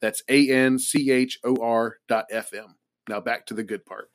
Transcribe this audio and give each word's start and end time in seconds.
That's 0.00 0.22
A 0.28 0.50
N 0.50 0.78
C 0.78 1.10
H 1.10 1.38
O 1.44 1.56
R 1.62 1.96
dot 2.08 2.26
FM. 2.32 2.74
Now 3.08 3.20
back 3.20 3.46
to 3.46 3.54
the 3.54 3.64
good 3.64 3.84
part. 3.84 4.08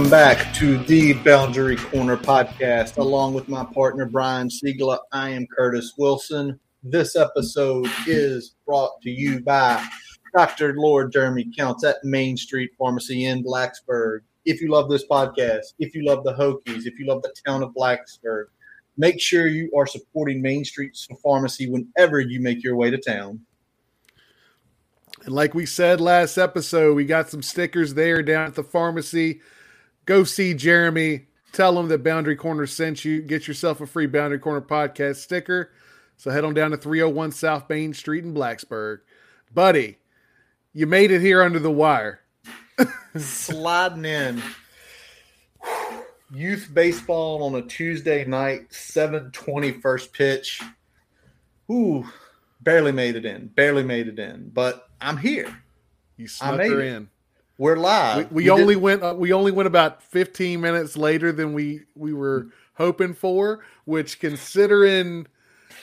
Welcome 0.00 0.18
back 0.18 0.54
to 0.54 0.78
the 0.78 1.12
Boundary 1.12 1.76
Corner 1.76 2.16
podcast, 2.16 2.96
along 2.96 3.34
with 3.34 3.50
my 3.50 3.66
partner 3.66 4.06
Brian 4.06 4.48
Siegler. 4.48 4.98
I 5.12 5.28
am 5.28 5.46
Curtis 5.46 5.92
Wilson. 5.98 6.58
This 6.82 7.16
episode 7.16 7.86
is 8.06 8.54
brought 8.64 8.98
to 9.02 9.10
you 9.10 9.40
by 9.40 9.86
Dr. 10.34 10.72
Lord 10.74 11.12
Jeremy 11.12 11.52
Counts 11.54 11.84
at 11.84 12.02
Main 12.02 12.38
Street 12.38 12.70
Pharmacy 12.78 13.26
in 13.26 13.44
Blacksburg. 13.44 14.20
If 14.46 14.62
you 14.62 14.70
love 14.70 14.88
this 14.88 15.06
podcast, 15.06 15.74
if 15.78 15.94
you 15.94 16.02
love 16.02 16.24
the 16.24 16.32
Hokies, 16.32 16.86
if 16.86 16.98
you 16.98 17.06
love 17.06 17.20
the 17.20 17.34
town 17.46 17.62
of 17.62 17.74
Blacksburg, 17.74 18.46
make 18.96 19.20
sure 19.20 19.48
you 19.48 19.70
are 19.76 19.86
supporting 19.86 20.40
Main 20.40 20.64
Street 20.64 20.96
Pharmacy 21.22 21.68
whenever 21.68 22.20
you 22.20 22.40
make 22.40 22.64
your 22.64 22.74
way 22.74 22.90
to 22.90 22.96
town. 22.96 23.38
And 25.26 25.34
like 25.34 25.52
we 25.52 25.66
said 25.66 26.00
last 26.00 26.38
episode, 26.38 26.94
we 26.94 27.04
got 27.04 27.28
some 27.28 27.42
stickers 27.42 27.92
there 27.92 28.22
down 28.22 28.46
at 28.46 28.54
the 28.54 28.64
pharmacy. 28.64 29.42
Go 30.10 30.24
see 30.24 30.54
Jeremy. 30.54 31.26
Tell 31.52 31.78
him 31.78 31.86
that 31.86 32.02
Boundary 32.02 32.34
Corner 32.34 32.66
sent 32.66 33.04
you. 33.04 33.22
Get 33.22 33.46
yourself 33.46 33.80
a 33.80 33.86
free 33.86 34.06
Boundary 34.06 34.40
Corner 34.40 34.60
podcast 34.60 35.18
sticker. 35.18 35.70
So 36.16 36.32
head 36.32 36.42
on 36.44 36.52
down 36.52 36.72
to 36.72 36.76
301 36.76 37.30
South 37.30 37.70
Main 37.70 37.94
Street 37.94 38.24
in 38.24 38.34
Blacksburg. 38.34 39.02
Buddy, 39.54 39.98
you 40.72 40.88
made 40.88 41.12
it 41.12 41.20
here 41.20 41.44
under 41.44 41.60
the 41.60 41.70
wire. 41.70 42.22
Sliding 43.16 44.04
in. 44.04 44.42
Youth 46.34 46.68
baseball 46.74 47.44
on 47.44 47.54
a 47.54 47.62
Tuesday 47.62 48.24
night, 48.24 48.74
720 48.74 49.74
first 49.74 50.12
pitch. 50.12 50.60
Ooh, 51.70 52.04
barely 52.60 52.90
made 52.90 53.14
it 53.14 53.24
in. 53.24 53.46
Barely 53.46 53.84
made 53.84 54.08
it 54.08 54.18
in. 54.18 54.50
But 54.52 54.88
I'm 55.00 55.18
here. 55.18 55.62
You 56.16 56.26
snuck 56.26 56.58
her 56.58 56.80
in. 56.80 57.08
We're 57.60 57.76
live. 57.76 58.32
We, 58.32 58.44
we, 58.44 58.50
only 58.50 58.72
did... 58.72 58.82
went 58.82 59.02
uh, 59.02 59.14
we 59.14 59.34
only 59.34 59.52
went 59.52 59.66
about 59.66 60.02
15 60.04 60.62
minutes 60.62 60.96
later 60.96 61.30
than 61.30 61.52
we 61.52 61.82
we 61.94 62.14
were 62.14 62.46
hoping 62.72 63.12
for, 63.12 63.60
which 63.84 64.18
considering 64.18 65.26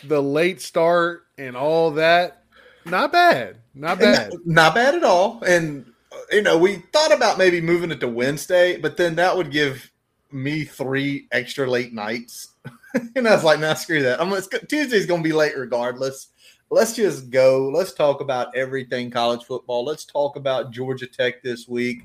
the 0.03 0.19
late 0.19 0.59
start 0.59 1.27
and 1.37 1.55
all 1.55 1.91
that, 1.91 2.45
not 2.83 3.11
bad. 3.11 3.57
Not 3.75 3.99
bad. 3.99 4.31
Not, 4.33 4.47
not 4.47 4.73
bad 4.73 4.95
at 4.95 5.03
all. 5.03 5.43
And 5.45 5.85
you 6.31 6.41
know, 6.41 6.57
we 6.57 6.77
thought 6.91 7.13
about 7.13 7.37
maybe 7.37 7.61
moving 7.61 7.91
it 7.91 7.99
to 7.99 8.07
Wednesday, 8.07 8.77
but 8.77 8.97
then 8.97 9.13
that 9.17 9.37
would 9.37 9.51
give 9.51 9.91
me 10.31 10.63
three 10.63 11.27
extra 11.31 11.69
late 11.69 11.93
nights. 11.93 12.55
and 13.15 13.27
I 13.27 13.35
was 13.35 13.43
like, 13.43 13.59
nah, 13.59 13.75
screw 13.75 14.01
that. 14.01 14.19
I'm 14.19 14.31
Tuesday's 14.67 15.05
gonna 15.05 15.21
be 15.21 15.31
late 15.31 15.55
regardless 15.55 16.29
let's 16.69 16.93
just 16.93 17.29
go. 17.29 17.69
Let's 17.69 17.93
talk 17.93 18.21
about 18.21 18.55
everything 18.55 19.09
college 19.09 19.43
football. 19.45 19.85
Let's 19.85 20.05
talk 20.05 20.35
about 20.35 20.71
Georgia 20.71 21.07
Tech 21.07 21.41
this 21.41 21.67
week. 21.67 22.03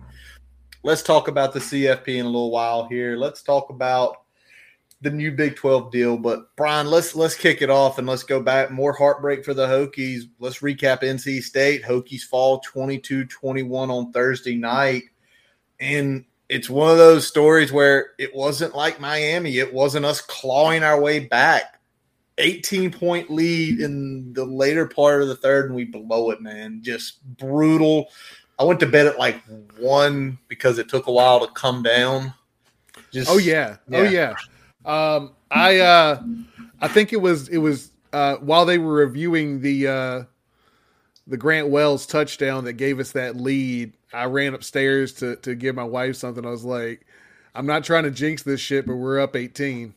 Let's 0.83 1.03
talk 1.03 1.29
about 1.29 1.53
the 1.53 1.61
CFP 1.61 2.09
in 2.09 2.27
a 2.27 2.29
little 2.29 2.51
while 2.51 2.87
here. 2.89 3.17
Let's 3.17 3.43
talk 3.43 3.71
about 3.71 4.23
the 5.01 5.11
new 5.11 5.33
Big 5.33 5.57
12 5.57 5.93
deal. 5.93 6.17
But 6.17 6.55
Brian, 6.57 6.87
let's 6.87 7.15
let's 7.15 7.35
kick 7.35 7.63
it 7.63 7.71
off 7.71 7.99
and 7.99 8.07
let's 8.07 8.23
go 8.23 8.41
back. 8.41 8.71
More 8.71 8.93
heartbreak 8.93 9.45
for 9.45 9.55
the 9.55 9.67
Hokies. 9.67 10.23
Let's 10.39 10.61
recap 10.61 11.03
NC 11.03 11.43
State. 11.43 11.83
Hokies 11.83 12.23
fall 12.23 12.63
22-21 12.63 13.91
on 13.91 14.13
Thursday 14.13 14.57
night. 14.57 15.05
And 15.79 16.25
it's 16.49 16.71
one 16.71 16.91
of 16.91 16.99
those 16.99 17.27
stories 17.27 17.73
where 17.73 18.11
it 18.19 18.35
wasn't 18.35 18.75
like 18.75 19.01
Miami. 19.01 19.59
It 19.59 19.73
wasn't 19.73 20.07
us 20.07 20.21
clawing 20.21 20.85
our 20.85 21.01
way 21.01 21.21
back 21.21 21.81
18 22.39 22.91
point 22.93 23.31
lead 23.31 23.81
in 23.81 24.33
the 24.33 24.45
later 24.45 24.87
part 24.87 25.23
of 25.23 25.29
the 25.29 25.37
third, 25.37 25.67
and 25.67 25.75
we 25.75 25.85
blow 25.85 26.31
it, 26.31 26.41
man. 26.41 26.81
Just 26.83 27.23
brutal. 27.37 28.09
I 28.59 28.65
went 28.65 28.81
to 28.81 28.87
bed 28.87 29.07
at 29.07 29.19
like 29.19 29.43
one 29.79 30.39
because 30.49 30.79
it 30.79 30.89
took 30.89 31.07
a 31.07 31.13
while 31.13 31.47
to 31.47 31.53
come 31.53 31.83
down. 31.83 32.35
Just, 33.13 33.31
oh 33.31 33.39
yeah. 33.39 33.77
oh 33.93 34.03
yeah. 34.03 34.35
Um, 34.85 35.33
I 35.51 35.81
uh, 35.81 36.23
I 36.81 36.89
think 36.89 37.13
it 37.13 37.21
was 37.21 37.49
it 37.49 37.59
was 37.59 37.91
uh, 38.13 38.37
while 38.37 38.65
they 38.65 38.79
were 38.79 38.95
reviewing 38.95 39.61
the 39.61 39.87
uh, 39.87 40.25
the 41.27 41.37
Grant 41.37 41.69
Wells 41.69 42.07
touchdown 42.07 42.65
that 42.65 42.75
gave 42.75 42.99
us 42.99 43.13
that 43.13 43.37
lead. 43.37 43.93
I 44.13 44.25
ran 44.25 44.55
upstairs 44.55 45.13
to 45.15 45.37
to 45.37 45.55
give 45.55 45.75
my 45.75 45.85
wife 45.85 46.17
something. 46.17 46.45
I 46.45 46.51
was 46.51 46.65
like, 46.65 47.07
I'm 47.55 47.67
not 47.67 47.85
trying 47.85 48.05
to 48.05 48.11
jinx 48.11 48.43
this 48.43 48.61
shit, 48.61 48.87
but 48.87 48.97
we're 48.97 49.21
up 49.21 49.37
18. 49.37 49.95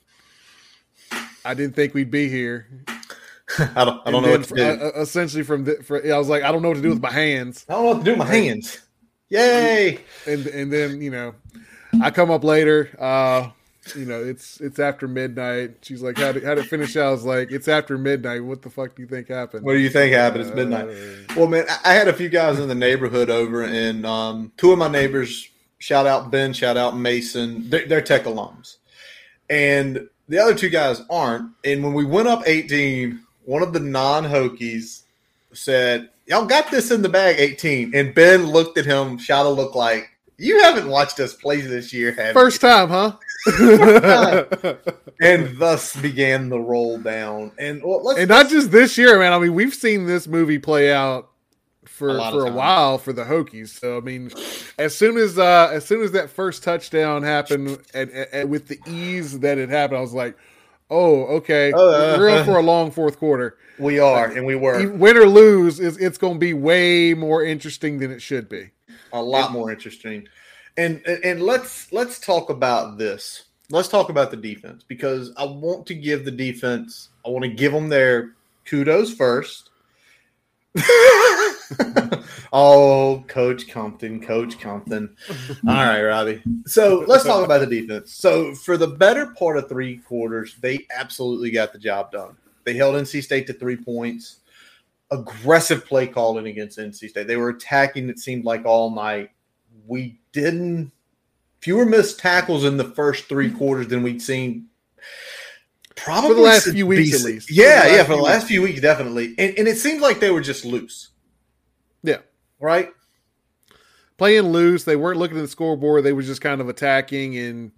I 1.45 1.53
didn't 1.53 1.75
think 1.75 1.93
we'd 1.93 2.11
be 2.11 2.27
here. 2.27 2.67
I 3.59 3.85
don't, 3.85 4.01
I 4.05 4.11
don't 4.11 4.23
know 4.23 4.31
what 4.31 4.43
to 4.45 4.55
do. 4.55 4.63
Uh, 4.63 4.91
essentially, 5.01 5.43
from 5.43 5.65
the, 5.65 5.75
for, 5.83 6.05
I 6.05 6.17
was 6.17 6.27
like, 6.27 6.43
I 6.43 6.51
don't 6.51 6.61
know 6.61 6.69
what 6.69 6.75
to 6.75 6.81
do 6.81 6.89
with 6.89 7.01
my 7.01 7.11
hands. 7.11 7.65
I 7.69 7.73
don't 7.73 7.83
know 7.83 7.89
what 7.89 7.97
to 7.99 8.03
do 8.03 8.11
with 8.11 8.19
my 8.19 8.25
hands. 8.25 8.81
Yay! 9.29 9.99
And 10.27 10.47
and 10.47 10.73
then 10.73 11.01
you 11.01 11.11
know, 11.11 11.35
I 12.01 12.11
come 12.11 12.31
up 12.31 12.43
later. 12.43 12.89
Uh, 12.99 13.49
you 13.95 14.05
know, 14.05 14.23
it's 14.23 14.59
it's 14.61 14.79
after 14.79 15.07
midnight. 15.07 15.77
She's 15.83 16.01
like, 16.01 16.17
how 16.17 16.31
did, 16.31 16.43
how 16.43 16.55
did 16.55 16.65
it 16.65 16.69
finish? 16.69 16.97
I 16.97 17.11
was 17.11 17.23
like, 17.23 17.51
it's 17.51 17.67
after 17.67 17.97
midnight. 17.97 18.43
What 18.43 18.61
the 18.61 18.69
fuck 18.69 18.95
do 18.95 19.03
you 19.03 19.07
think 19.07 19.27
happened? 19.27 19.63
What 19.63 19.73
do 19.73 19.79
you 19.79 19.89
think 19.89 20.13
happened? 20.13 20.43
It's 20.43 20.55
midnight. 20.55 20.89
Uh, 20.89 21.33
well, 21.35 21.47
man, 21.47 21.65
I 21.83 21.93
had 21.93 22.07
a 22.07 22.13
few 22.13 22.29
guys 22.29 22.59
in 22.59 22.67
the 22.67 22.75
neighborhood 22.75 23.29
over, 23.29 23.63
and 23.63 24.05
um, 24.05 24.51
two 24.57 24.71
of 24.71 24.79
my 24.79 24.87
neighbors, 24.87 25.47
shout 25.77 26.07
out 26.07 26.31
Ben, 26.31 26.53
shout 26.53 26.77
out 26.77 26.97
Mason, 26.97 27.69
they're, 27.69 27.87
they're 27.87 28.01
tech 28.01 28.23
alums, 28.23 28.77
and 29.49 30.09
the 30.27 30.39
other 30.39 30.55
two 30.55 30.69
guys 30.69 31.01
aren't. 31.09 31.51
And 31.63 31.83
when 31.83 31.93
we 31.93 32.05
went 32.05 32.27
up 32.27 32.43
18, 32.45 33.19
one 33.45 33.61
of 33.61 33.73
the 33.73 33.79
non 33.79 34.23
Hokies 34.23 35.01
said, 35.53 36.09
Y'all 36.27 36.45
got 36.45 36.71
this 36.71 36.89
in 36.89 37.01
the 37.03 37.09
bag 37.09 37.35
18. 37.39 37.93
And 37.93 38.15
Ben 38.15 38.47
looked 38.47 38.77
at 38.77 38.85
him, 38.85 39.17
shot 39.17 39.45
a 39.45 39.49
look 39.49 39.75
like, 39.75 40.09
You 40.37 40.61
haven't 40.63 40.87
watched 40.89 41.19
us 41.19 41.33
play 41.33 41.61
this 41.61 41.93
year, 41.93 42.11
have 42.13 42.33
First 42.33 42.61
you? 42.61 42.69
time, 42.69 42.89
huh? 42.89 43.11
and 45.21 45.57
thus 45.59 45.95
began 45.95 46.49
the 46.49 46.59
roll 46.59 46.97
down. 46.97 47.51
And 47.59 47.81
well, 47.83 48.09
and 48.17 48.27
not 48.27 48.49
just 48.49 48.71
this 48.71 48.97
year, 48.97 49.19
man. 49.19 49.33
I 49.33 49.39
mean, 49.39 49.53
we've 49.53 49.73
seen 49.73 50.07
this 50.07 50.27
movie 50.27 50.57
play 50.57 50.91
out 50.91 51.29
for 51.95 52.17
a 52.17 52.31
for 52.31 52.45
a 52.45 52.51
while 52.51 52.97
for 52.97 53.13
the 53.13 53.23
Hokies. 53.23 53.79
So 53.79 53.97
I 53.97 54.01
mean, 54.01 54.29
as 54.77 54.95
soon 54.95 55.17
as 55.17 55.39
uh, 55.39 55.69
as 55.71 55.85
soon 55.85 56.01
as 56.01 56.11
that 56.11 56.29
first 56.29 56.61
touchdown 56.61 57.23
happened, 57.23 57.79
and, 57.93 58.11
and 58.11 58.49
with 58.49 58.67
the 58.67 58.79
ease 58.85 59.39
that 59.39 59.57
it 59.57 59.69
happened, 59.69 59.99
I 59.99 60.01
was 60.01 60.13
like, 60.13 60.37
"Oh, 60.89 61.23
okay, 61.37 61.71
uh, 61.71 62.17
we're 62.17 62.27
in 62.29 62.45
for 62.45 62.57
a 62.57 62.61
long 62.61 62.91
fourth 62.91 63.17
quarter." 63.17 63.57
We 63.79 63.99
are, 63.99 64.25
and 64.29 64.45
we 64.45 64.55
were. 64.55 64.89
Win 64.89 65.17
or 65.17 65.25
lose, 65.25 65.79
is 65.79 65.97
it's 65.97 66.17
going 66.17 66.33
to 66.33 66.39
be 66.39 66.53
way 66.53 67.13
more 67.13 67.43
interesting 67.43 67.99
than 67.99 68.11
it 68.11 68.21
should 68.21 68.49
be. 68.49 68.71
A 69.13 69.21
lot 69.21 69.51
more 69.53 69.71
interesting. 69.71 70.27
And 70.77 71.01
and 71.07 71.41
let's 71.41 71.91
let's 71.93 72.19
talk 72.19 72.49
about 72.49 72.97
this. 72.97 73.45
Let's 73.69 73.87
talk 73.87 74.09
about 74.09 74.31
the 74.31 74.37
defense 74.37 74.83
because 74.85 75.31
I 75.37 75.45
want 75.45 75.87
to 75.87 75.95
give 75.95 76.25
the 76.25 76.31
defense. 76.31 77.09
I 77.25 77.29
want 77.29 77.43
to 77.43 77.49
give 77.49 77.71
them 77.71 77.87
their 77.87 78.33
kudos 78.65 79.13
first 79.13 79.69
Oh, 82.53 83.25
Coach 83.27 83.67
Compton, 83.67 84.21
Coach 84.21 84.59
Compton. 84.59 85.15
All 85.67 85.73
right, 85.73 86.01
Robbie. 86.01 86.41
So 86.65 87.03
let's 87.05 87.25
talk 87.25 87.43
about 87.43 87.59
the 87.59 87.67
defense. 87.81 88.13
So 88.13 88.55
for 88.55 88.77
the 88.77 88.87
better 88.87 89.27
part 89.27 89.57
of 89.57 89.67
three 89.67 89.97
quarters, 89.97 90.55
they 90.61 90.87
absolutely 90.95 91.51
got 91.51 91.73
the 91.73 91.79
job 91.79 92.13
done. 92.13 92.37
They 92.63 92.73
held 92.73 92.95
NC 92.95 93.23
State 93.23 93.47
to 93.47 93.53
three 93.53 93.75
points. 93.75 94.37
Aggressive 95.11 95.85
play 95.85 96.07
calling 96.07 96.47
against 96.47 96.79
NC 96.79 97.09
State. 97.09 97.27
They 97.27 97.35
were 97.35 97.49
attacking. 97.49 98.09
It 98.09 98.19
seemed 98.19 98.45
like 98.45 98.65
all 98.65 98.89
night. 98.89 99.31
We 99.85 100.19
didn't 100.31 100.91
fewer 101.59 101.85
missed 101.85 102.19
tackles 102.19 102.63
in 102.63 102.77
the 102.77 102.83
first 102.83 103.25
three 103.27 103.51
quarters 103.51 103.87
than 103.87 104.01
we'd 104.01 104.21
seen 104.21 104.67
probably 105.95 106.29
For 106.29 106.35
the 106.35 106.41
last 106.41 106.69
few 106.69 106.87
weeks, 106.87 107.19
at 107.19 107.25
least. 107.25 107.47
For 107.47 107.53
Yeah, 107.53 107.83
the 107.83 107.89
yeah, 107.89 107.95
last 107.97 108.05
for 108.05 108.11
the 108.11 108.15
few 108.17 108.23
last 108.23 108.47
few 108.47 108.61
weeks, 108.61 108.81
definitely. 108.81 109.35
And, 109.37 109.57
and 109.57 109.67
it 109.67 109.77
seemed 109.77 110.01
like 110.01 110.19
they 110.19 110.31
were 110.31 110.41
just 110.41 110.63
loose, 110.65 111.09
Yeah. 112.05 112.19
right? 112.59 112.89
Playing 114.17 114.51
loose. 114.51 114.83
They 114.83 114.95
weren't 114.95 115.19
looking 115.19 115.37
at 115.37 115.41
the 115.41 115.47
scoreboard. 115.47 116.03
They 116.03 116.13
were 116.13 116.21
just 116.21 116.41
kind 116.41 116.61
of 116.61 116.69
attacking 116.69 117.37
and 117.37 117.71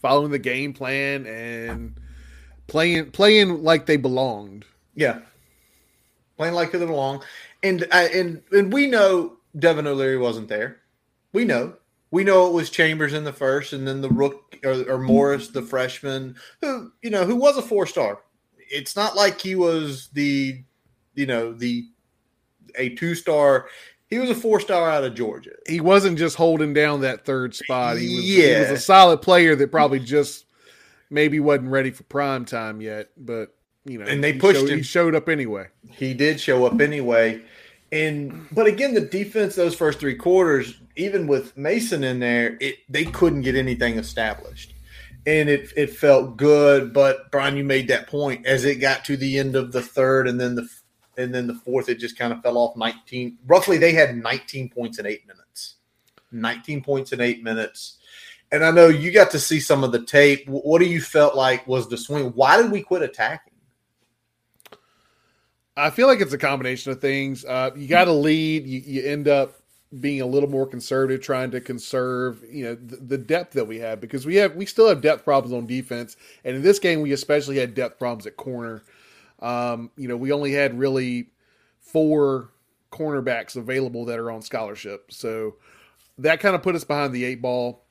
following 0.00 0.30
the 0.30 0.38
game 0.38 0.72
plan 0.72 1.26
and 1.26 1.98
playing 2.66 3.10
playing 3.12 3.62
like 3.62 3.86
they 3.86 3.96
belonged. 3.96 4.64
Yeah, 4.94 5.20
playing 6.36 6.54
like 6.54 6.72
they 6.72 6.78
belong, 6.78 7.22
and 7.62 7.84
uh, 7.90 8.08
and 8.12 8.42
and 8.52 8.72
we 8.72 8.86
know 8.86 9.36
Devin 9.58 9.86
O'Leary 9.86 10.18
wasn't 10.18 10.48
there. 10.48 10.80
We 11.32 11.44
know, 11.44 11.74
we 12.10 12.24
know 12.24 12.46
it 12.46 12.52
was 12.52 12.70
Chambers 12.70 13.12
in 13.12 13.24
the 13.24 13.32
first, 13.32 13.72
and 13.72 13.86
then 13.86 14.00
the 14.00 14.08
rook 14.08 14.56
or, 14.64 14.88
or 14.88 14.98
Morris, 14.98 15.48
the 15.48 15.62
freshman, 15.62 16.36
who 16.60 16.92
you 17.02 17.10
know 17.10 17.24
who 17.24 17.36
was 17.36 17.56
a 17.56 17.62
four 17.62 17.86
star. 17.86 18.20
It's 18.70 18.96
not 18.96 19.16
like 19.16 19.40
he 19.40 19.54
was 19.56 20.08
the, 20.12 20.62
you 21.14 21.26
know, 21.26 21.52
the 21.52 21.86
a 22.76 22.90
two 22.90 23.14
star. 23.14 23.66
He 24.08 24.18
was 24.18 24.30
a 24.30 24.34
four 24.34 24.60
star 24.60 24.90
out 24.90 25.04
of 25.04 25.14
Georgia. 25.14 25.52
He 25.66 25.80
wasn't 25.80 26.18
just 26.18 26.36
holding 26.36 26.72
down 26.72 27.00
that 27.00 27.24
third 27.24 27.54
spot. 27.54 27.98
He 27.98 28.14
was, 28.14 28.24
he 28.24 28.60
was 28.60 28.70
a 28.70 28.78
solid 28.78 29.22
player 29.22 29.56
that 29.56 29.70
probably 29.70 29.98
just 30.00 30.46
maybe 31.10 31.40
wasn't 31.40 31.70
ready 31.70 31.90
for 31.90 32.02
prime 32.04 32.44
time 32.44 32.80
yet. 32.80 33.10
But 33.16 33.54
you 33.84 33.98
know, 33.98 34.06
And 34.06 34.22
they 34.22 34.32
pushed 34.32 34.60
showed, 34.60 34.70
him. 34.70 34.76
He 34.78 34.82
showed 34.82 35.14
up 35.14 35.28
anyway. 35.28 35.66
he 35.90 36.14
did 36.14 36.40
show 36.40 36.64
up 36.64 36.80
anyway. 36.80 37.42
And 37.92 38.46
but 38.50 38.66
again, 38.66 38.94
the 38.94 39.00
defense 39.00 39.54
those 39.54 39.74
first 39.74 40.00
three 40.00 40.16
quarters, 40.16 40.74
even 40.96 41.26
with 41.26 41.56
Mason 41.56 42.02
in 42.04 42.18
there, 42.18 42.56
it 42.60 42.76
they 42.88 43.04
couldn't 43.04 43.42
get 43.42 43.54
anything 43.56 43.98
established. 43.98 44.74
And 45.26 45.48
it 45.48 45.72
it 45.76 45.90
felt 45.90 46.36
good, 46.36 46.92
but 46.92 47.30
Brian, 47.30 47.56
you 47.56 47.64
made 47.64 47.88
that 47.88 48.06
point 48.08 48.46
as 48.46 48.64
it 48.64 48.76
got 48.76 49.04
to 49.06 49.16
the 49.16 49.38
end 49.38 49.56
of 49.56 49.72
the 49.72 49.80
third 49.82 50.28
and 50.28 50.40
then 50.40 50.54
the 50.54 50.68
and 51.18 51.34
then 51.34 51.46
the 51.46 51.54
fourth, 51.54 51.88
it 51.88 51.98
just 51.98 52.18
kind 52.18 52.32
of 52.32 52.42
fell 52.42 52.58
off 52.58 52.76
19. 52.76 53.38
Roughly 53.46 53.78
they 53.78 53.92
had 53.92 54.16
19 54.16 54.68
points 54.70 54.98
in 54.98 55.06
eight 55.06 55.26
minutes. 55.26 55.76
19 56.32 56.82
points 56.82 57.12
in 57.12 57.20
eight 57.20 57.42
minutes. 57.42 57.98
And 58.52 58.64
I 58.64 58.70
know 58.70 58.88
you 58.88 59.10
got 59.10 59.30
to 59.32 59.40
see 59.40 59.60
some 59.60 59.82
of 59.82 59.92
the 59.92 60.04
tape. 60.04 60.48
What 60.48 60.78
do 60.78 60.86
you 60.86 61.00
felt 61.00 61.34
like 61.34 61.66
was 61.66 61.88
the 61.88 61.96
swing? 61.96 62.26
Why 62.34 62.60
did 62.60 62.70
we 62.70 62.82
quit 62.82 63.02
attacking? 63.02 63.52
I 65.76 65.90
feel 65.90 66.06
like 66.06 66.20
it's 66.20 66.32
a 66.32 66.38
combination 66.38 66.92
of 66.92 67.00
things. 67.00 67.44
Uh, 67.44 67.70
you 67.74 67.88
got 67.88 68.04
to 68.04 68.12
lead. 68.12 68.66
You, 68.66 68.80
you 68.84 69.02
end 69.02 69.26
up 69.26 69.60
being 70.00 70.20
a 70.20 70.26
little 70.26 70.48
more 70.48 70.66
conservative, 70.66 71.20
trying 71.20 71.50
to 71.52 71.60
conserve, 71.60 72.44
you 72.48 72.64
know, 72.64 72.74
the, 72.74 72.96
the 72.96 73.18
depth 73.18 73.52
that 73.54 73.64
we 73.64 73.78
have 73.78 74.00
because 74.00 74.26
we 74.26 74.36
have 74.36 74.54
we 74.54 74.66
still 74.66 74.88
have 74.88 75.00
depth 75.00 75.24
problems 75.24 75.54
on 75.54 75.66
defense, 75.66 76.16
and 76.44 76.56
in 76.56 76.62
this 76.62 76.78
game 76.78 77.00
we 77.00 77.12
especially 77.12 77.58
had 77.58 77.74
depth 77.74 77.98
problems 77.98 78.26
at 78.26 78.36
corner. 78.36 78.82
Um, 79.44 79.90
you 79.96 80.08
know, 80.08 80.16
we 80.16 80.32
only 80.32 80.52
had 80.52 80.78
really 80.78 81.28
four 81.80 82.50
cornerbacks 82.90 83.56
available 83.56 84.04
that 84.06 84.18
are 84.18 84.30
on 84.30 84.42
scholarship, 84.42 85.12
so 85.12 85.56
that 86.18 86.40
kind 86.40 86.54
of 86.54 86.62
put 86.62 86.74
us 86.74 86.84
behind 86.84 87.12
the 87.12 87.24
eight 87.24 87.42
ball 87.42 87.84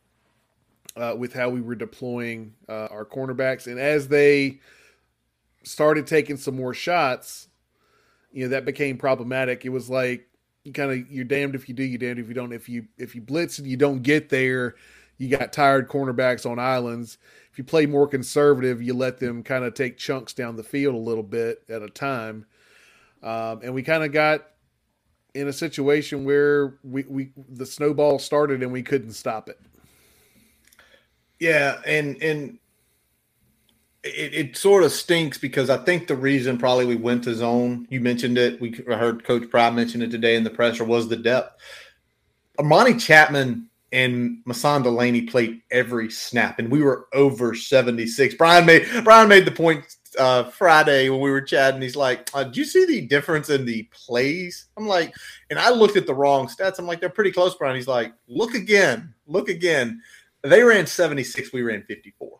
uh, 0.96 1.16
with 1.18 1.34
how 1.34 1.50
we 1.50 1.62
were 1.62 1.76
deploying 1.76 2.54
uh, 2.68 2.88
our 2.92 3.06
cornerbacks, 3.06 3.68
and 3.68 3.80
as 3.80 4.08
they 4.08 4.60
started 5.64 6.06
taking 6.08 6.36
some 6.36 6.56
more 6.56 6.74
shots 6.74 7.48
you 8.34 8.44
know 8.44 8.50
that 8.50 8.66
became 8.66 8.98
problematic. 8.98 9.64
It 9.64 9.70
was 9.70 9.90
like 9.90 10.28
you 10.64 10.74
kind 10.74 10.92
of 10.92 11.10
you're 11.10 11.24
damned 11.24 11.56
if 11.56 11.70
you 11.70 11.76
do, 11.76 11.84
you're 11.84 12.00
damned 12.00 12.20
if 12.20 12.28
you 12.28 12.34
don't. 12.34 12.52
If 12.52 12.68
you 12.68 12.88
if 12.98 13.16
you 13.16 13.22
blitz 13.22 13.60
and 13.60 13.68
you 13.68 13.78
don't 13.78 14.02
get 14.02 14.30
there, 14.30 14.76
you 15.18 15.30
got 15.30 15.54
tired 15.54 15.88
cornerbacks 15.88 16.50
on 16.50 16.60
islands. 16.60 17.20
If 17.54 17.60
you 17.60 17.64
play 17.64 17.86
more 17.86 18.08
conservative, 18.08 18.82
you 18.82 18.96
let 18.96 19.20
them 19.20 19.44
kind 19.44 19.64
of 19.64 19.76
take 19.76 19.96
chunks 19.96 20.34
down 20.34 20.56
the 20.56 20.64
field 20.64 20.96
a 20.96 20.98
little 20.98 21.22
bit 21.22 21.62
at 21.70 21.84
a 21.84 21.88
time. 21.88 22.48
Um, 23.22 23.60
and 23.62 23.76
we 23.76 23.84
kind 23.84 24.04
of 24.04 24.12
got 24.12 24.48
in 25.36 25.48
a 25.48 25.54
situation 25.54 26.26
where 26.26 26.80
we, 26.84 27.04
we 27.04 27.30
the 27.50 27.68
snowball 27.68 28.18
started 28.18 28.64
and 28.64 28.72
we 28.72 28.82
couldn't 28.82 29.14
stop 29.14 29.50
it. 29.50 29.60
Yeah, 31.40 31.80
and 31.86 32.20
and 32.24 32.58
it, 34.04 34.34
it 34.34 34.58
sort 34.58 34.84
of 34.84 34.92
stinks 34.92 35.38
because 35.38 35.70
I 35.70 35.78
think 35.78 36.08
the 36.08 36.16
reason 36.16 36.58
probably 36.58 36.88
we 36.88 36.96
went 36.96 37.24
to 37.26 37.36
zone. 37.36 37.86
You 37.92 38.02
mentioned 38.02 38.40
it. 38.40 38.60
We 38.62 38.72
heard 38.88 39.24
Coach 39.26 39.48
Pry 39.52 39.70
mention 39.70 40.02
it 40.02 40.10
today 40.10 40.36
in 40.36 40.44
the 40.44 40.50
presser 40.50 40.86
was 40.86 41.08
the 41.08 41.18
depth. 41.18 41.62
Amani 42.58 42.96
Chapman 42.96 43.70
and 43.94 44.40
Masan 44.46 44.84
Delaney 44.84 45.22
played 45.22 45.62
every 45.72 46.10
snap, 46.10 46.60
and 46.60 46.70
we 46.70 46.82
were 46.82 47.08
over 47.14 47.56
seventy 47.56 48.08
six. 48.08 48.34
Brian 48.34 48.66
made 48.66 48.86
Brian 49.04 49.30
made 49.30 49.46
the 49.46 49.52
point 49.52 49.86
uh, 50.20 50.44
Friday 50.46 51.10
when 51.10 51.22
we 51.22 51.32
were 51.32 51.42
chatting. 51.42 51.82
He's 51.82 51.96
like, 51.96 52.30
uh, 52.34 52.44
"Do 52.44 52.60
you 52.60 52.66
see 52.66 52.86
the 52.86 53.02
difference 53.02 53.50
in 53.50 53.66
the 53.66 53.84
plays?" 53.94 54.66
I'm 54.76 54.88
like, 54.88 55.16
and 55.50 55.60
I 55.60 55.70
looked 55.70 55.96
at 55.96 56.08
the 56.08 56.16
wrong 56.16 56.48
stats. 56.48 56.80
I'm 56.80 56.88
like, 56.88 57.00
"They're 57.00 57.10
pretty 57.10 57.32
close." 57.32 57.56
Brian, 57.56 57.76
he's 57.76 57.88
like, 57.88 58.14
"Look 58.28 58.56
again, 58.56 59.14
look 59.28 59.48
again." 59.48 60.02
They 60.44 60.62
ran 60.62 60.86
76, 60.86 61.54
we 61.54 61.62
ran 61.62 61.84
54. 61.84 62.40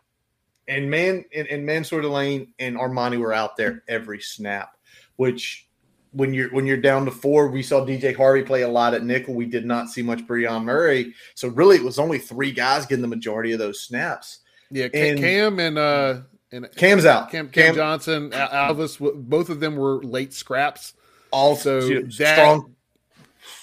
And 0.68 0.90
man 0.90 1.24
and, 1.34 1.48
and 1.48 1.66
Mansoor 1.66 2.02
Delane 2.02 2.54
and 2.60 2.76
Armani 2.76 3.18
were 3.18 3.34
out 3.34 3.56
there 3.56 3.84
every 3.88 4.20
snap, 4.20 4.76
which 5.16 5.70
when 6.14 6.34
you're 6.34 6.50
when 6.50 6.66
you're 6.66 6.78
down 6.78 7.06
to 7.06 7.12
four, 7.12 7.48
we 7.50 7.62
saw 7.64 7.86
DJ 7.86 8.16
Harvey 8.16 8.44
play 8.44 8.62
a 8.62 8.68
lot 8.70 8.94
at 8.94 9.04
nickel. 9.04 9.34
We 9.34 9.46
did 9.46 9.66
not 9.66 9.90
see 9.90 10.02
much 10.02 10.26
Brion 10.26 10.64
Murray. 10.66 11.14
So 11.36 11.50
really 11.50 11.76
it 11.78 11.84
was 11.84 12.00
only 12.00 12.20
three 12.20 12.52
guys 12.52 12.86
getting 12.86 13.02
the 13.02 13.08
majority 13.08 13.52
of 13.52 13.60
those 13.60 13.82
snaps. 13.82 14.40
Yeah, 14.72 14.88
And- 14.94 15.20
Cam 15.20 15.60
and 15.60 15.78
uh 15.78 16.22
and 16.52 16.70
Cam's 16.76 17.06
out. 17.06 17.32
Cam, 17.32 17.50
Cam, 17.50 17.74
Johnson, 17.76 18.32
Al- 18.32 18.76
Alvis, 18.76 19.00
both 19.28 19.50
of 19.50 19.60
them 19.60 19.76
were 19.76 20.04
late 20.04 20.34
scraps. 20.34 20.94
also 21.32 21.82
that 21.82 22.36
strong. 22.36 22.76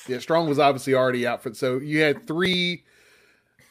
Yeah, 0.09 0.19
Strong 0.19 0.49
was 0.49 0.59
obviously 0.59 0.95
already 0.95 1.27
out 1.27 1.43
for 1.43 1.55
so 1.55 1.79
you 1.79 2.01
had 2.01 2.27
three 2.27 2.83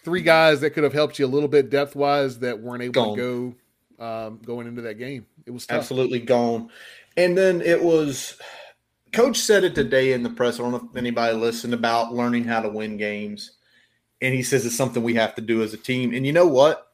three 0.06 0.22
guys 0.22 0.62
that 0.62 0.70
could 0.72 0.84
have 0.86 0.94
helped 0.94 1.20
you 1.20 1.26
a 1.26 1.28
little 1.28 1.50
bit 1.50 1.70
depth 1.70 1.96
wise 1.96 2.40
that 2.40 2.60
weren't 2.62 2.82
able 2.82 3.16
to 3.16 3.54
go 4.00 4.06
um, 4.06 4.40
going 4.46 4.66
into 4.68 4.82
that 4.84 4.98
game. 4.98 5.26
It 5.46 5.52
was 5.52 5.66
tough. 5.68 5.80
absolutely 5.80 6.20
gone. 6.20 6.70
And 7.18 7.38
then 7.38 7.60
it 7.62 7.84
was 7.84 8.38
coach 9.12 9.38
said 9.38 9.64
it 9.64 9.76
today 9.76 10.14
in 10.14 10.24
the 10.24 10.30
press. 10.30 10.60
I 10.60 10.64
don't 10.64 10.72
know 10.72 10.90
if 10.90 10.98
anybody 10.98 11.36
listened 11.36 11.74
about 11.74 12.14
learning 12.14 12.44
how 12.44 12.62
to 12.62 12.70
win 12.70 12.98
games. 12.98 13.52
And 14.22 14.34
he 14.34 14.44
says 14.44 14.66
it's 14.66 14.76
something 14.76 15.02
we 15.02 15.16
have 15.16 15.36
to 15.36 15.42
do 15.42 15.64
as 15.64 15.74
a 15.74 15.78
team. 15.78 16.14
And 16.14 16.26
you 16.26 16.34
know 16.34 16.48
what? 16.48 16.92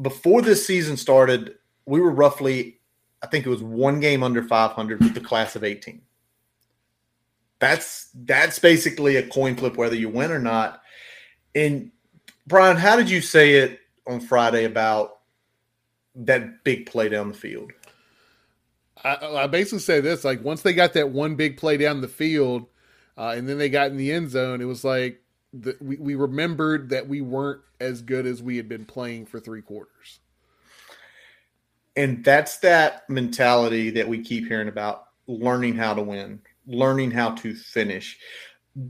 Before 0.00 0.40
this 0.40 0.64
season 0.64 0.96
started, 0.96 1.56
we 1.84 2.00
were 2.00 2.12
roughly, 2.12 2.78
I 3.22 3.26
think 3.26 3.44
it 3.44 3.50
was 3.50 3.62
one 3.62 3.98
game 3.98 4.22
under 4.22 4.42
500 4.42 5.00
with 5.00 5.14
the 5.14 5.20
class 5.20 5.56
of 5.56 5.64
18. 5.64 6.00
That's 7.58 8.10
that's 8.14 8.60
basically 8.60 9.16
a 9.16 9.26
coin 9.26 9.56
flip 9.56 9.76
whether 9.76 9.96
you 9.96 10.08
win 10.08 10.30
or 10.30 10.38
not. 10.38 10.80
And 11.56 11.90
Brian, 12.46 12.76
how 12.76 12.94
did 12.94 13.10
you 13.10 13.20
say 13.20 13.54
it 13.54 13.80
on 14.06 14.20
Friday 14.20 14.64
about 14.64 15.18
that 16.14 16.62
big 16.62 16.86
play 16.86 17.08
down 17.08 17.28
the 17.28 17.34
field? 17.34 17.72
I, 19.04 19.42
I 19.44 19.46
basically 19.46 19.80
say 19.80 20.00
this: 20.00 20.24
like 20.24 20.42
once 20.42 20.62
they 20.62 20.72
got 20.72 20.92
that 20.94 21.10
one 21.10 21.36
big 21.36 21.56
play 21.56 21.76
down 21.76 22.00
the 22.00 22.08
field, 22.08 22.66
uh, 23.16 23.34
and 23.36 23.48
then 23.48 23.58
they 23.58 23.68
got 23.68 23.90
in 23.90 23.96
the 23.96 24.12
end 24.12 24.30
zone, 24.30 24.60
it 24.60 24.66
was 24.66 24.84
like 24.84 25.22
the, 25.52 25.76
we 25.80 25.96
we 25.96 26.14
remembered 26.14 26.90
that 26.90 27.08
we 27.08 27.20
weren't 27.20 27.60
as 27.80 28.02
good 28.02 28.26
as 28.26 28.42
we 28.42 28.56
had 28.56 28.68
been 28.68 28.84
playing 28.84 29.26
for 29.26 29.40
three 29.40 29.62
quarters. 29.62 30.20
And 31.96 32.24
that's 32.24 32.58
that 32.58 33.08
mentality 33.10 33.90
that 33.90 34.08
we 34.08 34.22
keep 34.22 34.46
hearing 34.46 34.68
about 34.68 35.06
learning 35.26 35.74
how 35.74 35.94
to 35.94 36.02
win, 36.02 36.40
learning 36.66 37.10
how 37.10 37.34
to 37.36 37.54
finish. 37.54 38.18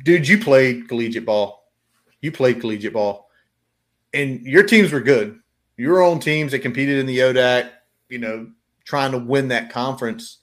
Dude, 0.04 0.28
you 0.28 0.38
played 0.38 0.88
collegiate 0.88 1.24
ball. 1.24 1.72
You 2.20 2.32
played 2.32 2.60
collegiate 2.60 2.92
ball. 2.92 3.30
And 4.12 4.40
your 4.42 4.62
teams 4.62 4.92
were 4.92 5.00
good. 5.00 5.38
Your 5.76 6.02
own 6.02 6.18
teams 6.18 6.52
that 6.52 6.58
competed 6.58 6.98
in 6.98 7.06
the 7.06 7.18
ODAC, 7.18 7.70
you 8.08 8.18
know, 8.18 8.50
trying 8.88 9.12
to 9.12 9.18
win 9.18 9.48
that 9.48 9.70
conference. 9.70 10.38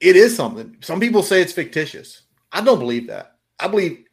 It 0.00 0.16
is 0.16 0.34
something. 0.34 0.78
Some 0.80 0.98
people 0.98 1.22
say 1.22 1.42
it's 1.42 1.52
fictitious. 1.52 2.22
I 2.50 2.62
don't 2.62 2.78
believe 2.78 3.08
that. 3.08 3.36
I 3.60 3.68
believe 3.68 4.04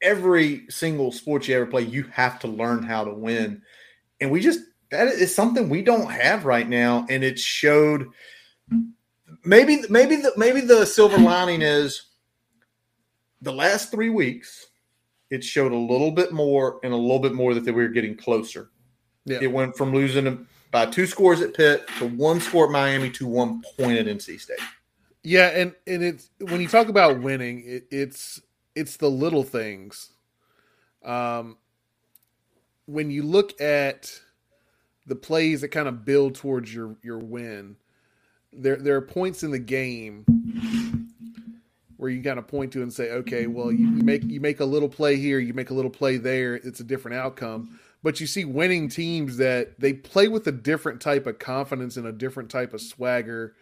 every 0.00 0.64
single 0.70 1.12
sport 1.12 1.46
you 1.46 1.56
ever 1.56 1.66
play, 1.66 1.82
you 1.82 2.04
have 2.04 2.38
to 2.40 2.48
learn 2.48 2.82
how 2.82 3.04
to 3.04 3.12
win. 3.12 3.60
And 4.22 4.30
we 4.30 4.40
just 4.40 4.60
that 4.90 5.08
is 5.08 5.34
something 5.34 5.68
we 5.68 5.82
don't 5.82 6.10
have 6.10 6.46
right 6.46 6.66
now, 6.66 7.06
and 7.10 7.22
it 7.22 7.38
showed. 7.38 8.06
Maybe, 9.44 9.82
maybe 9.90 10.16
the 10.16 10.32
maybe 10.38 10.62
the 10.62 10.86
silver 10.86 11.18
lining 11.18 11.60
is 11.60 12.06
the 13.42 13.52
last 13.52 13.90
three 13.90 14.08
weeks, 14.08 14.68
it 15.30 15.44
showed 15.44 15.72
a 15.72 15.76
little 15.76 16.10
bit 16.10 16.32
more 16.32 16.80
and 16.82 16.94
a 16.94 16.96
little 16.96 17.18
bit 17.18 17.34
more 17.34 17.52
that 17.52 17.64
we 17.64 17.72
were 17.72 17.88
getting 17.88 18.16
closer. 18.16 18.70
Yeah. 19.26 19.40
It 19.42 19.52
went 19.52 19.76
from 19.76 19.92
losing 19.92 20.46
by 20.70 20.86
two 20.86 21.06
scores 21.06 21.40
at 21.40 21.54
Pitt 21.54 21.88
to 21.98 22.06
one 22.06 22.40
score 22.40 22.66
at 22.66 22.70
Miami 22.70 23.10
to 23.10 23.26
one 23.26 23.62
point 23.78 23.98
at 23.98 24.06
NC 24.06 24.40
State. 24.40 24.58
Yeah, 25.22 25.48
and 25.48 25.74
and 25.86 26.02
it's 26.02 26.30
when 26.40 26.60
you 26.60 26.68
talk 26.68 26.88
about 26.88 27.20
winning, 27.20 27.62
it, 27.66 27.86
it's 27.90 28.40
it's 28.74 28.96
the 28.96 29.10
little 29.10 29.42
things. 29.42 30.10
Um, 31.04 31.56
when 32.86 33.10
you 33.10 33.22
look 33.22 33.60
at 33.60 34.20
the 35.06 35.16
plays 35.16 35.62
that 35.62 35.68
kind 35.68 35.88
of 35.88 36.04
build 36.04 36.34
towards 36.34 36.72
your 36.72 36.96
your 37.02 37.18
win, 37.18 37.76
there 38.52 38.76
there 38.76 38.96
are 38.96 39.02
points 39.02 39.42
in 39.42 39.50
the 39.50 39.58
game 39.58 40.24
where 41.96 42.10
you 42.10 42.22
kind 42.22 42.38
of 42.38 42.46
point 42.46 42.72
to 42.72 42.82
and 42.82 42.92
say, 42.92 43.10
okay, 43.10 43.46
well 43.48 43.72
you, 43.72 43.88
you 43.88 44.02
make 44.02 44.22
you 44.24 44.40
make 44.40 44.60
a 44.60 44.64
little 44.64 44.88
play 44.88 45.16
here, 45.16 45.38
you 45.38 45.52
make 45.52 45.70
a 45.70 45.74
little 45.74 45.90
play 45.90 46.16
there, 46.16 46.54
it's 46.54 46.80
a 46.80 46.84
different 46.84 47.16
outcome. 47.16 47.78
But 48.02 48.20
you 48.20 48.26
see 48.26 48.44
winning 48.44 48.88
teams 48.88 49.36
that 49.38 49.80
they 49.80 49.92
play 49.92 50.28
with 50.28 50.46
a 50.46 50.52
different 50.52 51.00
type 51.00 51.26
of 51.26 51.38
confidence 51.38 51.96
and 51.96 52.06
a 52.06 52.12
different 52.12 52.50
type 52.50 52.72
of 52.72 52.80
swagger 52.80 53.54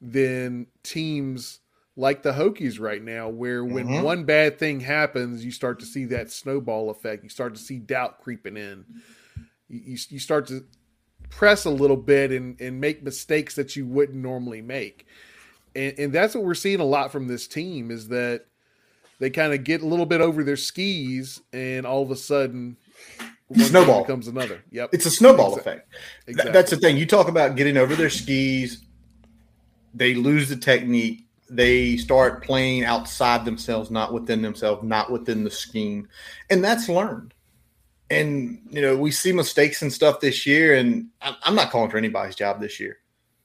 than 0.00 0.66
teams 0.82 1.60
like 1.96 2.22
the 2.22 2.32
Hokies 2.32 2.80
right 2.80 3.02
now, 3.02 3.28
where 3.28 3.64
when 3.64 3.86
Mhm. 3.86 4.02
one 4.02 4.24
bad 4.24 4.58
thing 4.58 4.80
happens, 4.80 5.44
you 5.44 5.50
start 5.52 5.78
to 5.80 5.86
see 5.86 6.04
that 6.06 6.30
snowball 6.30 6.90
effect. 6.90 7.22
You 7.22 7.28
start 7.28 7.54
to 7.54 7.60
see 7.60 7.78
doubt 7.78 8.20
creeping 8.20 8.56
in. 8.56 8.84
You, 9.68 9.80
you, 9.84 9.98
you 10.08 10.18
start 10.18 10.46
to 10.48 10.64
press 11.30 11.64
a 11.64 11.70
little 11.70 11.96
bit 11.96 12.30
and, 12.32 12.60
and 12.60 12.80
make 12.80 13.02
mistakes 13.02 13.54
that 13.56 13.76
you 13.76 13.86
wouldn't 13.86 14.18
normally 14.18 14.62
make. 14.62 15.06
And, 15.74 15.98
and 15.98 16.12
that's 16.12 16.34
what 16.34 16.44
we're 16.44 16.54
seeing 16.54 16.80
a 16.80 16.84
lot 16.84 17.10
from 17.10 17.28
this 17.28 17.46
team 17.46 17.90
is 17.90 18.08
that 18.08 18.46
they 19.18 19.30
kind 19.30 19.52
of 19.52 19.64
get 19.64 19.82
a 19.82 19.86
little 19.86 20.06
bit 20.06 20.20
over 20.20 20.44
their 20.44 20.56
skis 20.56 21.40
and 21.52 21.86
all 21.86 22.02
of 22.02 22.10
a 22.10 22.16
sudden 22.16 22.76
one 23.48 23.60
Snowball. 23.60 24.02
becomes 24.02 24.26
another. 24.28 24.62
Yep. 24.70 24.90
It's 24.92 25.06
a 25.06 25.10
snowball 25.10 25.50
Exactly. 25.56 25.72
effect. 25.72 25.94
Exactly. 26.26 26.52
That's 26.52 26.70
the 26.70 26.76
thing. 26.76 26.96
You 26.96 27.06
talk 27.06 27.28
about 27.28 27.56
getting 27.56 27.76
over 27.76 27.94
their 27.94 28.10
skis. 28.10 28.82
They 29.92 30.14
lose 30.14 30.48
the 30.48 30.56
technique. 30.56 31.26
They 31.50 31.98
start 31.98 32.42
playing 32.42 32.84
outside 32.84 33.44
themselves, 33.44 33.90
not 33.90 34.12
within 34.12 34.42
themselves, 34.42 34.82
not 34.82 35.12
within 35.12 35.44
the 35.44 35.50
scheme. 35.50 36.08
And 36.50 36.64
that's 36.64 36.88
learned. 36.88 37.34
And, 38.10 38.60
you 38.70 38.80
know, 38.80 38.96
we 38.96 39.10
see 39.10 39.32
mistakes 39.32 39.82
and 39.82 39.92
stuff 39.92 40.20
this 40.20 40.46
year. 40.46 40.74
And 40.74 41.08
I'm 41.20 41.54
not 41.54 41.70
calling 41.70 41.90
for 41.90 41.98
anybody's 41.98 42.34
job 42.34 42.60
this 42.60 42.80
year 42.80 42.98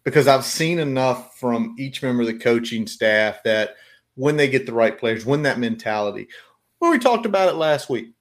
because 0.04 0.28
I've 0.28 0.46
seen 0.46 0.80
enough 0.80 1.38
from 1.38 1.76
each 1.78 2.02
member 2.02 2.22
of 2.22 2.28
the 2.28 2.38
coaching 2.40 2.88
staff 2.88 3.44
that 3.44 3.76
when 4.16 4.38
they 4.38 4.48
get 4.50 4.66
the 4.66 4.74
right 4.74 4.98
players, 4.98 5.26
when 5.26 5.44
that 5.44 5.60
mentality, 5.60 6.28
well, 6.80 6.92
we 6.92 7.00
talked 7.00 7.26
about 7.26 7.50
it 7.50 7.56
last 7.56 7.90
week. 7.90 8.14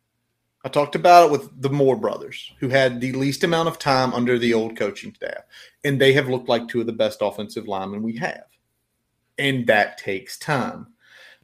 I 0.64 0.68
talked 0.68 0.94
about 0.96 1.26
it 1.26 1.30
with 1.32 1.62
the 1.62 1.70
Moore 1.70 1.96
brothers, 1.96 2.52
who 2.58 2.68
had 2.68 3.00
the 3.00 3.12
least 3.12 3.44
amount 3.44 3.68
of 3.68 3.78
time 3.78 4.12
under 4.12 4.38
the 4.38 4.54
old 4.54 4.76
coaching 4.76 5.14
staff, 5.14 5.44
and 5.84 6.00
they 6.00 6.12
have 6.14 6.28
looked 6.28 6.48
like 6.48 6.66
two 6.68 6.80
of 6.80 6.86
the 6.86 6.92
best 6.92 7.18
offensive 7.22 7.68
linemen 7.68 8.02
we 8.02 8.16
have, 8.16 8.44
and 9.38 9.66
that 9.68 9.98
takes 9.98 10.36
time. 10.38 10.88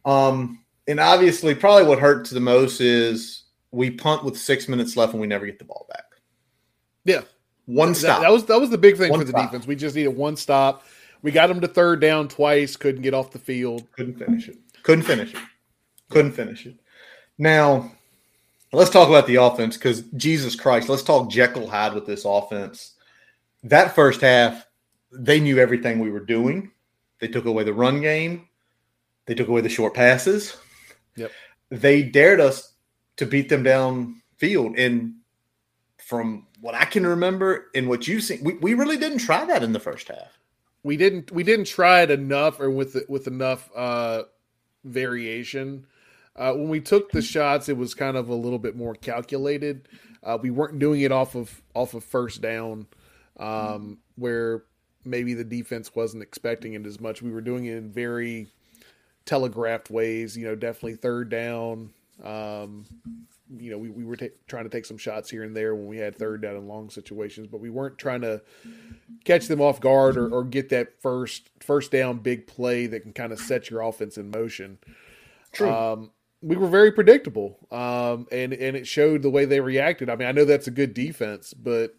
Um, 0.05 0.65
and 0.89 0.99
obviously, 1.01 1.55
probably 1.55 1.85
what 1.87 1.99
hurts 2.01 2.31
the 2.31 2.41
most 2.41 2.81
is 2.81 3.45
we 3.71 3.91
punt 3.91 4.25
with 4.25 4.37
six 4.37 4.69
minutes 4.69 4.97
left 4.97 5.13
and 5.13 5.21
we 5.21 5.27
never 5.27 5.47
get 5.47 5.59
the 5.59 5.65
ball 5.65 5.87
back. 5.91 6.05
Yeah. 7.05 7.23
One 7.67 7.91
That- 7.91 7.95
stop. 7.95 8.21
That, 8.23 8.31
was 8.33 8.45
that 8.47 8.61
was 8.61 8.71
the 8.71 8.79
big 8.79 8.97
thing 8.99 9.11
One 9.11 9.21
for 9.21 9.25
the 9.25 9.31
stop. 9.31 9.51
defense. 9.51 9.67
We 9.67 9.77
just 9.77 9.97
needed 9.97 10.09
one 10.11 10.37
stop. 10.37 10.85
We 11.23 11.31
got 11.31 11.47
them 11.47 11.61
to 11.63 11.69
third 11.69 12.01
down 12.01 12.29
twice. 12.29 12.77
Couldn't 12.77 13.01
get 13.03 13.15
off 13.15 13.31
the 13.31 13.39
field. 13.39 13.91
Couldn't 13.93 14.19
finish 14.19 14.49
it. 14.49 14.59
Couldn't 14.83 15.05
finish 15.05 15.33
it. 15.33 15.41
Couldn't 16.11 16.33
finish 16.33 16.67
it. 16.67 16.75
Now, 17.39 17.91
let's 18.75 18.91
talk 18.91 19.09
about 19.09 19.27
the 19.27 19.37
offense 19.37 19.77
because 19.77 20.03
Jesus 20.17 20.57
Christ, 20.57 20.89
let's 20.89 21.03
talk 21.03 21.31
Jekyll 21.31 21.69
Hyde 21.69 21.95
with 21.95 22.07
this 22.07 22.25
offense. 22.25 22.93
That 23.63 23.95
first 23.95 24.21
half, 24.21 24.67
they 25.13 25.41
knew 25.41 25.59
everything 25.59 25.99
we 25.99 26.11
were 26.11 26.21
doing. 26.21 26.71
They 27.21 27.29
took 27.29 27.47
away 27.47 27.65
the 27.65 27.73
run 27.73 28.01
game. 28.01 28.49
They 29.27 29.35
took 29.35 29.49
away 29.49 29.61
the 29.63 29.69
short 29.69 29.95
passes. 29.95 30.57
Yep. 31.17 31.31
They 31.71 32.03
dared 32.03 32.41
us 32.41 32.73
to 33.17 33.27
beat 33.27 33.49
them 33.49 33.65
downfield. 33.65 34.79
And 34.79 35.15
from 35.99 36.47
what 36.61 36.75
I 36.75 36.85
can 36.85 37.07
remember 37.07 37.71
and 37.75 37.89
what 37.89 38.07
you've 38.07 38.23
seen, 38.23 38.43
we, 38.43 38.55
we 38.55 38.75
really 38.75 38.97
didn't 38.97 39.19
try 39.19 39.45
that 39.47 39.63
in 39.63 39.73
the 39.73 39.81
first 39.81 40.09
half. 40.09 40.39
We 40.83 40.99
didn't 40.99 41.33
we 41.33 41.43
didn't 41.43 41.65
try 41.65 42.03
it 42.03 42.11
enough 42.11 42.61
or 42.61 42.71
with 42.71 42.97
with 43.09 43.27
enough 43.27 43.71
uh, 43.75 44.25
variation. 44.85 45.87
Uh, 46.37 46.53
when 46.53 46.69
we 46.69 46.81
took 46.81 47.11
the 47.13 47.23
shots, 47.23 47.69
it 47.69 47.77
was 47.77 47.95
kind 47.95 48.17
of 48.17 48.29
a 48.29 48.35
little 48.35 48.59
bit 48.59 48.77
more 48.77 48.95
calculated. 48.95 49.89
Uh, 50.23 50.39
we 50.41 50.51
weren't 50.51 50.79
doing 50.79 51.01
it 51.03 51.13
off 51.13 51.35
of 51.37 51.63
off 51.75 51.95
of 51.95 52.03
first 52.03 52.41
down, 52.41 52.87
um, 53.39 53.99
where 54.17 54.65
maybe 55.05 55.35
the 55.35 55.45
defense 55.45 55.95
wasn't 55.95 56.23
expecting 56.23 56.75
it 56.75 56.87
as 56.87 57.01
much. 57.01 57.23
We 57.23 57.31
were 57.31 57.41
doing 57.41 57.67
it 57.67 57.77
in 57.77 57.93
very 57.93 58.49
telegraphed 59.27 59.91
ways. 59.91 60.37
You 60.37 60.47
know, 60.47 60.55
definitely 60.55 60.97
third 60.97 61.29
down. 61.29 61.91
Um, 62.23 62.87
you 63.57 63.71
know, 63.71 63.79
we, 63.79 63.91
we 63.91 64.05
were 64.05 64.17
ta- 64.17 64.27
trying 64.49 64.65
to 64.65 64.71
take 64.71 64.87
some 64.87 64.97
shots 64.97 65.31
here 65.31 65.43
and 65.43 65.55
there 65.55 65.75
when 65.75 65.87
we 65.87 65.99
had 65.99 66.17
third 66.17 66.43
down 66.43 66.57
and 66.57 66.67
long 66.67 66.91
situations, 66.91 67.47
but 67.47 67.61
we 67.61 67.71
weren't 67.71 67.99
trying 67.99 68.23
to 68.23 68.43
catch 69.25 69.47
them 69.47 69.61
off 69.61 69.81
guard 69.81 70.17
or, 70.17 70.29
or 70.31 70.45
get 70.45 70.71
that 70.71 71.01
first 71.01 71.51
first 71.61 71.93
down 71.93 72.19
big 72.19 72.47
play 72.47 72.87
that 72.87 73.01
can 73.01 73.13
kind 73.13 73.33
of 73.33 73.39
set 73.39 73.71
your 73.71 73.83
offense 73.83 74.17
in 74.17 74.31
motion. 74.31 74.79
True. 75.53 75.71
Um, 75.71 76.11
we 76.45 76.57
were 76.57 76.69
very 76.69 76.93
predictable, 76.93 77.59
um, 77.71 78.27
and 78.31 78.53
and 78.53 78.77
it 78.77 78.87
showed 78.87 79.23
the 79.23 79.31
way 79.31 79.47
they 79.47 79.61
reacted. 79.61 80.11
I 80.11 80.17
mean, 80.17 80.29
I 80.29 80.33
know 80.33 80.45
that's 80.45 80.67
a 80.67 80.73
good 80.73 80.93
defense, 80.93 81.55
but 81.55 81.97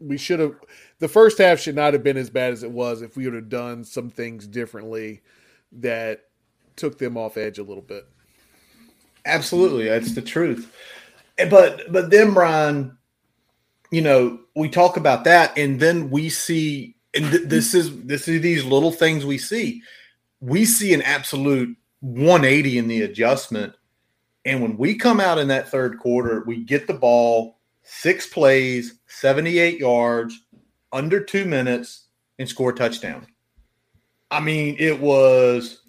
we 0.00 0.16
should 0.16 0.40
have. 0.40 0.54
The 0.98 1.08
first 1.08 1.36
half 1.36 1.60
should 1.60 1.76
not 1.76 1.92
have 1.92 2.02
been 2.02 2.16
as 2.16 2.30
bad 2.30 2.54
as 2.54 2.62
it 2.62 2.70
was 2.70 3.02
if 3.02 3.16
we 3.16 3.26
would 3.26 3.34
have 3.34 3.50
done 3.50 3.84
some 3.84 4.08
things 4.08 4.46
differently 4.46 5.20
that 5.72 6.22
took 6.76 6.96
them 6.98 7.18
off 7.18 7.36
edge 7.36 7.58
a 7.58 7.62
little 7.62 7.82
bit. 7.82 8.08
Absolutely, 9.26 9.88
that's 9.88 10.14
the 10.14 10.22
truth. 10.22 10.74
But 11.50 11.92
but 11.92 12.10
then 12.10 12.32
Brian, 12.32 12.96
you 13.90 14.00
know, 14.00 14.40
we 14.56 14.70
talk 14.70 14.96
about 14.96 15.24
that, 15.24 15.56
and 15.58 15.78
then 15.78 16.08
we 16.08 16.30
see, 16.30 16.96
and 17.12 17.30
th- 17.30 17.48
this 17.48 17.74
is 17.74 18.04
this 18.04 18.26
is 18.26 18.40
these 18.40 18.64
little 18.64 18.92
things 18.92 19.26
we 19.26 19.36
see. 19.36 19.82
We 20.40 20.64
see 20.64 20.94
an 20.94 21.02
absolute 21.02 21.76
180 22.04 22.78
in 22.78 22.88
the 22.88 23.02
adjustment, 23.02 23.74
and 24.44 24.60
when 24.60 24.76
we 24.76 24.94
come 24.94 25.20
out 25.20 25.38
in 25.38 25.48
that 25.48 25.68
third 25.68 25.98
quarter, 25.98 26.44
we 26.46 26.62
get 26.62 26.86
the 26.86 26.94
ball, 26.94 27.58
six 27.82 28.26
plays, 28.26 29.00
78 29.06 29.78
yards, 29.78 30.38
under 30.92 31.18
two 31.18 31.44
minutes, 31.44 32.08
and 32.38 32.48
score 32.48 32.70
a 32.70 32.74
touchdown. 32.74 33.26
I 34.30 34.40
mean, 34.40 34.76
it 34.78 35.00
was. 35.00 35.80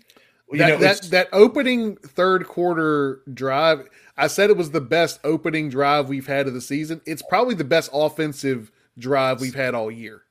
You 0.52 0.60
that, 0.60 0.70
know, 0.70 0.78
that 0.78 1.02
that 1.10 1.30
opening 1.34 1.98
third 1.98 2.48
quarter 2.48 3.22
drive, 3.34 3.90
I 4.16 4.28
said 4.28 4.50
it 4.50 4.58
was 4.58 4.72
the 4.72 4.80
best 4.80 5.20
opening 5.24 5.70
drive 5.70 6.08
we've 6.08 6.28
had 6.28 6.48
of 6.48 6.54
the 6.54 6.62
season. 6.62 7.02
It's 7.06 7.24
probably 7.24 7.56
the 7.56 7.64
best 7.64 7.90
offensive 7.92 8.72
drive 8.98 9.42
we've 9.42 9.56
had 9.56 9.74
all 9.74 9.92
year 9.92 10.22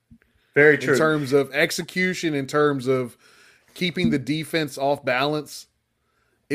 very 0.54 0.78
true. 0.78 0.94
in 0.94 0.98
terms 0.98 1.32
of 1.32 1.52
execution, 1.52 2.34
in 2.34 2.46
terms 2.46 2.86
of 2.86 3.16
keeping 3.74 4.10
the 4.10 4.18
defense 4.18 4.78
off 4.78 5.04
balance. 5.04 5.66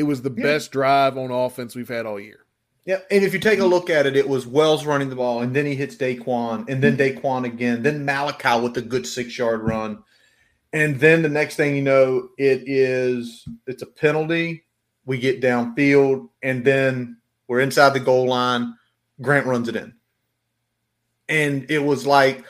It 0.00 0.04
was 0.04 0.22
the 0.22 0.32
Yeah. 0.34 0.42
best 0.44 0.72
drive 0.72 1.18
on 1.18 1.30
offense 1.30 1.74
we've 1.76 1.86
had 1.90 2.06
all 2.06 2.18
year. 2.18 2.46
Yeah, 2.86 3.00
and 3.10 3.22
if 3.22 3.34
you 3.34 3.38
take 3.38 3.58
a 3.58 3.66
look 3.66 3.90
at 3.90 4.06
it, 4.06 4.16
it 4.16 4.26
was 4.26 4.46
Wells 4.46 4.86
running 4.86 5.10
the 5.10 5.14
ball, 5.16 5.42
and 5.42 5.54
then 5.54 5.66
he 5.66 5.74
hits 5.74 5.94
Daquan, 5.94 6.66
and 6.70 6.82
then 6.82 6.96
mm-hmm. 6.96 7.18
Daquan 7.18 7.44
again, 7.44 7.82
then 7.82 8.06
Malachi 8.06 8.58
with 8.62 8.74
a 8.78 8.80
good 8.80 9.06
six 9.06 9.36
yard 9.36 9.60
run, 9.60 10.02
and 10.72 10.98
then 10.98 11.20
the 11.20 11.28
next 11.28 11.56
thing 11.56 11.76
you 11.76 11.82
know, 11.82 12.30
it 12.38 12.62
is 12.66 13.44
it's 13.66 13.82
a 13.82 13.86
penalty. 13.86 14.64
We 15.04 15.18
get 15.18 15.42
downfield, 15.42 16.30
and 16.42 16.64
then 16.64 17.18
we're 17.46 17.60
inside 17.60 17.90
the 17.90 18.00
goal 18.00 18.26
line. 18.26 18.74
Grant 19.20 19.46
runs 19.46 19.68
it 19.68 19.76
in, 19.76 19.92
and 21.28 21.70
it 21.70 21.80
was 21.84 22.06
like 22.06 22.42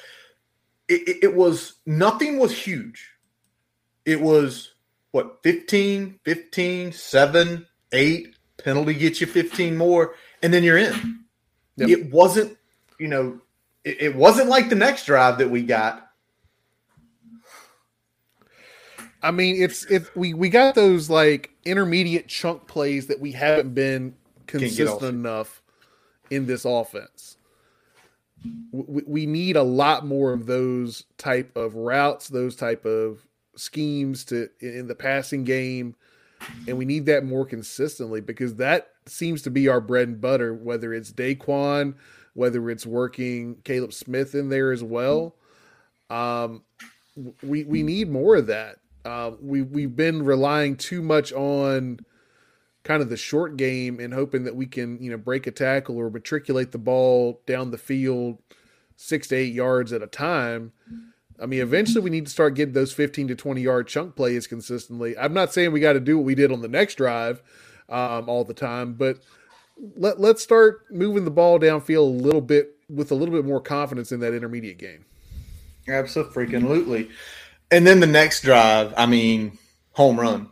it, 0.87 1.09
it- 1.09 1.25
it 1.25 1.35
was 1.35 1.75
nothing 1.85 2.39
was 2.39 2.53
huge. 2.57 3.11
It 4.05 4.21
was 4.21 4.75
what 5.13 5.43
15, 5.43 6.21
15, 6.25 6.93
7, 6.93 7.67
8, 7.93 8.37
penalty 8.59 8.95
gets 8.95 9.21
you 9.21 9.27
15 9.27 9.77
more, 9.77 10.15
and 10.43 10.53
then 10.53 10.63
you're 10.63 10.79
in. 10.79 11.25
Yep. 11.77 11.89
It 11.89 12.13
wasn't, 12.13 12.57
you 12.99 13.09
know, 13.09 13.41
it, 13.85 14.03
it 14.03 14.17
wasn't 14.17 14.49
like 14.49 14.69
the 14.69 14.77
next 14.77 15.07
drive 15.07 15.39
that 15.39 15.51
we 15.51 15.63
got. 15.63 16.07
I 19.23 19.31
mean, 19.31 19.63
it's 19.63 19.85
if 19.91 20.15
we 20.17 20.33
we 20.33 20.49
got 20.49 20.75
those 20.75 21.11
like 21.11 21.51
intermediate 21.65 22.29
chunk 22.29 22.67
plays 22.67 23.09
that 23.09 23.21
we 23.21 23.33
haven't 23.33 23.75
been 23.75 24.15
consistent 24.47 25.03
enough 25.03 25.63
in 26.31 26.47
this 26.47 26.65
offense. 26.65 27.37
We, 28.73 29.03
we 29.07 29.27
need 29.27 29.57
a 29.57 29.63
lot 29.63 30.07
more 30.07 30.33
of 30.33 30.47
those 30.47 31.05
type 31.19 31.55
of 31.55 31.75
routes, 31.75 32.29
those 32.29 32.57
type 32.57 32.87
of 32.87 33.27
schemes 33.61 34.25
to 34.27 34.49
in 34.61 34.89
the 34.89 34.95
passing 34.95 35.45
game. 35.45 35.95
and 36.67 36.79
we 36.79 36.85
need 36.87 37.07
that 37.07 37.25
more 37.25 37.45
consistently 37.45 38.21
because 38.21 38.57
that 38.57 38.89
seems 39.07 39.43
to 39.43 39.51
be 39.51 39.69
our 39.69 39.81
bread 39.81 40.09
and 40.09 40.21
butter. 40.21 40.55
Whether 40.55 40.95
it's 40.95 41.13
Daquan, 41.13 41.95
whether 42.35 42.71
it's 42.71 42.87
working 42.87 43.57
Kaleb 43.65 43.93
Smith 43.93 44.35
in 44.35 44.49
there 44.49 44.73
as 44.73 44.83
well, 44.83 45.37
um, 46.09 46.63
we 47.43 47.65
we 47.65 47.83
need 47.83 48.11
more 48.11 48.37
of 48.37 48.47
that. 48.47 48.79
Uh, 49.05 49.33
we 49.41 49.63
we've 49.63 49.97
been 49.97 50.23
relying 50.25 50.77
too 50.77 51.03
much 51.03 51.33
on 51.33 52.01
kind 52.83 53.03
of 53.03 53.11
the 53.11 53.17
short 53.17 53.57
game 53.57 54.01
and 54.01 54.15
hoping 54.15 54.45
that 54.45 54.57
we 54.57 54.67
can 54.67 55.03
you 55.03 55.11
know 55.11 55.19
break 55.19 55.47
a 55.47 55.51
tackle 55.51 55.97
or 55.97 56.11
matriculate 56.11 56.73
the 56.73 56.79
ball 56.79 57.43
down 57.47 57.71
the 57.71 57.79
field 57.79 58.39
six 58.97 59.29
to 59.29 59.37
eight 59.37 59.55
yards 59.55 59.93
at 59.93 60.03
a 60.03 60.07
time. 60.07 60.73
I 61.41 61.47
mean, 61.47 61.61
eventually 61.61 62.03
we 62.03 62.11
need 62.11 62.27
to 62.27 62.33
start 62.33 62.55
getting 62.55 62.75
those 62.75 62.93
15 62.93 63.29
to 63.29 63.35
20 63.35 63.61
yard 63.61 63.89
chunk 63.89 64.17
plays 64.17 64.47
consistently. 64.47 65.17
I'm 65.17 65.33
not 65.33 65.53
saying 65.53 65.73
we 65.73 65.81
got 65.81 65.95
to 65.95 66.01
do 66.01 66.19
what 66.19 66.27
we 66.27 66.35
did 66.35 66.53
on 66.53 66.61
the 66.61 66.69
next 66.69 66.97
drive 66.97 67.43
um, 67.89 68.29
all 68.29 68.45
the 68.45 68.55
time, 68.55 68.95
but 68.95 69.19
let, 69.97 70.21
let's 70.21 70.43
start 70.43 70.85
moving 70.91 71.25
the 71.25 71.31
ball 71.31 71.59
downfield 71.59 71.99
a 71.99 72.23
little 72.23 72.41
bit 72.41 72.77
with 72.89 73.11
a 73.11 73.15
little 73.15 73.35
bit 73.35 73.45
more 73.45 73.61
confidence 73.61 74.13
in 74.13 74.21
that 74.21 74.35
intermediate 74.35 74.79
game. 74.79 75.05
Absolutely. 75.89 77.11
And 77.71 77.87
then 77.87 78.01
the 78.01 78.07
next 78.07 78.43
drive, 78.43 78.93
I 78.97 79.07
mean, 79.07 79.59
home 79.93 80.19
run. 80.19 80.51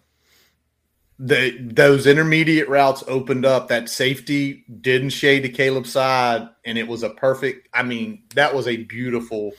The, 1.18 1.58
those 1.60 2.06
intermediate 2.06 2.68
routes 2.68 3.02
opened 3.08 3.44
up. 3.44 3.68
That 3.68 3.88
safety 3.88 4.64
didn't 4.80 5.10
shade 5.10 5.40
to 5.40 5.48
Kaleb's 5.48 5.90
side, 5.90 6.48
and 6.64 6.78
it 6.78 6.86
was 6.86 7.02
a 7.02 7.10
perfect. 7.10 7.68
I 7.74 7.82
mean, 7.82 8.22
that 8.34 8.54
was 8.54 8.68
a 8.68 8.76
beautiful, 8.76 9.52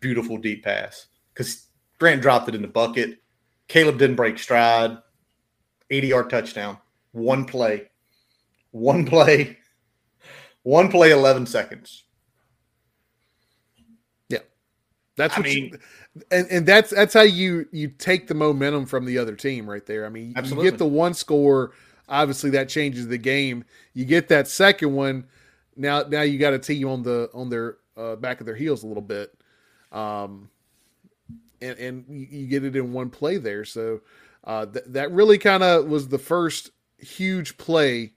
beautiful 0.00 0.36
deep 0.36 0.64
pass 0.64 1.06
because 1.32 1.66
Grant 1.98 2.22
dropped 2.22 2.48
it 2.48 2.54
in 2.54 2.62
the 2.62 2.68
bucket. 2.68 3.18
Kaleb 3.68 3.98
didn't 3.98 4.16
break 4.16 4.38
stride. 4.38 4.98
80 5.90 6.06
yard 6.06 6.30
touchdown. 6.30 6.78
One 7.12 7.44
play. 7.44 7.90
One 8.70 9.04
play. 9.06 9.58
One 10.62 10.90
play, 10.90 11.12
11 11.12 11.46
seconds. 11.46 12.04
Yeah. 14.28 14.40
That's 15.16 15.36
what 15.36 15.46
I 15.46 15.48
mean, 15.48 15.64
you, 15.72 16.22
and, 16.30 16.46
and 16.50 16.66
that's 16.66 16.90
that's 16.90 17.14
how 17.14 17.22
you 17.22 17.66
you 17.72 17.88
take 17.88 18.26
the 18.26 18.34
momentum 18.34 18.86
from 18.86 19.04
the 19.04 19.18
other 19.18 19.34
team 19.34 19.68
right 19.68 19.84
there. 19.86 20.04
I 20.04 20.10
mean, 20.10 20.34
absolutely. 20.36 20.66
you 20.66 20.70
get 20.70 20.78
the 20.78 20.86
one 20.86 21.14
score, 21.14 21.72
obviously 22.08 22.50
that 22.50 22.68
changes 22.68 23.08
the 23.08 23.18
game. 23.18 23.64
You 23.94 24.04
get 24.04 24.28
that 24.28 24.48
second 24.48 24.94
one, 24.94 25.26
now 25.76 26.02
now 26.02 26.22
you 26.22 26.38
got 26.38 26.52
a 26.52 26.58
team 26.58 26.88
on 26.88 27.02
the 27.02 27.30
on 27.32 27.48
their 27.48 27.78
uh, 27.96 28.16
back 28.16 28.40
of 28.40 28.46
their 28.46 28.54
heels 28.54 28.84
a 28.84 28.86
little 28.86 29.02
bit, 29.02 29.32
um, 29.92 30.50
and 31.60 31.78
and 31.78 32.04
you 32.08 32.46
get 32.46 32.64
it 32.64 32.76
in 32.76 32.92
one 32.92 33.10
play 33.10 33.36
there. 33.36 33.64
So 33.64 34.00
uh, 34.44 34.66
th- 34.66 34.84
that 34.88 35.12
really 35.12 35.38
kind 35.38 35.62
of 35.62 35.86
was 35.86 36.08
the 36.08 36.18
first 36.18 36.70
huge 36.98 37.56
play 37.56 38.12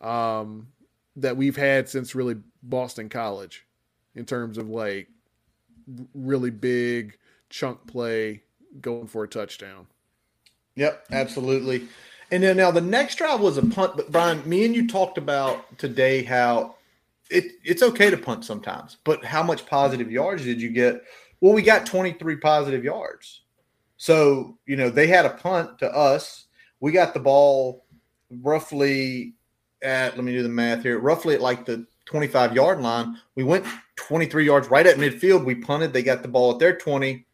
um, 0.00 0.68
that 1.16 1.36
we've 1.36 1.56
had 1.56 1.88
since 1.88 2.14
really 2.14 2.36
Boston 2.62 3.08
College 3.08 3.66
in 4.14 4.24
terms 4.24 4.58
of 4.58 4.68
like 4.68 5.08
really 6.14 6.50
big 6.50 7.16
chunk 7.48 7.86
play 7.86 8.42
going 8.80 9.06
for 9.06 9.24
a 9.24 9.28
touchdown. 9.28 9.86
Yep, 10.76 11.06
absolutely. 11.10 11.88
And 12.30 12.42
then 12.42 12.56
now 12.56 12.70
the 12.70 12.80
next 12.80 13.16
drive 13.16 13.40
was 13.40 13.58
a 13.58 13.66
punt, 13.66 13.96
but 13.96 14.12
Brian, 14.12 14.48
me 14.48 14.64
and 14.64 14.74
you 14.74 14.86
talked 14.86 15.18
about 15.18 15.78
today 15.78 16.22
how 16.22 16.76
it 17.30 17.52
it's 17.64 17.82
okay 17.82 18.10
to 18.10 18.16
punt 18.16 18.44
sometimes, 18.44 18.98
but 19.04 19.24
how 19.24 19.42
much 19.42 19.66
positive 19.66 20.10
yards 20.10 20.44
did 20.44 20.60
you 20.60 20.70
get? 20.70 21.02
Well, 21.40 21.52
we 21.52 21.62
got 21.62 21.86
23 21.86 22.36
positive 22.36 22.84
yards. 22.84 23.42
So, 23.96 24.58
you 24.66 24.76
know, 24.76 24.90
they 24.90 25.06
had 25.06 25.26
a 25.26 25.30
punt 25.30 25.78
to 25.78 25.94
us. 25.94 26.46
We 26.80 26.92
got 26.92 27.14
the 27.14 27.20
ball 27.20 27.84
roughly 28.42 29.34
at 29.82 30.16
let 30.16 30.24
me 30.24 30.32
do 30.32 30.42
the 30.42 30.48
math 30.48 30.82
here, 30.82 30.98
roughly 30.98 31.34
at 31.34 31.40
like 31.40 31.64
the 31.64 31.86
25 32.06 32.54
yard 32.54 32.80
line. 32.80 33.16
We 33.34 33.44
went 33.44 33.66
23 33.96 34.44
yards 34.44 34.68
right 34.68 34.86
at 34.86 34.96
midfield. 34.96 35.44
We 35.44 35.54
punted, 35.54 35.92
they 35.92 36.02
got 36.02 36.22
the 36.22 36.28
ball 36.28 36.52
at 36.52 36.58
their 36.58 36.76
20 36.76 37.26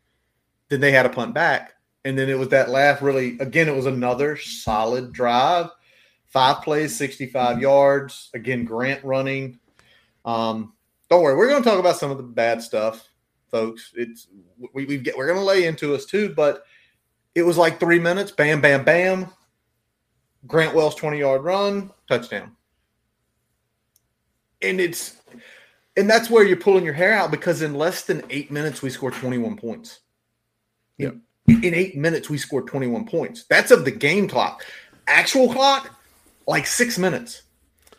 then 0.68 0.80
they 0.80 0.92
had 0.92 1.06
a 1.06 1.10
punt 1.10 1.34
back. 1.34 1.74
And 2.04 2.18
then 2.18 2.28
it 2.28 2.38
was 2.38 2.48
that 2.50 2.70
last 2.70 3.02
really, 3.02 3.38
again, 3.38 3.68
it 3.68 3.74
was 3.74 3.86
another 3.86 4.36
solid 4.36 5.12
drive. 5.12 5.70
Five 6.28 6.62
plays, 6.62 6.96
65 6.96 7.60
yards. 7.60 8.30
Again, 8.34 8.64
Grant 8.64 9.02
running. 9.04 9.58
Um, 10.26 10.74
don't 11.08 11.22
worry, 11.22 11.36
we're 11.36 11.48
going 11.48 11.62
to 11.62 11.68
talk 11.68 11.78
about 11.78 11.96
some 11.96 12.10
of 12.10 12.16
the 12.16 12.24
bad 12.24 12.60
stuff, 12.60 13.08
folks. 13.50 13.92
It's 13.94 14.26
we, 14.74 14.84
we 14.84 14.98
get 14.98 15.16
we're 15.16 15.26
going 15.26 15.38
to 15.38 15.44
lay 15.44 15.64
into 15.64 15.94
us 15.94 16.04
too, 16.04 16.34
but 16.34 16.64
it 17.34 17.42
was 17.42 17.56
like 17.56 17.80
three 17.80 18.00
minutes, 18.00 18.32
bam, 18.32 18.60
bam, 18.60 18.84
bam. 18.84 19.30
Grant 20.46 20.74
Wells 20.74 20.94
20 20.94 21.18
yard 21.18 21.42
run, 21.42 21.90
touchdown. 22.08 22.56
And 24.62 24.80
it's 24.80 25.16
and 25.96 26.10
that's 26.10 26.28
where 26.28 26.44
you're 26.44 26.56
pulling 26.56 26.84
your 26.84 26.94
hair 26.94 27.12
out 27.12 27.30
because 27.30 27.62
in 27.62 27.74
less 27.74 28.02
than 28.02 28.22
eight 28.30 28.50
minutes 28.50 28.82
we 28.82 28.90
scored 28.90 29.14
21 29.14 29.56
points. 29.56 30.00
Yep. 30.98 31.16
In 31.48 31.74
eight 31.74 31.96
minutes, 31.96 32.28
we 32.28 32.38
scored 32.38 32.66
21 32.66 33.06
points. 33.06 33.44
That's 33.48 33.70
of 33.70 33.84
the 33.84 33.90
game 33.90 34.26
clock. 34.26 34.64
Actual 35.06 35.52
clock, 35.52 35.96
like 36.48 36.66
six 36.66 36.98
minutes. 36.98 37.42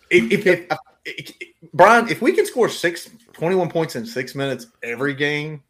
If, 0.10 0.32
if, 0.32 0.48
if, 0.48 0.78
Brian, 1.74 2.08
if 2.10 2.22
we 2.22 2.34
can 2.34 2.46
score 2.46 2.70
six, 2.70 3.10
21 3.34 3.70
points 3.70 3.96
in 3.96 4.06
six 4.06 4.36
minutes 4.36 4.67
every 4.84 5.13
game, 5.13 5.63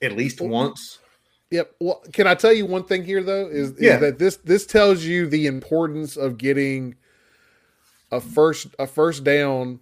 at 0.00 0.16
least 0.16 0.40
once. 0.40 0.98
Yep. 1.50 1.74
Well, 1.80 2.02
can 2.12 2.26
I 2.26 2.34
tell 2.34 2.52
you 2.52 2.64
one 2.64 2.84
thing 2.84 3.04
here 3.04 3.22
though? 3.22 3.46
Is, 3.46 3.72
is 3.72 3.80
yeah. 3.80 3.98
that 3.98 4.18
this 4.18 4.36
this 4.36 4.64
tells 4.64 5.04
you 5.04 5.26
the 5.26 5.46
importance 5.46 6.16
of 6.16 6.38
getting 6.38 6.96
a 8.10 8.20
first 8.20 8.68
a 8.78 8.86
first 8.86 9.22
down 9.22 9.80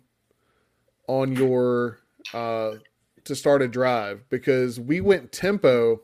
on 1.06 1.34
your 1.36 2.00
uh 2.34 2.72
to 3.24 3.36
start 3.36 3.62
a 3.62 3.68
drive 3.68 4.24
because 4.30 4.80
we 4.80 5.00
went 5.00 5.30
tempo 5.30 6.00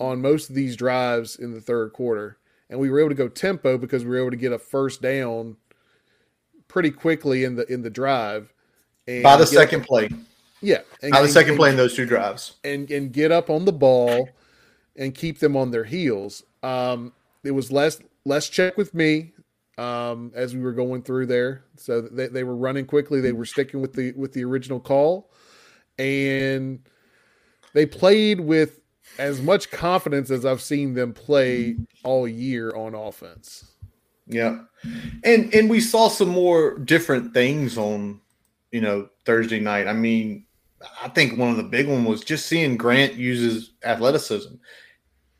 on 0.00 0.20
most 0.20 0.48
of 0.48 0.56
these 0.56 0.74
drives 0.74 1.36
in 1.36 1.52
the 1.52 1.60
third 1.60 1.92
quarter. 1.92 2.38
And 2.68 2.80
we 2.80 2.90
were 2.90 2.98
able 2.98 3.10
to 3.10 3.14
go 3.14 3.28
tempo 3.28 3.78
because 3.78 4.02
we 4.04 4.10
were 4.10 4.18
able 4.20 4.30
to 4.30 4.36
get 4.36 4.52
a 4.52 4.58
first 4.58 5.02
down 5.02 5.56
pretty 6.72 6.90
quickly 6.90 7.44
in 7.44 7.54
the 7.54 7.70
in 7.72 7.82
the 7.82 7.90
drive. 7.90 8.52
And 9.06 9.22
By 9.22 9.36
the 9.36 9.46
second 9.46 9.82
up, 9.82 9.86
play. 9.86 10.08
Yeah. 10.60 10.78
And, 11.02 11.12
By 11.12 11.18
the 11.18 11.24
and, 11.24 11.32
second 11.32 11.50
and, 11.50 11.58
play 11.58 11.70
in 11.70 11.76
those 11.76 11.94
two 11.94 12.06
drives. 12.06 12.54
And 12.64 12.90
and 12.90 13.12
get 13.12 13.30
up 13.30 13.50
on 13.50 13.66
the 13.66 13.72
ball 13.72 14.28
and 14.96 15.14
keep 15.14 15.38
them 15.38 15.56
on 15.56 15.70
their 15.70 15.84
heels. 15.84 16.42
Um, 16.62 17.12
it 17.44 17.50
was 17.50 17.70
less 17.70 18.00
less 18.24 18.48
check 18.48 18.76
with 18.76 18.94
me 18.94 19.32
um, 19.76 20.32
as 20.34 20.54
we 20.54 20.62
were 20.62 20.72
going 20.72 21.02
through 21.02 21.26
there. 21.26 21.64
So 21.76 22.00
they, 22.00 22.28
they 22.28 22.44
were 22.44 22.56
running 22.56 22.86
quickly. 22.86 23.20
They 23.20 23.32
were 23.32 23.44
sticking 23.44 23.80
with 23.80 23.92
the 23.92 24.12
with 24.12 24.32
the 24.32 24.44
original 24.44 24.80
call, 24.80 25.30
and 25.98 26.80
they 27.74 27.84
played 27.84 28.40
with 28.40 28.80
as 29.18 29.42
much 29.42 29.70
confidence 29.70 30.30
as 30.30 30.46
I've 30.46 30.62
seen 30.62 30.94
them 30.94 31.12
play 31.12 31.76
all 32.02 32.26
year 32.26 32.74
on 32.74 32.94
offense. 32.94 33.71
Yeah. 34.26 34.60
And 35.24 35.52
and 35.54 35.70
we 35.70 35.80
saw 35.80 36.08
some 36.08 36.28
more 36.28 36.78
different 36.78 37.34
things 37.34 37.78
on, 37.78 38.20
you 38.70 38.80
know, 38.80 39.08
Thursday 39.24 39.60
night. 39.60 39.86
I 39.86 39.92
mean, 39.92 40.46
I 41.02 41.08
think 41.08 41.38
one 41.38 41.50
of 41.50 41.56
the 41.56 41.62
big 41.62 41.88
one 41.88 42.04
was 42.04 42.22
just 42.22 42.46
seeing 42.46 42.76
Grant 42.76 43.14
uses 43.14 43.72
athleticism. 43.84 44.54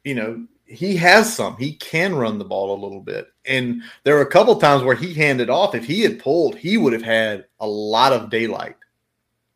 You 0.05 0.15
know, 0.15 0.47
he 0.65 0.97
has 0.97 1.35
some. 1.35 1.57
He 1.57 1.75
can 1.75 2.15
run 2.15 2.39
the 2.39 2.45
ball 2.45 2.75
a 2.75 2.83
little 2.83 3.01
bit. 3.01 3.29
And 3.45 3.83
there 4.05 4.15
were 4.15 4.23
a 4.23 4.31
couple 4.31 4.57
times 4.57 4.83
where 4.83 4.97
he 4.97 5.15
handed 5.15 5.51
off. 5.51 5.75
If 5.75 5.85
he 5.85 6.03
had 6.03 6.21
pulled, 6.21 6.57
he 6.57 6.77
would 6.77 6.93
have 6.93 7.03
had 7.03 7.47
a 7.61 7.67
lot 7.67 8.13
of 8.13 8.31
daylight 8.31 8.77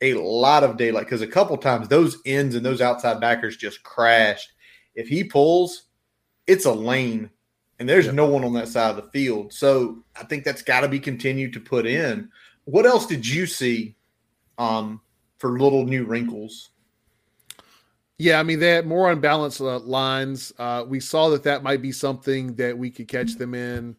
a 0.02 0.14
lot 0.14 0.64
of 0.64 0.76
daylight 0.76 1.06
because 1.06 1.22
a 1.22 1.26
couple 1.26 1.56
times 1.56 1.88
those 1.88 2.18
ends 2.26 2.54
and 2.54 2.64
those 2.64 2.80
outside 2.80 3.20
backers 3.20 3.56
just 3.56 3.82
crashed. 3.82 4.52
If 4.94 5.08
he 5.08 5.24
pulls, 5.24 5.84
it's 6.46 6.66
a 6.66 6.72
lane 6.72 7.30
and 7.78 7.88
there's 7.88 8.12
no 8.12 8.26
one 8.26 8.44
on 8.44 8.54
that 8.54 8.68
side 8.68 8.90
of 8.90 8.96
the 8.96 9.10
field. 9.10 9.52
So 9.52 10.02
I 10.18 10.24
think 10.24 10.44
that's 10.44 10.62
got 10.62 10.80
to 10.80 10.88
be 10.88 11.00
continued 11.00 11.52
to 11.54 11.60
put 11.60 11.86
in. 11.86 12.30
What 12.64 12.86
else 12.86 13.06
did 13.06 13.26
you 13.26 13.46
see 13.46 13.94
um, 14.58 15.00
for 15.38 15.58
little 15.58 15.84
new 15.84 16.04
wrinkles? 16.04 16.70
Yeah, 18.18 18.40
I 18.40 18.44
mean 18.44 18.60
they 18.60 18.70
had 18.70 18.86
more 18.86 19.10
unbalanced 19.10 19.60
uh, 19.60 19.78
lines. 19.80 20.52
Uh, 20.58 20.84
we 20.88 21.00
saw 21.00 21.28
that 21.30 21.42
that 21.42 21.62
might 21.62 21.82
be 21.82 21.92
something 21.92 22.54
that 22.54 22.76
we 22.76 22.90
could 22.90 23.08
catch 23.08 23.34
them 23.34 23.54
in 23.54 23.94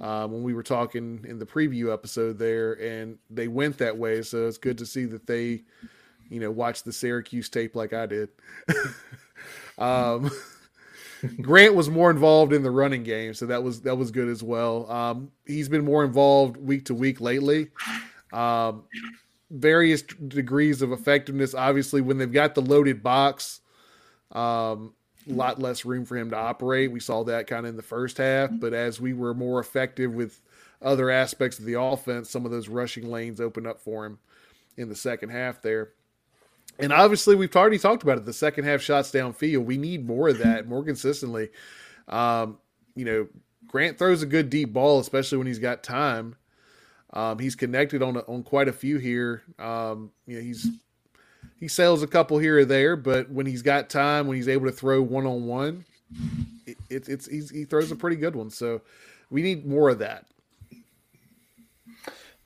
uh, 0.00 0.26
when 0.26 0.42
we 0.42 0.52
were 0.52 0.64
talking 0.64 1.24
in 1.28 1.38
the 1.38 1.46
preview 1.46 1.92
episode 1.92 2.38
there, 2.38 2.72
and 2.74 3.18
they 3.30 3.46
went 3.46 3.78
that 3.78 3.96
way. 3.96 4.22
So 4.22 4.48
it's 4.48 4.58
good 4.58 4.78
to 4.78 4.86
see 4.86 5.04
that 5.06 5.28
they, 5.28 5.62
you 6.28 6.40
know, 6.40 6.50
watched 6.50 6.84
the 6.84 6.92
Syracuse 6.92 7.48
tape 7.48 7.76
like 7.76 7.92
I 7.92 8.06
did. 8.06 8.30
um, 9.78 10.28
Grant 11.40 11.74
was 11.74 11.88
more 11.88 12.10
involved 12.10 12.52
in 12.52 12.62
the 12.62 12.70
running 12.70 13.02
game, 13.02 13.34
so 13.34 13.46
that 13.46 13.62
was 13.62 13.82
that 13.82 13.96
was 13.96 14.10
good 14.10 14.28
as 14.28 14.42
well. 14.42 14.90
Um, 14.90 15.30
he's 15.46 15.68
been 15.68 15.84
more 15.84 16.04
involved 16.04 16.56
week 16.56 16.86
to 16.86 16.94
week 16.94 17.20
lately. 17.20 17.68
Um, 18.32 18.84
various 19.50 20.02
degrees 20.02 20.82
of 20.82 20.92
effectiveness. 20.92 21.54
Obviously, 21.54 22.00
when 22.00 22.18
they've 22.18 22.32
got 22.32 22.54
the 22.54 22.62
loaded 22.62 23.02
box, 23.02 23.60
um, 24.32 24.94
a 25.28 25.32
lot 25.32 25.60
less 25.60 25.84
room 25.84 26.04
for 26.04 26.16
him 26.16 26.30
to 26.30 26.36
operate. 26.36 26.90
We 26.90 27.00
saw 27.00 27.24
that 27.24 27.46
kind 27.46 27.66
of 27.66 27.70
in 27.70 27.76
the 27.76 27.82
first 27.82 28.18
half, 28.18 28.50
but 28.52 28.72
as 28.72 29.00
we 29.00 29.12
were 29.12 29.34
more 29.34 29.60
effective 29.60 30.12
with 30.14 30.40
other 30.80 31.10
aspects 31.10 31.58
of 31.58 31.64
the 31.64 31.80
offense, 31.80 32.30
some 32.30 32.44
of 32.44 32.50
those 32.50 32.68
rushing 32.68 33.10
lanes 33.10 33.40
opened 33.40 33.66
up 33.66 33.80
for 33.80 34.04
him 34.04 34.18
in 34.76 34.88
the 34.88 34.96
second 34.96 35.28
half 35.28 35.62
there. 35.62 35.90
And 36.82 36.92
obviously, 36.92 37.36
we've 37.36 37.54
already 37.54 37.78
talked 37.78 38.02
about 38.02 38.18
it. 38.18 38.24
The 38.24 38.32
second 38.32 38.64
half 38.64 38.82
shots 38.82 39.12
downfield, 39.12 39.64
we 39.64 39.78
need 39.78 40.04
more 40.04 40.28
of 40.28 40.38
that 40.38 40.66
more 40.66 40.84
consistently. 40.84 41.48
Um, 42.08 42.58
you 42.96 43.04
know, 43.04 43.28
Grant 43.68 43.98
throws 43.98 44.22
a 44.22 44.26
good 44.26 44.50
deep 44.50 44.72
ball, 44.72 44.98
especially 44.98 45.38
when 45.38 45.46
he's 45.46 45.60
got 45.60 45.82
time. 45.84 46.34
Um, 47.12 47.38
he's 47.38 47.54
connected 47.54 48.02
on 48.02 48.16
on 48.16 48.42
quite 48.42 48.68
a 48.68 48.72
few 48.72 48.98
here. 48.98 49.42
Um, 49.58 50.10
you 50.26 50.36
know, 50.36 50.42
he's 50.42 50.68
he 51.60 51.68
sails 51.68 52.02
a 52.02 52.08
couple 52.08 52.38
here 52.38 52.58
or 52.58 52.64
there, 52.64 52.96
but 52.96 53.30
when 53.30 53.46
he's 53.46 53.62
got 53.62 53.88
time, 53.88 54.26
when 54.26 54.36
he's 54.36 54.48
able 54.48 54.66
to 54.66 54.72
throw 54.72 55.00
one 55.00 55.26
on 55.26 55.46
one, 55.46 55.84
it's 56.90 57.08
it's 57.08 57.28
he 57.28 57.64
throws 57.64 57.92
a 57.92 57.96
pretty 57.96 58.16
good 58.16 58.34
one. 58.34 58.50
So 58.50 58.80
we 59.30 59.42
need 59.42 59.64
more 59.66 59.88
of 59.88 60.00
that. 60.00 60.26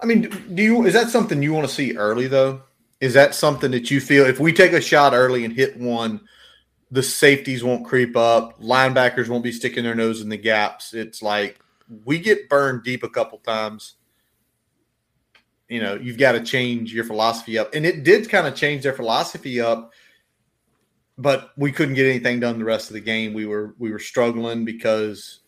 I 0.00 0.04
mean, 0.04 0.28
do 0.54 0.62
you 0.62 0.84
is 0.84 0.92
that 0.92 1.08
something 1.08 1.42
you 1.42 1.54
want 1.54 1.66
to 1.66 1.74
see 1.74 1.96
early 1.96 2.26
though? 2.26 2.60
Is 3.00 3.14
that 3.14 3.34
something 3.34 3.70
that 3.72 3.90
you 3.90 4.00
feel 4.00 4.24
if 4.24 4.40
we 4.40 4.52
take 4.52 4.72
a 4.72 4.80
shot 4.80 5.12
early 5.12 5.44
and 5.44 5.52
hit 5.52 5.78
one, 5.78 6.20
the 6.90 7.02
safeties 7.02 7.62
won't 7.62 7.86
creep 7.86 8.16
up, 8.16 8.60
linebackers 8.60 9.28
won't 9.28 9.44
be 9.44 9.52
sticking 9.52 9.84
their 9.84 9.94
nose 9.94 10.20
in 10.20 10.28
the 10.28 10.36
gaps. 10.36 10.94
It's 10.94 11.22
like 11.22 11.58
we 12.04 12.18
get 12.18 12.48
burned 12.48 12.84
deep 12.84 13.02
a 13.02 13.08
couple 13.08 13.38
times. 13.38 13.94
You 15.68 15.82
know, 15.82 15.96
you've 15.96 16.18
got 16.18 16.32
to 16.32 16.40
change 16.40 16.94
your 16.94 17.04
philosophy 17.04 17.58
up. 17.58 17.74
And 17.74 17.84
it 17.84 18.04
did 18.04 18.30
kind 18.30 18.46
of 18.46 18.54
change 18.54 18.84
their 18.84 18.92
philosophy 18.92 19.60
up, 19.60 19.92
but 21.18 21.50
we 21.56 21.72
couldn't 21.72 21.96
get 21.96 22.06
anything 22.06 22.40
done 22.40 22.58
the 22.58 22.64
rest 22.64 22.88
of 22.88 22.94
the 22.94 23.00
game. 23.00 23.34
We 23.34 23.46
were 23.46 23.74
we 23.78 23.90
were 23.90 23.98
struggling 23.98 24.64
because 24.64 25.40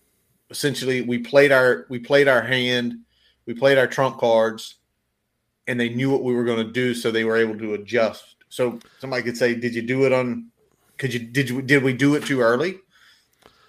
essentially 0.50 1.02
we 1.02 1.18
played 1.18 1.52
our 1.52 1.86
we 1.88 1.98
played 1.98 2.28
our 2.28 2.42
hand 2.42 2.94
we 3.46 3.54
played 3.54 3.78
our 3.78 3.86
trump 3.86 4.18
cards 4.18 4.76
and 5.68 5.78
they 5.78 5.90
knew 5.90 6.10
what 6.10 6.24
we 6.24 6.34
were 6.34 6.44
going 6.44 6.66
to 6.66 6.72
do 6.72 6.94
so 6.94 7.10
they 7.10 7.24
were 7.24 7.36
able 7.36 7.56
to 7.58 7.74
adjust. 7.74 8.36
So 8.48 8.80
somebody 8.98 9.22
could 9.22 9.36
say 9.36 9.54
did 9.54 9.74
you 9.74 9.82
do 9.82 10.04
it 10.04 10.12
on 10.12 10.48
could 10.96 11.14
you 11.14 11.20
did 11.20 11.48
you 11.48 11.62
did 11.62 11.82
we 11.84 11.92
do 11.92 12.16
it 12.16 12.24
too 12.24 12.40
early? 12.40 12.80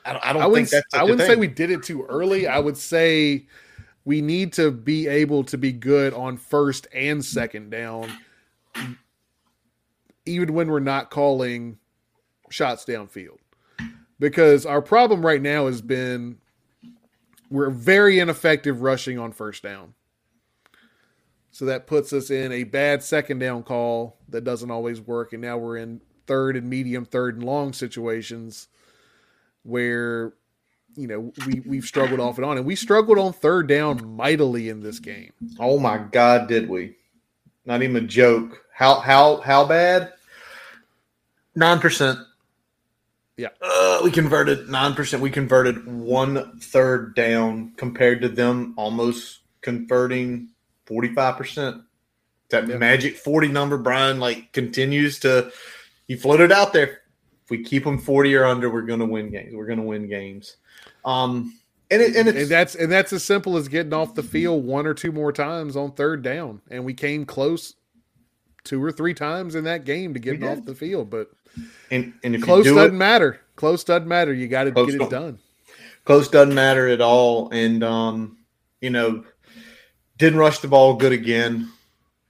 I 0.06 0.14
don't, 0.14 0.26
I 0.26 0.34
don't 0.34 0.42
I 0.42 0.54
think 0.56 0.70
that's 0.70 0.94
i 0.94 1.04
wouldn't 1.04 1.22
say 1.22 1.36
we 1.36 1.48
did 1.48 1.70
it 1.70 1.84
too 1.84 2.06
early. 2.06 2.48
I 2.48 2.58
would 2.58 2.78
say 2.78 3.46
we 4.06 4.22
need 4.22 4.54
to 4.54 4.72
be 4.72 5.08
able 5.08 5.44
to 5.44 5.58
be 5.58 5.72
good 5.72 6.14
on 6.14 6.38
first 6.38 6.88
and 6.94 7.24
second 7.24 7.70
down 7.70 8.10
even 10.26 10.54
when 10.54 10.70
we're 10.70 10.80
not 10.80 11.10
calling 11.10 11.78
shots 12.50 12.86
downfield. 12.86 13.38
Because 14.20 14.66
our 14.66 14.82
problem 14.82 15.26
right 15.26 15.42
now 15.42 15.68
has 15.68 15.82
been 15.82 16.38
we're 17.50 17.70
very 17.70 18.20
ineffective 18.20 18.82
rushing 18.82 19.18
on 19.18 19.32
first 19.32 19.64
down. 19.64 19.94
So 21.60 21.66
that 21.66 21.88
puts 21.88 22.14
us 22.14 22.30
in 22.30 22.54
a 22.54 22.64
bad 22.64 23.04
second 23.04 23.40
down 23.40 23.64
call 23.64 24.16
that 24.30 24.46
doesn't 24.46 24.72
always 24.72 25.02
work. 25.02 25.34
And 25.34 25.42
now 25.42 25.58
we're 25.58 25.76
in 25.76 26.00
third 26.26 26.56
and 26.56 26.70
medium, 26.70 27.04
third 27.04 27.36
and 27.36 27.44
long 27.44 27.74
situations 27.74 28.70
where, 29.64 30.32
you 30.96 31.06
know, 31.06 31.34
we, 31.46 31.60
we've 31.66 31.84
struggled 31.84 32.22
off 32.22 32.38
and 32.38 32.46
on. 32.46 32.56
And 32.56 32.66
we 32.66 32.78
struggled 32.78 33.18
on 33.18 33.34
third 33.34 33.68
down 33.68 34.16
mightily 34.16 34.70
in 34.70 34.80
this 34.80 35.00
game. 35.00 35.34
Oh 35.60 35.78
my 35.78 35.98
God, 35.98 36.48
did 36.48 36.70
we? 36.70 36.96
Not 37.66 37.84
even 37.84 38.06
a 38.06 38.08
joke. 38.08 38.64
How 38.74 39.02
how 39.02 39.42
how 39.42 39.66
bad? 39.66 40.14
Nine 41.58 41.80
percent. 41.82 42.20
Yeah. 43.36 43.50
Uh, 43.62 44.00
we 44.02 44.12
converted 44.12 44.68
9%. 44.68 45.20
We 45.20 45.30
converted 45.30 45.86
one 45.86 46.58
third 46.62 47.16
down 47.16 47.74
compared 47.76 48.22
to 48.22 48.30
them 48.30 48.76
almost 48.78 49.40
converting 49.62 50.49
45%. 50.90 51.84
That 52.50 52.68
yeah. 52.68 52.78
magic 52.78 53.18
40 53.18 53.50
number, 53.50 53.78
Brian, 53.78 54.20
like 54.20 54.52
continues 54.54 55.20
to, 55.20 55.52
he 56.08 56.16
floated 56.16 56.52
out 56.52 56.74
there. 56.74 57.02
If 57.44 57.52
we 57.52 57.64
keep 57.64 57.84
them 57.84 58.00
40 58.00 58.36
or 58.36 58.46
under, 58.46 58.70
we're 58.70 58.82
going 58.82 59.00
to 59.00 59.06
win 59.06 59.30
games. 59.30 59.54
We're 59.54 59.68
going 59.68 59.80
to 59.80 59.86
win 59.86 60.08
games. 60.08 60.58
Um, 61.06 61.60
and, 61.92 62.02
it, 62.02 62.16
and, 62.16 62.28
and, 62.28 62.48
that's 62.48 62.76
and 62.76 62.92
that's 62.92 63.14
as 63.14 63.24
simple 63.24 63.58
as 63.58 63.68
getting 63.68 63.94
off 63.94 64.14
the 64.14 64.24
field 64.24 64.64
one 64.64 64.86
or 64.86 64.94
two 64.94 65.12
more 65.12 65.32
times 65.32 65.76
on 65.76 65.92
third 65.94 66.22
down, 66.22 66.62
and 66.70 66.86
we 66.86 66.94
came 66.94 67.26
close 67.26 67.74
two 68.64 68.84
or 68.84 68.92
three 68.92 69.16
times 69.16 69.56
in 69.56 69.64
that 69.64 69.86
game 69.86 70.14
to 70.14 70.20
getting 70.20 70.48
off 70.48 70.64
the 70.66 70.76
field. 70.76 71.10
But 71.10 71.32
and, 71.90 72.14
and 72.24 72.36
if 72.36 72.44
close 72.44 72.66
do 72.66 72.76
doesn't 72.76 72.96
it, 72.96 72.98
matter. 72.98 73.40
Close 73.56 73.84
doesn't 73.84 74.08
matter. 74.08 74.34
You 74.34 74.48
got 74.48 74.66
to 74.66 74.72
get 74.72 74.90
it 74.90 75.10
done. 75.10 75.40
Close 76.06 76.30
doesn't 76.30 76.54
matter 76.54 76.88
at 76.88 77.02
all. 77.02 77.50
And 77.52 77.84
um, 77.84 78.38
you 78.82 78.92
know, 78.92 79.24
didn't 80.20 80.40
rush 80.40 80.60
the 80.60 80.68
ball 80.68 80.94
good 80.94 81.12
again. 81.12 81.72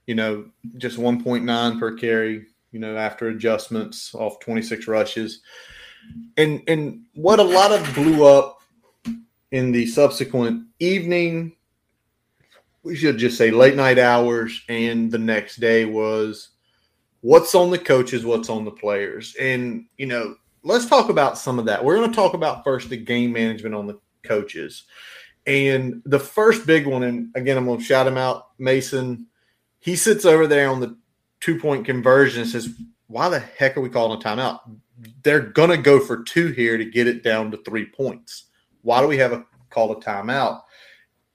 You 0.06 0.14
know, 0.14 0.46
just 0.78 0.98
1.9 0.98 1.78
per 1.78 1.92
carry. 1.96 2.46
You 2.72 2.80
know, 2.80 2.96
after 2.96 3.28
adjustments 3.28 4.14
off 4.14 4.40
26 4.40 4.88
rushes, 4.88 5.42
and 6.38 6.62
and 6.66 7.02
what 7.14 7.40
a 7.40 7.44
lot 7.44 7.72
of 7.72 7.94
blew 7.94 8.24
up 8.24 8.62
in 9.50 9.72
the 9.72 9.86
subsequent 9.86 10.66
evening 10.78 11.52
we 12.82 12.96
should 12.96 13.18
just 13.18 13.36
say 13.36 13.50
late 13.50 13.76
night 13.76 13.98
hours 13.98 14.62
and 14.68 15.10
the 15.10 15.18
next 15.18 15.56
day 15.56 15.84
was 15.84 16.50
what's 17.20 17.54
on 17.54 17.70
the 17.70 17.78
coaches, 17.78 18.24
what's 18.24 18.48
on 18.48 18.64
the 18.64 18.70
players. 18.70 19.36
And, 19.38 19.86
you 19.98 20.06
know, 20.06 20.36
let's 20.62 20.86
talk 20.86 21.10
about 21.10 21.36
some 21.36 21.58
of 21.58 21.66
that. 21.66 21.84
We're 21.84 21.96
going 21.96 22.10
to 22.10 22.16
talk 22.16 22.34
about 22.34 22.64
first 22.64 22.88
the 22.88 22.96
game 22.96 23.32
management 23.32 23.74
on 23.74 23.86
the 23.86 23.98
coaches. 24.22 24.84
And 25.46 26.02
the 26.04 26.18
first 26.18 26.66
big 26.66 26.86
one, 26.86 27.02
and 27.02 27.34
again, 27.34 27.56
I'm 27.56 27.64
going 27.64 27.78
to 27.78 27.84
shout 27.84 28.06
him 28.06 28.18
out, 28.18 28.48
Mason. 28.58 29.26
He 29.78 29.96
sits 29.96 30.24
over 30.24 30.46
there 30.46 30.68
on 30.68 30.80
the 30.80 30.96
two 31.40 31.58
point 31.58 31.86
conversion 31.86 32.42
and 32.42 32.50
says, 32.50 32.68
Why 33.06 33.28
the 33.28 33.38
heck 33.40 33.76
are 33.76 33.80
we 33.80 33.88
calling 33.88 34.20
a 34.20 34.22
timeout? 34.22 34.60
They're 35.22 35.40
going 35.40 35.70
to 35.70 35.78
go 35.78 35.98
for 35.98 36.22
two 36.22 36.48
here 36.48 36.76
to 36.76 36.84
get 36.84 37.06
it 37.06 37.22
down 37.24 37.50
to 37.50 37.56
three 37.58 37.86
points. 37.86 38.46
Why 38.82 39.00
do 39.00 39.08
we 39.08 39.18
have 39.18 39.32
a 39.32 39.44
call 39.70 39.92
a 39.92 40.00
timeout? 40.00 40.60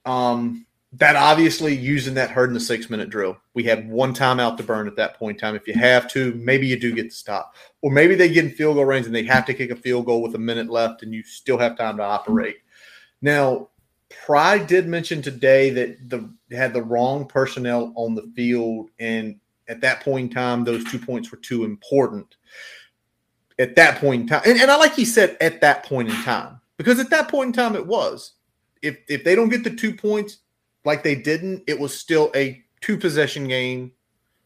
Um, 0.04 0.66
that 0.92 1.16
obviously 1.16 1.74
using 1.74 2.14
that 2.14 2.30
hurt 2.30 2.48
in 2.48 2.54
the 2.54 2.60
six 2.60 2.88
minute 2.88 3.10
drill. 3.10 3.36
We 3.54 3.64
had 3.64 3.88
one 3.88 4.14
timeout 4.14 4.56
to 4.56 4.62
burn 4.62 4.86
at 4.86 4.96
that 4.96 5.18
point 5.18 5.36
in 5.36 5.40
time. 5.40 5.56
If 5.56 5.66
you 5.66 5.74
have 5.74 6.08
to, 6.12 6.32
maybe 6.34 6.66
you 6.66 6.78
do 6.78 6.94
get 6.94 7.10
to 7.10 7.16
stop. 7.16 7.54
Or 7.82 7.90
maybe 7.90 8.14
they 8.14 8.28
get 8.28 8.44
in 8.44 8.50
field 8.52 8.76
goal 8.76 8.84
range 8.84 9.06
and 9.06 9.14
they 9.14 9.24
have 9.24 9.44
to 9.46 9.54
kick 9.54 9.70
a 9.70 9.76
field 9.76 10.06
goal 10.06 10.22
with 10.22 10.34
a 10.36 10.38
minute 10.38 10.70
left 10.70 11.02
and 11.02 11.12
you 11.12 11.22
still 11.22 11.58
have 11.58 11.76
time 11.76 11.96
to 11.98 12.02
operate. 12.02 12.56
Now, 13.20 13.68
Pry 14.24 14.58
did 14.58 14.86
mention 14.86 15.22
today 15.22 15.70
that 15.70 16.08
the 16.08 16.30
had 16.54 16.72
the 16.72 16.82
wrong 16.82 17.26
personnel 17.26 17.92
on 17.96 18.14
the 18.14 18.30
field, 18.34 18.90
and 18.98 19.38
at 19.68 19.80
that 19.80 20.00
point 20.00 20.30
in 20.30 20.34
time, 20.34 20.64
those 20.64 20.84
two 20.84 20.98
points 20.98 21.30
were 21.30 21.38
too 21.38 21.64
important. 21.64 22.36
At 23.58 23.76
that 23.76 24.00
point 24.00 24.22
in 24.22 24.28
time, 24.28 24.42
and, 24.44 24.60
and 24.60 24.70
I 24.70 24.76
like 24.76 24.94
he 24.94 25.04
said 25.04 25.36
at 25.40 25.60
that 25.62 25.84
point 25.84 26.10
in 26.10 26.14
time, 26.22 26.60
because 26.76 26.98
at 26.98 27.10
that 27.10 27.28
point 27.28 27.48
in 27.48 27.52
time 27.52 27.74
it 27.74 27.86
was. 27.86 28.32
If 28.82 28.98
if 29.08 29.24
they 29.24 29.34
don't 29.34 29.48
get 29.48 29.64
the 29.64 29.70
two 29.70 29.94
points, 29.94 30.38
like 30.84 31.02
they 31.02 31.14
didn't, 31.14 31.64
it 31.66 31.78
was 31.78 31.98
still 31.98 32.30
a 32.34 32.62
two 32.80 32.98
possession 32.98 33.48
game, 33.48 33.92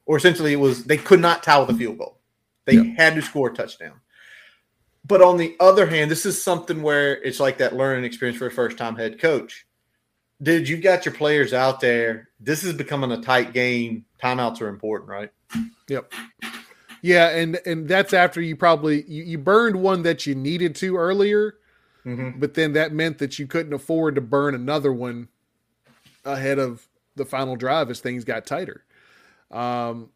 or 0.07 0.17
essentially 0.17 0.53
it 0.53 0.61
was 0.61 0.85
they 0.85 0.97
could 0.97 1.21
not 1.21 1.43
tie 1.43 1.59
with 1.59 1.71
a 1.71 1.75
field 1.75 1.99
goal. 1.99 2.21
They 2.67 2.75
yeah. 2.75 2.95
had 2.97 3.15
to 3.17 3.23
score 3.23 3.51
a 3.51 3.55
touchdown. 3.55 4.01
But 5.11 5.23
on 5.23 5.39
the 5.39 5.57
other 5.59 5.87
hand, 5.87 6.09
this 6.09 6.25
is 6.25 6.41
something 6.41 6.83
where 6.83 7.21
it's 7.21 7.41
like 7.41 7.59
that 7.59 7.75
learning 7.75 8.05
experience 8.05 8.39
for 8.39 8.47
a 8.47 8.51
first 8.51 8.79
time 8.79 8.95
head 8.95 9.19
coach. 9.19 9.67
Dude, 10.41 10.69
you've 10.69 10.83
got 10.83 11.05
your 11.05 11.13
players 11.13 11.53
out 11.53 11.81
there. 11.81 12.29
This 12.39 12.63
is 12.63 12.75
becoming 12.75 13.11
a 13.11 13.21
tight 13.21 13.53
game. 13.53 14.05
Timeouts 14.23 14.61
are 14.61 14.69
important, 14.69 15.11
right? 15.11 15.31
Yep. 15.89 16.13
Yeah, 17.03 17.31
and 17.31 17.59
and 17.67 17.89
that's 17.89 18.13
after 18.13 18.41
you 18.41 18.55
probably 18.55 19.03
you, 19.09 19.25
you 19.25 19.39
burned 19.39 19.75
one 19.75 20.05
that 20.05 20.27
you 20.27 20.37
needed 20.37 20.77
to 20.77 20.97
earlier, 20.97 21.57
mm-hmm. 22.07 22.39
but 22.39 22.55
then 22.55 22.75
that 22.75 22.93
meant 22.93 23.19
that 23.19 23.37
you 23.37 23.49
couldn't 23.49 23.73
afford 23.73 24.15
to 24.15 24.21
burn 24.21 24.55
another 24.55 24.93
one 24.93 25.27
ahead 26.25 26.61
of 26.61 26.87
the 27.17 27.25
final 27.25 27.57
drive 27.57 27.91
as 27.91 27.99
things 27.99 28.23
got 28.23 28.47
tighter. 28.47 28.85
Um, 29.51 30.11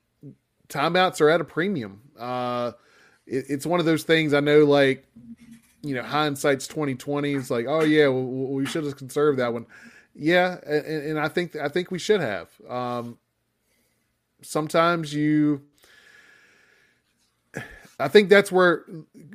timeouts 0.69 1.21
are 1.21 1.31
at 1.31 1.41
a 1.41 1.45
premium. 1.45 2.01
Uh, 2.17 2.73
it, 3.27 3.47
it's 3.49 3.67
one 3.67 3.81
of 3.81 3.87
those 3.87 4.05
things 4.05 4.35
I 4.35 4.41
know, 4.41 4.65
like, 4.65 5.07
you 5.83 5.95
know, 5.95 6.03
hindsight's 6.03 6.67
2020. 6.67 7.35
It's 7.35 7.51
like, 7.51 7.67
oh 7.69 7.85
yeah, 7.85 8.09
well, 8.09 8.25
we 8.25 8.67
should 8.67 8.85
have 8.85 8.97
conserved 8.97 9.39
that 9.39 9.53
one. 9.53 9.67
Yeah. 10.15 10.59
And, 10.67 10.87
and 10.87 11.21
I 11.21 11.29
think, 11.29 11.57
I 11.57 11.69
think 11.69 11.91
we 11.91 11.99
should 11.99 12.21
have, 12.21 12.49
um, 12.69 13.19
sometimes 14.43 15.13
you, 15.13 15.63
I 17.99 18.09
think 18.09 18.29
that's 18.29 18.51
where 18.51 18.85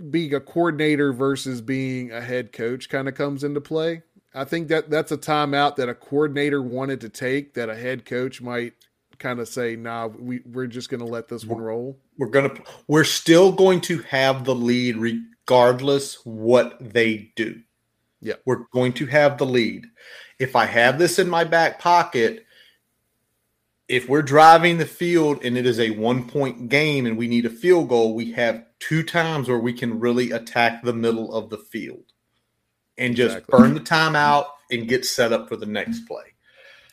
being 0.09 0.33
a 0.33 0.39
coordinator 0.39 1.13
versus 1.13 1.61
being 1.61 2.11
a 2.11 2.19
head 2.21 2.51
coach 2.51 2.89
kind 2.89 3.07
of 3.07 3.15
comes 3.15 3.43
into 3.43 3.61
play. 3.61 4.03
I 4.33 4.43
think 4.43 4.67
that 4.67 4.89
that's 4.89 5.11
a 5.11 5.17
timeout 5.17 5.77
that 5.77 5.89
a 5.89 5.95
coordinator 5.95 6.61
wanted 6.61 7.01
to 7.01 7.09
take 7.09 7.53
that 7.53 7.69
a 7.69 7.75
head 7.75 8.05
coach 8.05 8.41
might 8.41 8.73
kind 9.19 9.39
of 9.39 9.47
say, 9.47 9.75
"Nah, 9.75 10.07
we 10.07 10.41
we're 10.45 10.67
just 10.67 10.89
going 10.89 11.01
to 11.01 11.05
let 11.05 11.27
this 11.27 11.45
one 11.45 11.61
roll." 11.61 11.99
We're 12.17 12.27
going 12.29 12.49
to 12.49 12.63
we're 12.87 13.03
still 13.03 13.51
going 13.51 13.81
to 13.81 13.99
have 14.03 14.45
the 14.45 14.55
lead 14.55 14.97
regardless 14.97 16.15
what 16.25 16.77
they 16.79 17.31
do. 17.35 17.61
Yeah. 18.21 18.35
We're 18.45 18.65
going 18.73 18.93
to 18.93 19.05
have 19.05 19.37
the 19.37 19.45
lead. 19.45 19.85
If 20.39 20.55
I 20.55 20.65
have 20.65 20.99
this 20.99 21.19
in 21.19 21.29
my 21.29 21.43
back 21.43 21.79
pocket, 21.79 22.45
if 23.87 24.07
we're 24.07 24.21
driving 24.21 24.77
the 24.77 24.85
field 24.85 25.43
and 25.43 25.57
it 25.57 25.65
is 25.65 25.79
a 25.79 25.91
one 25.91 26.27
point 26.27 26.69
game 26.69 27.05
and 27.05 27.17
we 27.17 27.27
need 27.27 27.45
a 27.45 27.49
field 27.49 27.89
goal, 27.89 28.13
we 28.13 28.31
have 28.33 28.63
two 28.79 29.03
times 29.03 29.47
where 29.49 29.59
we 29.59 29.73
can 29.73 29.99
really 29.99 30.31
attack 30.31 30.83
the 30.83 30.93
middle 30.93 31.33
of 31.33 31.49
the 31.49 31.57
field 31.57 32.03
and 32.97 33.15
just 33.15 33.37
Exactly. 33.37 33.59
burn 33.59 33.73
the 33.73 33.79
time 33.79 34.15
out 34.15 34.47
and 34.71 34.87
get 34.87 35.05
set 35.05 35.33
up 35.33 35.49
for 35.49 35.55
the 35.55 35.65
next 35.65 36.01
play. 36.07 36.23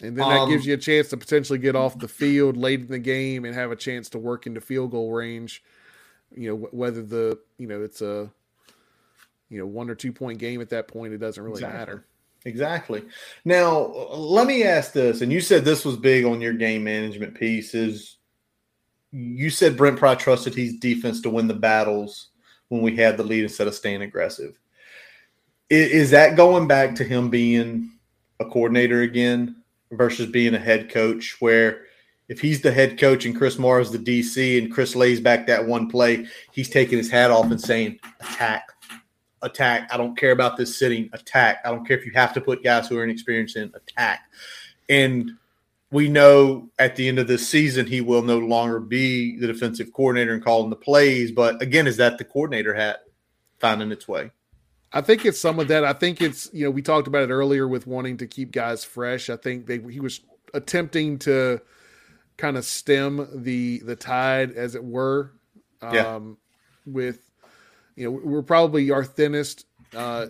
And 0.02 0.16
then 0.16 0.28
that 0.28 0.42
Um, 0.42 0.50
gives 0.50 0.66
you 0.66 0.74
a 0.74 0.78
chance 0.78 1.08
to 1.08 1.16
potentially 1.16 1.58
get 1.58 1.74
off 1.74 1.98
the 1.98 2.08
field 2.08 2.56
late 2.56 2.80
in 2.80 2.88
the 2.88 2.98
game 2.98 3.44
and 3.44 3.54
have 3.54 3.70
a 3.70 3.76
chance 3.76 4.10
to 4.10 4.18
work 4.18 4.46
into 4.46 4.60
field 4.60 4.90
goal 4.90 5.12
range. 5.12 5.62
You 6.34 6.50
know, 6.50 6.56
whether 6.70 7.02
the 7.02 7.38
you 7.58 7.66
know 7.66 7.82
it's 7.82 8.02
a 8.02 8.30
you 9.48 9.58
know 9.58 9.66
one 9.66 9.88
or 9.88 9.94
two 9.94 10.12
point 10.12 10.38
game 10.38 10.60
at 10.60 10.70
that 10.70 10.88
point, 10.88 11.14
it 11.14 11.18
doesn't 11.18 11.42
really 11.42 11.56
Exactly. 11.56 11.78
matter. 11.78 12.04
Exactly. 12.44 13.02
Now, 13.44 13.86
let 14.12 14.46
me 14.46 14.62
ask 14.62 14.92
this, 14.92 15.20
and 15.20 15.32
you 15.32 15.40
said 15.40 15.64
this 15.64 15.84
was 15.84 15.96
big 15.96 16.24
on 16.24 16.40
your 16.40 16.52
game 16.52 16.84
management 16.84 17.34
piece. 17.34 17.74
Is 17.74 18.18
you 19.12 19.48
said 19.50 19.76
Brent 19.76 19.98
Pry 19.98 20.14
trusted 20.14 20.54
his 20.54 20.76
defense 20.76 21.22
to 21.22 21.30
win 21.30 21.48
the 21.48 21.54
battles 21.54 22.28
when 22.68 22.82
we 22.82 22.94
had 22.96 23.16
the 23.16 23.24
lead 23.24 23.44
instead 23.44 23.66
of 23.66 23.74
staying 23.74 24.02
aggressive. 24.02 24.58
I- 25.70 25.74
Is, 25.74 26.10
that 26.10 26.36
going 26.36 26.68
back 26.68 26.96
to 26.96 27.04
him 27.04 27.30
being 27.30 27.92
a 28.40 28.44
coordinator 28.44 29.02
again 29.02 29.62
versus 29.90 30.26
being 30.26 30.54
a 30.54 30.58
head 30.58 30.90
coach? 30.90 31.36
Where 31.40 31.82
if 32.28 32.40
he's 32.40 32.60
the 32.60 32.72
head 32.72 32.98
coach 32.98 33.24
and 33.24 33.36
Chris 33.36 33.58
Marve 33.58 33.82
is 33.82 33.90
the 33.92 33.98
DC 33.98 34.58
and 34.58 34.72
Chris 34.72 34.96
lays 34.96 35.20
back 35.20 35.46
that 35.46 35.66
one 35.66 35.88
play, 35.88 36.26
he's 36.52 36.68
taking 36.68 36.98
his 36.98 37.10
hat 37.10 37.30
off 37.30 37.50
and 37.50 37.60
saying, 37.60 37.98
attack, 38.20 38.68
attack. 39.42 39.88
I 39.92 39.96
don't 39.96 40.16
care 40.16 40.32
about 40.32 40.56
this 40.56 40.78
sitting. 40.78 41.08
Attack. 41.12 41.60
I 41.64 41.70
don't 41.70 41.86
care 41.86 41.98
if 41.98 42.04
you 42.04 42.12
have 42.12 42.34
to 42.34 42.40
put 42.40 42.64
guys 42.64 42.88
who 42.88 42.98
are 42.98 43.04
inexperienced 43.04 43.56
in 43.56 43.72
attack. 43.74 44.24
And 44.88 45.32
we 45.92 46.08
know 46.08 46.68
at 46.78 46.96
the 46.96 47.06
end 47.06 47.18
of 47.18 47.28
this 47.28 47.48
season 47.48 47.86
he 47.86 48.00
will 48.00 48.22
no 48.22 48.38
longer 48.38 48.80
be 48.80 49.38
the 49.38 49.46
defensive 49.46 49.92
coordinator 49.92 50.34
and 50.34 50.44
calling 50.44 50.70
the 50.70 50.76
plays. 50.76 51.30
But 51.30 51.62
again, 51.62 51.86
is 51.86 51.96
that 51.98 52.18
the 52.18 52.24
coordinator 52.24 52.74
hat 52.74 53.00
finding 53.60 53.92
its 53.92 54.08
way? 54.08 54.30
I 54.92 55.00
think 55.00 55.24
it's 55.24 55.40
some 55.40 55.58
of 55.58 55.68
that. 55.68 55.84
I 55.84 55.92
think 55.92 56.20
it's 56.20 56.48
you 56.52 56.64
know 56.64 56.70
we 56.70 56.82
talked 56.82 57.08
about 57.08 57.28
it 57.28 57.32
earlier 57.32 57.66
with 57.68 57.86
wanting 57.86 58.16
to 58.18 58.26
keep 58.26 58.52
guys 58.52 58.84
fresh. 58.84 59.28
I 59.30 59.36
think 59.36 59.66
they 59.66 59.78
he 59.78 60.00
was 60.00 60.20
attempting 60.54 61.18
to 61.20 61.60
kind 62.36 62.56
of 62.56 62.64
stem 62.64 63.28
the 63.32 63.80
the 63.80 63.96
tide, 63.96 64.52
as 64.52 64.74
it 64.74 64.84
were. 64.84 65.32
Um, 65.82 65.94
Yeah. 65.94 66.30
With 66.86 67.30
you 67.96 68.04
know 68.04 68.20
we're 68.22 68.42
probably 68.42 68.90
our 68.90 69.04
thinnest 69.04 69.66
uh, 69.94 70.26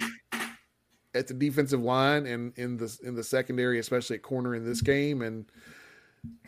at 1.15 1.27
the 1.27 1.35
defensive 1.35 1.83
line 1.83 2.27
and 2.27 2.53
in 2.57 2.77
the 2.77 2.97
in 3.03 3.15
the 3.15 3.25
secondary, 3.25 3.79
especially 3.79 4.17
at 4.17 4.23
corner 4.23 4.55
in 4.55 4.65
this 4.65 4.81
game, 4.81 5.23
and 5.23 5.47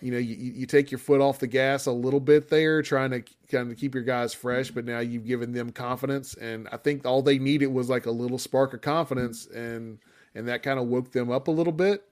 you 0.01 0.11
know 0.11 0.19
you, 0.19 0.35
you 0.35 0.67
take 0.67 0.91
your 0.91 0.99
foot 0.99 1.21
off 1.21 1.39
the 1.39 1.47
gas 1.47 1.87
a 1.87 1.93
little 1.93 2.21
bit 2.21 2.49
there, 2.49 2.83
trying 2.83 3.11
to 3.11 3.23
kind 3.51 3.71
of 3.71 3.77
keep 3.79 3.95
your 3.95 4.05
guys 4.05 4.35
fresh. 4.35 4.71
But 4.71 4.85
now 4.85 5.01
you've 5.01 5.27
given 5.27 5.53
them 5.53 5.71
confidence, 5.71 6.35
and 6.35 6.69
I 6.73 6.77
think 6.77 7.07
all 7.07 7.23
they 7.23 7.39
needed 7.39 7.69
was 7.69 7.89
like 7.89 8.07
a 8.07 8.11
little 8.11 8.39
spark 8.39 8.75
of 8.75 8.81
confidence, 8.81 9.47
and 9.47 9.99
and 10.35 10.49
that 10.49 10.63
kind 10.63 10.79
of 10.79 10.87
woke 10.87 11.13
them 11.13 11.31
up 11.31 11.49
a 11.49 11.53
little 11.53 11.73
bit. 11.73 12.05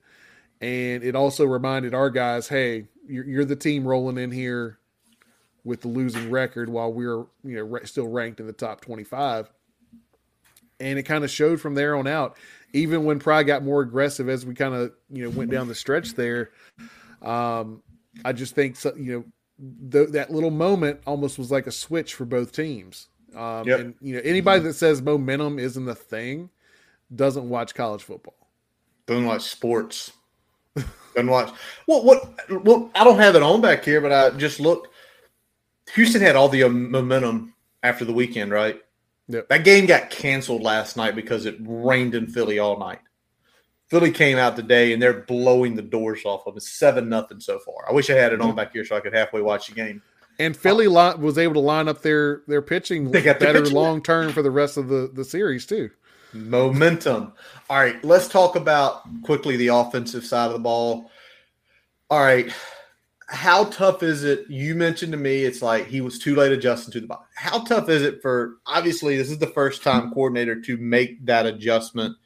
And 0.61 1.05
it 1.05 1.15
also 1.15 1.45
reminded 1.45 1.93
our 1.93 2.09
guys, 2.09 2.49
hey, 2.49 2.87
you're, 3.07 3.27
you're 3.27 3.45
the 3.45 3.57
team 3.57 3.87
rolling 3.87 4.17
in 4.17 4.31
here 4.31 4.79
with 5.67 5.83
the 5.83 5.89
losing 5.89 6.31
record 6.31 6.69
while 6.69 6.93
we're 6.93 7.27
you 7.45 7.57
know 7.57 7.63
ra- 7.63 7.85
still 7.85 8.07
ranked 8.07 8.41
in 8.41 8.47
the 8.47 8.53
top 8.53 8.81
25 8.81 9.51
and 10.79 10.99
it 10.99 11.03
kind 11.03 11.25
of 11.25 11.31
showed 11.31 11.61
from 11.61 11.75
there 11.75 11.97
on 11.97 12.07
out 12.07 12.37
even 12.73 13.05
when 13.05 13.19
Pry 13.19 13.43
got 13.43 13.65
more 13.65 13.81
aggressive 13.81 14.29
as 14.29 14.47
we 14.47 14.55
kind 14.55 14.75
of 14.75 14.93
you 15.11 15.25
know 15.25 15.31
went 15.31 15.51
down 15.51 15.67
the 15.67 15.75
stretch 15.75 16.15
there 16.15 16.51
um 17.27 17.83
i 18.25 18.33
just 18.33 18.55
think 18.55 18.77
so, 18.77 18.95
you 18.97 19.13
know 19.13 19.25
th- 19.91 20.11
that 20.13 20.31
little 20.31 20.51
moment 20.51 21.01
almost 21.07 21.39
was 21.39 21.51
like 21.51 21.67
a 21.67 21.73
switch 21.73 22.15
for 22.15 22.25
both 22.25 22.53
teams 22.53 23.09
um 23.35 23.67
Yep. 23.67 23.81
and 23.81 23.95
you 24.01 24.15
know 24.15 24.21
anybody 24.25 24.63
that 24.63 24.75
says 24.75 25.03
momentum 25.03 25.59
isn't 25.59 25.89
a 25.89 25.95
thing 25.95 26.49
doesn't 27.15 27.49
watch 27.49 27.75
college 27.75 28.03
football 28.03 28.49
Doesn't 29.07 29.27
watch 29.27 29.43
sports. 29.43 30.13
Doesn't 31.15 31.31
watch. 31.31 31.51
What? 31.87 32.05
What? 32.05 32.65
Well, 32.65 32.91
I 32.95 33.03
don't 33.05 33.19
have 33.19 33.37
it 33.37 33.43
on 33.43 33.61
back 33.63 33.85
here, 33.85 34.01
but 34.03 34.13
I 34.13 34.31
just 34.37 34.59
looked. 34.61 34.89
Houston 35.95 36.21
had 36.21 36.37
all 36.37 36.49
the 36.51 36.65
um, 36.65 36.91
momentum 36.91 37.55
after 37.83 38.05
the 38.05 38.13
weekend, 38.13 38.51
right? 38.51 38.83
Yep. 39.29 39.49
That 39.49 39.65
game 39.65 39.87
got 39.87 40.11
canceled 40.11 40.63
last 40.63 40.97
night 40.97 41.15
because 41.15 41.47
it 41.47 41.57
rained 41.61 42.15
in 42.15 42.27
Philly 42.27 42.59
all 42.59 42.79
night. 42.79 42.99
Philly 43.89 44.11
came 44.11 44.37
out 44.37 44.57
today 44.57 44.93
and 44.93 45.01
they're 45.01 45.21
blowing 45.21 45.77
the 45.77 45.83
doors 45.83 46.25
off 46.25 46.47
of 46.47 46.57
it. 46.57 46.63
Seven 46.63 47.09
nothing 47.09 47.41
so 47.41 47.59
far. 47.59 47.89
I 47.89 47.93
wish 47.93 48.11
I 48.11 48.15
had 48.15 48.33
it 48.33 48.41
on 48.41 48.49
mm-hmm. 48.49 48.57
back 48.57 48.73
here 48.73 48.85
so 48.85 48.97
I 48.97 49.01
could 49.01 49.15
halfway 49.15 49.41
watch 49.41 49.69
the 49.69 49.75
game. 49.75 50.03
and 50.39 50.57
Philly 50.57 50.89
was 50.89 51.39
able 51.39 51.55
to 51.55 51.61
line 51.61 51.89
up 51.89 52.03
their 52.03 52.43
their 52.47 52.63
pitching 52.63 53.11
They 53.11 53.23
got 53.23 53.39
better 53.39 53.65
long 53.67 54.03
term 54.03 54.33
for 54.33 54.43
the 54.43 54.51
rest 54.51 54.77
of 54.77 54.89
the 54.89 55.11
the 55.13 55.25
series 55.25 55.67
too. 55.67 55.91
Momentum. 56.33 57.33
All 57.71 57.79
right, 57.79 58.03
let's 58.05 58.29
talk 58.29 58.57
about 58.57 59.03
quickly 59.23 59.57
the 59.57 59.69
offensive 59.69 60.25
side 60.25 60.49
of 60.49 60.53
the 60.53 60.59
ball. 60.59 61.11
All 62.11 62.21
right, 62.21 62.53
how 63.29 63.65
tough 63.65 64.03
is 64.03 64.25
it? 64.25 64.49
You 64.49 64.75
mentioned 64.75 65.13
to 65.13 65.19
me 65.19 65.45
it's 65.45 65.63
like 65.63 65.87
he 65.87 66.01
was 66.01 66.19
too 66.19 66.35
late 66.35 66.53
adjusting 66.53 66.93
to 66.93 67.01
the 67.01 67.07
box. 67.07 67.29
How 67.35 67.65
tough 67.65 67.89
is 67.89 68.03
it 68.03 68.21
for 68.23 68.57
obviously 68.67 69.17
this 69.17 69.31
is 69.31 69.39
the 69.39 69.47
first 69.47 69.83
time 69.83 70.13
coordinator 70.13 70.61
to 70.63 70.77
make 70.77 71.25
that 71.25 71.47
adjustment 71.47 72.17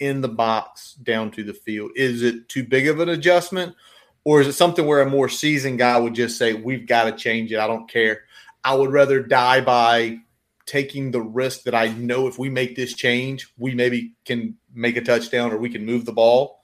in 0.00 0.20
the 0.20 0.28
box 0.28 0.94
down 0.94 1.30
to 1.32 1.44
the 1.44 1.54
field? 1.54 1.92
Is 1.94 2.22
it 2.22 2.48
too 2.48 2.64
big 2.64 2.88
of 2.88 3.00
an 3.00 3.10
adjustment, 3.10 3.76
or 4.24 4.40
is 4.40 4.48
it 4.48 4.54
something 4.54 4.86
where 4.86 5.02
a 5.02 5.08
more 5.08 5.28
seasoned 5.28 5.78
guy 5.78 5.98
would 5.98 6.14
just 6.14 6.36
say, 6.36 6.54
"We've 6.54 6.86
got 6.86 7.04
to 7.04 7.12
change 7.12 7.52
it. 7.52 7.58
I 7.58 7.66
don't 7.66 7.88
care. 7.88 8.24
I 8.64 8.74
would 8.74 8.90
rather 8.90 9.22
die 9.22 9.60
by 9.60 10.18
taking 10.66 11.10
the 11.10 11.20
risk 11.20 11.62
that 11.64 11.74
I 11.74 11.88
know 11.88 12.26
if 12.26 12.38
we 12.38 12.48
make 12.48 12.76
this 12.76 12.94
change, 12.94 13.48
we 13.58 13.74
maybe 13.74 14.12
can 14.24 14.56
make 14.74 14.96
a 14.96 15.00
touchdown 15.00 15.52
or 15.52 15.58
we 15.58 15.70
can 15.70 15.86
move 15.86 16.04
the 16.04 16.12
ball." 16.12 16.62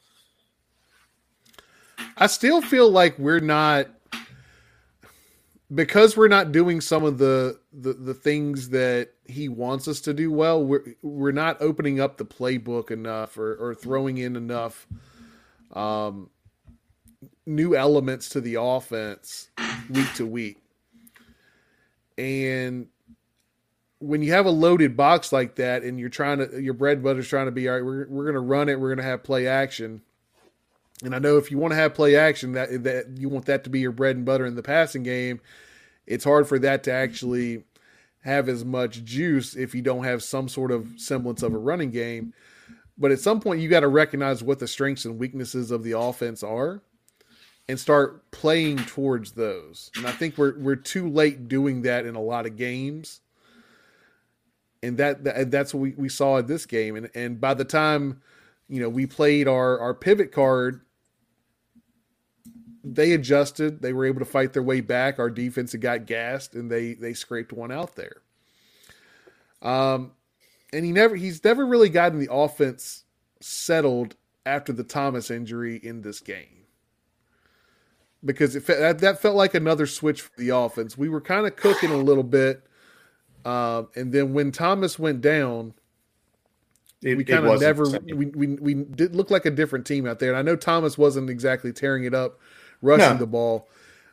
I 2.19 2.27
still 2.29 2.63
feel 2.63 2.91
like 2.91 3.19
we're 3.19 3.41
not 3.41 3.89
because 5.75 6.17
we're 6.17 6.29
not 6.29 6.53
doing 6.53 6.81
some 6.81 7.05
of 7.05 7.19
the, 7.19 7.59
the 7.73 7.93
the 7.93 8.15
things 8.15 8.71
that 8.71 9.11
he 9.29 9.49
wants 9.49 9.89
us 9.89 10.01
to 10.03 10.15
do 10.15 10.31
well. 10.31 10.63
We're 10.63 10.95
we're 11.03 11.33
not 11.33 11.61
opening 11.61 12.01
up 12.01 12.17
the 12.17 12.25
playbook 12.25 12.91
enough 12.91 13.37
or, 13.39 13.55
or 13.55 13.75
throwing 13.75 14.19
in 14.19 14.37
enough 14.37 14.87
um, 15.73 16.31
new 17.45 17.75
elements 17.77 18.29
to 18.31 18.41
the 18.41 18.57
offense 18.61 19.51
week 19.91 20.13
to 20.15 20.27
week. 20.27 20.59
And 22.19 22.89
when 23.99 24.23
you 24.23 24.33
have 24.33 24.47
a 24.47 24.51
loaded 24.51 24.97
box 24.97 25.33
like 25.33 25.57
that, 25.57 25.83
and 25.83 25.99
you're 25.99 26.09
trying 26.09 26.39
to 26.39 26.61
your 26.61 26.75
bread 26.75 27.03
butter's 27.03 27.29
trying 27.29 27.47
to 27.47 27.53
be 27.53 27.69
all 27.69 27.75
right, 27.75 27.85
we're 27.85 28.07
we're 28.09 28.25
going 28.25 28.35
to 28.35 28.41
run 28.41 28.69
it, 28.69 28.81
we're 28.81 28.89
going 28.89 29.05
to 29.05 29.11
have 29.11 29.23
play 29.23 29.47
action. 29.47 30.03
And 31.05 31.15
I 31.15 31.19
know 31.19 31.37
if 31.37 31.51
you 31.51 31.59
want 31.59 31.73
to 31.73 31.77
have 31.77 31.95
play 31.95 32.17
action, 32.17 32.53
that 32.53 32.85
that 32.85 33.19
you 33.19 33.29
want 33.29 33.47
that 33.47 33.65
to 33.65 33.71
be 33.71 33.81
your 33.81 33.93
bread 33.93 34.17
and 34.17 34.25
butter 34.25 34.47
in 34.47 34.57
the 34.57 34.63
passing 34.63 35.03
game. 35.03 35.41
It's 36.07 36.25
hard 36.25 36.47
for 36.47 36.59
that 36.61 36.85
to 36.85 36.93
actually 36.93 37.65
have 38.23 38.49
as 38.49 38.65
much 38.65 39.05
juice 39.05 39.55
if 39.55 39.75
you 39.75 39.83
don't 39.83 40.05
have 40.05 40.23
some 40.23 40.49
sort 40.49 40.71
of 40.71 40.89
semblance 40.97 41.43
of 41.43 41.55
a 41.55 41.59
running 41.59 41.91
game. 41.91 42.33
But 42.99 43.13
at 43.13 43.21
some 43.21 43.41
point, 43.41 43.61
you 43.61 43.69
got 43.69 43.81
to 43.81 43.89
recognize 43.89 44.43
what 44.43 44.59
the 44.59 44.67
strengths 44.67 45.05
and 45.05 45.19
weaknesses 45.19 45.71
of 45.71 45.83
the 45.83 45.93
offense 45.93 46.43
are, 46.43 46.81
and 47.69 47.79
start 47.79 48.31
playing 48.31 48.79
towards 48.79 49.33
those. 49.33 49.91
And 49.97 50.07
I 50.07 50.13
think 50.13 50.39
we're 50.39 50.59
we're 50.59 50.77
too 50.77 51.09
late 51.09 51.49
doing 51.49 51.83
that 51.83 52.07
in 52.07 52.15
a 52.15 52.23
lot 52.23 52.47
of 52.47 52.57
games. 52.57 53.21
And 54.83 54.97
that, 54.99 55.25
that 55.25 55.51
that's 55.51 55.75
what 55.75 55.81
we, 55.81 55.91
we 55.97 56.09
saw 56.09 56.39
in 56.39 56.47
this 56.47 56.65
game. 56.65 56.97
And 56.97 57.11
and 57.15 57.41
by 57.41 57.55
the 57.55 57.65
time 57.65 58.23
you 58.69 58.81
know 58.81 58.89
we 58.89 59.07
played 59.07 59.47
our 59.49 59.79
our 59.79 59.95
pivot 59.95 60.33
card 60.33 60.81
they 62.89 63.13
adjusted. 63.13 63.83
They 63.83 63.93
were 63.93 64.07
able 64.07 64.21
to 64.21 64.25
fight 64.25 64.53
their 64.53 64.63
way 64.63 64.81
back. 64.81 65.19
Our 65.19 65.29
defense 65.29 65.73
had 65.73 65.81
got 65.81 66.07
gassed 66.07 66.55
and 66.55 66.71
they 66.71 66.95
they 66.95 67.15
scraped 67.15 67.53
one 67.53 67.73
out 67.73 67.97
there. 67.97 68.23
Um 69.61 70.13
and 70.73 70.85
he 70.85 70.93
never 70.93 71.17
he's 71.17 71.43
never 71.43 71.67
really 71.67 71.89
gotten 71.89 72.21
the 72.21 72.33
offense 72.33 73.05
settled 73.41 74.15
after 74.45 74.73
the 74.73 74.85
thomas 74.85 75.31
injury 75.31 75.77
in 75.83 76.03
this 76.03 76.21
game. 76.21 76.65
Because 78.25 78.55
it 78.57 78.63
fe- 78.63 78.79
that, 78.79 79.01
that 79.01 79.21
felt 79.21 79.37
like 79.37 79.55
another 79.55 79.87
switch 79.87 80.23
for 80.23 80.31
the 80.37 80.51
offense. 80.51 80.97
We 80.97 81.09
were 81.09 81.21
kind 81.21 81.47
of 81.47 81.57
cooking 81.57 81.91
a 81.91 81.97
little 81.97 82.23
bit 82.25 82.65
um, 83.45 83.89
and 83.97 84.13
then 84.13 84.33
when 84.33 84.53
thomas 84.53 84.97
went 84.97 85.21
down 85.21 85.75
It, 87.03 87.17
we 87.17 87.25
kind 87.25 87.47
of 87.47 87.61
never 87.61 87.85
we, 88.15 88.27
we 88.27 88.47
we 88.47 88.75
did 88.75 89.17
look 89.17 89.33
like 89.33 89.45
a 89.45 89.51
different 89.51 89.87
team 89.87 90.07
out 90.07 90.21
there. 90.21 90.31
And 90.31 90.39
i 90.39 90.43
know 90.43 90.55
thomas 90.55 90.97
wasn't 90.97 91.31
exactly 91.31 91.73
tearing 91.73 92.05
it 92.05 92.15
up 92.15 92.39
rushing 92.83 93.13
No. 93.15 93.17
the 93.19 93.27
ball 93.27 93.69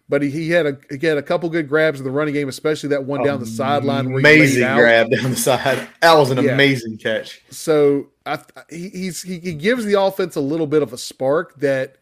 but 0.09 0.21
he, 0.21 0.29
he 0.29 0.49
had 0.49 0.65
a 0.65 0.77
he 0.91 1.03
had 1.07 1.17
a 1.17 1.21
couple 1.23 1.49
good 1.49 1.67
grabs 1.69 1.97
in 1.99 2.03
the 2.03 2.11
running 2.11 2.33
game, 2.33 2.49
especially 2.49 2.89
that 2.89 3.05
one 3.05 3.23
down 3.23 3.39
the 3.39 3.45
sideline. 3.45 4.11
where 4.11 4.19
he 4.19 4.23
laid 4.25 4.35
Amazing 4.39 4.75
grab 4.75 5.09
down 5.09 5.31
the 5.31 5.35
side. 5.37 5.87
That 6.01 6.13
was 6.15 6.29
an 6.29 6.43
Yeah. 6.43 6.51
amazing 6.51 6.97
catch. 6.97 7.41
So 7.49 8.09
I, 8.25 8.37
he, 8.69 8.89
he's 8.89 9.21
he, 9.23 9.39
he 9.39 9.53
gives 9.53 9.85
the 9.85 9.99
offense 9.99 10.35
a 10.35 10.41
little 10.41 10.67
bit 10.67 10.83
of 10.83 10.91
a 10.91 10.97
spark 10.97 11.57
that, 11.61 11.95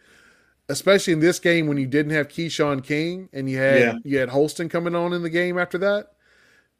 especially 0.67 1.13
in 1.13 1.19
this 1.19 1.37
game 1.39 1.67
when 1.67 1.77
you 1.77 1.85
didn't 1.85 2.11
have 2.11 2.27
Keshawn 2.27 2.83
King 2.83 3.29
and 3.33 3.47
you 3.49 3.59
had 3.59 3.79
Yeah. 3.79 3.93
you 4.03 4.17
had 4.17 4.29
Holston 4.29 4.67
coming 4.67 4.95
on 4.95 5.13
in 5.13 5.21
the 5.21 5.29
game 5.29 5.59
after 5.59 5.77
that, 5.77 6.13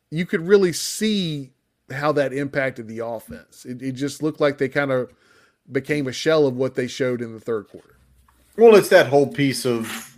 you 0.10 0.26
could 0.26 0.41
really 0.46 0.74
see 0.74 1.52
how 1.91 2.12
that 2.13 2.34
impacted 2.34 2.88
the 2.88 3.06
offense. 3.06 3.63
It, 3.63 3.82
it 3.84 3.91
just 3.91 4.24
looked 4.24 4.41
like 4.41 4.58
they 4.58 4.70
kind 4.70 4.91
of 4.91 5.13
became 5.72 6.08
a 6.08 6.12
shell 6.13 6.48
of 6.48 6.56
what 6.58 6.74
they 6.74 6.88
showed 6.88 7.22
in 7.22 7.32
the 7.32 7.39
third 7.39 7.67
quarter. 7.70 7.96
Well, 8.57 8.75
it's 8.75 8.89
that 8.89 9.07
whole 9.07 9.27
piece 9.27 9.65
of 9.65 10.11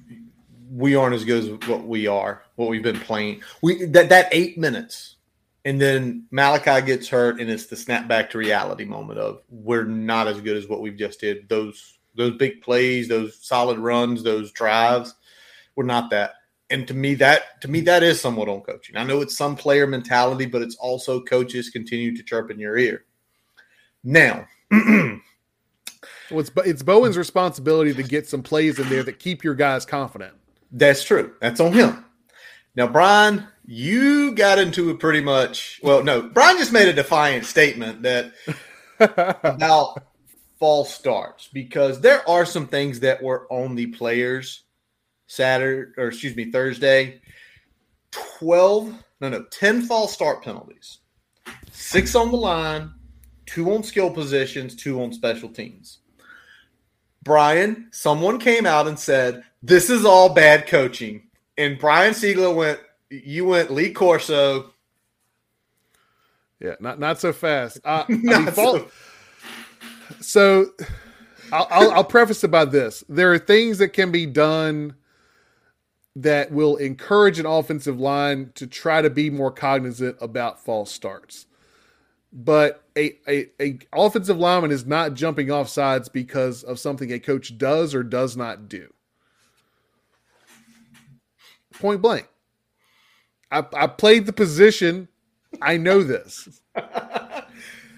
we 0.72 0.96
aren't 0.96 1.14
as 1.14 1.24
good 1.24 1.44
as 1.44 1.70
what 1.70 1.86
we 1.86 2.08
are, 2.08 2.42
what 2.56 2.70
we've 2.70 2.84
been 2.84 3.00
playing. 3.00 3.42
We 3.62 3.86
that 3.86 4.10
that 4.10 4.30
eight 4.32 4.58
minutes, 4.58 5.18
and 5.66 5.80
then 5.80 6.26
Malachi 6.32 6.86
gets 6.86 7.08
hurt, 7.08 7.40
and 7.40 7.50
it's 7.50 7.68
the 7.68 7.76
snap 7.76 8.08
back 8.08 8.30
to 8.32 8.38
reality 8.40 8.86
moment 8.86 9.20
of 9.20 9.42
we're 9.50 9.86
not 9.86 10.28
as 10.28 10.42
good 10.42 10.58
as 10.58 10.68
what 10.68 10.82
we've 10.82 10.98
just 10.98 11.20
did. 11.20 11.48
Those 11.48 12.00
those 12.16 12.36
big 12.38 12.62
plays, 12.62 13.08
those 13.08 13.38
solid 13.42 13.78
runs, 13.78 14.24
those 14.24 14.52
drives, 14.52 15.16
we're 15.76 15.86
not 15.86 16.10
that. 16.10 16.34
And 16.70 16.88
to 16.88 16.94
me, 16.94 17.14
that 17.16 17.62
to 17.62 17.68
me 17.68 17.82
that 17.82 18.02
is 18.02 18.20
somewhat 18.20 18.50
on 18.50 18.62
coaching. 18.62 18.98
I 18.98 19.04
know 19.04 19.22
it's 19.22 19.38
some 19.38 19.56
player 19.56 19.86
mentality, 19.86 20.48
but 20.48 20.64
it's 20.64 20.76
also 20.76 21.22
coaches 21.22 21.70
continue 21.70 22.16
to 22.16 22.24
chirp 22.24 22.50
in 22.50 22.60
your 22.60 22.78
ear. 22.78 23.06
Now, 24.04 24.48
Well, 26.32 26.40
it's 26.40 26.52
it's 26.66 26.84
Bowen's 26.84 27.18
responsibility 27.18 27.94
to 27.94 28.04
get 28.04 28.28
some 28.28 28.44
plays 28.44 28.80
in 28.80 28.90
there 28.90 29.04
that 29.04 29.20
keep 29.20 29.44
your 29.44 29.56
guys 29.56 29.86
confident. 29.86 30.34
That's 30.72 31.04
true. 31.04 31.34
That's 31.40 31.60
on 31.60 31.74
him. 31.74 32.04
Now, 32.76 32.88
Brian, 32.88 33.48
you 33.66 34.34
got 34.34 34.58
into 34.58 34.90
it 34.90 35.00
pretty 35.00 35.22
much. 35.22 35.80
Well, 35.84 36.04
no, 36.04 36.24
Brian 36.24 36.58
just 36.58 36.74
made 36.74 36.88
a 36.88 36.94
defiant 36.94 37.46
statement 37.46 38.02
that 38.02 38.32
about 39.00 40.04
false 40.60 40.94
starts 40.94 41.50
because 41.52 42.02
there 42.02 42.28
are 42.28 42.46
some 42.46 42.68
things 42.68 43.02
that 43.02 43.22
were 43.22 43.46
on 43.52 43.76
the 43.76 43.88
players 43.88 44.64
Saturday 45.28 45.92
or 45.98 46.08
excuse 46.08 46.36
me 46.36 46.52
Thursday. 46.52 47.22
Twelve, 48.12 48.94
no, 49.22 49.30
no, 49.30 49.44
ten 49.46 49.82
false 49.84 50.14
start 50.14 50.44
penalties, 50.44 51.00
six 51.72 52.16
on 52.16 52.32
the 52.32 52.38
line, 52.38 52.92
two 53.46 53.72
on 53.72 53.84
skill 53.84 54.10
positions, 54.10 54.76
two 54.76 55.02
on 55.02 55.12
special 55.14 55.50
teams. 55.50 56.00
Brian, 57.24 57.88
someone 57.92 58.40
came 58.40 58.66
out 58.66 58.88
and 58.88 59.00
said, 59.00 59.44
This 59.62 59.90
is 59.90 60.06
all 60.06 60.34
bad 60.34 60.68
coaching. 60.68 61.24
And 61.58 61.80
Brian 61.80 62.14
Siegler 62.14 62.56
went, 62.56 62.80
You 63.10 63.46
went 63.46 63.72
Lee 63.72 63.92
Corso. 63.94 64.72
Yeah, 66.60 66.76
not 66.80 67.00
not 67.00 67.20
so 67.20 67.34
fast. 67.34 67.80
Uh, 67.84 68.06
I 68.08 68.12
mean, 68.12 68.24
Not 68.24 68.54
fault- 68.54 68.92
so 70.20 70.68
I'll, 71.52 71.68
I'll, 71.70 71.92
I'll 71.92 72.04
preface 72.04 72.44
it 72.44 72.52
by 72.52 72.66
this: 72.66 73.04
there 73.10 73.32
are 73.34 73.40
things 73.40 73.78
that 73.80 73.90
can 73.90 74.12
be 74.12 74.26
done 74.26 74.96
that 76.16 76.52
will 76.52 76.76
encourage 76.78 77.40
an 77.40 77.46
offensive 77.46 78.00
line 78.00 78.52
to 78.56 78.68
try 78.68 79.02
to 79.02 79.10
be 79.10 79.30
more 79.30 79.52
cognizant 79.52 80.16
about 80.22 80.64
false 80.64 80.92
starts. 80.92 81.48
But 82.32 82.83
a, 82.98 83.14
a, 83.28 83.50
a 83.60 83.80
offensive 83.94 84.38
lineman 84.38 84.72
is 84.72 84.86
not 84.86 85.14
jumping 85.14 85.52
off 85.52 85.70
sides 85.70 86.10
because 86.10 86.64
of 86.64 86.80
something 86.80 87.12
a 87.12 87.20
coach 87.20 87.58
does 87.58 87.96
or 87.96 88.04
does 88.04 88.38
not 88.38 88.70
do. 88.70 88.94
Point 91.74 92.02
blank. 92.02 92.28
I, 93.52 93.66
I 93.74 93.88
played 93.88 94.26
the 94.26 94.34
position. 94.34 95.08
I 95.62 95.78
know 95.78 96.04
this 96.04 96.62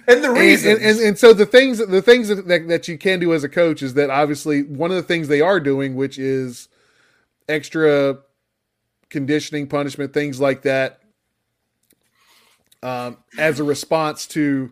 And 0.08 0.24
the 0.24 0.30
and, 0.30 0.38
reason 0.38 0.72
and, 0.74 0.82
and, 0.82 1.00
and 1.00 1.18
so 1.18 1.34
the 1.34 1.46
things 1.46 1.80
the 1.80 2.02
things 2.02 2.28
that, 2.28 2.48
that, 2.48 2.68
that 2.68 2.88
you 2.88 2.98
can 2.98 3.20
do 3.20 3.34
as 3.34 3.44
a 3.44 3.50
coach 3.50 3.82
is 3.82 3.96
that 3.96 4.10
obviously 4.10 4.64
one 4.64 4.92
of 4.92 4.98
the 4.98 5.04
things 5.04 5.28
they 5.28 5.42
are 5.42 5.60
doing 5.60 5.96
which 5.96 6.20
is 6.20 6.68
extra 7.50 8.20
conditioning 9.10 9.68
punishment 9.68 10.14
things 10.14 10.40
like 10.40 10.62
that 10.62 11.02
um, 12.86 13.18
as 13.38 13.60
a 13.60 13.64
response 13.64 14.28
to 14.28 14.72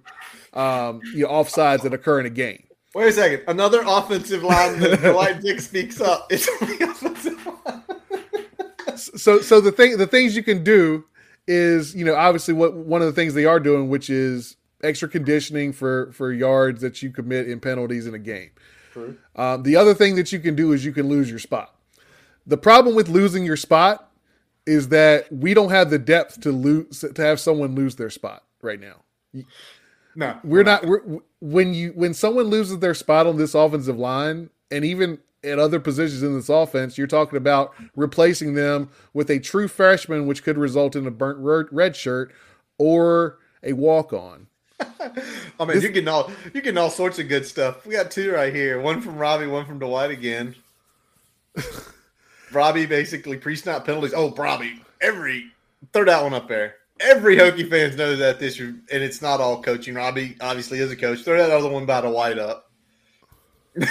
um, 0.53 1.01
you 1.15 1.23
know, 1.23 1.29
offsides 1.29 1.81
that 1.81 1.93
occur 1.93 2.19
in 2.19 2.25
a 2.25 2.29
game 2.29 2.63
wait 2.93 3.09
a 3.09 3.11
second. 3.11 3.43
Another 3.47 3.83
offensive 3.85 4.43
lineman, 4.43 4.99
Dwight 4.99 5.41
Dick 5.41 5.59
speaks 5.59 5.99
up. 5.99 6.27
It's 6.29 6.45
the 6.59 6.89
offensive 6.89 7.47
line. 7.65 8.97
so 8.97 9.39
so 9.39 9.59
the 9.59 9.71
thing 9.71 9.97
the 9.97 10.07
things 10.07 10.35
you 10.35 10.43
can 10.43 10.63
do 10.63 11.05
is 11.47 11.95
you 11.95 12.05
know 12.05 12.15
obviously 12.15 12.53
what 12.53 12.73
one 12.73 13.01
of 13.01 13.07
the 13.07 13.13
things 13.13 13.33
they 13.33 13.45
are 13.45 13.59
doing 13.59 13.89
which 13.89 14.09
is 14.09 14.55
extra 14.83 15.09
conditioning 15.09 15.73
for 15.73 16.11
for 16.13 16.31
yards 16.31 16.81
that 16.81 17.01
you 17.01 17.09
commit 17.09 17.49
in 17.49 17.59
penalties 17.59 18.05
in 18.07 18.13
a 18.13 18.19
game 18.19 18.51
True. 18.91 19.17
Um, 19.35 19.63
the 19.63 19.75
other 19.75 19.95
thing 19.95 20.15
that 20.15 20.31
you 20.31 20.39
can 20.39 20.55
do 20.55 20.71
is 20.71 20.85
you 20.85 20.91
can 20.91 21.09
lose 21.09 21.27
your 21.27 21.39
spot. 21.39 21.73
The 22.45 22.57
problem 22.57 22.95
with 22.95 23.09
losing 23.09 23.43
your 23.43 23.57
spot 23.57 24.11
is 24.65 24.89
that 24.89 25.31
we 25.31 25.53
don't 25.53 25.71
have 25.71 25.89
the 25.89 25.99
depth 25.99 26.41
to 26.41 26.51
lose 26.51 26.99
to 26.99 27.21
have 27.21 27.39
someone 27.39 27.75
lose 27.75 27.95
their 27.95 28.09
spot 28.09 28.43
right 28.61 28.79
now. 28.79 29.03
No, 30.15 30.37
We're 30.43 30.63
not 30.63 30.85
we're, 30.85 31.01
when 31.41 31.73
you 31.73 31.91
when 31.95 32.13
someone 32.13 32.45
loses 32.45 32.79
their 32.79 32.93
spot 32.93 33.25
on 33.27 33.37
this 33.37 33.55
offensive 33.55 33.97
line 33.97 34.49
and 34.69 34.85
even 34.85 35.19
at 35.43 35.59
other 35.59 35.79
positions 35.79 36.23
in 36.23 36.35
this 36.35 36.49
offense, 36.49 36.97
you're 36.97 37.07
talking 37.07 37.37
about 37.37 37.73
replacing 37.95 38.53
them 38.53 38.89
with 39.13 39.29
a 39.29 39.39
true 39.39 39.67
freshman, 39.67 40.25
which 40.27 40.43
could 40.43 40.57
result 40.57 40.95
in 40.95 41.05
a 41.05 41.11
burnt 41.11 41.69
red 41.71 41.95
shirt 41.95 42.31
or 42.77 43.39
a 43.63 43.73
walk 43.73 44.13
on. 44.13 44.47
I 44.79 44.85
oh, 45.59 45.65
mean, 45.65 45.81
you're 45.81 45.91
getting 45.91 46.07
all 46.07 46.31
you're 46.53 46.63
getting 46.63 46.77
all 46.77 46.89
sorts 46.89 47.19
of 47.19 47.27
good 47.27 47.45
stuff. 47.45 47.85
We 47.85 47.95
got 47.95 48.11
two 48.11 48.31
right 48.31 48.53
here. 48.53 48.79
One 48.81 49.01
from 49.01 49.17
Robbie, 49.17 49.47
one 49.47 49.65
from 49.65 49.79
Dwight 49.79 50.11
again. 50.11 50.55
Robbie 52.53 52.85
basically 52.85 53.37
pre-snap 53.37 53.85
penalties. 53.85 54.13
Oh, 54.15 54.31
Robbie, 54.33 54.81
every 55.01 55.45
throw 55.91 56.05
that 56.05 56.23
one 56.23 56.33
up 56.33 56.47
there. 56.47 56.75
Every 56.99 57.35
Hokie 57.35 57.69
fans 57.69 57.97
knows 57.97 58.19
that 58.19 58.39
this 58.39 58.57
year, 58.59 58.75
and 58.91 59.03
it's 59.03 59.21
not 59.21 59.41
all 59.41 59.61
coaching. 59.61 59.95
Robbie 59.95 60.37
obviously 60.39 60.79
is 60.79 60.91
a 60.91 60.95
coach. 60.95 61.23
Throw 61.23 61.37
that 61.37 61.51
other 61.51 61.69
one 61.69 61.85
by 61.85 62.01
the 62.01 62.09
White 62.09 62.37
up. 62.37 62.69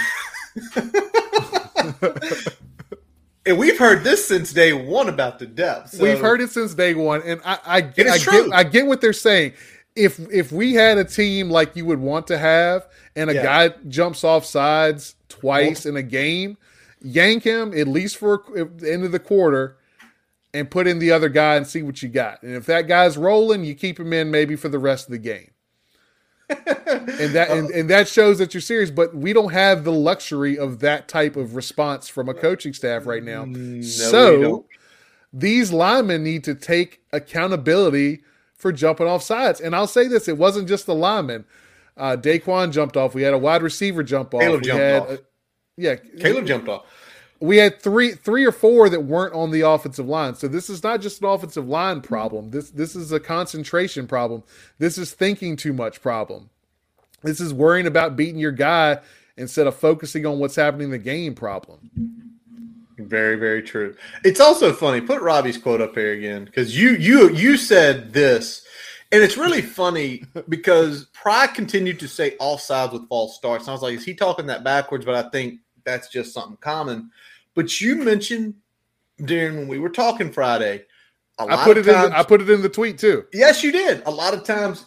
and 3.45 3.57
we've 3.57 3.77
heard 3.77 4.03
this 4.03 4.27
since 4.27 4.53
day 4.53 4.73
one 4.73 5.09
about 5.09 5.39
the 5.39 5.45
depth. 5.45 5.91
So- 5.91 6.03
We've 6.03 6.19
heard 6.19 6.41
it 6.41 6.49
since 6.49 6.73
day 6.73 6.93
one, 6.93 7.21
and 7.23 7.41
I, 7.45 7.59
I, 7.65 7.77
is 7.79 8.27
I 8.27 8.31
get 8.31 8.53
I 8.53 8.63
get 8.63 8.87
what 8.87 9.01
they're 9.01 9.13
saying. 9.13 9.53
If 9.95 10.19
if 10.31 10.51
we 10.51 10.73
had 10.73 10.97
a 10.97 11.03
team 11.03 11.49
like 11.51 11.75
you 11.75 11.85
would 11.85 11.99
want 11.99 12.27
to 12.27 12.37
have, 12.37 12.87
and 13.15 13.29
a 13.29 13.33
Yeah. 13.35 13.43
guy 13.43 13.75
jumps 13.89 14.23
off 14.23 14.45
sides 14.45 15.15
twice 15.29 15.85
in 15.85 15.95
a 15.97 16.01
game, 16.03 16.57
yank 17.03 17.43
him 17.43 17.77
at 17.77 17.87
least 17.87 18.17
for 18.17 18.43
the 18.47 18.91
end 18.91 19.03
of 19.03 19.11
the 19.11 19.19
quarter, 19.19 19.77
and 20.53 20.69
put 20.69 20.87
in 20.87 20.99
the 20.99 21.11
other 21.11 21.29
guy 21.29 21.55
and 21.55 21.67
see 21.67 21.83
what 21.83 22.01
you 22.01 22.09
got. 22.09 22.41
And 22.43 22.55
if 22.55 22.65
that 22.67 22.87
guy's 22.87 23.17
rolling, 23.17 23.63
you 23.63 23.75
keep 23.75 23.99
him 23.99 24.13
in 24.13 24.31
maybe 24.31 24.55
for 24.55 24.69
the 24.69 24.79
rest 24.79 25.07
of 25.07 25.11
the 25.11 25.17
game. 25.17 25.49
and 26.49 27.33
that 27.33 27.49
and, 27.49 27.69
and 27.71 27.89
that 27.89 28.07
shows 28.07 28.37
that 28.37 28.53
you're 28.53 28.61
serious. 28.61 28.91
But 28.91 29.15
we 29.15 29.33
don't 29.33 29.51
have 29.51 29.83
the 29.83 29.91
luxury 29.91 30.57
of 30.57 30.79
that 30.79 31.07
type 31.07 31.35
of 31.35 31.55
response 31.55 32.09
from 32.09 32.29
a 32.29 32.33
coaching 32.33 32.73
staff 32.73 33.05
right 33.05 33.23
now. 33.23 33.45
No, 33.45 33.81
so 33.81 34.65
these 35.31 35.71
linemen 35.71 36.23
need 36.23 36.43
to 36.43 36.53
take 36.53 37.01
accountability 37.11 38.23
for 38.55 38.71
jumping 38.71 39.07
off 39.07 39.23
sides. 39.23 39.61
And 39.61 39.75
I'll 39.75 39.87
say 39.87 40.07
this: 40.07 40.27
it 40.27 40.37
wasn't 40.37 40.67
just 40.67 40.85
the 40.85 40.95
linemen. 40.95 41.45
Uh, 41.95 42.17
Da'Quan 42.19 42.71
jumped 42.71 42.97
off. 42.97 43.13
We 43.13 43.21
had 43.21 43.33
a 43.33 43.37
wide 43.37 43.61
receiver 43.61 44.03
jump 44.03 44.33
off. 44.33 44.41
Kaleb 44.41 44.61
we 44.61 44.67
jumped 44.67 44.81
had, 44.81 45.01
off. 45.01 45.19
Yeah, 45.77 45.95
Kaleb 45.95 46.45
jumped 46.45 46.69
off. 46.69 46.85
we 47.39 47.57
had 47.57 47.81
three, 47.81 48.11
three 48.11 48.45
or 48.45 48.51
four 48.51 48.89
that 48.89 49.01
weren't 49.01 49.33
on 49.33 49.51
the 49.51 49.61
offensive 49.61 50.07
line. 50.07 50.35
So 50.35 50.47
this 50.47 50.69
is 50.69 50.83
not 50.83 51.01
just 51.01 51.21
an 51.21 51.27
offensive 51.27 51.67
line 51.67 52.01
problem. 52.01 52.51
This 52.51 52.69
this 52.69 52.95
is 52.95 53.11
a 53.11 53.19
concentration 53.19 54.07
problem. 54.07 54.43
This 54.79 54.97
is 54.97 55.13
thinking 55.13 55.55
too 55.55 55.73
much 55.73 56.01
problem. 56.01 56.49
This 57.23 57.39
is 57.39 57.53
worrying 57.53 57.87
about 57.87 58.15
beating 58.15 58.39
your 58.39 58.51
guy 58.51 58.99
instead 59.37 59.65
of 59.65 59.75
focusing 59.75 60.25
on 60.25 60.39
what's 60.39 60.55
happening 60.55 60.85
in 60.85 60.91
the 60.91 60.97
game 60.97 61.33
problem. 61.33 61.89
Very, 62.99 63.35
very 63.37 63.63
true. 63.63 63.95
It's 64.23 64.39
also 64.39 64.71
funny. 64.71 65.01
Put 65.01 65.21
Robbie's 65.21 65.57
quote 65.57 65.81
up 65.81 65.95
here 65.95 66.13
again 66.13 66.45
because 66.45 66.77
you 66.77 66.91
you 66.91 67.31
you 67.31 67.57
said 67.57 68.13
this, 68.13 68.63
and 69.11 69.23
it's 69.23 69.35
really 69.35 69.63
funny 69.63 70.23
because 70.49 71.05
Pry 71.13 71.47
continued 71.47 71.99
to 72.01 72.07
say 72.07 72.37
offsides 72.39 72.93
with 72.93 73.09
false 73.09 73.35
starts. 73.35 73.63
And 73.63 73.69
I 73.69 73.73
was 73.73 73.81
like, 73.81 73.95
is 73.95 74.05
he 74.05 74.13
talking 74.13 74.45
that 74.45 74.63
backwards? 74.63 75.05
But 75.05 75.15
I 75.15 75.29
think 75.29 75.59
that's 75.85 76.09
just 76.09 76.33
something 76.33 76.57
common. 76.57 77.11
But 77.55 77.79
you 77.81 77.95
mentioned 77.97 78.55
during 79.23 79.57
when 79.57 79.67
we 79.67 79.79
were 79.79 79.89
talking 79.89 80.31
Friday, 80.31 80.85
a 81.39 81.45
lot 81.45 81.59
I 81.59 81.63
put 81.63 81.77
it 81.77 81.85
times, 81.85 82.07
in. 82.07 82.13
I 82.13 82.23
put 82.23 82.41
it 82.41 82.49
in 82.49 82.61
the 82.61 82.69
tweet 82.69 82.97
too. 82.97 83.25
Yes, 83.33 83.63
you 83.63 83.71
did. 83.71 84.03
A 84.05 84.11
lot 84.11 84.33
of 84.33 84.43
times, 84.43 84.85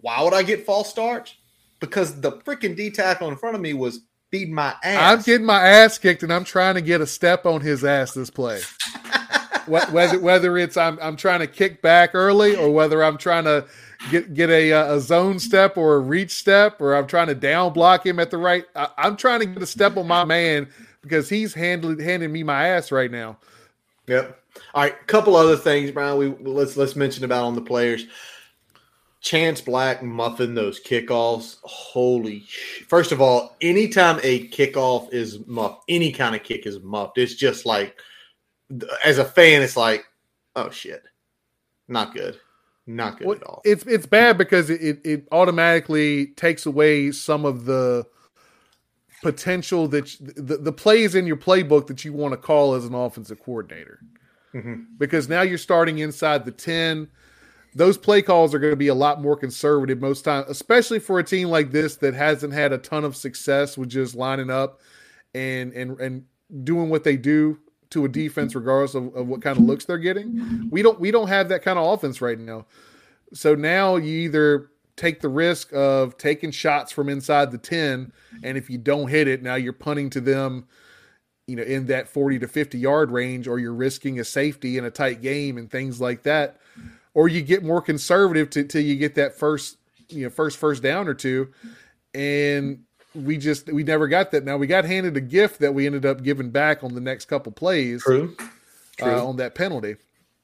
why 0.00 0.22
would 0.22 0.34
I 0.34 0.42
get 0.42 0.64
false 0.64 0.88
starts? 0.88 1.34
Because 1.80 2.20
the 2.20 2.32
freaking 2.32 2.76
D 2.76 2.90
tackle 2.90 3.28
in 3.28 3.36
front 3.36 3.56
of 3.56 3.62
me 3.62 3.74
was 3.74 4.00
beating 4.30 4.54
my 4.54 4.74
ass. 4.82 5.18
I'm 5.18 5.22
getting 5.22 5.46
my 5.46 5.66
ass 5.66 5.98
kicked, 5.98 6.22
and 6.22 6.32
I'm 6.32 6.44
trying 6.44 6.74
to 6.74 6.80
get 6.80 7.00
a 7.00 7.06
step 7.06 7.46
on 7.46 7.60
his 7.60 7.84
ass 7.84 8.12
this 8.12 8.30
play. 8.30 8.60
Whether 9.66 10.18
whether 10.18 10.56
it's 10.56 10.78
I'm 10.78 10.98
I'm 11.02 11.16
trying 11.16 11.40
to 11.40 11.46
kick 11.46 11.82
back 11.82 12.14
early, 12.14 12.56
or 12.56 12.70
whether 12.70 13.04
I'm 13.04 13.18
trying 13.18 13.44
to 13.44 13.66
get 14.10 14.34
get 14.34 14.50
a 14.50 14.72
uh, 14.72 14.94
a 14.94 15.00
zone 15.00 15.38
step 15.38 15.76
or 15.76 15.96
a 15.96 15.98
reach 15.98 16.30
step, 16.30 16.80
or 16.80 16.94
I'm 16.94 17.06
trying 17.06 17.28
to 17.28 17.34
down 17.34 17.72
block 17.72 18.06
him 18.06 18.18
at 18.18 18.30
the 18.30 18.38
right. 18.38 18.64
I, 18.74 18.88
I'm 18.98 19.16
trying 19.16 19.40
to 19.40 19.46
get 19.46 19.62
a 19.62 19.66
step 19.66 19.96
on 19.96 20.06
my 20.06 20.24
man 20.24 20.68
because 21.02 21.28
he's 21.28 21.54
handling 21.54 21.98
handing 21.98 22.32
me 22.32 22.42
my 22.42 22.68
ass 22.68 22.92
right 22.92 23.10
now. 23.10 23.38
Yep. 24.06 24.40
All 24.74 24.82
right, 24.82 25.06
couple 25.06 25.36
other 25.36 25.56
things, 25.56 25.90
Brian. 25.90 26.16
We 26.18 26.28
let's 26.40 26.76
let's 26.76 26.96
mention 26.96 27.24
about 27.24 27.44
on 27.44 27.54
the 27.54 27.60
players. 27.60 28.06
Chance 29.20 29.62
Black 29.62 30.02
muffing 30.02 30.54
those 30.54 30.80
kickoffs. 30.80 31.56
Holy! 31.62 32.44
sh- 32.46 32.84
First 32.88 33.10
of 33.12 33.20
all, 33.20 33.56
anytime 33.60 34.20
a 34.22 34.48
kickoff 34.48 35.12
is 35.12 35.44
muffed, 35.46 35.84
any 35.88 36.12
kind 36.12 36.36
of 36.36 36.44
kick 36.44 36.66
is 36.66 36.80
muffed. 36.80 37.18
It's 37.18 37.34
just 37.34 37.66
like, 37.66 38.00
as 39.04 39.18
a 39.18 39.24
fan, 39.24 39.62
it's 39.62 39.76
like, 39.76 40.04
oh 40.54 40.70
shit, 40.70 41.02
not 41.88 42.14
good, 42.14 42.38
not 42.88 43.18
good 43.18 43.26
Well, 43.26 43.36
at 43.36 43.42
all. 43.44 43.62
It's 43.64 43.84
it's 43.86 44.06
bad 44.06 44.38
because 44.38 44.70
it, 44.70 45.00
it, 45.04 45.28
automatically 45.30 46.28
takes 46.28 46.66
away 46.66 47.12
some 47.12 47.44
of 47.44 47.64
the 47.66 48.06
potential 49.22 49.88
that 49.88 50.18
you- 50.20 50.26
the, 50.36 50.56
the 50.56 50.72
plays 50.72 51.14
in 51.14 51.26
your 51.26 51.36
playbook 51.36 51.86
that 51.88 52.04
you 52.04 52.12
want 52.12 52.32
to 52.32 52.36
call 52.38 52.74
as 52.74 52.84
an 52.84 52.94
offensive 52.94 53.40
coordinator. 53.42 54.00
Mhm. 54.54 54.86
Because 54.96 55.28
now 55.28 55.42
you're 55.42 55.58
starting 55.58 55.98
inside 55.98 56.44
the 56.44 56.52
10. 56.52 57.08
Those 57.74 57.98
play 57.98 58.22
calls 58.22 58.54
are 58.54 58.58
going 58.58 58.72
to 58.72 58.76
be 58.76 58.88
a 58.88 58.94
lot 58.94 59.20
more 59.20 59.36
conservative 59.36 60.00
most 60.00 60.22
times, 60.22 60.46
especially 60.48 60.98
for 60.98 61.18
a 61.18 61.24
team 61.24 61.48
like 61.48 61.70
this 61.70 61.96
that 61.96 62.14
hasn't 62.14 62.54
had 62.54 62.72
a 62.72 62.78
ton 62.78 63.04
of 63.04 63.14
success 63.14 63.76
with 63.76 63.90
just 63.90 64.14
lining 64.14 64.50
up 64.50 64.80
and 65.34 65.72
and 65.74 66.00
and 66.00 66.24
doing 66.64 66.88
what 66.88 67.04
they 67.04 67.16
do 67.16 67.58
to 67.90 68.04
a 68.04 68.08
defense 68.08 68.54
regardless 68.54 68.94
of, 68.94 69.14
of 69.14 69.28
what 69.28 69.42
kind 69.42 69.56
of 69.56 69.64
looks 69.64 69.84
they're 69.84 69.98
getting. 69.98 70.68
We 70.70 70.82
don't 70.82 71.00
we 71.00 71.10
don't 71.10 71.28
have 71.28 71.48
that 71.48 71.62
kind 71.62 71.78
of 71.78 71.92
offense 71.92 72.20
right 72.20 72.38
now. 72.38 72.66
So 73.32 73.54
now 73.54 73.96
you 73.96 74.18
either 74.20 74.70
take 74.96 75.20
the 75.20 75.28
risk 75.28 75.72
of 75.72 76.18
taking 76.18 76.50
shots 76.50 76.90
from 76.90 77.08
inside 77.08 77.52
the 77.52 77.58
10 77.58 78.12
and 78.42 78.58
if 78.58 78.68
you 78.68 78.76
don't 78.76 79.06
hit 79.06 79.28
it 79.28 79.44
now 79.44 79.54
you're 79.54 79.72
punting 79.72 80.10
to 80.10 80.20
them 80.20 80.66
you 81.46 81.54
know 81.54 81.62
in 81.62 81.86
that 81.86 82.08
40 82.08 82.40
to 82.40 82.48
50 82.48 82.78
yard 82.78 83.12
range 83.12 83.46
or 83.46 83.60
you're 83.60 83.72
risking 83.72 84.18
a 84.18 84.24
safety 84.24 84.76
in 84.76 84.84
a 84.84 84.90
tight 84.90 85.22
game 85.22 85.56
and 85.56 85.70
things 85.70 86.00
like 86.00 86.24
that 86.24 86.58
or 87.14 87.28
you 87.28 87.42
get 87.42 87.62
more 87.62 87.80
conservative 87.80 88.50
till 88.50 88.82
you 88.82 88.96
get 88.96 89.14
that 89.14 89.38
first 89.38 89.76
you 90.08 90.24
know 90.24 90.30
first 90.30 90.58
first 90.58 90.82
down 90.82 91.06
or 91.06 91.14
two 91.14 91.48
and 92.12 92.80
we 93.14 93.36
just 93.38 93.72
we 93.72 93.82
never 93.82 94.06
got 94.08 94.30
that 94.32 94.44
now 94.44 94.56
we 94.56 94.66
got 94.66 94.84
handed 94.84 95.16
a 95.16 95.20
gift 95.20 95.60
that 95.60 95.72
we 95.74 95.86
ended 95.86 96.04
up 96.06 96.22
giving 96.22 96.50
back 96.50 96.84
on 96.84 96.94
the 96.94 97.00
next 97.00 97.24
couple 97.26 97.50
plays 97.52 98.02
True. 98.02 98.36
True. 98.98 99.12
uh, 99.14 99.24
on 99.26 99.36
that 99.36 99.54
penalty 99.54 99.96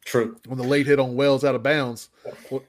True. 0.05 0.39
on 0.51 0.57
the 0.57 0.65
late 0.65 0.87
hit 0.87 0.99
on 0.99 1.15
Wells 1.15 1.45
out 1.45 1.55
of 1.55 1.63
bounds. 1.63 2.09
Well, 2.51 2.63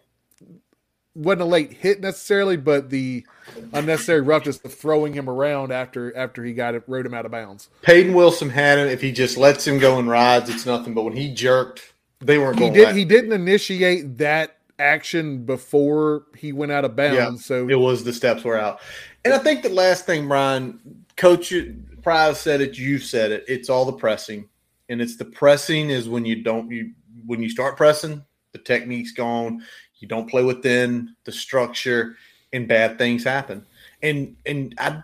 wasn't 1.14 1.42
a 1.44 1.46
late 1.46 1.72
hit 1.72 2.02
necessarily, 2.02 2.58
but 2.58 2.90
the 2.90 3.26
unnecessary 3.72 4.20
roughness 4.22 4.60
of 4.66 4.74
throwing 4.74 5.14
him 5.14 5.30
around 5.30 5.72
after 5.72 6.16
after 6.16 6.44
he 6.44 6.54
got 6.54 6.76
it, 6.76 6.84
rode 6.88 7.06
him 7.06 7.14
out 7.14 7.26
of 7.26 7.32
bounds. 7.32 7.70
Payton 7.84 8.14
Wilson 8.14 8.50
had 8.50 8.78
him. 8.80 8.88
If 8.90 9.00
he 9.02 9.14
just 9.14 9.38
lets 9.38 9.66
him 9.66 9.80
go 9.80 9.98
and 9.98 10.10
rides, 10.10 10.50
it's 10.50 10.66
nothing. 10.66 10.94
But 10.94 11.04
when 11.04 11.16
he 11.16 11.34
jerked, 11.34 11.94
they 12.20 12.38
weren't 12.38 12.56
He 12.60 12.66
going. 12.70 12.74
did. 12.74 12.96
He 12.96 13.06
didn't 13.06 13.32
initiate 13.32 14.18
that 14.18 14.58
action 14.80 15.46
before 15.46 16.26
he 16.36 16.52
went 16.52 16.72
out 16.72 16.86
of 16.86 16.96
bounds. 16.96 17.42
Yeah, 17.42 17.48
so 17.48 17.70
it 17.70 17.80
was 17.80 18.04
the 18.04 18.14
steps 18.14 18.44
were 18.44 18.58
out. 18.58 18.80
And 19.24 19.34
I 19.34 19.38
think 19.38 19.64
the 19.64 19.70
last 19.70 20.06
thing, 20.06 20.28
Brian, 20.28 20.80
Coach 21.18 21.54
Prize 22.02 22.40
said 22.40 22.62
it, 22.62 22.78
you 22.78 23.00
said 23.00 23.32
it. 23.32 23.46
It's 23.48 23.70
all 23.70 23.86
the 23.86 23.94
pressing, 23.94 24.48
and 24.90 25.02
it's 25.02 25.18
the 25.18 25.26
pressing 25.26 25.90
is 25.90 26.08
when 26.08 26.26
you 26.26 26.44
don't 26.44 26.70
you 26.70 26.92
when 27.26 27.42
you 27.42 27.50
start 27.50 27.78
pressing, 27.78 28.24
the 28.52 28.60
technique's 28.60 29.12
gone. 29.12 29.64
You 29.98 30.08
don't 30.08 30.30
play 30.30 30.44
within 30.44 31.16
the 31.24 31.32
structure, 31.32 32.16
and 32.54 32.68
bad 32.68 32.98
things 32.98 33.24
happen. 33.24 33.66
And 34.04 34.36
and 34.46 34.76
I, 34.78 35.02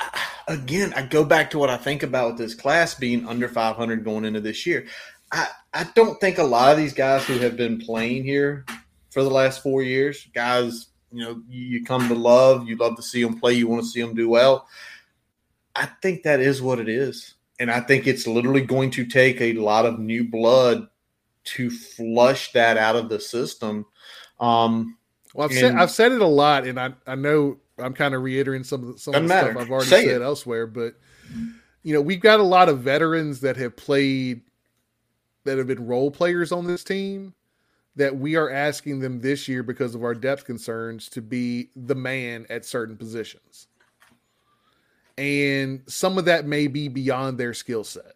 I 0.00 0.20
again, 0.48 0.92
I 0.96 1.02
go 1.02 1.24
back 1.24 1.50
to 1.50 1.58
what 1.58 1.70
I 1.70 1.76
think 1.76 2.02
about 2.02 2.30
with 2.30 2.38
this 2.38 2.54
class 2.54 2.94
being 2.94 3.26
under 3.28 3.48
500 3.48 4.04
going 4.04 4.24
into 4.24 4.40
this 4.40 4.66
year. 4.66 4.86
I 5.30 5.48
I 5.72 5.84
don't 5.94 6.20
think 6.20 6.38
a 6.38 6.42
lot 6.42 6.72
of 6.72 6.78
these 6.78 6.94
guys 6.94 7.24
who 7.26 7.38
have 7.38 7.56
been 7.56 7.78
playing 7.78 8.24
here 8.24 8.64
for 9.16 9.22
the 9.22 9.30
last 9.30 9.62
four 9.62 9.82
years, 9.82 10.28
guys 10.34 10.88
you 11.10 11.24
know 11.24 11.40
you, 11.48 11.62
you 11.62 11.84
come 11.86 12.06
to 12.06 12.14
love 12.14 12.68
you 12.68 12.76
love 12.76 12.96
to 12.96 13.02
see 13.02 13.24
them 13.24 13.40
play 13.40 13.54
you 13.54 13.66
want 13.66 13.82
to 13.82 13.88
see 13.88 14.02
them 14.02 14.14
do 14.14 14.28
well. 14.28 14.68
I 15.74 15.86
think 16.02 16.22
that 16.24 16.40
is 16.40 16.60
what 16.60 16.78
it 16.78 16.86
is. 16.90 17.32
And 17.58 17.70
i 17.70 17.80
think 17.80 18.06
it's 18.06 18.26
literally 18.26 18.60
going 18.60 18.90
to 18.90 19.06
take 19.06 19.40
a 19.40 19.54
lot 19.54 19.86
of 19.86 19.98
new 19.98 20.28
blood 20.28 20.88
to 21.44 21.70
flush 21.70 22.52
that 22.52 22.76
out 22.76 22.94
of 22.94 23.08
the 23.08 23.18
system. 23.18 23.86
Um 24.38 24.98
well, 25.32 25.48
I've 25.48 25.54
said 25.54 25.74
I've 25.76 25.90
said 25.90 26.12
it 26.12 26.20
a 26.20 26.26
lot, 26.26 26.66
and 26.66 26.78
I 26.78 26.92
I 27.06 27.14
know 27.14 27.56
I'm 27.78 27.94
kind 27.94 28.14
of 28.14 28.20
reiterating 28.20 28.64
some 28.64 28.82
of 28.82 28.92
the, 28.92 28.98
some 28.98 29.14
of 29.14 29.22
the 29.22 29.28
stuff. 29.28 29.56
I've 29.56 29.70
already 29.70 29.88
Say 29.88 30.04
said 30.04 30.20
it. 30.20 30.24
elsewhere, 30.24 30.66
but 30.66 30.92
you 31.82 31.94
know 31.94 32.02
we've 32.02 32.20
got 32.20 32.38
a 32.38 32.42
lot 32.42 32.68
of 32.68 32.80
veterans 32.80 33.40
that 33.40 33.56
have 33.56 33.76
played 33.76 34.42
that 35.44 35.56
have 35.56 35.68
been 35.68 35.86
role 35.86 36.10
players 36.10 36.52
on 36.52 36.66
this 36.66 36.84
team 36.84 37.32
that 37.96 38.16
we 38.16 38.36
are 38.36 38.50
asking 38.50 39.00
them 39.00 39.20
this 39.20 39.48
year 39.48 39.62
because 39.62 39.94
of 39.94 40.04
our 40.04 40.14
depth 40.14 40.44
concerns 40.44 41.08
to 41.08 41.22
be 41.22 41.70
the 41.74 41.94
man 41.94 42.46
at 42.50 42.64
certain 42.64 42.96
positions. 42.96 43.66
And 45.18 45.82
some 45.86 46.18
of 46.18 46.26
that 46.26 46.46
may 46.46 46.66
be 46.66 46.88
beyond 46.88 47.38
their 47.38 47.54
skill 47.54 47.84
set. 47.84 48.12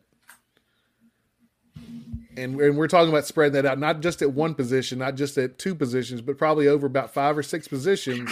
And, 2.36 2.60
and 2.60 2.76
we're 2.76 2.88
talking 2.88 3.08
about 3.08 3.26
spreading 3.26 3.54
that 3.54 3.66
out, 3.66 3.78
not 3.78 4.00
just 4.00 4.22
at 4.22 4.32
one 4.32 4.54
position, 4.54 4.98
not 4.98 5.14
just 5.14 5.36
at 5.38 5.58
two 5.58 5.74
positions, 5.74 6.20
but 6.20 6.38
probably 6.38 6.68
over 6.68 6.86
about 6.86 7.12
five 7.12 7.36
or 7.36 7.42
six 7.42 7.66
positions. 7.66 8.30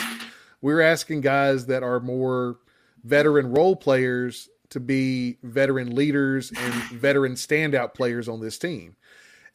We're 0.61 0.81
asking 0.81 1.23
guys 1.23 1.67
that 1.67 1.83
are 1.83 1.99
more 1.99 2.59
veteran 3.05 3.53
role 3.53 3.75
players 3.75 4.49
to 4.71 4.81
be 4.81 5.39
veteran 5.43 5.95
leaders 5.95 6.53
and 6.55 6.75
veteran 6.93 7.35
standout 7.35 7.95
players 7.95 8.29
on 8.29 8.41
this 8.41 8.59
team. 8.59 8.97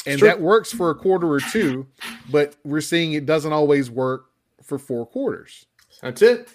And 0.06 0.20
Sure. 0.20 0.28
that 0.28 0.42
works 0.42 0.72
for 0.72 0.90
a 0.90 0.96
quarter 0.96 1.30
or 1.32 1.40
two, 1.40 1.88
but 2.32 2.56
we're 2.64 2.82
seeing 2.82 3.14
it 3.14 3.26
doesn't 3.26 3.54
always 3.54 3.90
work 3.90 4.26
for 4.62 4.78
four 4.78 5.06
quarters. 5.06 5.66
that's 6.02 6.22
it 6.22 6.50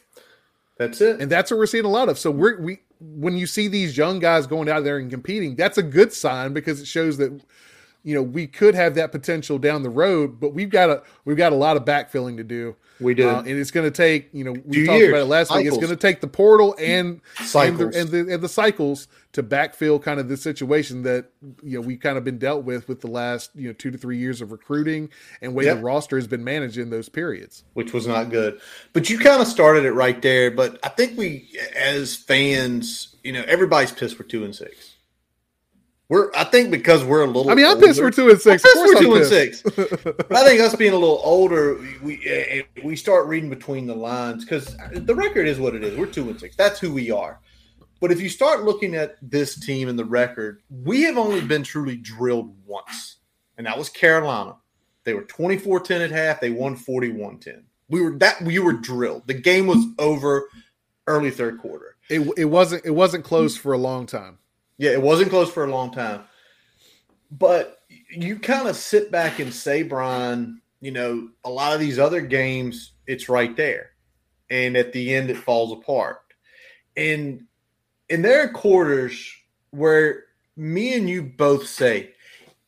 that's 0.76 1.00
it 1.00 1.20
And 1.20 1.30
that's 1.30 1.50
what 1.50 1.58
we're 1.58 1.66
seeing 1.66 1.84
a 1.84 1.88
lot 1.88 2.08
of. 2.08 2.18
So 2.18 2.30
we're 2.30 2.60
we 2.60 2.80
when 3.00 3.36
you 3.36 3.46
see 3.46 3.68
these 3.68 3.96
young 3.96 4.18
guys 4.18 4.46
going 4.46 4.68
out 4.68 4.82
there 4.84 4.98
and 4.98 5.10
competing, 5.10 5.54
that's 5.56 5.78
a 5.78 5.82
good 5.82 6.12
sign 6.12 6.52
because 6.52 6.80
it 6.80 6.86
shows 6.86 7.16
that 7.18 7.40
you 8.04 8.14
know 8.14 8.22
we 8.22 8.46
could 8.46 8.74
have 8.74 8.94
that 8.94 9.12
potential 9.12 9.58
down 9.58 9.82
the 9.82 9.90
road, 9.90 10.38
but 10.40 10.54
we've 10.54 10.70
got 10.70 10.90
a 10.90 11.02
we've 11.24 11.36
got 11.36 11.52
a 11.52 11.56
lot 11.56 11.76
of 11.76 11.84
backfilling 11.84 12.36
to 12.38 12.44
do. 12.44 12.76
we 13.00 13.14
do, 13.14 13.28
Uh, 13.28 13.40
and 13.40 13.48
it's 13.48 13.70
going 13.70 13.84
to 13.86 13.90
take, 13.96 14.28
you 14.32 14.42
know, 14.44 14.52
we 14.64 14.78
Two 14.78 14.86
talked 14.86 14.98
years, 14.98 15.08
about 15.10 15.20
it 15.22 15.24
last 15.26 15.54
week. 15.54 15.66
It's 15.66 15.76
going 15.76 15.88
to 15.88 15.96
take 15.96 16.20
the 16.20 16.26
portal 16.28 16.74
and 16.78 17.20
Cycles. 17.44 17.94
and 17.94 18.08
the, 18.08 18.18
and 18.20 18.28
the 18.28 18.34
and 18.34 18.42
the 18.42 18.48
cycles 18.48 19.08
to 19.32 19.42
backfill 19.42 20.02
kind 20.02 20.18
of 20.18 20.28
the 20.28 20.36
situation 20.36 21.02
that 21.02 21.26
you 21.62 21.78
know 21.78 21.80
we've 21.86 22.00
kind 22.00 22.16
of 22.18 22.24
been 22.24 22.38
dealt 22.38 22.64
with 22.64 22.88
with 22.88 23.00
the 23.02 23.06
last 23.08 23.50
you 23.54 23.68
know 23.68 23.74
two 23.74 23.90
to 23.90 23.98
three 23.98 24.16
years 24.18 24.40
of 24.40 24.52
recruiting 24.52 25.10
and 25.42 25.54
way 25.54 25.64
Yep. 25.66 25.76
the 25.76 25.82
roster 25.82 26.16
has 26.16 26.26
been 26.26 26.42
managed 26.44 26.78
in 26.78 26.90
those 26.90 27.08
periods. 27.08 27.62
which 27.74 27.92
was 27.92 28.06
not 28.06 28.30
good. 28.30 28.60
But 28.94 29.10
you 29.10 29.18
kind 29.18 29.42
of 29.42 29.46
started 29.48 29.84
it 29.84 29.92
right 29.92 30.20
there. 30.22 30.50
But 30.50 30.78
I 30.82 30.88
think 30.88 31.18
we, 31.18 31.48
as 31.76 32.16
fans, 32.16 33.14
you 33.22 33.32
know, 33.32 33.44
everybody's 33.46 33.92
pissed 33.92 34.18
we're 34.18 34.24
two 34.26 34.44
and 34.44 34.54
six. 34.54 34.94
We're, 36.08 36.30
I 36.34 36.44
think, 36.44 36.70
because 36.70 37.04
we're 37.04 37.22
a 37.22 37.26
little. 37.26 37.50
I 37.50 37.54
mean, 37.54 37.66
I'm 37.66 37.78
pissed 37.78 38.00
older- 38.00 38.04
we're 38.04 38.10
two 38.10 38.30
and 38.30 38.40
six. 38.40 38.64
I'm 38.64 38.70
pissed 38.72 38.94
we're 38.94 39.00
two 39.00 39.14
and 39.14 39.26
six. 39.26 39.62
But 39.62 40.32
I 40.36 40.44
think 40.44 40.60
us 40.60 40.74
being 40.74 40.94
a 40.94 40.98
little 40.98 41.20
older, 41.22 41.78
we 42.02 42.24
eh, 42.26 42.62
we 42.82 42.96
start 42.96 43.26
reading 43.26 43.50
between 43.50 43.86
the 43.86 43.94
lines 43.94 44.44
because 44.44 44.74
the 44.92 45.14
record 45.14 45.46
is 45.46 45.60
what 45.60 45.74
it 45.74 45.84
is. 45.84 45.98
We're 45.98 46.06
two 46.06 46.30
and 46.30 46.40
six. 46.40 46.56
That's 46.56 46.80
who 46.80 46.94
we 46.94 47.10
are. 47.10 47.40
But 48.00 48.10
if 48.12 48.20
you 48.20 48.28
start 48.28 48.62
looking 48.64 48.94
at 48.94 49.16
this 49.20 49.58
team 49.58 49.88
and 49.88 49.98
the 49.98 50.04
record, 50.04 50.62
we 50.70 51.02
have 51.02 51.18
only 51.18 51.40
been 51.42 51.62
truly 51.62 51.96
drilled 51.96 52.54
once, 52.64 53.16
and 53.58 53.66
that 53.66 53.76
was 53.76 53.88
Carolina. 53.88 54.56
They 55.04 55.14
were 55.14 55.24
24-10 55.24 56.04
at 56.04 56.10
half. 56.10 56.40
They 56.40 56.50
won 56.50 56.76
41-10. 56.76 57.62
We 57.88 58.02
were 58.02 58.12
that 58.18 58.40
we 58.42 58.58
were 58.58 58.74
drilled. 58.74 59.26
The 59.26 59.34
game 59.34 59.66
was 59.66 59.84
over 59.98 60.48
early 61.06 61.30
third 61.30 61.58
quarter. 61.58 61.96
It, 62.08 62.20
it 62.36 62.44
wasn't 62.46 62.84
it 62.84 62.90
wasn't 62.90 63.24
close 63.24 63.56
for 63.56 63.72
a 63.72 63.78
long 63.78 64.06
time. 64.06 64.38
Yeah, 64.78 64.92
it 64.92 65.02
wasn't 65.02 65.30
close 65.30 65.50
for 65.50 65.64
a 65.64 65.70
long 65.70 65.92
time. 65.92 66.22
But 67.30 67.80
you 68.10 68.38
kind 68.38 68.68
of 68.68 68.76
sit 68.76 69.10
back 69.10 69.38
and 69.38 69.52
say, 69.52 69.82
Brian, 69.82 70.62
you 70.80 70.92
know, 70.92 71.28
a 71.44 71.50
lot 71.50 71.74
of 71.74 71.80
these 71.80 71.98
other 71.98 72.20
games, 72.20 72.92
it's 73.06 73.28
right 73.28 73.54
there. 73.56 73.90
And 74.50 74.76
at 74.76 74.92
the 74.92 75.14
end, 75.14 75.30
it 75.30 75.36
falls 75.36 75.72
apart. 75.72 76.20
And 76.96 77.44
and 78.08 78.24
there 78.24 78.42
are 78.42 78.48
quarters 78.48 79.30
where 79.70 80.24
me 80.56 80.94
and 80.94 81.08
you 81.08 81.22
both 81.22 81.66
say, 81.66 82.12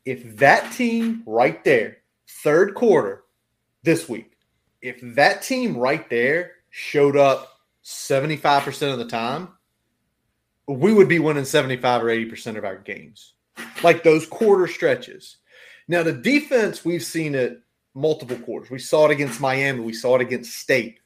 if 0.04 0.36
that 0.36 0.72
team 0.72 1.22
right 1.26 1.62
there, 1.64 1.98
third 2.28 2.74
quarter 2.74 3.24
this 3.82 4.08
week, 4.08 4.36
if 4.82 4.98
that 5.14 5.42
team 5.42 5.76
right 5.76 6.08
there 6.11 6.52
showed 6.70 7.16
up 7.16 7.58
75% 7.84 8.92
of 8.92 8.98
the 8.98 9.06
time, 9.06 9.48
we 10.78 10.92
would 10.92 11.08
be 11.08 11.18
winning 11.18 11.44
75 11.44 12.04
or 12.04 12.06
80% 12.06 12.56
of 12.56 12.64
our 12.64 12.76
games. 12.76 13.34
Like 13.82 14.02
those 14.02 14.26
quarter 14.26 14.66
stretches. 14.66 15.38
Now, 15.88 16.02
the 16.02 16.12
defense, 16.12 16.84
we've 16.84 17.02
seen 17.02 17.34
it 17.34 17.60
multiple 17.94 18.36
quarters. 18.36 18.70
We 18.70 18.78
saw 18.78 19.06
it 19.06 19.10
against 19.10 19.40
Miami. 19.40 19.80
We 19.80 19.92
saw 19.92 20.16
it 20.16 20.20
against 20.20 20.56
State. 20.56 21.00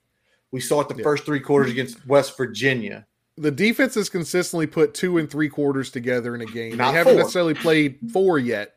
We 0.50 0.60
saw 0.60 0.80
it 0.80 0.88
the 0.88 0.96
yeah. 0.96 1.02
first 1.02 1.24
three 1.24 1.40
quarters 1.40 1.70
against 1.70 2.06
West 2.06 2.36
Virginia. 2.36 3.06
The 3.36 3.50
defense 3.50 3.94
has 3.96 4.08
consistently 4.08 4.66
put 4.66 4.94
two 4.94 5.18
and 5.18 5.28
three 5.28 5.48
quarters 5.48 5.90
together 5.90 6.34
in 6.34 6.42
a 6.42 6.46
game. 6.46 6.76
Not 6.76 6.92
they 6.92 6.98
haven't 6.98 7.14
four. 7.14 7.22
necessarily 7.22 7.54
played 7.54 7.98
four 8.12 8.38
yet. 8.38 8.74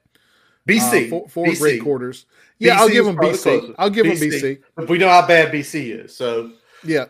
BC. 0.67 1.05
Uh, 1.05 1.09
four, 1.09 1.29
four 1.29 1.45
BC. 1.45 1.59
great 1.59 1.81
quarters. 1.83 2.25
Yeah, 2.57 2.75
BC 2.75 2.77
I'll 2.77 2.89
give 2.89 3.05
them 3.05 3.17
BC. 3.17 3.75
I'll 3.77 3.89
give 3.89 4.05
BC. 4.05 4.19
them 4.19 4.29
BC. 4.29 4.61
But 4.75 4.89
we 4.89 4.97
know 4.97 5.09
how 5.09 5.27
bad 5.27 5.53
BC 5.53 6.05
is. 6.05 6.15
So, 6.15 6.51
yeah. 6.83 7.05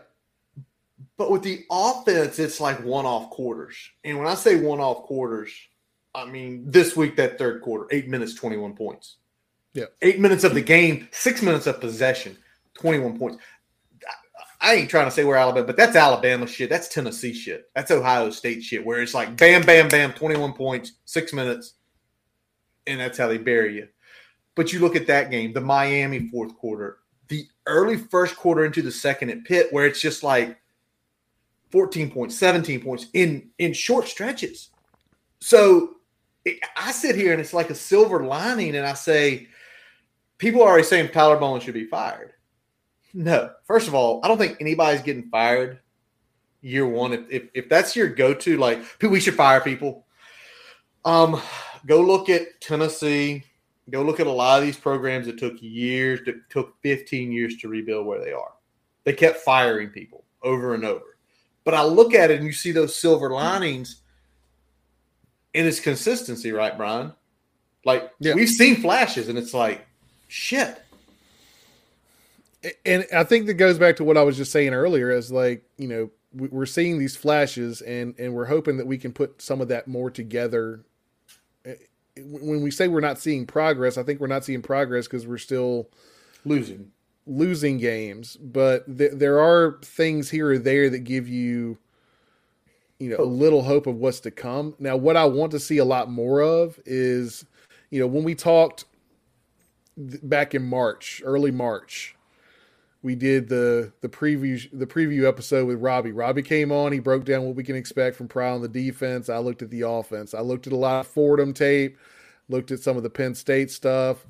But 1.18 1.32
with 1.32 1.42
the 1.42 1.64
offense, 1.70 2.38
it's 2.38 2.60
like 2.60 2.82
one 2.84 3.04
off 3.04 3.30
quarters. 3.30 3.76
And 4.04 4.16
when 4.18 4.28
I 4.28 4.34
say 4.34 4.56
one 4.56 4.78
off 4.78 5.02
quarters, 5.02 5.52
I 6.14 6.24
mean 6.24 6.70
this 6.70 6.96
week, 6.96 7.16
that 7.16 7.36
third 7.36 7.60
quarter, 7.60 7.86
eight 7.90 8.08
minutes, 8.08 8.34
21 8.34 8.74
points. 8.74 9.16
Yeah. 9.74 9.86
Eight 10.00 10.20
minutes 10.20 10.44
of 10.44 10.54
the 10.54 10.62
game, 10.62 11.08
six 11.10 11.42
minutes 11.42 11.66
of 11.66 11.80
possession, 11.80 12.38
21 12.74 13.18
points. 13.18 13.38
I 14.60 14.74
ain't 14.74 14.90
trying 14.90 15.04
to 15.06 15.10
say 15.10 15.24
we're 15.24 15.36
Alabama, 15.36 15.66
but 15.66 15.76
that's 15.76 15.94
Alabama 15.94 16.46
shit. 16.46 16.70
That's 16.70 16.88
Tennessee 16.88 17.32
shit. 17.32 17.70
That's 17.74 17.90
Ohio 17.90 18.30
State 18.30 18.62
shit, 18.62 18.84
where 18.84 19.00
it's 19.00 19.14
like 19.14 19.36
bam, 19.36 19.62
bam, 19.62 19.88
bam, 19.88 20.12
21 20.12 20.52
points, 20.52 20.92
six 21.04 21.32
minutes, 21.32 21.74
and 22.86 22.98
that's 22.98 23.18
how 23.18 23.28
they 23.28 23.38
bury 23.38 23.76
you. 23.76 23.88
But 24.56 24.72
you 24.72 24.80
look 24.80 24.96
at 24.96 25.06
that 25.08 25.30
game, 25.30 25.52
the 25.52 25.60
Miami 25.60 26.28
fourth 26.28 26.56
quarter, 26.56 26.98
the 27.28 27.46
early 27.66 27.96
first 27.96 28.36
quarter 28.36 28.64
into 28.64 28.82
the 28.82 28.90
second 28.90 29.30
at 29.30 29.44
Pitt, 29.44 29.68
where 29.72 29.86
it's 29.86 30.00
just 30.00 30.24
like 30.24 30.58
14 31.70 32.10
points, 32.10 32.36
17 32.36 32.80
points 32.80 33.06
in 33.12 33.50
in 33.58 33.72
short 33.72 34.08
stretches. 34.08 34.70
So 35.40 35.96
it, 36.44 36.58
I 36.76 36.92
sit 36.92 37.16
here 37.16 37.32
and 37.32 37.40
it's 37.40 37.52
like 37.52 37.70
a 37.70 37.74
silver 37.74 38.24
lining, 38.24 38.76
and 38.76 38.86
I 38.86 38.94
say, 38.94 39.48
people 40.38 40.62
are 40.62 40.68
already 40.68 40.84
saying 40.84 41.10
Tyler 41.10 41.36
Bowen 41.36 41.60
should 41.60 41.74
be 41.74 41.86
fired. 41.86 42.32
No, 43.14 43.50
first 43.64 43.88
of 43.88 43.94
all, 43.94 44.20
I 44.22 44.28
don't 44.28 44.38
think 44.38 44.58
anybody's 44.60 45.02
getting 45.02 45.28
fired 45.30 45.80
year 46.60 46.86
one. 46.86 47.12
If 47.12 47.30
if, 47.30 47.42
if 47.54 47.68
that's 47.68 47.96
your 47.96 48.08
go 48.08 48.34
to, 48.34 48.56
like 48.56 48.80
we 49.02 49.20
should 49.20 49.34
fire 49.34 49.60
people. 49.60 50.06
Um, 51.04 51.40
go 51.86 52.00
look 52.00 52.28
at 52.28 52.60
Tennessee. 52.60 53.44
Go 53.90 54.02
look 54.02 54.20
at 54.20 54.26
a 54.26 54.30
lot 54.30 54.58
of 54.58 54.66
these 54.66 54.76
programs 54.76 55.26
that 55.26 55.38
took 55.38 55.54
years, 55.62 56.20
that 56.26 56.50
took 56.50 56.74
15 56.82 57.32
years 57.32 57.56
to 57.56 57.68
rebuild 57.68 58.06
where 58.06 58.22
they 58.22 58.32
are. 58.32 58.52
They 59.04 59.14
kept 59.14 59.38
firing 59.38 59.88
people 59.88 60.24
over 60.42 60.74
and 60.74 60.84
over. 60.84 61.07
But 61.68 61.74
I 61.74 61.82
look 61.82 62.14
at 62.14 62.30
it 62.30 62.38
and 62.38 62.46
you 62.46 62.52
see 62.54 62.72
those 62.72 62.96
silver 62.96 63.28
linings 63.28 64.00
in 65.52 65.66
its 65.66 65.80
consistency, 65.80 66.50
right, 66.50 66.74
Brian? 66.74 67.12
Like 67.84 68.10
yeah. 68.20 68.32
we've 68.32 68.48
seen 68.48 68.76
flashes, 68.76 69.28
and 69.28 69.36
it's 69.36 69.52
like, 69.52 69.86
shit. 70.28 70.80
And 72.86 73.04
I 73.14 73.22
think 73.22 73.48
that 73.48 73.54
goes 73.54 73.78
back 73.78 73.96
to 73.96 74.04
what 74.04 74.16
I 74.16 74.22
was 74.22 74.38
just 74.38 74.50
saying 74.50 74.72
earlier, 74.72 75.10
as 75.10 75.30
like 75.30 75.62
you 75.76 75.88
know 75.88 76.10
we're 76.32 76.64
seeing 76.64 76.98
these 76.98 77.16
flashes, 77.16 77.82
and 77.82 78.14
and 78.18 78.32
we're 78.32 78.46
hoping 78.46 78.78
that 78.78 78.86
we 78.86 78.96
can 78.96 79.12
put 79.12 79.42
some 79.42 79.60
of 79.60 79.68
that 79.68 79.86
more 79.86 80.10
together. 80.10 80.86
When 82.16 82.62
we 82.62 82.70
say 82.70 82.88
we're 82.88 83.00
not 83.00 83.18
seeing 83.18 83.46
progress, 83.46 83.98
I 83.98 84.04
think 84.04 84.20
we're 84.20 84.26
not 84.26 84.46
seeing 84.46 84.62
progress 84.62 85.06
because 85.06 85.26
we're 85.26 85.36
still 85.36 85.90
losing 86.46 86.92
losing 87.28 87.78
games, 87.78 88.36
but 88.40 88.98
th- 88.98 89.12
there 89.14 89.38
are 89.38 89.78
things 89.82 90.30
here 90.30 90.52
or 90.52 90.58
there 90.58 90.88
that 90.90 91.00
give 91.00 91.28
you, 91.28 91.78
you 92.98 93.10
know, 93.10 93.22
a 93.22 93.24
little 93.24 93.62
hope 93.62 93.86
of 93.86 93.96
what's 93.96 94.20
to 94.20 94.30
come. 94.30 94.74
Now, 94.78 94.96
what 94.96 95.16
I 95.16 95.26
want 95.26 95.52
to 95.52 95.60
see 95.60 95.78
a 95.78 95.84
lot 95.84 96.10
more 96.10 96.40
of 96.40 96.80
is, 96.86 97.44
you 97.90 98.00
know, 98.00 98.06
when 98.06 98.24
we 98.24 98.34
talked 98.34 98.86
th- 99.96 100.20
back 100.22 100.54
in 100.54 100.64
March, 100.64 101.22
early 101.24 101.50
March, 101.50 102.16
we 103.02 103.14
did 103.14 103.48
the 103.48 103.92
the 104.00 104.08
preview 104.08 104.68
the 104.72 104.86
preview 104.86 105.28
episode 105.28 105.66
with 105.66 105.80
Robbie. 105.80 106.10
Robbie 106.10 106.42
came 106.42 106.72
on. 106.72 106.90
He 106.90 106.98
broke 106.98 107.24
down 107.24 107.44
what 107.44 107.54
we 107.54 107.62
can 107.62 107.76
expect 107.76 108.16
from 108.16 108.26
Pry 108.26 108.50
on 108.50 108.60
the 108.60 108.68
defense. 108.68 109.28
I 109.28 109.38
looked 109.38 109.62
at 109.62 109.70
the 109.70 109.82
offense. 109.82 110.34
I 110.34 110.40
looked 110.40 110.66
at 110.66 110.72
a 110.72 110.76
lot 110.76 111.00
of 111.00 111.06
Fordham 111.06 111.52
tape. 111.52 111.96
Looked 112.48 112.70
at 112.70 112.80
some 112.80 112.96
of 112.96 113.02
the 113.02 113.10
Penn 113.10 113.34
State 113.34 113.70
stuff, 113.70 114.24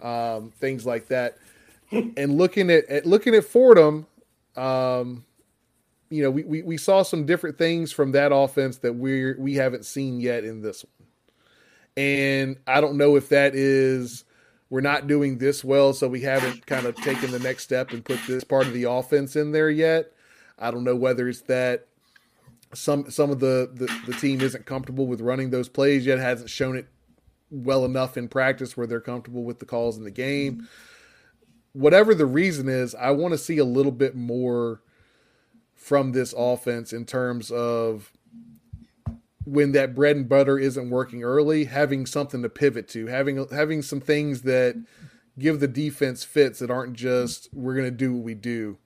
um, 0.00 0.52
things 0.60 0.84
like 0.84 1.08
that 1.08 1.38
and 1.92 2.36
looking 2.36 2.70
at, 2.70 2.84
at, 2.86 3.06
looking 3.06 3.34
at 3.34 3.44
Fordham, 3.44 4.06
um, 4.56 5.24
you 6.10 6.22
know, 6.22 6.30
we, 6.30 6.44
we, 6.44 6.62
we 6.62 6.76
saw 6.76 7.02
some 7.02 7.24
different 7.24 7.56
things 7.58 7.92
from 7.92 8.12
that 8.12 8.32
offense 8.34 8.78
that 8.78 8.94
we're 8.94 9.36
we 9.38 9.54
haven't 9.54 9.84
seen 9.84 10.20
yet 10.20 10.44
in 10.44 10.60
this 10.60 10.84
one. 10.84 11.08
And 11.96 12.56
I 12.66 12.80
don't 12.80 12.96
know 12.96 13.16
if 13.16 13.28
that 13.30 13.54
is 13.54 14.24
we're 14.70 14.80
not 14.80 15.06
doing 15.06 15.38
this 15.38 15.62
well, 15.62 15.92
so 15.92 16.08
we 16.08 16.22
haven't 16.22 16.66
kind 16.66 16.86
of 16.86 16.96
taken 16.96 17.30
the 17.30 17.38
next 17.38 17.62
step 17.62 17.92
and 17.92 18.04
put 18.04 18.18
this 18.26 18.44
part 18.44 18.66
of 18.66 18.72
the 18.72 18.84
offense 18.84 19.36
in 19.36 19.52
there 19.52 19.70
yet. 19.70 20.12
I 20.58 20.70
don't 20.70 20.84
know 20.84 20.96
whether 20.96 21.28
it's 21.28 21.42
that 21.42 21.86
some 22.74 23.10
some 23.10 23.30
of 23.30 23.40
the, 23.40 23.70
the, 23.72 23.86
the 24.06 24.18
team 24.18 24.40
isn't 24.40 24.64
comfortable 24.64 25.06
with 25.06 25.20
running 25.20 25.50
those 25.50 25.68
plays 25.68 26.06
yet, 26.06 26.18
hasn't 26.18 26.50
shown 26.50 26.76
it 26.76 26.88
well 27.50 27.84
enough 27.84 28.16
in 28.16 28.28
practice 28.28 28.76
where 28.76 28.86
they're 28.86 29.00
comfortable 29.00 29.44
with 29.44 29.58
the 29.58 29.66
calls 29.66 29.98
in 29.98 30.04
the 30.04 30.10
game. 30.10 30.66
Whatever 31.72 32.14
the 32.14 32.26
reason 32.26 32.68
is, 32.68 32.94
I 32.94 33.10
want 33.12 33.32
to 33.32 33.38
see 33.38 33.58
a 33.58 33.64
little 33.64 33.92
bit 33.92 34.14
more 34.14 34.82
from 35.74 36.12
this 36.12 36.34
offense 36.36 36.92
in 36.92 37.04
terms 37.04 37.50
of 37.50 38.12
when 39.44 39.72
that 39.72 39.94
bread 39.94 40.16
and 40.16 40.28
butter 40.28 40.58
isn't 40.58 40.90
working 40.90 41.24
early, 41.24 41.64
having 41.64 42.06
something 42.06 42.42
to 42.42 42.48
pivot 42.48 42.88
to, 42.90 43.06
having 43.06 43.46
having 43.48 43.82
some 43.82 44.00
things 44.00 44.42
that 44.42 44.80
give 45.38 45.60
the 45.60 45.68
defense 45.68 46.22
fits 46.24 46.58
that 46.60 46.70
aren't 46.70 46.94
just 46.94 47.48
we're 47.52 47.74
going 47.74 47.86
to 47.86 47.90
do 47.90 48.12
what 48.12 48.22
we 48.22 48.34
do, 48.34 48.78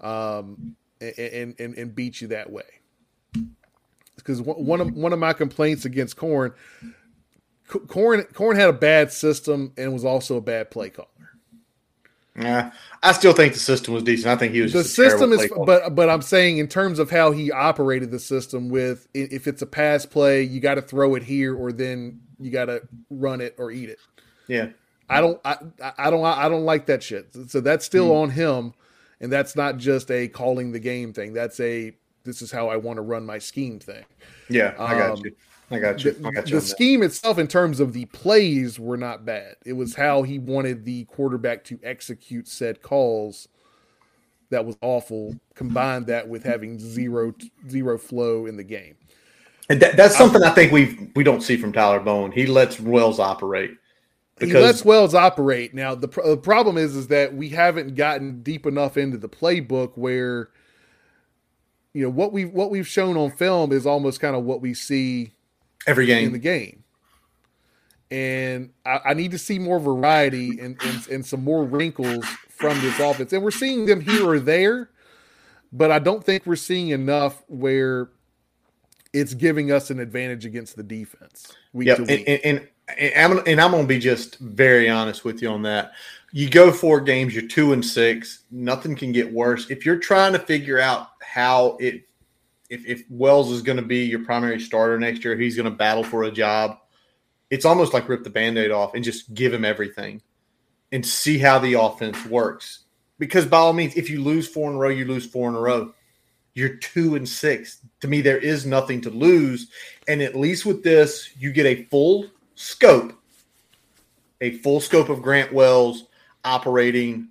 um, 0.00 0.76
and, 1.00 1.54
and 1.58 1.78
and 1.78 1.94
beat 1.94 2.20
you 2.20 2.28
that 2.28 2.50
way. 2.50 2.80
Because 4.16 4.40
one 4.42 4.80
of 4.80 4.92
one 4.94 5.12
of 5.12 5.18
my 5.18 5.32
complaints 5.32 5.84
against 5.84 6.16
Corn, 6.16 6.52
Corn 7.68 8.22
Corn 8.32 8.56
had 8.56 8.68
a 8.68 8.74
bad 8.74 9.12
system 9.12 9.72
and 9.76 9.92
was 9.92 10.04
also 10.04 10.36
a 10.36 10.40
bad 10.40 10.70
play 10.70 10.90
call. 10.90 11.10
Yeah, 12.36 12.72
I 13.02 13.12
still 13.12 13.32
think 13.32 13.52
the 13.52 13.60
system 13.60 13.94
was 13.94 14.02
decent. 14.02 14.26
I 14.26 14.36
think 14.36 14.54
he 14.54 14.60
was 14.60 14.72
the 14.72 14.82
system 14.82 15.32
is, 15.32 15.48
but 15.64 15.94
but 15.94 16.10
I'm 16.10 16.22
saying 16.22 16.58
in 16.58 16.66
terms 16.66 16.98
of 16.98 17.08
how 17.08 17.30
he 17.30 17.52
operated 17.52 18.10
the 18.10 18.18
system 18.18 18.68
with 18.68 19.06
if 19.14 19.46
it's 19.46 19.62
a 19.62 19.66
pass 19.66 20.04
play, 20.04 20.42
you 20.42 20.58
got 20.58 20.74
to 20.74 20.82
throw 20.82 21.14
it 21.14 21.22
here 21.22 21.54
or 21.54 21.70
then 21.70 22.20
you 22.40 22.50
got 22.50 22.64
to 22.64 22.82
run 23.08 23.40
it 23.40 23.54
or 23.56 23.70
eat 23.70 23.88
it. 23.88 23.98
Yeah, 24.48 24.70
I 25.08 25.20
don't 25.20 25.40
I, 25.44 25.58
I 25.96 26.10
don't 26.10 26.24
I 26.24 26.48
don't 26.48 26.64
like 26.64 26.86
that 26.86 27.04
shit. 27.04 27.28
So 27.48 27.60
that's 27.60 27.84
still 27.84 28.08
mm. 28.08 28.22
on 28.22 28.30
him, 28.30 28.74
and 29.20 29.30
that's 29.30 29.54
not 29.54 29.76
just 29.76 30.10
a 30.10 30.26
calling 30.26 30.72
the 30.72 30.80
game 30.80 31.12
thing. 31.12 31.34
That's 31.34 31.60
a 31.60 31.92
this 32.24 32.42
is 32.42 32.50
how 32.50 32.68
I 32.68 32.78
want 32.78 32.96
to 32.96 33.02
run 33.02 33.24
my 33.24 33.38
scheme 33.38 33.78
thing. 33.78 34.04
Yeah, 34.48 34.74
I 34.76 34.98
got 34.98 35.10
um, 35.18 35.24
you. 35.24 35.36
I 35.70 35.78
got 35.78 36.04
you. 36.04 36.12
The, 36.12 36.28
I 36.28 36.30
got 36.30 36.48
you 36.48 36.56
the 36.56 36.60
scheme 36.60 37.02
itself, 37.02 37.38
in 37.38 37.46
terms 37.46 37.80
of 37.80 37.92
the 37.92 38.04
plays, 38.06 38.78
were 38.78 38.96
not 38.96 39.24
bad. 39.24 39.56
It 39.64 39.72
was 39.72 39.94
how 39.94 40.22
he 40.22 40.38
wanted 40.38 40.84
the 40.84 41.04
quarterback 41.04 41.64
to 41.64 41.78
execute 41.82 42.48
said 42.48 42.82
calls 42.82 43.48
that 44.50 44.64
was 44.64 44.76
awful. 44.82 45.34
Combined 45.54 46.06
that 46.06 46.28
with 46.28 46.44
having 46.44 46.78
zero 46.78 47.34
zero 47.68 47.98
flow 47.98 48.46
in 48.46 48.56
the 48.56 48.64
game, 48.64 48.96
and 49.68 49.80
that, 49.80 49.96
that's 49.96 50.16
something 50.16 50.42
I, 50.42 50.50
I 50.50 50.54
think 50.54 50.72
we 50.72 51.10
we 51.16 51.24
don't 51.24 51.42
see 51.42 51.56
from 51.56 51.72
Tyler 51.72 52.00
Bowen. 52.00 52.32
He 52.32 52.46
lets 52.46 52.78
Wells 52.78 53.18
operate. 53.18 53.76
Because, 54.36 54.54
he 54.54 54.60
lets 54.60 54.84
Wells 54.84 55.14
operate. 55.14 55.74
Now 55.74 55.94
the, 55.94 56.08
the 56.08 56.36
problem 56.36 56.76
is 56.76 56.96
is 56.96 57.06
that 57.08 57.34
we 57.34 57.50
haven't 57.50 57.94
gotten 57.94 58.42
deep 58.42 58.66
enough 58.66 58.96
into 58.96 59.16
the 59.16 59.28
playbook 59.28 59.92
where 59.94 60.50
you 61.92 62.02
know 62.02 62.10
what 62.10 62.32
we 62.32 62.44
what 62.44 62.70
we've 62.70 62.86
shown 62.86 63.16
on 63.16 63.30
film 63.30 63.72
is 63.72 63.86
almost 63.86 64.20
kind 64.20 64.34
of 64.34 64.42
what 64.42 64.60
we 64.60 64.74
see 64.74 65.32
every 65.86 66.06
game 66.06 66.26
in 66.26 66.32
the 66.32 66.38
game. 66.38 66.84
And 68.10 68.70
I, 68.86 69.00
I 69.06 69.14
need 69.14 69.32
to 69.32 69.38
see 69.38 69.58
more 69.58 69.80
variety 69.80 70.60
and, 70.60 70.80
and, 70.82 71.08
and 71.08 71.26
some 71.26 71.42
more 71.42 71.64
wrinkles 71.64 72.24
from 72.48 72.80
this 72.80 73.00
offense. 73.00 73.32
And 73.32 73.42
we're 73.42 73.50
seeing 73.50 73.86
them 73.86 74.00
here 74.00 74.28
or 74.28 74.38
there, 74.38 74.90
but 75.72 75.90
I 75.90 75.98
don't 75.98 76.22
think 76.22 76.46
we're 76.46 76.56
seeing 76.56 76.90
enough 76.90 77.42
where 77.48 78.10
it's 79.12 79.34
giving 79.34 79.72
us 79.72 79.90
an 79.90 80.00
advantage 80.00 80.44
against 80.44 80.76
the 80.76 80.82
defense. 80.82 81.52
Week 81.72 81.88
yep. 81.88 81.98
and, 81.98 82.10
and, 82.10 82.68
and, 82.98 83.32
I'm, 83.32 83.42
and 83.46 83.60
I'm 83.60 83.70
going 83.70 83.84
to 83.84 83.88
be 83.88 83.98
just 83.98 84.38
very 84.38 84.88
honest 84.88 85.24
with 85.24 85.42
you 85.42 85.48
on 85.48 85.62
that. 85.62 85.92
You 86.32 86.50
go 86.50 86.72
four 86.72 87.00
games, 87.00 87.34
you're 87.34 87.48
two 87.48 87.72
and 87.72 87.84
six. 87.84 88.44
Nothing 88.50 88.94
can 88.96 89.12
get 89.12 89.32
worse. 89.32 89.70
If 89.70 89.86
you're 89.86 89.98
trying 89.98 90.32
to 90.32 90.38
figure 90.38 90.80
out 90.80 91.10
how 91.22 91.76
it 91.80 92.02
if, 92.74 92.84
if 92.86 93.04
Wells 93.08 93.52
is 93.52 93.62
going 93.62 93.76
to 93.76 93.84
be 93.84 94.04
your 94.04 94.24
primary 94.24 94.60
starter 94.60 94.98
next 94.98 95.24
year, 95.24 95.36
he's 95.36 95.56
going 95.56 95.70
to 95.70 95.76
battle 95.76 96.02
for 96.02 96.24
a 96.24 96.30
job. 96.30 96.78
It's 97.50 97.64
almost 97.64 97.94
like 97.94 98.08
rip 98.08 98.24
the 98.24 98.30
band 98.30 98.58
aid 98.58 98.72
off 98.72 98.94
and 98.94 99.04
just 99.04 99.32
give 99.32 99.54
him 99.54 99.64
everything 99.64 100.20
and 100.90 101.06
see 101.06 101.38
how 101.38 101.58
the 101.60 101.74
offense 101.74 102.24
works. 102.26 102.80
Because 103.18 103.46
by 103.46 103.58
all 103.58 103.72
means, 103.72 103.94
if 103.94 104.10
you 104.10 104.20
lose 104.20 104.48
four 104.48 104.68
in 104.70 104.76
a 104.76 104.78
row, 104.78 104.88
you 104.88 105.04
lose 105.04 105.24
four 105.24 105.48
in 105.48 105.54
a 105.54 105.60
row. 105.60 105.94
You're 106.54 106.76
two 106.76 107.14
and 107.14 107.28
six. 107.28 107.78
To 108.00 108.08
me, 108.08 108.20
there 108.20 108.38
is 108.38 108.66
nothing 108.66 109.00
to 109.02 109.10
lose. 109.10 109.70
And 110.08 110.20
at 110.20 110.34
least 110.34 110.66
with 110.66 110.82
this, 110.82 111.30
you 111.38 111.52
get 111.52 111.66
a 111.66 111.84
full 111.84 112.26
scope, 112.56 113.12
a 114.40 114.58
full 114.58 114.80
scope 114.80 115.08
of 115.08 115.22
Grant 115.22 115.52
Wells 115.52 116.06
operating 116.44 117.28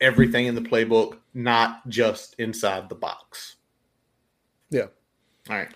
everything 0.00 0.46
in 0.46 0.54
the 0.54 0.60
playbook, 0.60 1.18
not 1.32 1.88
just 1.88 2.34
inside 2.38 2.90
the 2.90 2.94
box. 2.94 3.56
Yeah. 4.74 4.86
All 5.48 5.56
right. 5.56 5.68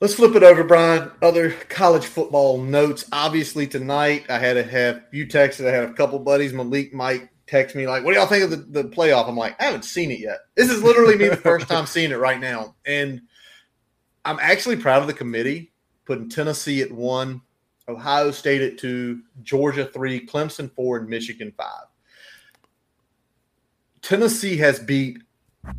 Let's 0.00 0.14
flip 0.14 0.34
it 0.34 0.42
over, 0.42 0.64
Brian. 0.64 1.10
Other 1.20 1.50
college 1.68 2.06
football 2.06 2.62
notes. 2.62 3.04
Obviously, 3.12 3.66
tonight 3.66 4.24
I 4.30 4.38
had 4.38 4.54
to 4.54 4.62
have 4.62 5.02
you 5.12 5.26
texted. 5.26 5.68
I 5.68 5.74
had 5.74 5.84
a 5.84 5.92
couple 5.92 6.18
buddies. 6.18 6.54
Malik 6.54 6.94
Mike, 6.94 7.30
text 7.46 7.76
me 7.76 7.86
like, 7.86 8.02
"What 8.02 8.12
do 8.12 8.18
y'all 8.18 8.26
think 8.26 8.44
of 8.44 8.50
the, 8.50 8.82
the 8.82 8.88
playoff?" 8.88 9.28
I'm 9.28 9.36
like, 9.36 9.60
"I 9.60 9.64
haven't 9.64 9.84
seen 9.84 10.10
it 10.10 10.18
yet. 10.18 10.38
This 10.54 10.70
is 10.70 10.82
literally 10.82 11.18
me 11.18 11.28
the 11.28 11.36
first 11.36 11.68
time 11.68 11.84
seeing 11.84 12.10
it 12.10 12.18
right 12.18 12.40
now." 12.40 12.74
And 12.86 13.20
I'm 14.24 14.38
actually 14.40 14.76
proud 14.76 15.02
of 15.02 15.08
the 15.08 15.12
committee 15.12 15.72
putting 16.06 16.30
Tennessee 16.30 16.80
at 16.80 16.90
one, 16.90 17.42
Ohio 17.86 18.30
State 18.30 18.62
at 18.62 18.78
two, 18.78 19.20
Georgia 19.42 19.84
three, 19.84 20.26
Clemson 20.26 20.74
four, 20.74 20.98
and 20.98 21.08
Michigan 21.08 21.52
five. 21.54 21.84
Tennessee 24.00 24.56
has 24.56 24.78
beat 24.78 25.18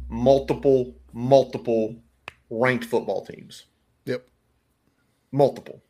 multiple, 0.07 0.95
multiple 1.16 1.95
ranked 2.51 2.86
football 2.86 3.26
teams. 3.26 3.66
Yep. 4.05 4.28
Multiple. 5.32 5.82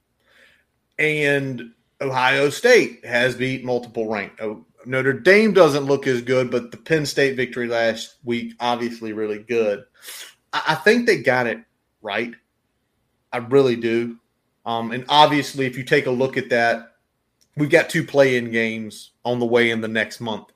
And 0.98 1.74
Ohio 2.00 2.50
State 2.50 3.04
has 3.06 3.36
beat 3.36 3.66
multiple 3.66 4.08
ranked. 4.08 4.40
Oh, 4.40 4.66
Notre 4.86 5.14
Dame 5.14 5.52
doesn't 5.52 5.86
look 5.86 6.08
as 6.08 6.22
good, 6.22 6.52
but 6.52 6.72
the 6.72 6.78
Penn 6.78 7.06
State 7.06 7.36
victory 7.36 7.68
last 7.68 8.18
week 8.24 8.54
obviously 8.60 9.12
really 9.12 9.40
good. 9.40 9.84
I, 10.54 10.62
I 10.70 10.76
think 10.76 11.06
they 11.06 11.22
got 11.22 11.48
it 11.48 11.60
right. 12.02 12.34
I 13.34 13.38
really 13.38 13.76
do. 13.76 14.18
Um, 14.66 14.92
and 14.92 15.06
obviously, 15.10 15.66
if 15.66 15.78
you 15.78 15.84
take 15.84 16.06
a 16.06 16.12
look 16.12 16.38
at 16.38 16.50
that, 16.50 16.94
we've 17.58 17.70
got 17.70 17.90
two 17.90 18.04
play-in 18.04 18.52
games 18.52 19.12
on 19.24 19.40
the 19.40 19.46
way 19.46 19.72
in 19.72 19.82
the 19.82 19.88
next 19.88 20.22
month. 20.22 20.52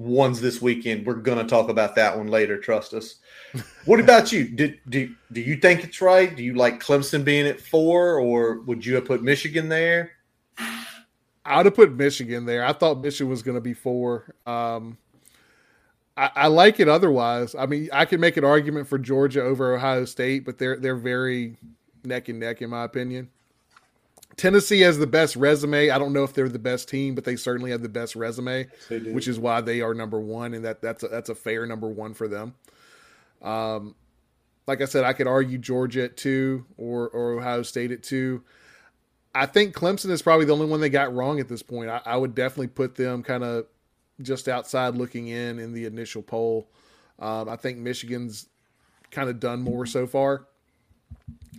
One's 0.00 0.40
this 0.40 0.62
weekend. 0.62 1.04
We're 1.04 1.16
to 1.36 1.44
talk 1.44 1.68
about 1.68 1.94
that 1.96 2.16
one 2.16 2.28
later. 2.28 2.56
Trust 2.56 2.94
us. 2.94 3.16
what 3.84 4.00
about 4.00 4.32
you? 4.32 4.48
Did 4.48 4.80
do 4.88 5.14
do 5.30 5.42
you 5.42 5.56
think 5.56 5.84
it's 5.84 6.00
right? 6.00 6.34
Do 6.34 6.42
you 6.42 6.54
like 6.54 6.82
Clemson 6.82 7.22
being 7.22 7.46
at 7.46 7.60
four, 7.60 8.18
or 8.18 8.60
would 8.60 8.86
you 8.86 8.94
have 8.94 9.04
put 9.04 9.22
Michigan 9.22 9.68
there? 9.68 10.12
I 11.44 11.58
would 11.58 11.66
have 11.66 11.74
put 11.74 11.92
Michigan 11.92 12.46
there. 12.46 12.64
I 12.64 12.72
thought 12.72 13.02
Michigan 13.02 13.28
was 13.28 13.42
going 13.42 13.56
to 13.56 13.60
be 13.60 13.74
four. 13.74 14.34
Um, 14.46 14.96
I, 16.16 16.30
I, 16.34 16.46
like 16.46 16.80
it 16.80 16.88
otherwise. 16.88 17.54
I 17.54 17.66
mean, 17.66 17.90
I 17.92 18.06
can 18.06 18.20
make 18.20 18.38
an 18.38 18.44
argument 18.44 18.88
for 18.88 18.98
Georgia 18.98 19.42
over 19.42 19.74
Ohio 19.74 20.06
State, 20.06 20.46
but 20.46 20.56
they're 20.56 20.76
they're 20.76 20.96
very 20.96 21.58
neck 22.04 22.30
and 22.30 22.40
neck 22.40 22.62
in 22.62 22.70
my 22.70 22.84
opinion. 22.84 23.28
Tennessee 24.36 24.80
has 24.80 24.98
the 24.98 25.06
best 25.06 25.36
resume. 25.36 25.90
I 25.90 25.98
don't 25.98 26.12
know 26.12 26.24
if 26.24 26.32
they're 26.32 26.48
the 26.48 26.58
best 26.58 26.88
team, 26.88 27.14
but 27.14 27.24
they 27.24 27.36
certainly 27.36 27.70
have 27.72 27.82
the 27.82 27.88
best 27.88 28.16
resume, 28.16 28.68
which 28.88 29.28
is 29.28 29.38
why 29.38 29.60
they 29.60 29.80
are 29.80 29.92
number 29.92 30.18
one, 30.18 30.54
and 30.54 30.64
that 30.64 30.80
that's 30.80 31.02
a, 31.02 31.08
that's 31.08 31.28
a 31.28 31.34
fair 31.34 31.66
number 31.66 31.88
one 31.88 32.14
for 32.14 32.28
them. 32.28 32.54
Um, 33.42 33.94
like 34.66 34.80
I 34.80 34.84
said, 34.84 35.04
I 35.04 35.12
could 35.12 35.26
argue 35.26 35.58
Georgia 35.58 36.04
at 36.04 36.16
two 36.16 36.64
or 36.76 37.08
or 37.08 37.32
Ohio 37.32 37.62
State 37.62 37.90
at 37.90 38.02
two. 38.02 38.42
I 39.34 39.46
think 39.46 39.74
Clemson 39.74 40.10
is 40.10 40.22
probably 40.22 40.44
the 40.44 40.52
only 40.52 40.66
one 40.66 40.80
they 40.80 40.88
got 40.88 41.14
wrong 41.14 41.38
at 41.38 41.48
this 41.48 41.62
point. 41.62 41.88
I, 41.88 42.00
I 42.04 42.16
would 42.16 42.34
definitely 42.34 42.68
put 42.68 42.94
them 42.94 43.22
kind 43.22 43.44
of 43.44 43.66
just 44.22 44.48
outside 44.48 44.94
looking 44.94 45.28
in 45.28 45.58
in 45.58 45.72
the 45.72 45.86
initial 45.86 46.22
poll. 46.22 46.68
Um, 47.18 47.48
I 47.48 47.56
think 47.56 47.78
Michigan's 47.78 48.48
kind 49.10 49.28
of 49.28 49.40
done 49.40 49.62
more 49.62 49.86
so 49.86 50.06
far. 50.06 50.46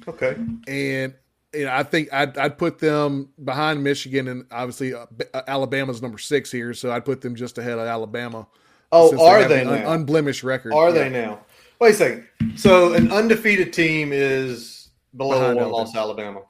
Okay, 0.07 0.36
and 0.67 1.13
you 1.54 1.66
know, 1.66 1.74
I 1.74 1.84
think 1.84 2.12
I'd, 2.14 2.38
I'd 2.38 2.58
put 2.58 2.80
them 2.80 3.30
behind 3.43 3.84
Michigan, 3.84 4.28
and 4.28 4.45
obviously 4.52 4.93
uh, 4.93 5.06
uh, 5.34 5.41
Alabama's 5.47 6.02
number 6.02 6.18
six 6.18 6.52
here, 6.52 6.74
so 6.74 6.91
I'd 6.91 7.06
put 7.06 7.22
them 7.22 7.36
just 7.36 7.58
ahead 7.58 7.78
of 7.78 7.88
Alabama. 7.88 8.47
Oh, 8.91 9.26
are 9.26 9.47
they, 9.47 9.62
an 9.62 9.70
unblemished 9.70 10.43
record? 10.43 10.74
Are 10.74 10.89
yeah. 10.89 11.04
they 11.04 11.10
now? 11.10 11.39
Wait 11.80 11.91
a 11.91 11.93
second. 11.93 12.28
So 12.56 12.93
an 12.93 13.12
undefeated 13.12 13.74
team 13.74 14.12
is 14.14 14.89
below 15.16 15.39
behind 15.39 15.58
one 15.58 15.72
loss 15.72 15.95
Alabama. 15.95 16.41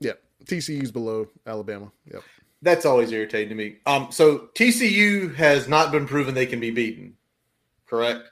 Yep, 0.00 0.22
TCU's 0.44 0.90
below 0.90 1.26
Alabama. 1.46 1.90
Yep. 2.12 2.22
That's 2.62 2.84
always 2.84 3.10
irritating 3.10 3.48
to 3.50 3.54
me. 3.54 3.76
Um, 3.86 4.08
so 4.10 4.50
TCU 4.54 5.34
has 5.34 5.66
not 5.66 5.90
been 5.90 6.06
proven 6.06 6.34
they 6.34 6.46
can 6.46 6.60
be 6.60 6.70
beaten, 6.70 7.16
correct? 7.86 8.30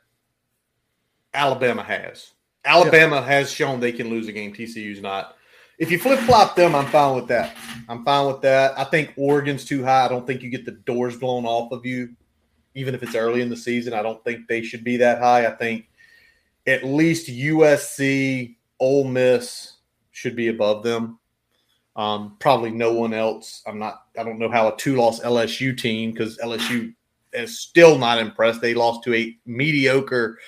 Alabama 1.32 1.82
has. 1.82 2.32
Alabama 2.64 3.16
yep. 3.16 3.24
has 3.24 3.50
shown 3.50 3.80
they 3.80 3.92
can 3.92 4.10
lose 4.10 4.28
a 4.28 4.32
game. 4.32 4.52
TCU's 4.52 5.00
not. 5.00 5.37
If 5.78 5.92
you 5.92 5.98
flip 5.98 6.18
flop 6.20 6.56
them, 6.56 6.74
I'm 6.74 6.86
fine 6.86 7.14
with 7.14 7.28
that. 7.28 7.56
I'm 7.88 8.04
fine 8.04 8.26
with 8.26 8.42
that. 8.42 8.76
I 8.76 8.84
think 8.84 9.14
Oregon's 9.16 9.64
too 9.64 9.84
high. 9.84 10.04
I 10.04 10.08
don't 10.08 10.26
think 10.26 10.42
you 10.42 10.50
get 10.50 10.64
the 10.64 10.72
doors 10.72 11.16
blown 11.16 11.46
off 11.46 11.70
of 11.70 11.86
you, 11.86 12.14
even 12.74 12.94
if 12.94 13.02
it's 13.02 13.14
early 13.14 13.42
in 13.42 13.48
the 13.48 13.56
season. 13.56 13.94
I 13.94 14.02
don't 14.02 14.22
think 14.24 14.48
they 14.48 14.62
should 14.62 14.82
be 14.82 14.96
that 14.96 15.20
high. 15.20 15.46
I 15.46 15.52
think 15.52 15.88
at 16.66 16.84
least 16.84 17.28
USC, 17.28 18.56
Ole 18.80 19.04
Miss 19.04 19.76
should 20.10 20.34
be 20.34 20.48
above 20.48 20.82
them. 20.82 21.20
Um, 21.94 22.36
probably 22.38 22.70
no 22.70 22.92
one 22.92 23.14
else. 23.14 23.62
I'm 23.66 23.78
not. 23.78 24.02
I 24.18 24.24
don't 24.24 24.38
know 24.38 24.50
how 24.50 24.68
a 24.68 24.76
two-loss 24.76 25.20
LSU 25.20 25.76
team 25.76 26.12
because 26.12 26.38
LSU 26.38 26.94
is 27.32 27.60
still 27.60 27.98
not 27.98 28.18
impressed. 28.18 28.60
They 28.60 28.74
lost 28.74 29.04
to 29.04 29.14
a 29.14 29.36
mediocre 29.46 30.38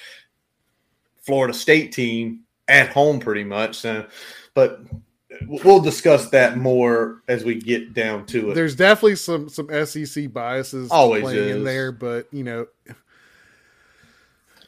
Florida 1.23 1.55
State 1.55 1.93
team 1.93 2.41
at 2.69 2.89
home, 2.89 3.21
pretty 3.21 3.45
much. 3.45 3.77
So, 3.77 4.07
but 4.55 4.81
we'll 5.47 5.81
discuss 5.81 6.31
that 6.31 6.59
more 6.59 7.23
as 7.29 7.45
we 7.45 7.55
get 7.55 7.95
down 7.95 8.27
to 8.27 8.51
it. 8.51 8.55
There's 8.55 8.75
definitely 8.75 9.17
some 9.17 9.49
some 9.49 9.69
SEC 9.87 10.33
biases 10.33 10.91
always 10.91 11.23
playing 11.23 11.49
is. 11.49 11.57
in 11.57 11.65
there, 11.65 11.93
but 11.93 12.27
you 12.33 12.45
know, 12.45 12.67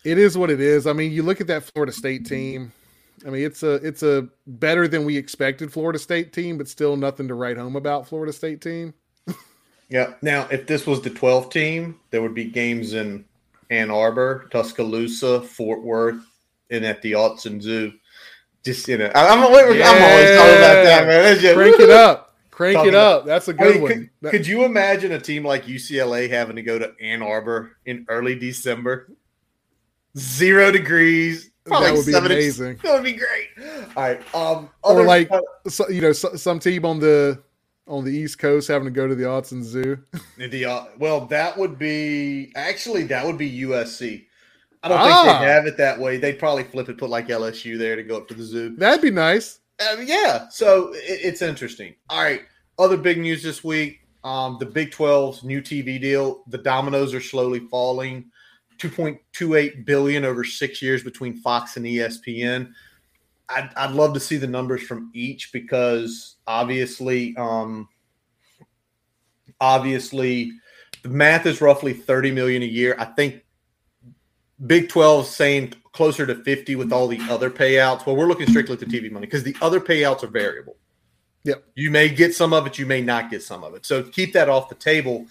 it 0.05 0.19
is 0.19 0.37
what 0.37 0.51
it 0.51 0.61
is. 0.61 0.87
I 0.87 0.93
mean, 0.93 1.13
you 1.13 1.23
look 1.23 1.41
at 1.41 1.47
that 1.49 1.65
Florida 1.65 1.93
State 1.93 2.27
team. 2.27 2.73
I 3.27 3.31
mean, 3.31 3.45
it's 3.45 3.63
a 3.63 3.75
it's 3.75 4.03
a 4.03 4.29
better 4.47 4.89
than 4.89 5.05
we 5.05 5.17
expected 5.17 5.73
Florida 5.73 5.99
State 5.99 6.33
team, 6.33 6.59
but 6.59 6.69
still 6.69 6.97
nothing 6.97 7.29
to 7.29 7.35
write 7.35 7.57
home 7.57 7.77
about 7.77 8.09
Florida 8.09 8.33
State 8.33 8.61
team. 8.61 8.95
yeah. 9.89 10.15
Now, 10.23 10.49
if 10.51 10.67
this 10.67 10.87
was 10.87 11.03
the 11.03 11.11
12 11.11 11.51
team, 11.51 12.01
there 12.11 12.23
would 12.23 12.35
be 12.35 12.45
games 12.45 12.95
in 12.95 13.25
Ann 13.71 13.91
Arbor, 13.91 14.49
Tuscaloosa, 14.51 15.43
Fort 15.43 15.83
Worth, 15.83 16.25
and 16.71 16.85
at 16.85 17.01
the 17.03 17.13
Autzen 17.13 17.63
Zoo 17.63 17.93
just 18.63 18.87
you 18.89 18.99
know, 18.99 19.11
I'm, 19.15 19.43
I'm, 19.43 19.77
yeah. 19.77 19.91
I'm 19.91 20.03
always 20.03 20.39
talking 20.39 20.57
about 20.57 20.85
that, 20.85 21.07
man. 21.07 21.39
Just, 21.39 21.55
Crank 21.55 21.81
it 21.81 21.91
up. 21.91 22.37
Crank 22.51 22.87
it 22.87 22.95
up. 22.95 23.25
That's 23.25 23.49
a 23.49 23.53
good 23.55 23.67
I 23.67 23.73
mean, 23.73 23.83
one. 23.83 24.11
Could, 24.23 24.31
could, 24.31 24.47
you 24.47 24.65
imagine 24.65 25.13
a 25.13 25.19
team 25.19 25.45
like 25.45 25.65
UCLA 25.65 26.29
having 26.29 26.57
to 26.57 26.63
go 26.63 26.79
to 26.79 26.95
Ann 27.01 27.23
Arbor 27.23 27.77
in 27.87 28.07
early 28.09 28.37
December? 28.37 29.11
Zero 30.17 30.71
degrees. 30.71 31.51
That 31.65 31.95
would 31.95 32.07
be 32.07 32.13
amazing. 32.13 32.79
That 32.83 32.95
would 32.95 33.05
be 33.05 33.15
great. 33.15 33.49
All 33.97 34.03
right. 34.03 34.35
Um, 34.35 34.69
or 34.83 35.05
like, 35.05 35.31
so, 35.69 35.89
you 35.89 36.03
know, 36.03 36.13
so, 36.13 36.35
some 36.37 36.59
team 36.59 36.85
on 36.85 37.01
the 37.01 37.43
on 37.87 38.05
the 38.05 38.11
East 38.11 38.39
Coast 38.39 38.69
having 38.69 38.87
to 38.87 38.91
go 38.91 39.09
to 39.09 39.15
the 39.15 39.25
Autzen 39.25 39.63
Zoo. 39.63 39.99
The 40.37 40.65
uh, 40.65 40.85
well, 40.99 41.27
that 41.27 41.57
would 41.57 41.79
be 41.79 42.53
actually 42.55 43.05
that 43.05 43.25
would 43.25 43.39
be 43.39 43.63
USC. 43.63 44.27
I 44.83 44.89
don't 44.89 44.99
ah. 44.99 45.23
think 45.25 45.41
they 45.41 45.47
have 45.47 45.67
it 45.67 45.77
that 45.77 45.99
way. 45.99 46.17
They'd 46.17 46.39
probably 46.39 46.65
flip 46.65 46.89
it, 46.89 46.99
put 46.99 47.11
like 47.11 47.29
LSU 47.29 47.79
there 47.79 47.97
to 47.97 48.03
go 48.03 48.17
up 48.17 48.29
to 48.29 48.35
the 48.35 48.43
zoo. 48.43 48.75
That'd 48.77 49.03
be 49.03 49.11
nice. 49.11 49.61
Uh, 49.81 49.97
yeah. 50.01 50.49
So 50.49 50.93
it, 50.95 51.21
it's 51.23 51.43
interesting. 51.43 51.95
All 52.11 52.23
right. 52.23 52.43
Other 52.79 52.97
big 52.97 53.19
news 53.19 53.43
this 53.43 53.63
week. 53.63 54.01
Um, 54.25 54.57
the 54.61 54.67
Big 54.67 54.91
12's 54.91 55.45
new 55.45 55.61
TV 55.61 56.01
deal. 56.01 56.45
The 56.49 56.59
dominoes 56.59 57.13
are 57.15 57.21
slowly 57.21 57.61
falling. 57.61 58.31
2.28 58.79 59.85
billion 59.85 60.25
over 60.25 60.45
six 60.45 60.83
years 60.83 61.03
between 61.03 61.37
Fox 61.37 61.77
and 61.77 61.87
ESPN. 61.87 62.73
I'd, 63.49 63.71
I'd 63.77 63.93
love 63.93 64.15
to 64.15 64.21
see 64.21 64.37
the 64.37 64.47
numbers 64.47 64.83
from 64.83 65.11
each 65.15 65.53
because 65.53 66.37
obviously, 66.47 67.37
um, 67.37 67.89
obviously, 69.61 70.53
the 71.03 71.09
math 71.09 71.47
is 71.47 71.61
roughly 71.61 71.93
30 71.93 72.31
million 72.33 72.63
a 72.63 72.67
year. 72.67 72.97
I 72.99 73.05
think 73.05 73.45
Big 74.67 74.89
12 74.89 75.27
saying 75.27 75.75
closer 75.93 76.27
to 76.27 76.35
50 76.35 76.77
with 76.77 76.93
all 76.93 77.09
the 77.09 77.21
other 77.31 77.51
payouts. 77.51 78.07
Well, 78.07 78.17
we're 78.17 78.27
looking 78.27 78.49
strictly 78.49 78.75
at 78.75 78.81
the 78.81 78.87
TV 78.87 79.11
money 79.11 79.27
because 79.27 79.43
the 79.43 79.57
other 79.61 79.81
payouts 79.81 80.23
are 80.23 80.29
variable. 80.29 80.77
Yep. 81.45 81.65
You 81.75 81.91
may 81.91 82.09
get 82.09 82.35
some 82.35 82.53
of 82.53 82.67
it, 82.67 82.79
you 82.79 82.87
may 82.87 83.01
not 83.01 83.31
get 83.31 83.43
some 83.43 83.65
of 83.65 83.75
it. 83.75 83.85
So 83.85 84.03
keep 84.03 84.33
that 84.35 84.49
off 84.49 84.69
the 84.69 84.75
table. 84.75 85.27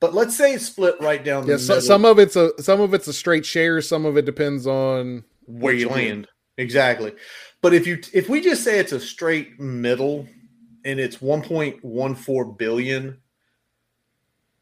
But 0.00 0.14
let's 0.14 0.36
say 0.36 0.54
it's 0.54 0.66
split 0.66 0.96
right 1.00 1.22
down 1.22 1.46
the 1.46 1.52
yeah, 1.52 1.58
so, 1.58 1.78
some 1.78 2.04
of 2.04 2.18
it's 2.18 2.34
a 2.34 2.60
some 2.60 2.80
of 2.80 2.92
it's 2.92 3.06
a 3.06 3.12
straight 3.12 3.46
share, 3.46 3.80
some 3.80 4.04
of 4.04 4.16
it 4.16 4.24
depends 4.24 4.66
on 4.66 5.22
where 5.46 5.74
you 5.74 5.88
land. 5.88 6.26
Exactly. 6.56 7.12
But 7.60 7.74
if 7.74 7.86
you 7.86 8.00
if 8.12 8.28
we 8.28 8.40
just 8.40 8.64
say 8.64 8.80
it's 8.80 8.90
a 8.90 8.98
straight 8.98 9.60
middle 9.60 10.26
and 10.84 10.98
it's 10.98 11.18
1.14 11.18 12.58
billion, 12.58 13.18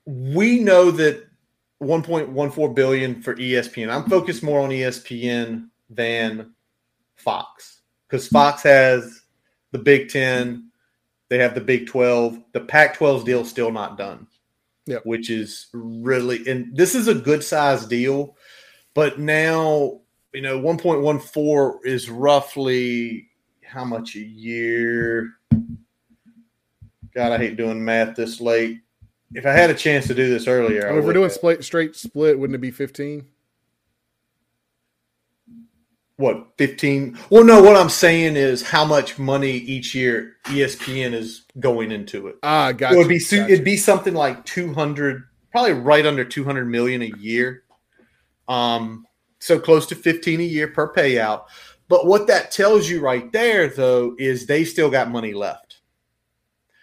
we 0.04 0.58
know 0.58 0.90
that 0.90 1.29
1.14 1.82 2.74
billion 2.74 3.22
for 3.22 3.34
ESPN. 3.34 3.90
I'm 3.90 4.08
focused 4.08 4.42
more 4.42 4.60
on 4.60 4.70
ESPN 4.70 5.68
than 5.88 6.54
Fox 7.16 7.80
because 8.08 8.28
Fox 8.28 8.62
has 8.62 9.22
the 9.72 9.78
Big 9.78 10.08
Ten, 10.08 10.70
they 11.28 11.38
have 11.38 11.54
the 11.54 11.60
Big 11.60 11.86
Twelve. 11.86 12.38
The 12.52 12.60
Pac 12.60 12.98
12's 12.98 13.24
deal 13.24 13.44
still 13.44 13.70
not 13.70 13.96
done. 13.96 14.26
Yep. 14.86 15.02
which 15.04 15.30
is 15.30 15.68
really 15.72 16.44
and 16.48 16.74
this 16.76 16.96
is 16.96 17.06
a 17.06 17.14
good 17.14 17.44
size 17.44 17.86
deal, 17.86 18.36
but 18.92 19.20
now 19.20 20.00
you 20.32 20.40
know 20.40 20.58
1.14 20.58 21.84
is 21.84 22.10
roughly 22.10 23.28
how 23.62 23.84
much 23.84 24.16
a 24.16 24.20
year? 24.20 25.34
God, 27.14 27.32
I 27.32 27.38
hate 27.38 27.56
doing 27.56 27.84
math 27.84 28.16
this 28.16 28.40
late. 28.40 28.80
If 29.32 29.46
I 29.46 29.52
had 29.52 29.70
a 29.70 29.74
chance 29.74 30.06
to 30.08 30.14
do 30.14 30.28
this 30.28 30.48
earlier, 30.48 30.90
I 30.90 30.98
if 30.98 31.04
we're 31.04 31.12
doing 31.12 31.30
split, 31.30 31.64
straight 31.64 31.94
split, 31.94 32.38
wouldn't 32.38 32.54
it 32.56 32.60
be 32.60 32.70
15? 32.70 33.26
what 36.20 36.48
15 36.58 37.18
well 37.30 37.42
no 37.42 37.62
what 37.62 37.76
i'm 37.76 37.88
saying 37.88 38.36
is 38.36 38.60
how 38.60 38.84
much 38.84 39.18
money 39.18 39.52
each 39.52 39.94
year 39.94 40.36
espn 40.44 41.14
is 41.14 41.46
going 41.58 41.90
into 41.90 42.28
it. 42.28 42.36
Ah, 42.42 42.72
got 42.72 42.92
it 42.92 42.96
would 42.96 43.08
be 43.08 43.18
su- 43.18 43.38
got 43.38 43.50
it'd 43.50 43.64
be 43.64 43.76
something 43.76 44.14
like 44.14 44.44
200 44.44 45.22
probably 45.50 45.72
right 45.72 46.06
under 46.06 46.24
200 46.24 46.66
million 46.66 47.02
a 47.02 47.12
year. 47.18 47.64
Um 48.48 49.06
so 49.38 49.58
close 49.58 49.86
to 49.86 49.94
15 49.94 50.40
a 50.40 50.44
year 50.44 50.68
per 50.68 50.92
payout. 50.92 51.44
But 51.88 52.06
what 52.06 52.26
that 52.26 52.50
tells 52.50 52.88
you 52.88 53.00
right 53.00 53.32
there 53.32 53.68
though 53.68 54.14
is 54.18 54.46
they 54.46 54.64
still 54.64 54.90
got 54.90 55.10
money 55.10 55.32
left 55.32 55.69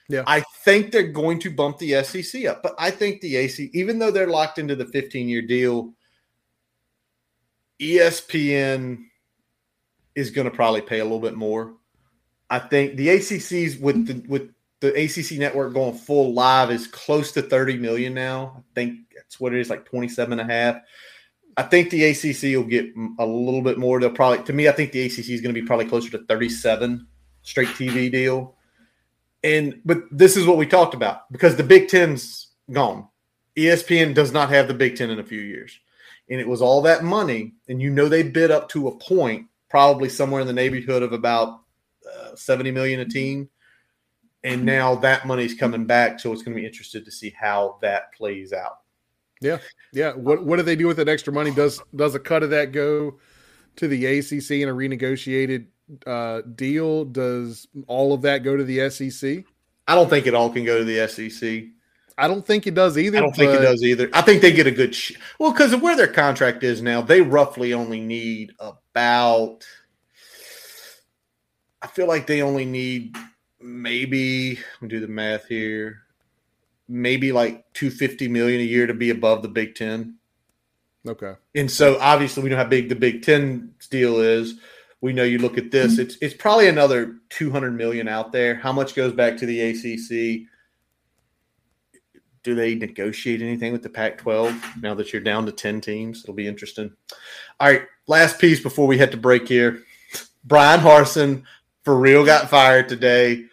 Yeah. 0.10 0.24
i 0.26 0.42
think 0.64 0.92
they're 0.92 1.04
going 1.04 1.40
to 1.40 1.50
bump 1.50 1.80
the 1.80 2.02
sec 2.04 2.46
up 2.46 2.64
but 2.64 2.76
i 2.80 2.90
think 2.90 3.20
the 3.20 3.36
ac 3.36 3.70
even 3.74 4.00
though 4.00 4.12
they're 4.12 4.28
locked 4.28 4.58
into 4.58 4.76
the 4.76 4.86
15 4.86 5.28
year 5.28 5.42
deal 5.42 5.94
espn 7.82 9.04
is 10.18 10.32
going 10.32 10.46
to 10.46 10.52
probably 10.52 10.82
pay 10.82 11.00
a 11.00 11.04
little 11.04 11.20
bit 11.20 11.36
more. 11.36 11.76
I 12.50 12.58
think 12.58 12.96
the 12.96 13.10
ACC's 13.10 13.78
with 13.78 14.08
the 14.08 14.28
with 14.28 14.50
the 14.80 14.90
ACC 14.90 15.38
network 15.38 15.74
going 15.74 15.96
full 15.96 16.34
live 16.34 16.72
is 16.72 16.88
close 16.88 17.32
to 17.34 17.42
30 17.42 17.78
million 17.78 18.14
now. 18.14 18.56
I 18.58 18.62
think 18.74 19.00
that's 19.16 19.40
what 19.40 19.54
it 19.54 19.60
is, 19.60 19.70
like 19.70 19.86
27 19.86 20.40
and 20.40 20.50
a 20.50 20.54
half. 20.54 20.82
I 21.56 21.64
think 21.64 21.90
the 21.90 22.04
ACC 22.04 22.56
will 22.56 22.70
get 22.70 22.88
a 23.20 23.26
little 23.26 23.62
bit 23.62 23.78
more. 23.78 24.00
They'll 24.00 24.12
probably, 24.12 24.44
to 24.46 24.54
me, 24.54 24.68
I 24.68 24.72
think 24.72 24.92
the 24.92 25.06
ACC 25.06 25.30
is 25.30 25.42
going 25.42 25.54
to 25.54 25.60
be 25.60 25.66
probably 25.66 25.88
closer 25.88 26.12
to 26.12 26.20
37 26.26 27.08
straight 27.42 27.70
TV 27.70 28.12
deal. 28.12 28.57
And, 29.48 29.82
but 29.86 30.04
this 30.12 30.36
is 30.36 30.46
what 30.46 30.58
we 30.58 30.66
talked 30.66 30.94
about 30.94 31.32
because 31.32 31.56
the 31.56 31.64
Big 31.64 31.88
Ten's 31.88 32.48
gone. 32.72 33.08
ESPN 33.56 34.14
does 34.14 34.32
not 34.32 34.50
have 34.50 34.68
the 34.68 34.74
Big 34.74 34.96
Ten 34.96 35.10
in 35.10 35.20
a 35.20 35.24
few 35.24 35.42
years. 35.42 35.80
And 36.30 36.40
it 36.40 36.48
was 36.48 36.62
all 36.62 36.82
that 36.82 37.04
money. 37.04 37.54
And 37.70 37.82
you 37.82 37.90
know, 37.90 38.10
they 38.10 38.24
bid 38.24 38.52
up 38.52 38.70
to 38.70 38.90
a 38.90 38.98
point 38.98 39.48
probably 39.70 40.10
somewhere 40.10 40.42
in 40.42 40.48
the 40.48 40.54
neighborhood 40.54 41.04
of 41.04 41.14
about 41.14 41.62
uh, 42.08 42.36
70 42.36 42.72
million 42.72 43.00
a 43.00 43.06
team 43.06 43.50
and 44.44 44.64
now 44.64 44.96
that 44.96 45.26
money's 45.26 45.54
coming 45.54 45.86
back 45.86 46.20
so 46.20 46.32
it's 46.32 46.42
going 46.42 46.56
to 46.56 46.62
be 46.62 46.66
interested 46.66 47.04
to 47.04 47.12
see 47.12 47.34
how 47.38 47.78
that 47.82 48.14
plays 48.14 48.54
out 48.54 48.80
Yeah. 49.42 49.60
Yeah. 49.94 50.14
What 50.14 50.44
what 50.44 50.58
do 50.58 50.64
they 50.64 50.76
do 50.76 50.88
with 50.88 50.98
that 50.98 51.10
extra 51.10 51.34
money? 51.34 51.52
Does 51.52 51.82
does 51.96 52.16
a 52.16 52.20
cut 52.20 52.44
of 52.44 52.50
that 52.52 52.72
go 52.72 53.20
to 53.76 53.88
the 53.88 54.06
ACC 54.06 54.52
in 54.52 54.70
a 54.70 54.74
renegotiated 54.74 55.68
uh, 56.06 56.42
deal? 56.42 57.06
Does 57.06 57.68
all 57.88 58.14
of 58.14 58.22
that 58.24 58.44
go 58.44 58.56
to 58.58 58.64
the 58.64 58.90
SEC? 58.90 59.46
i 59.88 59.96
don't 59.96 60.10
think 60.10 60.28
it 60.28 60.36
all 60.36 60.50
can 60.50 60.66
go 60.66 60.80
to 60.80 60.86
the 60.86 61.08
sec 61.08 61.64
I 62.20 62.28
don't 62.28 62.46
think 62.46 62.66
it 62.66 62.74
does 62.74 62.98
either. 62.98 63.20
i 63.20 63.22
don't 63.22 63.36
think 63.36 63.52
it 63.52 63.62
does 63.62 63.84
either 63.84 64.10
i 64.14 64.22
think 64.22 64.42
they 64.42 64.52
get 64.52 64.68
a 64.68 64.72
good 64.72 64.94
sh- 64.94 65.14
well 65.40 65.52
because 65.52 65.74
of 65.74 65.82
where 65.82 65.96
their 65.96 66.08
contract 66.08 66.64
is 66.64 66.82
now 66.82 67.02
they 67.02 67.22
roughly 67.22 67.74
only 67.74 68.00
need 68.00 68.54
about 68.60 69.66
i 71.82 71.88
feel 71.88 72.08
like 72.08 72.28
they 72.28 72.42
only 72.42 72.66
need 72.66 73.16
maybe 73.62 74.56
let 74.56 74.82
me 74.82 74.88
do 74.90 75.00
the 75.00 75.08
math 75.08 75.46
here 75.48 76.02
maybe 76.88 77.32
like 77.32 77.66
250 77.74 78.28
million 78.28 78.62
a 78.62 78.64
year 78.64 78.88
to 78.88 78.94
be 78.94 79.10
above 79.10 79.42
the 79.42 79.50
big 79.50 79.76
10 79.76 80.16
Okay. 81.08 81.36
And 81.56 81.72
so 81.72 81.98
obviously 82.02 82.44
we 82.44 82.50
know 82.50 82.58
how 82.58 82.66
big 82.66 82.90
the 82.90 82.96
Big 82.96 83.22
Ten 83.22 83.74
deal 83.90 84.20
is. 84.20 84.56
We 85.02 85.14
know 85.14 85.24
you 85.24 85.38
look 85.38 85.58
at 85.58 85.72
this, 85.72 85.94
mm-hmm. 85.94 86.02
it's 86.02 86.18
it's 86.22 86.34
probably 86.34 86.68
another 86.68 87.18
200 87.30 87.72
million 87.72 88.08
out 88.08 88.32
there. 88.32 88.56
How 88.56 88.72
much 88.72 88.96
goes 88.96 89.14
back 89.14 89.38
to 89.38 89.46
the 89.46 89.62
ACC? 89.62 90.48
Do 92.44 92.56
they 92.56 92.76
negotiate 92.76 93.42
anything 93.42 93.74
with 93.74 93.84
the 93.84 93.90
Pac 93.90 94.18
12 94.20 94.82
now 94.82 94.94
that 94.96 95.12
you're 95.12 95.22
down 95.22 95.46
to 95.46 95.52
10 95.52 95.82
teams? 95.82 96.24
It'll 96.24 96.34
be 96.34 96.48
interesting. 96.48 96.94
All 97.60 97.70
right, 97.70 97.84
last 98.08 98.40
piece 98.40 98.62
before 98.62 98.88
we 98.88 98.98
hit 98.98 99.12
to 99.12 99.18
break 99.18 99.48
here. 99.48 99.84
Bryan 100.46 100.80
Harsin 100.80 101.44
for 101.84 101.98
real 101.98 102.26
got 102.26 102.50
fired 102.50 102.90
today. 102.90 103.46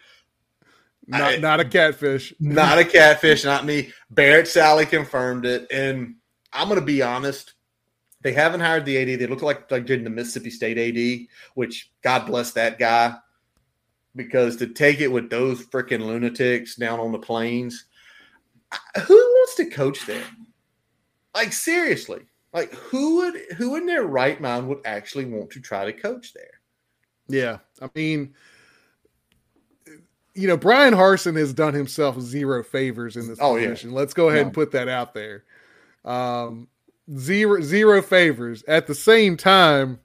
Not 1.07 1.21
I- 1.21 1.37
not 1.37 1.59
a 1.59 1.65
catfish. 1.65 2.33
Not 2.39 2.79
a 2.79 2.85
catfish, 2.85 3.43
not 3.43 3.65
me. 3.65 3.91
Barrett 4.09 4.47
Sallee 4.47 4.85
confirmed 4.85 5.45
it. 5.45 5.67
And 5.71 6.15
I'm 6.51 6.67
going 6.67 6.79
to 6.79 6.85
be 6.85 7.01
honest. 7.01 7.53
They 8.25 8.33
haven't 8.33 8.61
hired 8.61 8.85
the 8.85 8.97
AD. 8.97 9.19
They 9.19 9.27
look 9.27 9.43
like 9.43 9.69
like 9.69 9.85
did 9.85 10.03
the 10.03 10.09
Mississippi 10.09 10.49
State 10.49 10.79
AD, 10.79 11.27
which 11.53 11.91
God 12.01 12.25
bless 12.25 12.53
that 12.53 12.79
guy. 12.79 13.13
Because 14.15 14.55
to 14.55 14.65
take 14.65 14.99
it 14.99 15.09
with 15.09 15.29
those 15.29 15.63
freaking 15.67 16.03
lunatics 16.03 16.75
down 16.75 16.99
on 16.99 17.11
the 17.11 17.19
plains, 17.19 17.85
who 19.05 19.13
wants 19.15 19.53
to 19.57 19.65
coach 19.67 20.07
there? 20.07 20.23
Like 21.35 21.53
seriously, 21.53 22.23
like 22.51 22.73
who 22.73 23.17
would 23.17 23.35
who 23.57 23.75
in 23.75 23.85
their 23.85 24.05
right 24.05 24.41
mind 24.41 24.69
would 24.69 24.79
actually 24.85 25.25
want 25.25 25.51
to 25.51 25.59
try 25.59 25.85
to 25.85 25.93
coach 25.93 26.33
there? 26.33 26.61
Yeah. 27.27 27.59
I 27.79 27.91
mean, 27.93 28.33
you 30.33 30.47
know, 30.47 30.57
Bryan 30.57 30.95
Harsin 30.95 31.37
has 31.37 31.53
done 31.53 31.75
himself 31.75 32.19
zero 32.19 32.63
favors 32.63 33.17
in 33.17 33.27
this 33.27 33.37
Oh, 33.39 33.55
yeah. 33.55 33.67
position. 33.69 33.91
Let's 33.91 34.15
go 34.15 34.29
ahead 34.29 34.41
No. 34.41 34.45
and 34.47 34.53
put 34.55 34.71
that 34.71 34.87
out 34.87 35.13
there. 35.13 35.43
Um, 36.03 36.69
zero 37.17 37.61
zero 37.61 38.01
favors. 38.01 38.63
At 38.67 38.87
the 38.87 38.95
same 38.95 39.37
time, 39.37 39.99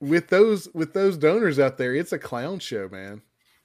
with 0.00 0.28
those 0.28 0.68
with 0.74 0.92
those 0.94 1.16
donors 1.16 1.58
out 1.58 1.78
there, 1.78 1.94
it's 1.94 2.12
a 2.12 2.18
clown 2.18 2.58
show, 2.58 2.88
man. 2.88 3.22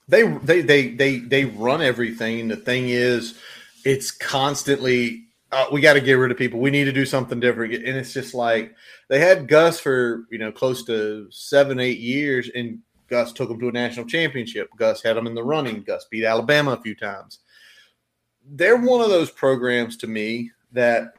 they 0.08 0.22
they 0.22 0.60
they 0.62 0.88
they 0.88 1.18
they 1.18 1.44
run 1.46 1.82
everything. 1.82 2.48
The 2.48 2.56
thing 2.56 2.88
is, 2.88 3.38
it's 3.84 4.10
constantly 4.10 5.24
uh, 5.52 5.66
we 5.72 5.80
got 5.80 5.94
to 5.94 6.00
get 6.00 6.14
rid 6.14 6.30
of 6.30 6.36
people. 6.36 6.60
We 6.60 6.70
need 6.70 6.84
to 6.84 6.92
do 6.92 7.06
something 7.06 7.40
different, 7.40 7.74
and 7.74 7.96
it's 7.96 8.12
just 8.12 8.34
like 8.34 8.74
they 9.08 9.18
had 9.18 9.48
Gus 9.48 9.80
for 9.80 10.26
you 10.30 10.38
know 10.38 10.52
close 10.52 10.84
to 10.84 11.28
seven 11.30 11.80
eight 11.80 11.98
years, 11.98 12.50
and 12.54 12.80
Gus 13.08 13.32
took 13.32 13.48
them 13.48 13.60
to 13.60 13.68
a 13.68 13.72
national 13.72 14.06
championship. 14.06 14.68
Gus 14.76 15.02
had 15.02 15.16
them 15.16 15.26
in 15.26 15.34
the 15.34 15.44
running. 15.44 15.82
Gus 15.82 16.06
beat 16.10 16.24
Alabama 16.24 16.72
a 16.72 16.82
few 16.82 16.94
times. 16.94 17.40
They're 18.48 18.76
one 18.76 19.00
of 19.00 19.08
those 19.08 19.30
programs 19.30 19.96
to 19.98 20.06
me 20.06 20.50
that 20.72 21.14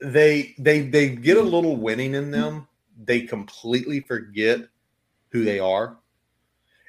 they 0.00 0.54
they 0.58 0.80
they 0.82 1.10
get 1.10 1.36
a 1.36 1.42
little 1.42 1.76
winning 1.76 2.14
in 2.14 2.30
them. 2.30 2.68
They 3.04 3.22
completely 3.22 4.00
forget 4.00 4.60
who 5.30 5.44
they 5.44 5.58
are. 5.58 5.98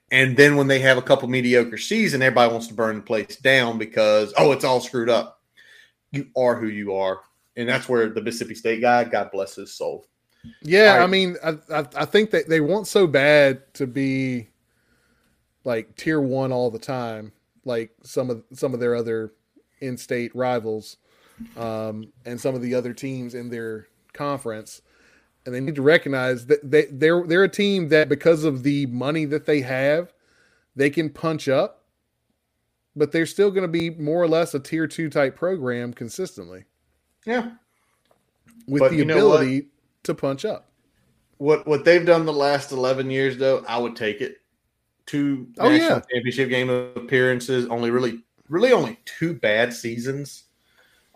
And 0.09 0.37
then 0.37 0.55
when 0.55 0.67
they 0.67 0.79
have 0.79 0.97
a 0.97 1.01
couple 1.01 1.27
mediocre 1.27 1.77
season, 1.77 2.21
everybody 2.21 2.51
wants 2.51 2.67
to 2.67 2.73
burn 2.73 2.97
the 2.97 3.01
place 3.01 3.35
down 3.37 3.77
because 3.77 4.33
oh, 4.37 4.51
it's 4.51 4.63
all 4.63 4.79
screwed 4.79 5.09
up. 5.09 5.41
You 6.11 6.27
are 6.37 6.55
who 6.55 6.67
you 6.67 6.95
are, 6.95 7.21
and 7.57 7.67
that's 7.67 7.89
where 7.89 8.09
the 8.09 8.21
Mississippi 8.21 8.55
State 8.55 8.81
guy, 8.81 9.03
God 9.03 9.31
bless 9.31 9.55
his 9.55 9.73
soul. 9.73 10.05
Yeah, 10.61 10.95
right. 10.95 11.03
I 11.03 11.07
mean, 11.07 11.35
I, 11.43 11.57
I 11.73 11.85
I 11.95 12.05
think 12.05 12.31
that 12.31 12.47
they 12.47 12.61
want 12.61 12.87
so 12.87 13.05
bad 13.07 13.73
to 13.75 13.85
be 13.85 14.47
like 15.65 15.95
tier 15.97 16.21
one 16.21 16.53
all 16.53 16.71
the 16.71 16.79
time, 16.79 17.33
like 17.65 17.91
some 18.03 18.29
of 18.29 18.43
some 18.53 18.73
of 18.73 18.79
their 18.79 18.95
other 18.95 19.33
in-state 19.81 20.33
rivals, 20.33 20.97
um, 21.55 22.11
and 22.25 22.39
some 22.39 22.55
of 22.55 22.61
the 22.61 22.73
other 22.75 22.93
teams 22.93 23.33
in 23.35 23.49
their 23.49 23.87
conference, 24.13 24.81
and 25.45 25.53
they 25.53 25.59
need 25.59 25.75
to 25.75 25.81
recognize 25.81 26.45
that 26.47 26.69
they 26.69 26.85
they're 26.91 27.25
they're 27.25 27.43
a 27.43 27.49
team 27.49 27.89
that 27.89 28.09
because 28.09 28.43
of 28.43 28.63
the 28.63 28.85
money 28.87 29.25
that 29.25 29.45
they 29.45 29.61
have, 29.61 30.13
they 30.75 30.89
can 30.89 31.09
punch 31.09 31.47
up, 31.47 31.83
but 32.95 33.11
they're 33.11 33.25
still 33.25 33.51
going 33.51 33.61
to 33.63 33.67
be 33.67 33.89
more 33.91 34.21
or 34.21 34.27
less 34.27 34.53
a 34.53 34.59
tier 34.59 34.87
two 34.87 35.09
type 35.09 35.35
program 35.35 35.93
consistently 35.93 36.65
Yeah, 37.25 37.51
with 38.67 38.81
But 38.81 38.91
the 38.91 38.97
you 38.97 39.05
know 39.05 39.27
what? 39.27 39.41
ability 39.41 39.67
to 40.03 40.15
punch 40.15 40.43
up. 40.45 40.71
what 41.37 41.67
what 41.67 41.85
they've 41.85 42.05
done 42.05 42.25
the 42.25 42.33
last 42.33 42.71
eleven 42.71 43.09
years, 43.11 43.37
though, 43.37 43.63
I 43.67 43.77
would 43.77 43.95
take 43.95 44.21
it. 44.21 44.37
Two 45.05 45.47
Oh, 45.59 45.69
national 45.69 45.99
yeah. 45.99 46.01
championship 46.11 46.49
game 46.49 46.69
appearances, 46.69 47.65
only 47.67 47.91
really, 47.91 48.23
really 48.49 48.73
only 48.73 48.99
two 49.05 49.33
bad 49.35 49.73
seasons. 49.73 50.43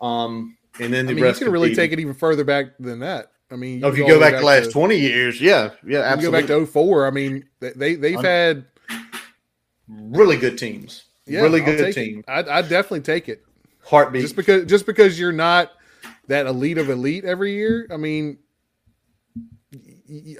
Um, 0.02 0.56
and 0.80 0.92
then 0.92 1.06
the 1.06 1.12
I 1.12 1.14
mean, 1.14 1.24
you 1.24 1.32
can 1.32 1.50
really 1.52 1.74
take 1.74 1.92
it 1.92 2.00
even 2.00 2.14
further 2.14 2.44
back 2.44 2.76
than 2.78 2.98
that. 3.00 3.32
I 3.50 3.56
mean, 3.56 3.84
Oh, 3.84 3.88
if 3.88 3.96
you 3.96 4.06
go 4.06 4.14
the 4.14 4.20
way 4.20 4.30
back 4.30 4.40
the 4.40 4.46
last 4.46 4.72
twenty 4.72 4.98
years, 4.98 5.40
yeah, 5.40 5.70
yeah, 5.86 5.98
you 5.98 5.98
absolutely. 5.98 6.42
go 6.42 6.60
back 6.60 6.66
to 6.66 6.72
04. 6.72 7.06
I 7.06 7.10
mean, 7.10 7.44
they, 7.60 7.70
they 7.70 7.94
they've 7.94 8.20
had 8.20 8.64
really 9.88 10.36
good 10.36 10.58
teams, 10.58 11.04
yeah, 11.26 11.40
really 11.40 11.60
good 11.60 11.94
team. 11.94 12.24
I'd, 12.26 12.48
I'd 12.48 12.68
definitely 12.68 13.02
take 13.02 13.28
it 13.28 13.44
Heartbeat. 13.84 14.22
just 14.22 14.36
because 14.36 14.66
just 14.66 14.86
because 14.86 15.18
you're 15.18 15.32
not 15.32 15.70
that 16.28 16.46
elite 16.46 16.78
of 16.78 16.88
elite 16.88 17.24
every 17.24 17.54
year. 17.54 17.86
I 17.90 17.96
mean, 17.96 18.38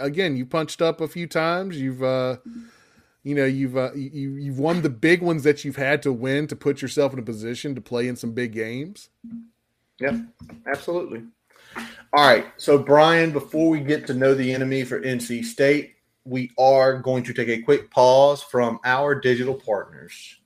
again, 0.00 0.36
you 0.36 0.46
punched 0.46 0.82
up 0.82 1.00
a 1.00 1.08
few 1.08 1.26
times. 1.26 1.80
You've, 1.80 2.02
uh, 2.02 2.36
you 3.22 3.34
know, 3.34 3.44
you've 3.44 3.76
uh, 3.76 3.92
you 3.94 4.30
you've 4.36 4.58
won 4.58 4.82
the 4.82 4.90
big 4.90 5.22
ones 5.22 5.42
that 5.44 5.64
you've 5.64 5.76
had 5.76 6.02
to 6.02 6.12
win 6.12 6.46
to 6.48 6.56
put 6.56 6.82
yourself 6.82 7.12
in 7.12 7.18
a 7.18 7.22
position 7.22 7.74
to 7.74 7.80
play 7.80 8.08
in 8.08 8.16
some 8.16 8.32
big 8.32 8.52
games. 8.52 9.10
Yep, 10.02 10.16
absolutely. 10.66 11.22
All 12.12 12.26
right, 12.26 12.46
so 12.56 12.76
Brian, 12.76 13.30
before 13.30 13.70
we 13.70 13.80
get 13.80 14.06
to 14.08 14.14
know 14.14 14.34
the 14.34 14.52
enemy 14.52 14.82
for 14.82 15.00
NC 15.00 15.44
State, 15.44 15.94
we 16.24 16.50
are 16.58 16.98
going 16.98 17.22
to 17.22 17.32
take 17.32 17.48
a 17.48 17.62
quick 17.62 17.90
pause 17.90 18.42
from 18.42 18.80
our 18.84 19.14
digital 19.14 19.54
partners. 19.54 20.38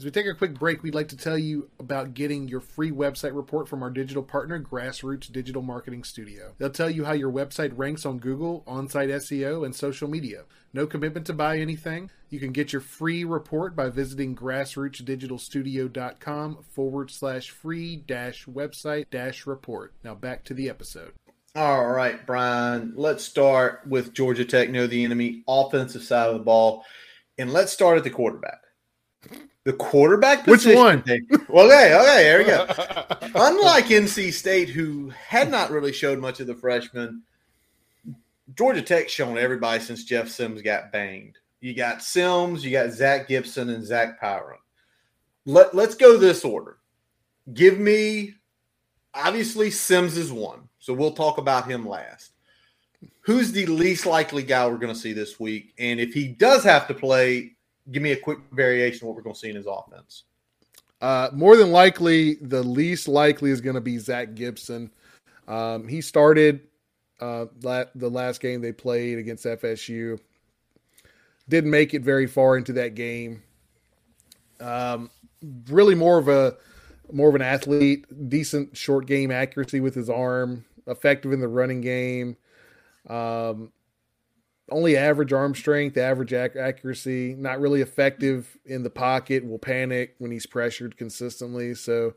As 0.00 0.04
we 0.06 0.10
take 0.10 0.24
a 0.24 0.32
quick 0.32 0.58
break, 0.58 0.82
we'd 0.82 0.94
like 0.94 1.08
to 1.08 1.16
tell 1.18 1.36
you 1.36 1.68
about 1.78 2.14
getting 2.14 2.48
your 2.48 2.62
free 2.62 2.90
website 2.90 3.36
report 3.36 3.68
from 3.68 3.82
our 3.82 3.90
digital 3.90 4.22
partner, 4.22 4.58
Grassroots 4.58 5.30
Digital 5.30 5.60
Marketing 5.60 6.04
Studio. 6.04 6.54
They'll 6.56 6.70
tell 6.70 6.88
you 6.88 7.04
how 7.04 7.12
your 7.12 7.30
website 7.30 7.72
ranks 7.76 8.06
on 8.06 8.18
Google, 8.18 8.64
on 8.66 8.88
site 8.88 9.10
SEO, 9.10 9.62
and 9.62 9.76
social 9.76 10.08
media. 10.08 10.44
No 10.72 10.86
commitment 10.86 11.26
to 11.26 11.34
buy 11.34 11.58
anything. 11.58 12.10
You 12.30 12.40
can 12.40 12.52
get 12.52 12.72
your 12.72 12.80
free 12.80 13.24
report 13.24 13.76
by 13.76 13.90
visiting 13.90 14.34
grassrootsdigitalstudio.com 14.34 16.62
forward 16.62 17.10
slash 17.10 17.50
free 17.50 17.96
dash 17.96 18.46
website 18.46 19.04
dash 19.10 19.46
report. 19.46 19.92
Now 20.02 20.14
back 20.14 20.44
to 20.44 20.54
the 20.54 20.70
episode. 20.70 21.12
All 21.54 21.88
right, 21.88 22.24
Brian, 22.24 22.94
let's 22.96 23.22
start 23.22 23.82
with 23.86 24.14
Georgia 24.14 24.46
Tech, 24.46 24.70
know 24.70 24.86
the 24.86 25.04
enemy, 25.04 25.42
offensive 25.46 26.04
side 26.04 26.30
of 26.30 26.38
the 26.38 26.42
ball. 26.42 26.86
And 27.36 27.52
let's 27.52 27.70
start 27.70 27.98
at 27.98 28.04
the 28.04 28.08
quarterback. 28.08 28.62
The 29.64 29.72
quarterback 29.74 30.44
position. 30.44 30.70
Which 30.70 30.78
one? 30.78 31.46
Well, 31.48 31.66
okay, 31.66 31.94
okay, 31.94 32.22
there 32.22 32.38
we 32.38 32.44
go. 32.44 32.66
Unlike 33.34 33.86
NC 33.86 34.32
State, 34.32 34.70
who 34.70 35.10
had 35.10 35.50
not 35.50 35.70
really 35.70 35.92
showed 35.92 36.18
much 36.18 36.40
of 36.40 36.46
the 36.46 36.54
freshman, 36.54 37.22
Georgia 38.54 38.82
Tech's 38.82 39.12
shown 39.12 39.36
everybody 39.36 39.82
since 39.82 40.04
Jeff 40.04 40.28
Sims 40.28 40.62
got 40.62 40.92
banged. 40.92 41.36
You 41.60 41.74
got 41.74 42.02
Sims, 42.02 42.64
you 42.64 42.70
got 42.70 42.90
Zach 42.90 43.28
Gibson, 43.28 43.68
and 43.68 43.84
Zach 43.84 44.20
Pyron. 44.20 44.56
Let, 45.44 45.74
let's 45.74 45.94
go 45.94 46.16
this 46.16 46.44
order. 46.44 46.78
Give 47.52 47.78
me, 47.78 48.34
obviously, 49.14 49.70
Sims 49.70 50.16
is 50.16 50.32
one. 50.32 50.68
So 50.78 50.94
we'll 50.94 51.12
talk 51.12 51.38
about 51.38 51.70
him 51.70 51.86
last. 51.86 52.32
Who's 53.20 53.52
the 53.52 53.66
least 53.66 54.06
likely 54.06 54.42
guy 54.42 54.66
we're 54.66 54.78
going 54.78 54.92
to 54.92 54.98
see 54.98 55.12
this 55.12 55.38
week? 55.38 55.74
And 55.78 56.00
if 56.00 56.14
he 56.14 56.28
does 56.28 56.64
have 56.64 56.88
to 56.88 56.94
play, 56.94 57.56
give 57.90 58.02
me 58.02 58.12
a 58.12 58.16
quick 58.16 58.38
variation 58.52 59.04
of 59.04 59.08
what 59.08 59.16
we're 59.16 59.22
going 59.22 59.34
to 59.34 59.40
see 59.40 59.50
in 59.50 59.56
his 59.56 59.66
offense. 59.66 60.24
Uh, 61.00 61.30
more 61.32 61.56
than 61.56 61.72
likely, 61.72 62.34
the 62.36 62.62
least 62.62 63.08
likely 63.08 63.50
is 63.50 63.60
going 63.60 63.74
to 63.74 63.80
be 63.80 63.98
Zach 63.98 64.34
Gibson. 64.34 64.90
Um, 65.48 65.88
he 65.88 66.00
started 66.00 66.60
uh, 67.20 67.46
la- 67.62 67.84
the 67.94 68.08
last 68.08 68.40
game 68.40 68.60
they 68.60 68.72
played 68.72 69.18
against 69.18 69.44
FSU. 69.44 70.18
Didn't 71.48 71.70
make 71.70 71.94
it 71.94 72.02
very 72.02 72.26
far 72.26 72.56
into 72.56 72.72
that 72.74 72.94
game. 72.94 73.42
Um, 74.60 75.10
really, 75.68 75.94
more 75.94 76.18
of 76.18 76.28
a 76.28 76.56
more 77.12 77.28
of 77.28 77.34
an 77.34 77.42
athlete, 77.42 78.06
decent 78.28 78.76
short 78.76 79.06
game 79.06 79.30
accuracy 79.30 79.80
with 79.80 79.94
his 79.94 80.08
arm, 80.08 80.64
effective 80.86 81.32
in 81.32 81.40
the 81.40 81.48
running 81.48 81.80
game. 81.80 82.36
Um, 83.08 83.72
only 84.70 84.96
average 84.96 85.32
arm 85.32 85.54
strength, 85.54 85.96
average 85.96 86.32
ac- 86.32 86.58
accuracy, 86.58 87.34
not 87.34 87.60
really 87.60 87.80
effective 87.80 88.56
in 88.64 88.82
the 88.82 88.90
pocket, 88.90 89.46
will 89.46 89.58
panic 89.58 90.14
when 90.18 90.30
he's 90.30 90.46
pressured 90.46 90.96
consistently. 90.96 91.74
So 91.74 92.14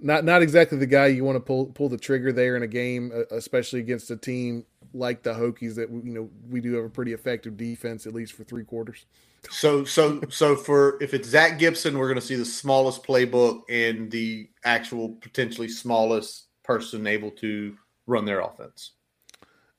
not 0.00 0.24
not 0.24 0.42
exactly 0.42 0.78
the 0.78 0.86
guy 0.86 1.06
you 1.06 1.24
want 1.24 1.36
to 1.36 1.40
pull 1.40 1.66
pull 1.66 1.88
the 1.88 1.96
trigger 1.96 2.32
there 2.32 2.56
in 2.56 2.62
a 2.62 2.68
game, 2.68 3.12
especially 3.30 3.80
against 3.80 4.10
a 4.10 4.16
team 4.16 4.64
like 4.92 5.22
the 5.22 5.32
Hokies 5.32 5.74
that 5.76 5.90
you 5.90 6.12
know 6.12 6.28
we 6.48 6.60
do 6.60 6.74
have 6.74 6.84
a 6.84 6.90
pretty 6.90 7.12
effective 7.12 7.56
defense 7.56 8.06
at 8.06 8.14
least 8.14 8.32
for 8.32 8.44
three 8.44 8.64
quarters. 8.64 9.06
So 9.50 9.84
so 9.84 10.20
so 10.30 10.56
for 10.56 11.02
if 11.02 11.14
it's 11.14 11.28
Zach 11.28 11.58
Gibson, 11.58 11.98
we're 11.98 12.08
going 12.08 12.20
to 12.20 12.26
see 12.26 12.36
the 12.36 12.44
smallest 12.44 13.04
playbook 13.04 13.62
and 13.68 14.10
the 14.10 14.48
actual 14.64 15.10
potentially 15.20 15.68
smallest 15.68 16.46
person 16.64 17.06
able 17.06 17.30
to 17.32 17.76
run 18.06 18.24
their 18.24 18.40
offense. 18.40 18.92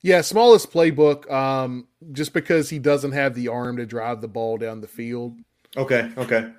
Yeah, 0.02 0.20
smallest 0.20 0.70
playbook, 0.72 1.30
um, 1.30 1.88
just 2.12 2.32
because 2.32 2.70
he 2.70 2.78
doesn't 2.78 3.12
have 3.12 3.34
the 3.34 3.48
arm 3.48 3.76
to 3.78 3.86
drive 3.86 4.20
the 4.20 4.28
ball 4.28 4.56
down 4.58 4.80
the 4.80 4.86
field. 4.88 5.38
Okay, 5.76 6.10
okay. 6.16 6.52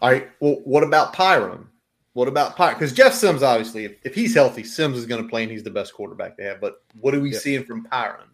All 0.00 0.10
right. 0.10 0.28
Well, 0.40 0.60
what 0.64 0.84
about 0.84 1.14
Pyron? 1.14 1.66
What 2.12 2.28
about 2.28 2.56
Pyron? 2.56 2.74
Because 2.74 2.92
Jeff 2.92 3.14
Sims, 3.14 3.42
obviously, 3.42 3.86
if, 3.86 3.92
if 4.04 4.14
he's 4.14 4.34
healthy, 4.34 4.62
Sims 4.62 4.98
is 4.98 5.06
going 5.06 5.22
to 5.22 5.28
play 5.28 5.42
and 5.42 5.50
he's 5.50 5.64
the 5.64 5.70
best 5.70 5.92
quarterback 5.94 6.36
they 6.36 6.44
have. 6.44 6.60
But 6.60 6.82
what 7.00 7.14
are 7.14 7.20
we 7.20 7.32
Yep. 7.32 7.40
seeing 7.40 7.64
from 7.64 7.86
Pyron? 7.86 8.26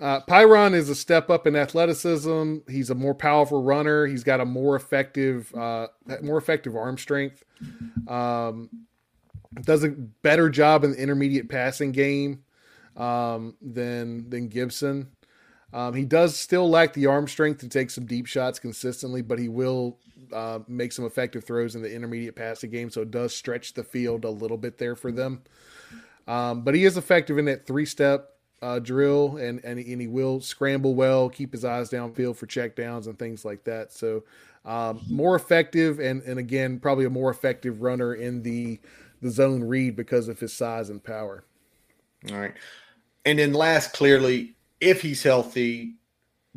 Uh, 0.00 0.20
Pyron 0.22 0.72
is 0.72 0.88
a 0.88 0.94
step 0.94 1.28
up 1.28 1.46
in 1.46 1.54
athleticism. 1.54 2.56
He's 2.68 2.88
a 2.90 2.94
more 2.94 3.14
powerful 3.14 3.62
runner. 3.62 4.06
He's 4.06 4.24
got 4.24 4.40
a 4.40 4.46
more 4.46 4.74
effective, 4.74 5.54
uh, 5.54 5.88
more 6.22 6.38
effective 6.38 6.74
arm 6.74 6.96
strength. 6.96 7.44
Um, 8.08 8.70
does 9.62 9.84
a 9.84 9.90
better 9.90 10.48
job 10.48 10.84
in 10.84 10.92
the 10.92 10.96
intermediate 10.96 11.48
passing 11.50 11.92
game 11.92 12.42
um, 12.96 13.56
than 13.60 14.28
than 14.30 14.48
Gibson. 14.48 15.08
Um, 15.72 15.94
he 15.94 16.04
does 16.04 16.36
still 16.36 16.68
lack 16.68 16.92
the 16.94 17.06
arm 17.06 17.28
strength 17.28 17.60
to 17.60 17.68
take 17.68 17.90
some 17.90 18.04
deep 18.04 18.26
shots 18.26 18.58
consistently, 18.58 19.22
but 19.22 19.38
he 19.38 19.48
will 19.48 19.98
uh, 20.32 20.60
make 20.66 20.92
some 20.92 21.04
effective 21.04 21.44
throws 21.44 21.76
in 21.76 21.82
the 21.82 21.94
intermediate 21.94 22.34
passing 22.34 22.70
game. 22.70 22.90
So 22.90 23.02
it 23.02 23.10
does 23.10 23.34
stretch 23.34 23.74
the 23.74 23.84
field 23.84 24.24
a 24.24 24.30
little 24.30 24.56
bit 24.56 24.78
there 24.78 24.96
for 24.96 25.12
them. 25.12 25.42
Um, 26.26 26.62
but 26.62 26.74
he 26.74 26.84
is 26.84 26.96
effective 26.96 27.38
in 27.38 27.44
that 27.46 27.66
three 27.66 27.86
step 27.86 28.30
uh, 28.62 28.78
drill, 28.78 29.36
and, 29.36 29.64
and 29.64 29.78
and 29.78 30.00
he 30.00 30.06
will 30.06 30.40
scramble 30.40 30.94
well, 30.94 31.28
keep 31.28 31.52
his 31.52 31.64
eyes 31.64 31.90
downfield 31.90 32.36
for 32.36 32.46
check 32.46 32.76
downs 32.76 33.06
and 33.06 33.18
things 33.18 33.44
like 33.44 33.64
that. 33.64 33.92
So 33.92 34.24
um, 34.64 35.00
more 35.08 35.34
effective, 35.34 35.98
and 35.98 36.22
and 36.22 36.38
again 36.38 36.78
probably 36.78 37.04
a 37.04 37.10
more 37.10 37.30
effective 37.30 37.82
runner 37.82 38.14
in 38.14 38.42
the 38.42 38.78
the 39.22 39.30
zone 39.30 39.64
read 39.64 39.96
because 39.96 40.28
of 40.28 40.40
his 40.40 40.52
size 40.52 40.90
and 40.90 41.02
power. 41.02 41.44
All 42.28 42.38
right. 42.38 42.54
And 43.24 43.38
then 43.38 43.52
last, 43.52 43.92
clearly, 43.92 44.56
if 44.80 45.02
he's 45.02 45.22
healthy, 45.22 45.94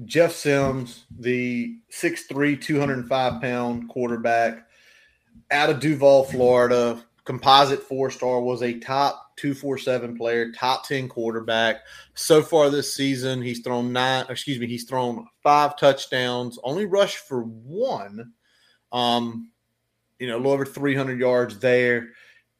Jeff 0.06 0.34
Sims, 0.34 1.06
the 1.20 1.78
6'3, 1.92 2.60
205 2.62 3.42
pound 3.42 3.90
quarterback 3.90 4.68
out 5.52 5.70
of 5.70 5.80
Duval, 5.80 6.24
Florida, 6.26 7.04
composite 7.26 7.84
four 7.84 8.10
star, 8.10 8.42
was 8.42 8.64
a 8.64 8.80
top 8.80 9.36
247 9.38 10.18
player, 10.18 10.52
top 10.52 10.88
10 10.88 11.10
quarterback. 11.10 11.82
So 12.16 12.42
far 12.42 12.70
this 12.70 12.94
season, 12.94 13.42
he's 13.42 13.62
thrown 13.62 13.94
nine, 13.94 14.26
excuse 14.30 14.60
me, 14.60 14.68
he's 14.68 14.86
thrown 14.86 15.28
five 15.42 15.78
touchdowns, 15.78 16.58
only 16.64 16.86
rushed 16.86 17.20
for 17.28 17.44
one. 17.44 18.34
Um, 18.92 19.52
you 20.20 20.28
know, 20.28 20.36
a 20.36 20.38
little 20.38 20.54
over 20.54 20.66
300 20.66 21.20
yards 21.20 21.60
there. 21.60 22.10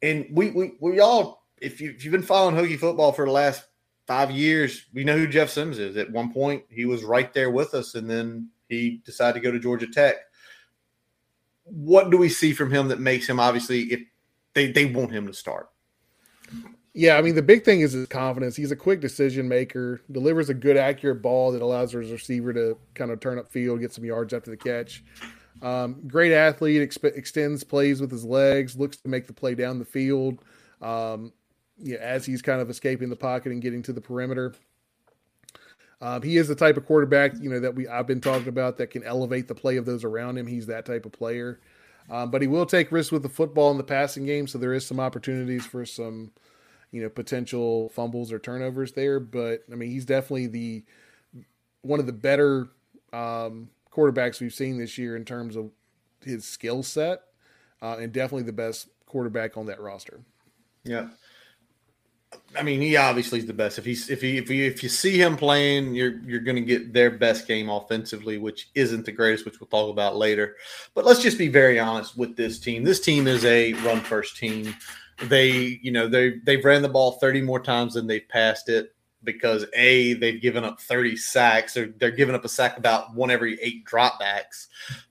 And 0.02 0.26
we, 0.30 0.50
we, 0.50 0.72
we 0.80 1.00
all, 1.00 1.43
if, 1.64 1.80
you, 1.80 1.90
if 1.90 2.04
you've 2.04 2.12
been 2.12 2.22
following 2.22 2.54
Hokie 2.54 2.78
football 2.78 3.12
for 3.12 3.24
the 3.24 3.32
last 3.32 3.64
five 4.06 4.30
years, 4.30 4.84
we 4.92 5.04
know 5.04 5.16
who 5.16 5.26
Jeff 5.26 5.50
Sims 5.50 5.78
is. 5.78 5.96
At 5.96 6.10
one 6.10 6.32
point, 6.32 6.64
he 6.68 6.84
was 6.84 7.02
right 7.04 7.32
there 7.32 7.50
with 7.50 7.74
us, 7.74 7.94
and 7.94 8.08
then 8.08 8.50
he 8.68 9.00
decided 9.04 9.34
to 9.34 9.40
go 9.40 9.50
to 9.50 9.58
Georgia 9.58 9.86
Tech. 9.86 10.16
What 11.64 12.10
do 12.10 12.18
we 12.18 12.28
see 12.28 12.52
from 12.52 12.70
him 12.70 12.88
that 12.88 13.00
makes 13.00 13.26
him 13.26 13.40
obviously 13.40 13.82
if 13.84 14.00
they, 14.52 14.70
they 14.70 14.84
want 14.84 15.12
him 15.12 15.26
to 15.26 15.32
start? 15.32 15.70
Yeah, 16.92 17.16
I 17.16 17.22
mean 17.22 17.34
the 17.34 17.42
big 17.42 17.64
thing 17.64 17.80
is 17.80 17.92
his 17.92 18.06
confidence. 18.06 18.54
He's 18.54 18.70
a 18.70 18.76
quick 18.76 19.00
decision 19.00 19.48
maker, 19.48 20.00
delivers 20.12 20.48
a 20.48 20.54
good 20.54 20.76
accurate 20.76 21.22
ball 21.22 21.50
that 21.52 21.62
allows 21.62 21.92
his 21.92 22.12
receiver 22.12 22.52
to 22.52 22.76
kind 22.94 23.10
of 23.10 23.18
turn 23.18 23.38
up 23.38 23.50
field, 23.50 23.80
get 23.80 23.92
some 23.92 24.04
yards 24.04 24.32
after 24.32 24.50
the 24.50 24.56
catch. 24.56 25.02
Um, 25.62 26.02
great 26.06 26.32
athlete, 26.32 26.88
exp- 26.88 27.16
extends 27.16 27.64
plays 27.64 28.00
with 28.00 28.10
his 28.10 28.24
legs, 28.24 28.76
looks 28.76 28.98
to 28.98 29.08
make 29.08 29.26
the 29.26 29.32
play 29.32 29.54
down 29.54 29.78
the 29.78 29.84
field. 29.84 30.38
Um, 30.80 31.32
yeah, 31.78 31.98
as 31.98 32.24
he's 32.24 32.42
kind 32.42 32.60
of 32.60 32.70
escaping 32.70 33.08
the 33.08 33.16
pocket 33.16 33.52
and 33.52 33.62
getting 33.62 33.82
to 33.82 33.92
the 33.92 34.00
perimeter. 34.00 34.54
Um, 36.00 36.22
he 36.22 36.36
is 36.36 36.48
the 36.48 36.54
type 36.54 36.76
of 36.76 36.84
quarterback, 36.84 37.32
you 37.40 37.48
know, 37.48 37.60
that 37.60 37.74
we 37.74 37.88
I've 37.88 38.06
been 38.06 38.20
talking 38.20 38.48
about 38.48 38.76
that 38.78 38.88
can 38.88 39.02
elevate 39.04 39.48
the 39.48 39.54
play 39.54 39.76
of 39.76 39.86
those 39.86 40.04
around 40.04 40.36
him. 40.36 40.46
He's 40.46 40.66
that 40.66 40.84
type 40.84 41.06
of 41.06 41.12
player, 41.12 41.60
um, 42.10 42.30
but 42.30 42.42
he 42.42 42.48
will 42.48 42.66
take 42.66 42.92
risks 42.92 43.12
with 43.12 43.22
the 43.22 43.28
football 43.28 43.70
in 43.70 43.78
the 43.78 43.84
passing 43.84 44.26
game. 44.26 44.46
So 44.46 44.58
there 44.58 44.74
is 44.74 44.86
some 44.86 45.00
opportunities 45.00 45.64
for 45.64 45.86
some, 45.86 46.30
you 46.90 47.02
know, 47.02 47.08
potential 47.08 47.88
fumbles 47.90 48.32
or 48.32 48.38
turnovers 48.38 48.92
there. 48.92 49.18
But 49.18 49.62
I 49.72 49.76
mean, 49.76 49.90
he's 49.90 50.04
definitely 50.04 50.48
the 50.48 50.84
one 51.82 52.00
of 52.00 52.06
the 52.06 52.12
better 52.12 52.68
um, 53.12 53.70
quarterbacks 53.90 54.40
we've 54.40 54.54
seen 54.54 54.78
this 54.78 54.98
year 54.98 55.16
in 55.16 55.24
terms 55.24 55.56
of 55.56 55.70
his 56.22 56.44
skill 56.44 56.82
set, 56.82 57.22
uh, 57.80 57.96
and 57.98 58.12
definitely 58.12 58.44
the 58.44 58.52
best 58.52 58.88
quarterback 59.06 59.56
on 59.56 59.66
that 59.66 59.80
roster. 59.80 60.20
Yeah. 60.82 61.08
I 62.58 62.62
mean, 62.62 62.80
he 62.80 62.96
obviously 62.96 63.38
is 63.38 63.46
the 63.46 63.52
best. 63.52 63.78
If 63.78 63.84
he's 63.84 64.10
if 64.10 64.20
he 64.20 64.38
if 64.38 64.48
you 64.50 64.64
if 64.64 64.82
you 64.82 64.88
see 64.88 65.20
him 65.20 65.36
playing, 65.36 65.94
you're 65.94 66.20
you're 66.20 66.40
going 66.40 66.56
to 66.56 66.62
get 66.62 66.92
their 66.92 67.10
best 67.10 67.46
game 67.46 67.68
offensively, 67.68 68.38
which 68.38 68.70
isn't 68.74 69.04
the 69.04 69.12
greatest, 69.12 69.44
which 69.44 69.60
we'll 69.60 69.68
talk 69.68 69.90
about 69.90 70.16
later. 70.16 70.56
But 70.94 71.04
let's 71.04 71.22
just 71.22 71.38
be 71.38 71.48
very 71.48 71.78
honest 71.78 72.16
with 72.16 72.36
this 72.36 72.58
team. 72.58 72.84
This 72.84 73.00
team 73.00 73.26
is 73.26 73.44
a 73.44 73.72
run 73.74 74.00
first 74.00 74.36
team. 74.36 74.74
They 75.24 75.78
you 75.82 75.92
know 75.92 76.08
they 76.08 76.38
they've 76.44 76.64
ran 76.64 76.82
the 76.82 76.88
ball 76.88 77.12
thirty 77.12 77.40
more 77.40 77.60
times 77.60 77.94
than 77.94 78.06
they've 78.06 78.28
passed 78.28 78.68
it. 78.68 78.94
because 79.24 79.64
a 79.74 80.12
they've 80.14 80.40
given 80.40 80.64
up 80.64 80.80
30 80.80 81.16
sacks. 81.16 81.74
They're 81.74 81.94
they're 81.98 82.10
giving 82.10 82.34
up 82.34 82.44
a 82.44 82.48
sack 82.48 82.76
about 82.76 83.14
one 83.14 83.30
every 83.30 83.58
eight 83.62 83.84
dropbacks, 83.86 84.66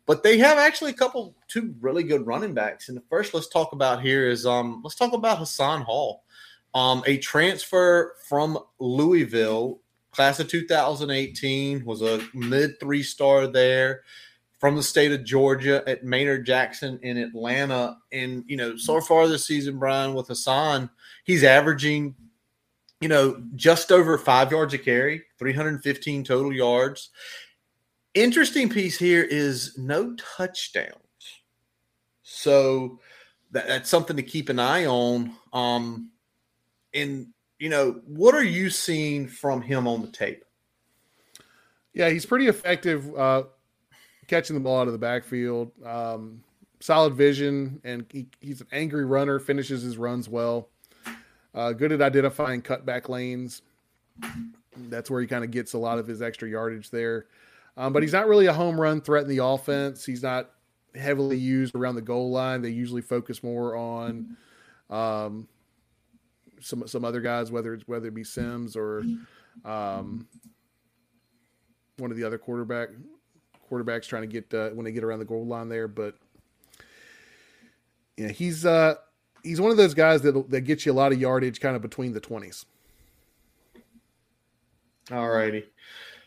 but 0.05 0.23
they 0.23 0.37
have 0.37 0.57
actually 0.57 0.91
a 0.91 0.95
couple 0.95 1.35
two 1.47 1.73
really 1.81 2.03
good 2.03 2.27
running 2.27 2.53
backs. 2.53 2.89
And 2.89 2.97
the 2.97 3.03
first 3.09 3.33
let's 3.33 3.47
talk 3.47 3.73
about 3.73 4.01
here 4.01 4.29
is 4.29 4.45
um 4.45 4.81
let's 4.83 4.95
talk 4.95 5.13
about 5.13 5.39
Hassan 5.39 5.81
Hall, 5.81 6.23
um 6.73 7.03
a 7.05 7.17
transfer 7.17 8.15
from 8.27 8.57
Louisville, 8.79 9.79
class 10.11 10.39
of 10.39 10.47
2018, 10.47 11.85
was 11.85 12.01
a 12.01 12.25
mid 12.33 12.79
three 12.79 13.03
star 13.03 13.47
there 13.47 14.03
from 14.63 14.77
the 14.77 14.81
state 14.81 15.11
of 15.11 15.25
Georgia 15.25 15.83
at 15.87 16.05
Maynard 16.05 16.45
Jackson 16.45 16.97
in 17.03 17.17
Atlanta. 17.17 17.97
And, 18.13 18.45
you 18.47 18.55
know, 18.55 18.77
so 18.77 19.01
far 19.01 19.27
this 19.27 19.45
season, 19.45 19.77
Brian, 19.77 20.13
with 20.13 20.29
Hassan, 20.29 20.89
he's 21.25 21.43
averaging, 21.43 22.15
you 23.01 23.09
know, 23.09 23.43
just 23.55 23.91
over 23.91 24.17
five 24.17 24.53
yards 24.53 24.73
a 24.73 24.77
carry, 24.77 25.21
315 25.37 26.23
total 26.23 26.53
yards. 26.53 27.09
Interesting 28.13 28.69
piece 28.69 28.97
here 28.97 29.23
is 29.23 29.77
no 29.77 30.15
touchdowns. 30.37 30.95
So 32.21 33.01
that, 33.51 33.67
that's 33.67 33.89
something 33.89 34.15
to 34.15 34.23
keep 34.23 34.47
an 34.47 34.59
eye 34.59 34.85
on. 34.85 35.33
Um, 35.51 36.09
and, 36.93 37.27
you 37.59 37.69
know, 37.69 38.01
what 38.05 38.35
are 38.35 38.43
you 38.43 38.69
seeing 38.69 39.27
from 39.27 39.61
him 39.61 39.87
on 39.87 40.01
the 40.01 40.07
tape? 40.07 40.43
Yeah, 41.93 42.09
he's 42.09 42.25
pretty 42.25 42.47
effective. 42.47 43.13
Uh, 43.15 43.43
catching 44.27 44.55
the 44.55 44.59
ball 44.59 44.79
out 44.79 44.87
of 44.87 44.93
the 44.93 44.99
backfield. 44.99 45.71
Um, 45.85 46.43
solid 46.79 47.13
vision, 47.13 47.79
and 47.83 48.05
he, 48.11 48.27
he's 48.41 48.61
an 48.61 48.67
angry 48.71 49.05
runner. 49.05 49.39
Finishes 49.39 49.83
his 49.83 49.97
runs 49.97 50.27
well. 50.27 50.69
Uh, 51.53 51.71
good 51.71 51.91
at 51.91 52.01
identifying 52.01 52.61
cutback 52.61 53.09
lanes. 53.09 53.61
That's 54.75 55.09
where 55.09 55.21
he 55.21 55.27
kind 55.27 55.43
of 55.43 55.51
gets 55.51 55.73
a 55.73 55.77
lot 55.77 55.99
of 55.99 56.07
his 56.07 56.21
extra 56.21 56.49
yardage 56.49 56.89
there. 56.89 57.27
Um, 57.77 57.93
but 57.93 58.03
he's 58.03 58.13
not 58.13 58.27
really 58.27 58.47
a 58.47 58.53
home 58.53 58.79
run 58.79 59.01
threat 59.01 59.23
in 59.23 59.29
the 59.29 59.43
offense. 59.43 60.05
He's 60.05 60.23
not 60.23 60.49
heavily 60.95 61.37
used 61.37 61.75
around 61.75 61.95
the 61.95 62.01
goal 62.01 62.31
line. 62.31 62.61
They 62.61 62.69
usually 62.69 63.01
focus 63.01 63.43
more 63.43 63.75
on 63.75 64.35
um, 64.89 65.47
some 66.63 66.87
some 66.87 67.05
other 67.05 67.21
guys, 67.21 67.51
whether 67.51 67.73
it's 67.73 67.87
whether 67.87 68.07
it 68.07 68.15
be 68.15 68.23
Sims 68.23 68.75
or 68.75 69.03
um, 69.65 70.27
one 71.97 72.11
of 72.11 72.17
the 72.17 72.23
other 72.23 72.37
quarterback 72.37 72.89
quarterbacks 73.69 74.07
trying 74.07 74.23
to 74.23 74.27
get 74.27 74.53
uh, 74.53 74.69
when 74.69 74.85
they 74.85 74.91
get 74.91 75.03
around 75.03 75.19
the 75.19 75.25
goal 75.25 75.45
line 75.45 75.69
there. 75.69 75.87
But 75.87 76.15
yeah, 78.17 78.29
he's 78.29 78.65
uh, 78.65 78.95
he's 79.43 79.61
one 79.61 79.71
of 79.71 79.77
those 79.77 79.93
guys 79.93 80.21
that 80.21 80.49
that 80.49 80.61
gets 80.61 80.85
you 80.85 80.91
a 80.91 80.93
lot 80.93 81.11
of 81.11 81.19
yardage 81.19 81.59
kind 81.59 81.75
of 81.75 81.81
between 81.81 82.13
the 82.13 82.19
twenties. 82.19 82.65
All 85.11 85.29
righty. 85.29 85.65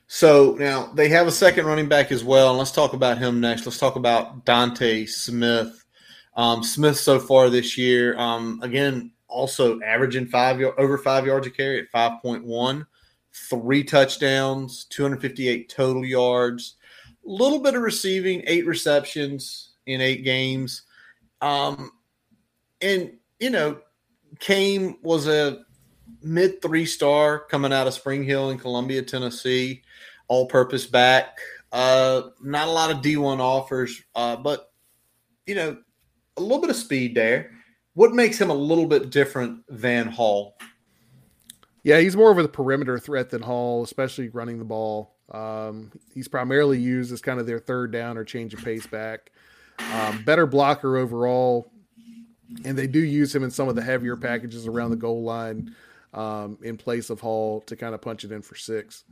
So 0.08 0.54
now 0.58 0.92
they 0.94 1.08
have 1.08 1.26
a 1.26 1.32
second 1.32 1.66
running 1.66 1.88
back 1.88 2.12
as 2.12 2.22
well, 2.22 2.50
and 2.50 2.58
let's 2.58 2.70
talk 2.70 2.92
about 2.92 3.18
him 3.18 3.40
next. 3.40 3.66
Let's 3.66 3.78
talk 3.78 3.96
about 3.96 4.44
Dontae 4.44 5.08
Smith. 5.08 5.84
Um, 6.36 6.62
Smith 6.62 6.98
so 6.98 7.18
far 7.18 7.48
this 7.48 7.76
year, 7.78 8.16
um, 8.18 8.60
again, 8.62 9.10
also 9.28 9.80
averaging 9.80 10.26
five 10.26 10.60
over 10.78 10.98
five 10.98 11.26
yards 11.26 11.46
a 11.46 11.50
carry 11.50 11.80
at 11.80 11.90
five 11.90 12.20
point 12.22 12.44
one, 12.44 12.86
three 13.32 13.84
touchdowns, 13.84 14.84
two 14.84 15.02
hundred 15.02 15.20
fifty 15.20 15.48
eight 15.48 15.68
total 15.68 16.04
yards 16.04 16.76
a 17.26 17.30
little 17.30 17.58
bit 17.58 17.74
of 17.74 17.82
receiving, 17.82 18.42
eight 18.46 18.66
receptions 18.66 19.70
in 19.86 20.00
eight 20.00 20.24
games. 20.24 20.82
Um, 21.40 21.90
and, 22.80 23.12
you 23.40 23.50
know, 23.50 23.78
Kane 24.38 24.96
was 25.02 25.26
a 25.26 25.64
mid 26.22 26.62
three 26.62 26.86
star 26.86 27.40
coming 27.40 27.72
out 27.72 27.86
of 27.86 27.94
Spring 27.94 28.22
Hill 28.24 28.50
in 28.50 28.58
Columbia, 28.58 29.02
Tennessee, 29.02 29.82
all 30.28 30.46
purpose 30.46 30.86
back. 30.86 31.38
Uh, 31.72 32.22
not 32.42 32.68
a 32.68 32.70
lot 32.70 32.90
of 32.90 32.98
D1 32.98 33.40
offers, 33.40 34.02
uh, 34.14 34.36
but, 34.36 34.72
you 35.46 35.54
know, 35.54 35.76
a 36.36 36.40
little 36.40 36.60
bit 36.60 36.70
of 36.70 36.76
speed 36.76 37.14
there. 37.14 37.50
What 37.96 38.12
makes 38.12 38.38
him 38.38 38.50
a 38.50 38.54
little 38.54 38.84
bit 38.84 39.08
different 39.08 39.62
than 39.70 40.06
Hall? 40.08 40.58
Yeah, 41.82 41.98
he's 41.98 42.14
more 42.14 42.30
of 42.30 42.36
a 42.36 42.46
perimeter 42.46 42.98
threat 42.98 43.30
than 43.30 43.40
Hall, 43.40 43.82
especially 43.82 44.28
running 44.28 44.58
the 44.58 44.66
ball. 44.66 45.16
Um, 45.32 45.90
he's 46.12 46.28
primarily 46.28 46.78
used 46.78 47.10
as 47.10 47.22
kind 47.22 47.40
of 47.40 47.46
their 47.46 47.58
third 47.58 47.92
down 47.92 48.18
or 48.18 48.24
change 48.24 48.52
of 48.52 48.62
pace 48.62 48.86
back. 48.86 49.30
Um, 49.94 50.22
better 50.24 50.46
blocker 50.46 50.98
overall, 50.98 51.72
and 52.66 52.76
they 52.76 52.86
do 52.86 52.98
use 52.98 53.34
him 53.34 53.42
in 53.42 53.50
some 53.50 53.66
of 53.66 53.76
the 53.76 53.82
heavier 53.82 54.14
packages 54.14 54.66
around 54.66 54.90
the 54.90 54.96
goal 54.96 55.22
line 55.22 55.74
um, 56.12 56.58
in 56.60 56.76
place 56.76 57.08
of 57.08 57.20
Hall 57.20 57.62
to 57.62 57.76
kind 57.76 57.94
of 57.94 58.02
punch 58.02 58.24
it 58.24 58.30
in 58.30 58.42
for 58.42 58.56
six. 58.56 59.04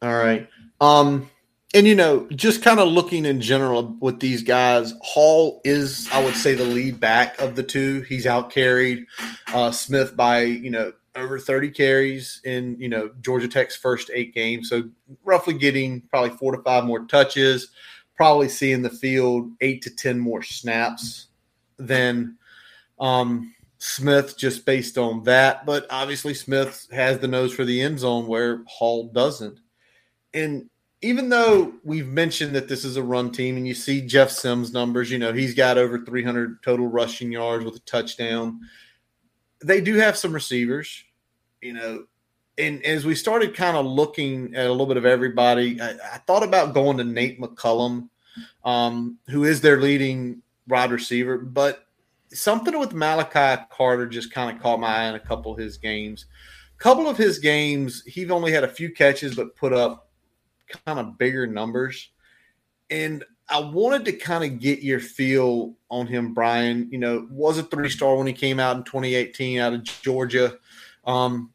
All 0.00 0.14
right. 0.14 0.48
Um, 0.80 1.28
and 1.74 1.86
you 1.86 1.94
know, 1.94 2.26
just 2.30 2.62
kind 2.62 2.80
of 2.80 2.88
looking 2.88 3.26
in 3.26 3.40
general 3.40 3.96
with 4.00 4.20
these 4.20 4.42
guys, 4.42 4.94
Hall 5.02 5.60
is, 5.64 6.08
I 6.12 6.24
would 6.24 6.34
say, 6.34 6.54
the 6.54 6.64
lead 6.64 6.98
back 6.98 7.38
of 7.40 7.56
the 7.56 7.62
two. 7.62 8.00
He's 8.02 8.26
out 8.26 8.50
carried 8.50 9.04
uh, 9.52 9.70
Smith 9.70 10.16
by 10.16 10.40
you 10.42 10.70
know 10.70 10.92
over 11.14 11.38
30 11.38 11.70
carries 11.70 12.40
in 12.44 12.76
you 12.80 12.88
know 12.88 13.10
Georgia 13.20 13.48
Tech's 13.48 13.76
first 13.76 14.10
eight 14.14 14.34
games, 14.34 14.70
so 14.70 14.88
roughly 15.24 15.54
getting 15.54 16.00
probably 16.10 16.30
four 16.30 16.56
to 16.56 16.62
five 16.62 16.84
more 16.84 17.04
touches, 17.04 17.68
probably 18.16 18.48
seeing 18.48 18.80
the 18.80 18.90
field 18.90 19.50
eight 19.60 19.82
to 19.82 19.90
ten 19.90 20.18
more 20.18 20.42
snaps 20.42 21.26
than 21.78 22.38
um, 22.98 23.54
Smith, 23.76 24.38
just 24.38 24.64
based 24.64 24.96
on 24.96 25.22
that. 25.24 25.66
But 25.66 25.86
obviously, 25.90 26.32
Smith 26.32 26.88
has 26.92 27.18
the 27.18 27.28
nose 27.28 27.52
for 27.52 27.66
the 27.66 27.82
end 27.82 27.98
zone 27.98 28.26
where 28.26 28.64
Hall 28.66 29.08
doesn't, 29.12 29.60
and 30.32 30.70
even 31.02 31.28
though 31.28 31.74
we've 31.84 32.08
mentioned 32.08 32.54
that 32.54 32.68
this 32.68 32.84
is 32.84 32.96
a 32.96 33.02
run 33.02 33.30
team 33.30 33.56
and 33.56 33.66
you 33.66 33.74
see 33.74 34.00
Jeff 34.00 34.30
Sims 34.30 34.72
numbers, 34.72 35.10
you 35.10 35.18
know, 35.18 35.32
he's 35.32 35.54
got 35.54 35.78
over 35.78 36.04
300 36.04 36.62
total 36.62 36.88
rushing 36.88 37.30
yards 37.30 37.64
with 37.64 37.76
a 37.76 37.80
touchdown. 37.80 38.60
They 39.62 39.80
do 39.80 39.94
have 39.94 40.16
some 40.16 40.32
receivers 40.32 41.04
you 41.60 41.72
know, 41.72 42.04
and 42.56 42.84
as 42.84 43.04
we 43.04 43.14
started 43.14 43.54
kind 43.54 43.76
of 43.76 43.86
looking 43.86 44.54
at 44.54 44.66
a 44.66 44.70
little 44.70 44.86
bit 44.86 44.96
of 44.96 45.06
everybody, 45.06 45.80
I, 45.80 45.90
I 45.90 46.18
thought 46.26 46.42
about 46.42 46.74
going 46.74 46.96
to 46.98 47.04
Nate 47.04 47.40
McCollum, 47.40 48.08
um, 48.64 49.18
who 49.28 49.44
is 49.44 49.60
their 49.60 49.80
leading 49.80 50.42
wide 50.66 50.90
receiver, 50.90 51.38
but 51.38 51.86
something 52.32 52.78
with 52.78 52.92
Malachi 52.92 53.62
Carter 53.70 54.06
just 54.06 54.32
kind 54.32 54.54
of 54.54 54.62
caught 54.62 54.80
my 54.80 54.88
eye 54.88 55.08
in 55.08 55.14
a 55.14 55.20
couple 55.20 55.52
of 55.52 55.58
his 55.58 55.78
games. 55.78 56.26
A 56.78 56.82
couple 56.82 57.08
of 57.08 57.16
his 57.16 57.38
games, 57.38 58.02
he 58.06 58.28
only 58.30 58.52
had 58.52 58.64
a 58.64 58.68
few 58.68 58.92
catches, 58.92 59.34
but 59.34 59.56
put 59.56 59.72
up 59.72 60.07
kind 60.86 60.98
of 60.98 61.18
bigger 61.18 61.46
numbers. 61.46 62.10
And 62.90 63.24
I 63.48 63.60
wanted 63.60 64.04
to 64.06 64.12
kind 64.12 64.44
of 64.44 64.60
get 64.60 64.80
your 64.80 65.00
feel 65.00 65.74
on 65.90 66.06
him, 66.06 66.34
Brian. 66.34 66.88
You 66.90 66.98
know, 66.98 67.26
was 67.30 67.58
a 67.58 67.62
three 67.62 67.88
star 67.88 68.16
when 68.16 68.26
he 68.26 68.32
came 68.32 68.60
out 68.60 68.76
in 68.76 68.84
2018 68.84 69.58
out 69.58 69.72
of 69.72 69.84
Georgia. 69.84 70.58
Um, 71.04 71.52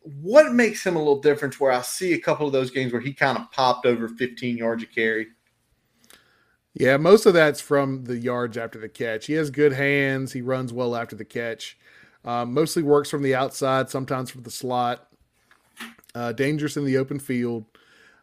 what 0.00 0.52
makes 0.52 0.84
him 0.84 0.96
a 0.96 0.98
little 0.98 1.20
different 1.20 1.58
where 1.58 1.72
I 1.72 1.80
see 1.82 2.12
a 2.12 2.20
couple 2.20 2.46
of 2.46 2.52
those 2.52 2.70
games 2.70 2.92
where 2.92 3.00
he 3.00 3.12
kind 3.12 3.38
of 3.38 3.50
popped 3.50 3.86
over 3.86 4.08
15 4.08 4.56
yards 4.56 4.82
a 4.82 4.86
carry? 4.86 5.28
Yeah, 6.74 6.96
most 6.96 7.24
of 7.24 7.34
that's 7.34 7.60
from 7.60 8.04
the 8.04 8.18
yards 8.18 8.58
after 8.58 8.78
the 8.78 8.88
catch. 8.88 9.26
He 9.26 9.34
has 9.34 9.50
good 9.50 9.72
hands. 9.72 10.32
He 10.32 10.42
runs 10.42 10.72
well 10.72 10.96
after 10.96 11.14
the 11.14 11.24
catch. 11.24 11.78
Um, 12.24 12.52
mostly 12.52 12.82
works 12.82 13.10
from 13.10 13.22
the 13.22 13.34
outside, 13.34 13.90
sometimes 13.90 14.30
from 14.30 14.42
the 14.42 14.50
slot. 14.50 15.08
Uh, 16.14 16.32
dangerous 16.32 16.76
in 16.76 16.84
the 16.84 16.96
open 16.96 17.18
field. 17.18 17.64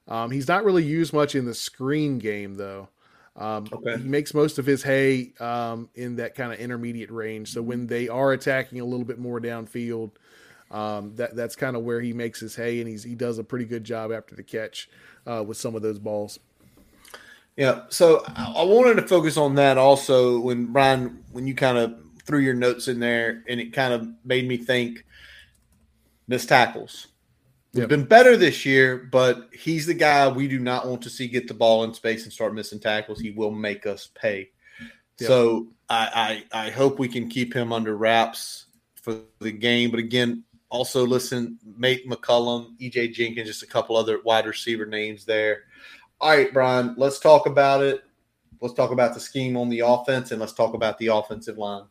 Um, 0.07 0.31
he's 0.31 0.47
not 0.47 0.63
really 0.63 0.83
used 0.83 1.13
much 1.13 1.35
in 1.35 1.45
the 1.45 1.53
screen 1.53 2.19
game, 2.19 2.55
though. 2.55 2.89
Um, 3.35 3.67
okay. 3.71 3.97
He 3.97 4.07
makes 4.07 4.33
most 4.33 4.59
of 4.59 4.65
his 4.65 4.83
hay 4.83 5.33
um, 5.39 5.89
in 5.95 6.17
that 6.17 6.35
kind 6.35 6.51
of 6.51 6.59
intermediate 6.59 7.11
range. 7.11 7.53
So 7.53 7.61
when 7.61 7.87
they 7.87 8.09
are 8.09 8.33
attacking 8.33 8.81
a 8.81 8.85
little 8.85 9.05
bit 9.05 9.19
more 9.19 9.39
downfield, 9.39 10.11
um, 10.69 11.15
that 11.15 11.35
that's 11.35 11.55
kind 11.55 11.75
of 11.75 11.83
where 11.83 12.01
he 12.01 12.13
makes 12.13 12.39
his 12.39 12.55
hay, 12.55 12.79
and 12.79 12.89
he's 12.89 13.03
he 13.03 13.15
does 13.15 13.37
a 13.37 13.43
pretty 13.43 13.65
good 13.65 13.83
job 13.83 14.11
after 14.11 14.35
the 14.35 14.43
catch 14.43 14.89
uh, 15.27 15.43
with 15.45 15.57
some 15.57 15.75
of 15.75 15.81
those 15.81 15.99
balls. 15.99 16.39
Yeah, 17.57 17.81
so 17.89 18.23
I 18.35 18.63
wanted 18.63 18.95
to 18.95 19.07
focus 19.07 19.35
on 19.35 19.55
that 19.55 19.77
also 19.77 20.39
when 20.39 20.67
Brian, 20.67 21.23
when 21.31 21.45
you 21.45 21.53
kind 21.53 21.77
of 21.77 21.95
threw 22.25 22.39
your 22.39 22.53
notes 22.53 22.87
in 22.87 22.99
there, 22.99 23.43
and 23.47 23.59
it 23.59 23.73
kind 23.73 23.93
of 23.93 24.07
made 24.23 24.47
me 24.47 24.57
think 24.57 25.05
missed 26.27 26.49
tackles. 26.49 27.07
Yep. 27.73 27.87
been 27.87 28.05
better 28.05 28.35
this 28.35 28.65
year, 28.65 28.97
but 28.97 29.49
he's 29.53 29.85
the 29.85 29.93
guy 29.93 30.27
we 30.27 30.47
do 30.47 30.59
not 30.59 30.87
want 30.87 31.01
to 31.03 31.09
see 31.09 31.27
get 31.27 31.47
the 31.47 31.53
ball 31.53 31.85
in 31.85 31.93
space 31.93 32.23
and 32.23 32.33
start 32.33 32.53
missing 32.53 32.81
tackles. 32.81 33.19
He 33.19 33.31
will 33.31 33.51
make 33.51 33.85
us 33.85 34.09
pay. 34.13 34.49
Yep. 35.19 35.27
So 35.27 35.67
I, 35.89 36.43
I 36.51 36.65
I 36.65 36.69
hope 36.69 36.99
we 36.99 37.07
can 37.07 37.29
keep 37.29 37.53
him 37.53 37.71
under 37.71 37.95
wraps 37.95 38.65
for 38.95 39.19
the 39.39 39.53
game. 39.53 39.89
But 39.89 39.99
again, 39.99 40.43
also, 40.71 41.05
listen, 41.05 41.59
Nate 41.77 42.09
McCollum, 42.09 42.77
EJ 42.79 43.13
Jenkins, 43.13 43.47
just 43.47 43.61
a 43.61 43.67
couple 43.67 43.97
other 43.97 44.21
wide 44.23 44.45
receiver 44.45 44.85
names 44.85 45.25
there. 45.25 45.63
All 46.21 46.29
right, 46.29 46.53
Brian, 46.53 46.95
let's 46.97 47.19
talk 47.19 47.45
about 47.45 47.83
it. 47.83 48.03
Let's 48.61 48.73
talk 48.73 48.91
about 48.91 49.13
the 49.13 49.19
scheme 49.19 49.57
on 49.57 49.69
the 49.69 49.79
offense 49.79 50.31
and 50.31 50.39
let's 50.39 50.53
talk 50.53 50.73
about 50.73 50.97
the 50.97 51.07
offensive 51.07 51.57
line. 51.57 51.85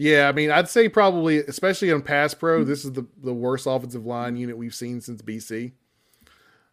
Yeah, 0.00 0.28
I 0.28 0.32
mean, 0.32 0.52
I'd 0.52 0.68
say 0.68 0.88
probably, 0.88 1.38
especially 1.38 1.90
on 1.90 2.02
pass 2.02 2.32
pro, 2.32 2.62
this 2.62 2.84
is 2.84 2.92
the, 2.92 3.04
the 3.20 3.34
worst 3.34 3.66
offensive 3.66 4.06
line 4.06 4.36
unit 4.36 4.56
we've 4.56 4.72
seen 4.72 5.00
since 5.00 5.20
BC. 5.22 5.72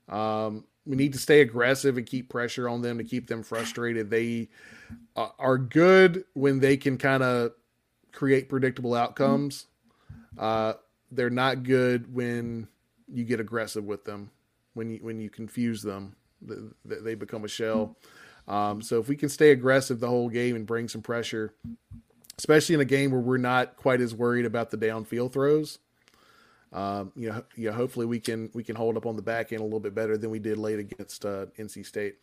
Um, 0.08 0.64
we 0.86 0.96
need 0.96 1.12
to 1.14 1.18
stay 1.18 1.42
aggressive 1.42 1.98
and 1.98 2.06
keep 2.06 2.30
pressure 2.30 2.70
on 2.70 2.84
them 2.84 3.00
to 3.00 3.04
keep 3.04 3.26
them 3.26 3.42
frustrated. 3.42 4.12
They 4.12 4.50
uh, 5.16 5.30
are 5.40 5.58
good 5.58 6.26
when 6.34 6.60
they 6.60 6.78
can 6.78 7.00
kind 7.00 7.24
of 7.24 7.54
create 8.12 8.48
predictable 8.48 8.94
outcomes. 8.94 9.66
Uh, 10.38 10.74
they're 11.10 11.32
not 11.32 11.64
good 11.64 12.14
when 12.14 12.68
you 13.12 13.24
get 13.24 13.40
aggressive 13.40 13.86
with 13.86 14.06
them, 14.06 14.30
when 14.76 14.92
you 14.92 15.00
when 15.02 15.20
you 15.20 15.32
confuse 15.32 15.82
them, 15.82 16.16
they 16.86 17.16
become 17.16 17.44
a 17.44 17.48
shell. 17.48 17.98
Um, 18.48 18.84
so 18.84 19.00
if 19.00 19.08
we 19.08 19.16
can 19.16 19.30
stay 19.30 19.50
aggressive 19.50 20.00
the 20.00 20.10
whole 20.10 20.30
game 20.30 20.56
and 20.56 20.68
bring 20.68 20.88
some 20.88 21.02
pressure, 21.02 21.56
especially 22.38 22.76
in 22.76 22.82
a 22.82 22.86
game 22.86 23.12
where 23.12 23.22
we're 23.22 23.38
not 23.38 23.76
quite 23.78 24.02
as 24.02 24.14
worried 24.14 24.46
about 24.46 24.72
the 24.72 24.78
downfield 24.78 25.34
throws, 25.34 25.80
um, 26.74 27.12
you 27.16 27.30
know, 27.30 27.44
you 27.56 27.70
know, 27.70 27.76
hopefully 27.76 28.06
we 28.06 28.20
can 28.20 28.50
we 28.54 28.64
can 28.64 28.76
hold 28.76 28.98
up 28.98 29.06
on 29.06 29.16
the 29.16 29.22
back 29.22 29.54
end 29.54 29.62
a 29.62 29.64
little 29.64 29.80
bit 29.80 29.96
better 29.96 30.18
than 30.18 30.30
we 30.30 30.40
did 30.40 30.58
late 30.58 30.80
against 30.80 31.26
uh, 31.26 31.46
NC 31.58 31.86
State. 31.86 32.16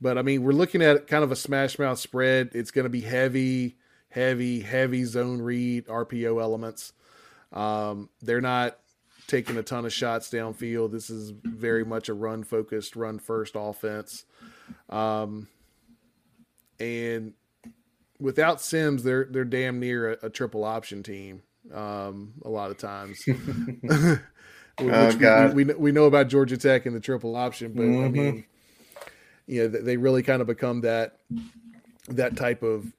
But 0.00 0.18
I 0.18 0.22
mean, 0.22 0.42
we're 0.42 0.52
looking 0.52 0.82
at 0.82 1.06
kind 1.06 1.24
of 1.24 1.32
a 1.32 1.36
smash 1.36 1.78
mouth 1.78 1.98
spread. 1.98 2.50
It's 2.52 2.70
going 2.70 2.84
to 2.84 2.90
be 2.90 3.00
heavy, 3.00 3.78
heavy, 4.10 4.60
heavy 4.60 5.04
zone 5.04 5.40
read 5.40 5.86
RPO 5.86 6.42
elements. 6.42 6.92
Um, 7.52 8.10
they're 8.20 8.40
not 8.42 8.78
taking 9.26 9.56
a 9.56 9.62
ton 9.62 9.86
of 9.86 9.92
shots 9.92 10.28
downfield. 10.28 10.92
This 10.92 11.08
is 11.08 11.30
very 11.30 11.84
much 11.84 12.08
a 12.08 12.14
run 12.14 12.44
focused, 12.44 12.96
run 12.96 13.18
first 13.18 13.54
offense. 13.56 14.24
Um, 14.90 15.48
and 16.78 17.32
without 18.24 18.60
Sims, 18.60 19.02
they're 19.02 19.26
they're 19.30 19.44
damn 19.44 19.78
near 19.78 20.12
a, 20.12 20.26
a 20.26 20.30
triple 20.30 20.64
option 20.64 21.02
team. 21.02 21.42
Um, 21.72 22.32
a 22.44 22.48
lot 22.48 22.70
of 22.70 22.78
times, 22.78 23.24
oh, 24.78 25.12
God. 25.18 25.54
We, 25.54 25.64
we, 25.64 25.74
we 25.74 25.92
know 25.92 26.04
about 26.04 26.28
Georgia 26.28 26.56
Tech 26.56 26.86
and 26.86 26.96
the 26.96 27.00
triple 27.00 27.36
option, 27.36 27.72
but 27.72 27.82
mm-hmm. 27.82 28.04
I 28.04 28.08
mean, 28.08 28.44
you 29.46 29.62
know, 29.62 29.68
they 29.68 29.96
really 29.96 30.22
kind 30.22 30.40
of 30.40 30.48
become 30.48 30.80
that 30.80 31.18
that 32.08 32.36
type 32.36 32.62
of 32.62 32.92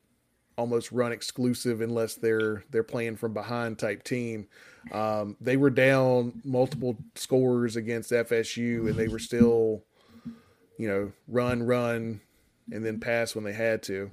almost 0.57 0.91
run 0.91 1.11
exclusive 1.11 1.81
unless 1.81 2.15
they're 2.15 2.63
they're 2.69 2.83
playing 2.83 3.17
from 3.17 3.33
behind 3.33 3.77
type 3.79 4.03
team. 4.03 4.47
Um, 4.91 5.35
they 5.41 5.57
were 5.57 5.71
down 5.71 6.41
multiple 6.43 6.97
scores 7.15 7.75
against 7.75 8.11
FSU, 8.11 8.87
and 8.87 8.95
they 8.95 9.07
were 9.07 9.19
still, 9.19 9.83
you 10.77 10.87
know, 10.87 11.11
run, 11.27 11.63
run, 11.63 12.21
and 12.71 12.85
then 12.85 12.99
pass 12.99 13.33
when 13.33 13.43
they 13.43 13.53
had 13.53 13.81
to. 13.83 14.11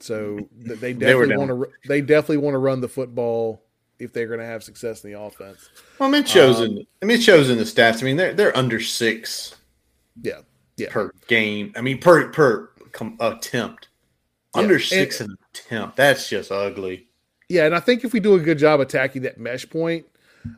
So 0.00 0.48
they 0.56 0.92
definitely 0.92 1.28
they 1.28 1.36
want 1.36 1.50
to. 1.50 1.68
They 1.86 2.00
definitely 2.00 2.38
want 2.38 2.54
to 2.54 2.58
run 2.58 2.80
the 2.80 2.88
football 2.88 3.62
if 3.98 4.12
they're 4.12 4.26
going 4.26 4.40
to 4.40 4.46
have 4.46 4.62
success 4.62 5.04
in 5.04 5.12
the 5.12 5.20
offense. 5.20 5.68
Well, 5.98 6.08
I 6.08 6.12
mean, 6.12 6.22
it 6.22 6.28
shows 6.28 6.58
um, 6.58 6.64
in. 6.64 6.86
I 7.02 7.06
mean, 7.06 7.18
it 7.18 7.22
shows 7.22 7.50
in 7.50 7.58
the 7.58 7.64
stats. 7.64 8.02
I 8.02 8.04
mean, 8.04 8.16
they're 8.16 8.34
they're 8.34 8.56
under 8.56 8.80
six. 8.80 9.56
Yeah, 10.22 10.40
yeah. 10.76 10.88
Per 10.90 11.12
game. 11.28 11.72
I 11.76 11.80
mean, 11.80 11.98
per 11.98 12.28
per 12.28 12.70
attempt. 13.20 13.88
Yeah. 14.54 14.62
Under 14.62 14.78
six 14.78 15.20
and, 15.20 15.30
an 15.30 15.36
attempt. 15.52 15.96
That's 15.96 16.28
just 16.28 16.52
ugly. 16.52 17.08
Yeah, 17.48 17.66
and 17.66 17.74
I 17.74 17.80
think 17.80 18.04
if 18.04 18.12
we 18.12 18.20
do 18.20 18.34
a 18.34 18.40
good 18.40 18.58
job 18.58 18.80
attacking 18.80 19.22
that 19.22 19.38
mesh 19.38 19.68
point, 19.68 20.06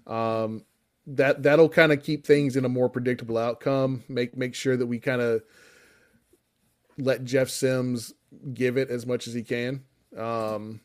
um, 0.07 0.65
that 1.07 1.43
that'll 1.43 1.69
kind 1.69 1.93
of 1.93 2.03
keep 2.03 2.27
things 2.27 2.57
in 2.57 2.65
a 2.65 2.69
more 2.69 2.89
predictable 2.89 3.39
outcome. 3.39 4.03
Make 4.09 4.37
make 4.37 4.55
sure 4.55 4.77
that 4.77 4.87
we 4.87 4.99
kind 4.99 5.21
of 5.21 5.43
let 6.99 7.25
Jeff 7.25 7.49
Sims 7.49 8.15
give 8.55 8.77
it 8.77 8.91
as 8.91 9.07
much 9.07 9.27
as 9.27 9.35
he 9.35 9.43
can. 9.43 9.83
Um, 10.17 10.81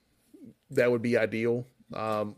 that 0.71 0.91
would 0.91 1.01
be 1.01 1.17
ideal. 1.17 1.65
Um, 1.93 2.35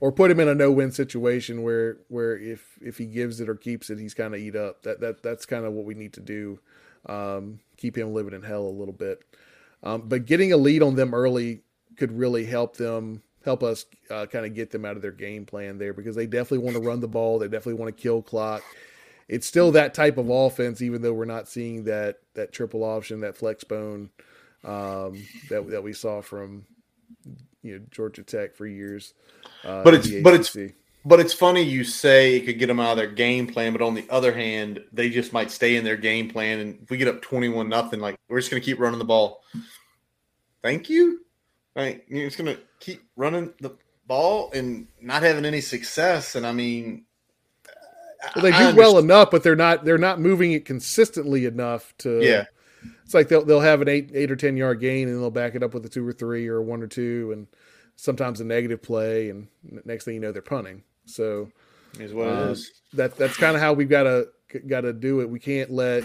or 0.00 0.10
put 0.10 0.32
him 0.32 0.40
in 0.40 0.48
a 0.48 0.54
no-win 0.54 0.90
situation 0.90 1.62
where 1.62 1.98
where 2.08 2.36
if 2.36 2.76
if 2.80 2.98
he 2.98 3.06
gives 3.06 3.40
it 3.40 3.48
or 3.48 3.54
keeps 3.54 3.88
it, 3.88 3.98
he's 3.98 4.14
kind 4.14 4.34
of 4.34 4.40
eat 4.40 4.56
up. 4.56 4.82
That 4.82 5.00
that 5.00 5.22
that's 5.22 5.46
kind 5.46 5.64
of 5.64 5.72
what 5.72 5.84
we 5.84 5.94
need 5.94 6.12
to 6.14 6.20
do. 6.20 6.58
Um, 7.06 7.60
keep 7.76 7.96
him 7.96 8.12
living 8.12 8.34
in 8.34 8.42
hell 8.42 8.66
a 8.66 8.68
little 8.68 8.94
bit. 8.94 9.22
Um, 9.82 10.02
but 10.08 10.26
getting 10.26 10.52
a 10.52 10.56
lead 10.56 10.82
on 10.82 10.96
them 10.96 11.14
early 11.14 11.62
could 11.96 12.12
really 12.12 12.44
help 12.44 12.76
them 12.76 13.22
help 13.44 13.62
us 13.62 13.86
uh, 14.10 14.26
kind 14.26 14.44
of 14.44 14.54
get 14.54 14.70
them 14.70 14.84
out 14.84 14.96
of 14.96 15.02
their 15.02 15.12
game 15.12 15.46
plan 15.46 15.78
there 15.78 15.92
because 15.92 16.16
they 16.16 16.26
definitely 16.26 16.58
want 16.58 16.76
to 16.76 16.82
run 16.82 17.00
the 17.00 17.08
ball. 17.08 17.38
They 17.38 17.46
definitely 17.46 17.80
want 17.80 17.96
to 17.96 18.02
kill 18.02 18.22
clock 18.22 18.62
it's 19.32 19.46
still 19.46 19.72
that 19.72 19.94
type 19.94 20.18
of 20.18 20.28
offense, 20.28 20.82
even 20.82 21.00
though 21.00 21.14
we're 21.14 21.24
not 21.24 21.48
seeing 21.48 21.84
that 21.84 22.18
that 22.34 22.52
triple 22.52 22.84
option, 22.84 23.20
that 23.20 23.34
flex 23.34 23.64
bone 23.64 24.10
um, 24.62 25.26
that 25.48 25.66
that 25.70 25.82
we 25.82 25.94
saw 25.94 26.20
from 26.20 26.66
you 27.62 27.78
know 27.78 27.84
Georgia 27.90 28.22
Tech 28.22 28.54
for 28.54 28.66
years. 28.66 29.14
Uh, 29.64 29.82
but 29.82 29.94
it's 29.94 30.10
but 30.20 30.34
it's 30.34 30.54
but 31.06 31.18
it's 31.18 31.32
funny 31.32 31.62
you 31.62 31.82
say 31.82 32.36
it 32.36 32.44
could 32.44 32.58
get 32.58 32.66
them 32.66 32.78
out 32.78 32.92
of 32.92 32.96
their 32.98 33.10
game 33.10 33.46
plan, 33.46 33.72
but 33.72 33.80
on 33.80 33.94
the 33.94 34.06
other 34.10 34.34
hand, 34.34 34.84
they 34.92 35.08
just 35.08 35.32
might 35.32 35.50
stay 35.50 35.76
in 35.76 35.84
their 35.84 35.96
game 35.96 36.28
plan. 36.28 36.60
And 36.60 36.82
if 36.82 36.90
we 36.90 36.98
get 36.98 37.08
up 37.08 37.22
twenty 37.22 37.48
one 37.48 37.70
nothing, 37.70 38.00
like 38.00 38.16
we're 38.28 38.38
just 38.38 38.50
going 38.50 38.60
to 38.60 38.66
keep 38.66 38.78
running 38.78 38.98
the 38.98 39.04
ball. 39.06 39.42
Thank 40.62 40.90
you. 40.90 41.24
Right, 41.74 42.04
you're 42.06 42.26
just 42.26 42.36
going 42.36 42.54
to 42.54 42.62
keep 42.80 43.02
running 43.16 43.54
the 43.62 43.70
ball 44.06 44.50
and 44.52 44.88
not 45.00 45.22
having 45.22 45.46
any 45.46 45.62
success. 45.62 46.34
And 46.34 46.46
I 46.46 46.52
mean, 46.52 47.06
well, 48.36 48.42
they 48.42 48.50
do 48.50 48.76
well 48.76 48.98
enough, 48.98 49.30
but 49.30 49.42
they're 49.42 49.56
not 49.56 49.84
they're 49.84 49.98
not 49.98 50.20
moving 50.20 50.52
it 50.52 50.64
consistently 50.64 51.44
enough 51.44 51.94
to. 51.98 52.22
Yeah, 52.22 52.44
it's 53.04 53.14
like 53.14 53.28
they'll 53.28 53.44
they'll 53.44 53.60
have 53.60 53.82
an 53.82 53.88
eight 53.88 54.10
eight 54.14 54.30
or 54.30 54.36
ten 54.36 54.56
yard 54.56 54.80
gain 54.80 55.08
and 55.08 55.20
they'll 55.20 55.30
back 55.30 55.54
it 55.54 55.62
up 55.62 55.74
with 55.74 55.84
a 55.86 55.88
two 55.88 56.06
or 56.06 56.12
three 56.12 56.48
or 56.48 56.58
a 56.58 56.62
one 56.62 56.82
or 56.82 56.86
two, 56.86 57.30
and 57.32 57.46
sometimes 57.96 58.40
a 58.40 58.44
negative 58.44 58.82
play, 58.82 59.30
and 59.30 59.48
next 59.84 60.04
thing 60.04 60.14
you 60.14 60.20
know 60.20 60.32
they're 60.32 60.42
punting. 60.42 60.82
So 61.06 61.50
is 61.98 62.12
what 62.12 62.28
uh. 62.28 62.54
That 62.94 63.16
that's 63.16 63.36
kind 63.36 63.56
of 63.56 63.62
how 63.62 63.72
we've 63.72 63.88
got 63.88 64.04
to 64.04 64.28
got 64.66 64.82
to 64.82 64.92
do 64.92 65.20
it. 65.20 65.28
We 65.28 65.38
can't 65.38 65.70
let 65.70 66.04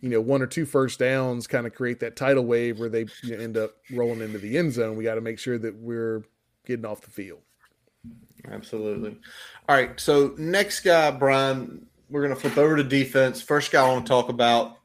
you 0.00 0.08
know 0.08 0.20
one 0.20 0.42
or 0.42 0.46
two 0.46 0.66
first 0.66 0.98
downs 0.98 1.46
kind 1.46 1.66
of 1.66 1.74
create 1.74 2.00
that 2.00 2.16
tidal 2.16 2.44
wave 2.44 2.78
where 2.78 2.88
they 2.88 3.06
you 3.22 3.36
know, 3.36 3.42
end 3.42 3.56
up 3.56 3.72
rolling 3.92 4.20
into 4.20 4.38
the 4.38 4.58
end 4.58 4.72
zone. 4.72 4.96
We 4.96 5.04
got 5.04 5.14
to 5.14 5.20
make 5.20 5.38
sure 5.38 5.58
that 5.58 5.74
we're 5.76 6.22
getting 6.66 6.84
off 6.84 7.00
the 7.00 7.10
field. 7.10 7.40
Absolutely. 8.50 9.16
All 9.68 9.76
right. 9.76 9.98
So 9.98 10.34
next 10.38 10.80
guy, 10.80 11.10
Brian, 11.10 11.86
we're 12.08 12.22
going 12.22 12.34
to 12.34 12.40
flip 12.40 12.58
over 12.58 12.76
to 12.76 12.84
defense. 12.84 13.42
First 13.42 13.72
guy 13.72 13.84
I 13.84 13.92
want 13.92 14.06
to 14.06 14.08
talk 14.08 14.28
about, 14.28 14.78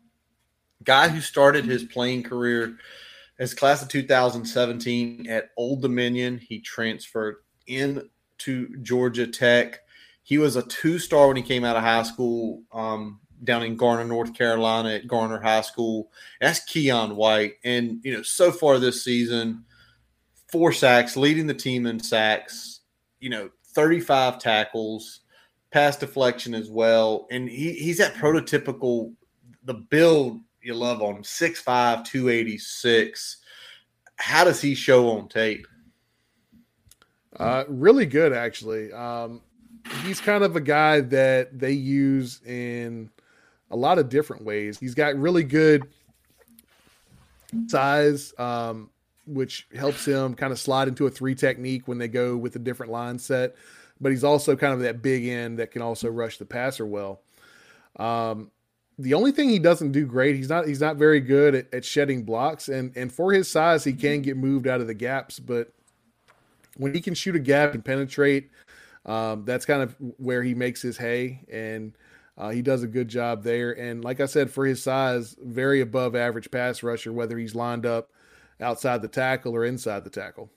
guy 0.83 1.07
who 1.07 1.21
started 1.21 1.65
his 1.65 1.83
playing 1.83 2.23
career 2.23 2.77
as 3.39 3.53
class 3.53 3.81
of 3.81 3.89
2017 3.89 5.27
at 5.29 5.51
Old 5.57 5.81
Dominion. 5.81 6.37
He 6.37 6.59
transferred 6.59 7.37
into 7.67 8.81
Georgia 8.81 9.27
Tech. 9.27 9.79
He 10.23 10.37
was 10.37 10.55
a 10.55 10.63
two-star 10.63 11.27
when 11.27 11.37
he 11.37 11.43
came 11.43 11.63
out 11.63 11.75
of 11.75 11.83
high 11.83 12.03
school 12.03 12.63
um, 12.71 13.19
down 13.43 13.63
in 13.63 13.75
Garner, 13.75 14.05
North 14.05 14.33
Carolina 14.33 14.89
at 14.89 15.07
Garner 15.07 15.39
High 15.39 15.61
School. 15.61 16.11
That's 16.39 16.59
Keion 16.59 17.15
White. 17.15 17.53
And, 17.63 17.99
you 18.03 18.13
know, 18.15 18.21
so 18.21 18.51
far 18.51 18.77
this 18.79 19.03
season, 19.03 19.65
four 20.51 20.71
sacks, 20.71 21.17
leading 21.17 21.47
the 21.47 21.53
team 21.53 21.85
in 21.85 21.99
sacks 21.99 22.80
you 23.21 23.29
know, 23.29 23.49
35 23.67 24.39
tackles, 24.39 25.21
pass 25.71 25.95
deflection 25.95 26.53
as 26.53 26.69
well. 26.69 27.27
And 27.31 27.47
he, 27.47 27.71
he's 27.73 27.99
that 27.99 28.15
prototypical, 28.15 29.13
the 29.63 29.75
build 29.75 30.41
you 30.61 30.73
love 30.73 31.01
on 31.01 31.17
him 31.17 31.23
6'5, 31.23 32.05
286. 32.05 33.37
How 34.17 34.43
does 34.43 34.61
he 34.61 34.75
show 34.75 35.09
on 35.09 35.27
tape? 35.27 35.65
Uh, 37.37 37.63
really 37.67 38.05
good, 38.05 38.33
actually. 38.33 38.91
Um, 38.93 39.41
he's 40.03 40.19
kind 40.19 40.43
of 40.43 40.55
a 40.55 40.61
guy 40.61 41.01
that 41.01 41.57
they 41.57 41.71
use 41.71 42.41
in 42.45 43.09
a 43.71 43.75
lot 43.75 43.97
of 43.97 44.09
different 44.09 44.43
ways. 44.43 44.77
He's 44.77 44.93
got 44.93 45.15
really 45.15 45.43
good 45.43 45.87
size. 47.67 48.33
Um, 48.37 48.89
which 49.25 49.67
helps 49.75 50.05
him 50.05 50.33
kind 50.33 50.51
of 50.51 50.59
slide 50.59 50.87
into 50.87 51.05
a 51.05 51.09
three 51.09 51.35
technique 51.35 51.87
when 51.87 51.97
they 51.97 52.07
go 52.07 52.35
with 52.35 52.55
a 52.55 52.59
different 52.59 52.91
line 52.91 53.19
set. 53.19 53.55
But 53.99 54.11
he's 54.11 54.23
also 54.23 54.55
kind 54.55 54.73
of 54.73 54.79
that 54.81 55.01
big 55.01 55.27
end 55.27 55.59
that 55.59 55.71
can 55.71 55.81
also 55.81 56.09
rush 56.09 56.37
the 56.37 56.45
passer 56.45 56.85
well. 56.85 57.21
Um, 57.97 58.51
the 58.97 59.13
only 59.13 59.31
thing 59.31 59.49
he 59.49 59.59
doesn't 59.59 59.91
do 59.91 60.05
great, 60.05 60.35
he's 60.35 60.49
not 60.49 60.67
he's 60.67 60.81
not 60.81 60.97
very 60.97 61.19
good 61.19 61.55
at, 61.55 61.73
at, 61.73 61.85
shedding 61.85 62.23
blocks, 62.23 62.67
and 62.67 62.95
and 62.95 63.11
for 63.11 63.31
his 63.31 63.47
size, 63.47 63.83
he 63.83 63.93
can 63.93 64.21
get 64.21 64.37
moved 64.37 64.67
out 64.67 64.81
of 64.81 64.87
the 64.87 64.93
gaps. 64.93 65.39
But 65.39 65.71
when 66.77 66.93
he 66.93 67.01
can 67.01 67.13
shoot 67.13 67.35
a 67.35 67.39
gap 67.39 67.73
and 67.73 67.83
penetrate, 67.83 68.49
um, 69.05 69.43
that's 69.45 69.65
kind 69.65 69.81
of 69.81 69.95
where 70.17 70.43
he 70.43 70.53
makes 70.53 70.81
his 70.81 70.97
hay, 70.97 71.41
and 71.51 71.93
uh, 72.37 72.49
he 72.49 72.61
does 72.61 72.83
a 72.83 72.87
good 72.87 73.07
job 73.07 73.43
there. 73.43 73.71
And 73.71 74.03
like 74.03 74.19
I 74.19 74.25
said, 74.25 74.51
for 74.51 74.65
his 74.65 74.81
size, 74.81 75.35
very 75.41 75.81
above 75.81 76.15
average 76.15 76.49
pass 76.51 76.83
rusher, 76.83 77.13
whether 77.13 77.37
he's 77.37 77.55
lined 77.55 77.85
up 77.85 78.09
outside 78.61 79.01
the 79.01 79.07
tackle 79.07 79.55
or 79.55 79.65
inside 79.65 80.03
the 80.03 80.09
tackle. 80.09 80.49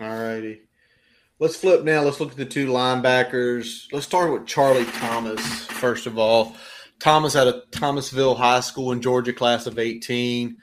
All 0.00 0.08
righty. 0.08 0.62
Let's 1.38 1.56
flip 1.56 1.84
now. 1.84 2.02
Let's 2.02 2.20
look 2.20 2.30
at 2.30 2.36
the 2.36 2.46
two 2.46 2.68
linebackers. 2.68 3.92
Let's 3.92 4.06
start 4.06 4.32
with 4.32 4.46
Charlie 4.46 4.86
Thomas, 4.86 5.40
first 5.66 6.06
of 6.06 6.18
all. 6.18 6.56
Thomas 6.98 7.36
out 7.36 7.46
of 7.46 7.70
Thomasville 7.70 8.34
High 8.34 8.60
School 8.60 8.92
in 8.92 9.02
Georgia, 9.02 9.32
class 9.32 9.66
of 9.66 9.78
18. 9.78 10.56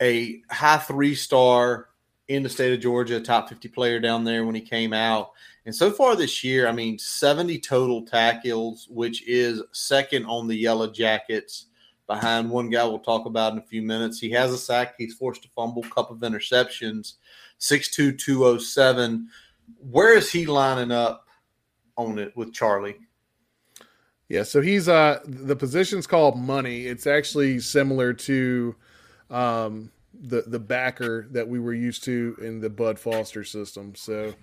a 0.00 0.42
high 0.50 0.78
three 0.78 1.14
star 1.14 1.88
in 2.28 2.42
the 2.42 2.48
state 2.48 2.72
of 2.72 2.80
Georgia, 2.80 3.20
top 3.20 3.50
50 3.50 3.68
player 3.68 4.00
down 4.00 4.24
there 4.24 4.46
when 4.46 4.54
he 4.54 4.60
came 4.62 4.92
out. 4.94 5.32
And 5.66 5.74
so 5.74 5.90
far 5.90 6.16
this 6.16 6.42
year, 6.42 6.68
I 6.68 6.72
mean, 6.72 6.98
70 6.98 7.58
total 7.60 8.02
tackles, 8.02 8.86
which 8.90 9.26
is 9.26 9.62
second 9.72 10.24
on 10.26 10.46
the 10.46 10.56
Yellow 10.56 10.90
Jackets 10.90 11.66
behind 12.06 12.50
one 12.50 12.70
guy 12.70 12.84
we'll 12.84 12.98
talk 12.98 13.26
about 13.26 13.52
in 13.52 13.58
a 13.58 13.62
few 13.62 13.82
minutes. 13.82 14.18
He 14.18 14.30
has 14.30 14.52
a 14.52 14.58
sack, 14.58 14.94
he's 14.98 15.14
forced 15.14 15.44
a 15.44 15.48
fumble, 15.48 15.82
couple 15.82 16.16
of 16.16 16.22
interceptions, 16.22 17.14
6'2, 17.60 18.18
207. 18.18 19.28
Where 19.90 20.16
is 20.16 20.30
he 20.30 20.46
lining 20.46 20.90
up 20.90 21.26
on 21.96 22.18
it 22.18 22.36
with 22.36 22.52
Charlie? 22.52 22.96
Yeah, 24.28 24.42
so 24.42 24.60
he's 24.60 24.88
uh 24.88 25.20
the 25.26 25.56
position's 25.56 26.06
called 26.06 26.38
money. 26.38 26.86
It's 26.86 27.06
actually 27.06 27.60
similar 27.60 28.12
to 28.14 28.74
um 29.30 29.90
the 30.18 30.42
the 30.46 30.58
backer 30.58 31.26
that 31.30 31.46
we 31.46 31.60
were 31.60 31.74
used 31.74 32.04
to 32.04 32.36
in 32.40 32.60
the 32.60 32.70
Bud 32.70 32.98
Foster 32.98 33.44
system. 33.44 33.94
So 33.94 34.34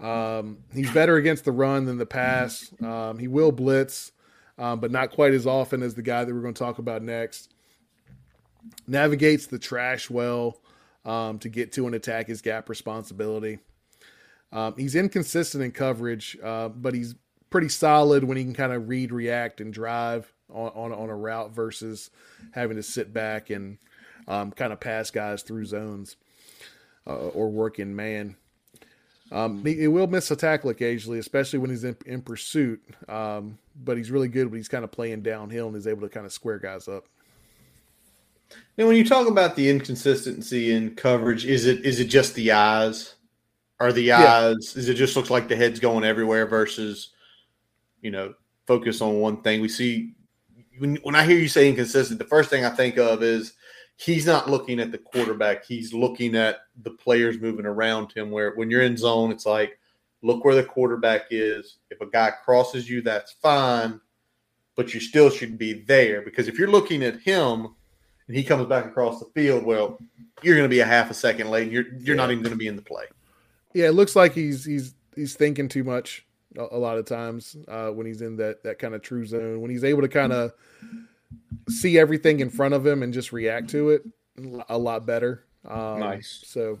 um, 0.00 0.58
he's 0.74 0.90
better 0.92 1.16
against 1.16 1.44
the 1.44 1.52
run 1.52 1.84
than 1.84 1.98
the 1.98 2.06
pass. 2.06 2.72
Um, 2.82 3.18
he 3.18 3.28
will 3.28 3.52
blitz, 3.52 4.12
um, 4.60 4.78
but 4.78 4.90
not 4.90 5.10
quite 5.10 5.32
as 5.32 5.46
often 5.46 5.82
as 5.82 5.94
the 5.94 6.02
guy 6.02 6.22
that 6.22 6.32
we're 6.32 6.42
going 6.42 6.54
to 6.54 6.62
talk 6.62 6.78
about 6.78 7.02
next. 7.02 7.50
Navigates 8.86 9.46
the 9.46 9.58
trash 9.58 10.10
well 10.10 10.60
um, 11.06 11.38
to 11.38 11.48
get 11.48 11.72
to 11.72 11.86
and 11.86 11.94
attack 11.94 12.26
his 12.26 12.42
gap 12.42 12.68
responsibility. 12.68 13.58
Um, 14.52 14.74
he's 14.76 14.94
inconsistent 14.94 15.64
in 15.64 15.72
coverage, 15.72 16.36
uh, 16.44 16.68
but 16.68 16.92
he's 16.92 17.14
pretty 17.48 17.70
solid 17.70 18.22
when 18.22 18.36
he 18.36 18.44
can 18.44 18.52
kind 18.52 18.72
of 18.72 18.86
read, 18.88 19.12
react, 19.12 19.62
and 19.62 19.72
drive 19.72 20.30
on, 20.52 20.70
on, 20.74 20.92
on 20.92 21.08
a 21.08 21.16
route 21.16 21.52
versus 21.52 22.10
having 22.52 22.76
to 22.76 22.82
sit 22.82 23.14
back 23.14 23.48
and 23.48 23.78
um, 24.28 24.52
kind 24.52 24.74
of 24.74 24.80
pass 24.80 25.10
guys 25.10 25.42
through 25.42 25.64
zones 25.64 26.16
uh, 27.06 27.16
or 27.16 27.48
work 27.50 27.78
in 27.78 27.96
man. 27.96 28.36
Um, 29.32 29.64
he, 29.64 29.76
he, 29.76 29.88
will 29.88 30.08
miss 30.08 30.30
a 30.30 30.36
tackle 30.36 30.70
occasionally, 30.70 31.18
especially 31.18 31.60
when 31.60 31.70
he's 31.70 31.84
in, 31.84 31.96
in 32.04 32.20
pursuit. 32.20 32.82
Um, 33.08 33.58
but 33.74 33.96
he's 33.96 34.10
really 34.10 34.28
good 34.28 34.50
when 34.50 34.58
he's 34.58 34.68
kind 34.68 34.84
of 34.84 34.92
playing 34.92 35.22
downhill 35.22 35.68
and 35.68 35.76
is 35.76 35.86
able 35.86 36.02
to 36.02 36.08
kind 36.08 36.26
of 36.26 36.32
square 36.32 36.58
guys 36.58 36.88
up. 36.88 37.06
Now, 38.76 38.86
when 38.86 38.96
you 38.96 39.04
talk 39.04 39.28
about 39.28 39.56
the 39.56 39.68
inconsistency 39.70 40.72
in 40.72 40.96
coverage, 40.96 41.44
is 41.44 41.66
it 41.66 41.84
is 41.84 42.00
it 42.00 42.06
just 42.06 42.34
the 42.34 42.52
eyes? 42.52 43.14
Are 43.78 43.92
the 43.92 44.12
eyes? 44.12 44.74
Yeah. 44.74 44.80
Is 44.80 44.88
it 44.88 44.94
just 44.94 45.16
looks 45.16 45.30
like 45.30 45.48
the 45.48 45.56
head's 45.56 45.80
going 45.80 46.04
everywhere 46.04 46.46
versus, 46.46 47.10
you 48.02 48.10
know, 48.10 48.34
focus 48.66 49.00
on 49.00 49.20
one 49.20 49.42
thing? 49.42 49.60
We 49.60 49.68
see 49.68 50.14
when 50.78 50.96
when 50.96 51.14
I 51.14 51.24
hear 51.24 51.38
you 51.38 51.48
say 51.48 51.68
inconsistent, 51.68 52.18
the 52.18 52.26
first 52.26 52.50
thing 52.50 52.64
I 52.64 52.70
think 52.70 52.98
of 52.98 53.22
is 53.22 53.54
he's 53.96 54.26
not 54.26 54.50
looking 54.50 54.80
at 54.80 54.92
the 54.92 54.98
quarterback. 54.98 55.64
He's 55.64 55.94
looking 55.94 56.34
at 56.34 56.60
the 56.82 56.90
players 56.90 57.38
moving 57.38 57.66
around 57.66 58.12
him. 58.12 58.30
Where 58.30 58.54
when 58.54 58.70
you're 58.70 58.82
in 58.82 58.96
zone, 58.96 59.30
it's 59.30 59.46
like, 59.46 59.78
look 60.22 60.44
where 60.44 60.54
the 60.54 60.64
quarterback 60.64 61.26
is. 61.30 61.78
If 61.90 62.00
a 62.00 62.06
guy 62.06 62.32
crosses 62.44 62.88
you, 62.88 63.02
that's 63.02 63.32
fine, 63.32 64.00
but 64.76 64.94
you 64.94 65.00
still 65.00 65.30
should 65.30 65.58
be 65.58 65.72
there 65.72 66.22
because 66.22 66.48
if 66.48 66.58
you're 66.58 66.70
looking 66.70 67.02
at 67.02 67.20
him 67.20 67.74
and 68.26 68.36
he 68.36 68.42
comes 68.42 68.66
back 68.66 68.86
across 68.86 69.18
the 69.18 69.26
field, 69.34 69.64
well, 69.64 69.98
you're 70.42 70.56
going 70.56 70.68
to 70.68 70.74
be 70.74 70.80
a 70.80 70.86
half 70.86 71.10
a 71.10 71.14
second 71.14 71.50
late. 71.50 71.64
And 71.64 71.72
you're 71.72 71.88
you're 71.98 72.16
yeah. 72.16 72.22
not 72.22 72.30
even 72.30 72.42
going 72.42 72.54
to 72.54 72.58
be 72.58 72.68
in 72.68 72.76
the 72.76 72.82
play. 72.82 73.04
Yeah, 73.74 73.86
it 73.86 73.94
looks 73.94 74.16
like 74.16 74.34
he's 74.34 74.64
he's 74.64 74.94
he's 75.14 75.34
thinking 75.34 75.68
too 75.68 75.84
much 75.84 76.26
a, 76.56 76.66
a 76.72 76.78
lot 76.78 76.98
of 76.98 77.06
times 77.06 77.56
uh, 77.68 77.88
when 77.88 78.06
he's 78.06 78.22
in 78.22 78.36
that 78.36 78.62
that 78.64 78.78
kind 78.78 78.94
of 78.94 79.02
true 79.02 79.26
zone. 79.26 79.60
When 79.60 79.70
he's 79.70 79.84
able 79.84 80.02
to 80.02 80.08
kind 80.08 80.32
of 80.32 80.52
see 81.68 81.98
everything 81.98 82.40
in 82.40 82.50
front 82.50 82.74
of 82.74 82.86
him 82.86 83.02
and 83.02 83.12
just 83.12 83.32
react 83.32 83.70
to 83.70 83.90
it 83.90 84.02
a 84.68 84.78
lot 84.78 85.06
better. 85.06 85.44
Um, 85.66 86.00
nice. 86.00 86.42
So 86.46 86.78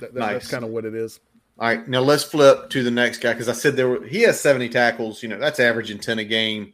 that, 0.00 0.14
that, 0.14 0.20
nice. 0.20 0.32
that's 0.32 0.50
kind 0.50 0.64
of 0.64 0.70
what 0.70 0.84
it 0.84 0.94
is. 0.94 1.20
All 1.60 1.66
right, 1.66 1.88
now 1.88 2.00
let's 2.00 2.22
flip 2.22 2.70
to 2.70 2.84
the 2.84 2.90
next 2.90 3.18
guy 3.18 3.32
because 3.32 3.48
I 3.48 3.52
said 3.52 3.74
there 3.74 3.88
were 3.88 4.06
he 4.06 4.22
has 4.22 4.40
70 4.40 4.68
tackles. 4.68 5.22
You 5.22 5.28
know 5.28 5.38
that's 5.38 5.58
averaging 5.58 5.98
10 5.98 6.20
a 6.20 6.24
game. 6.24 6.72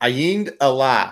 Ayinde 0.00 0.56
Eley, 0.58 1.10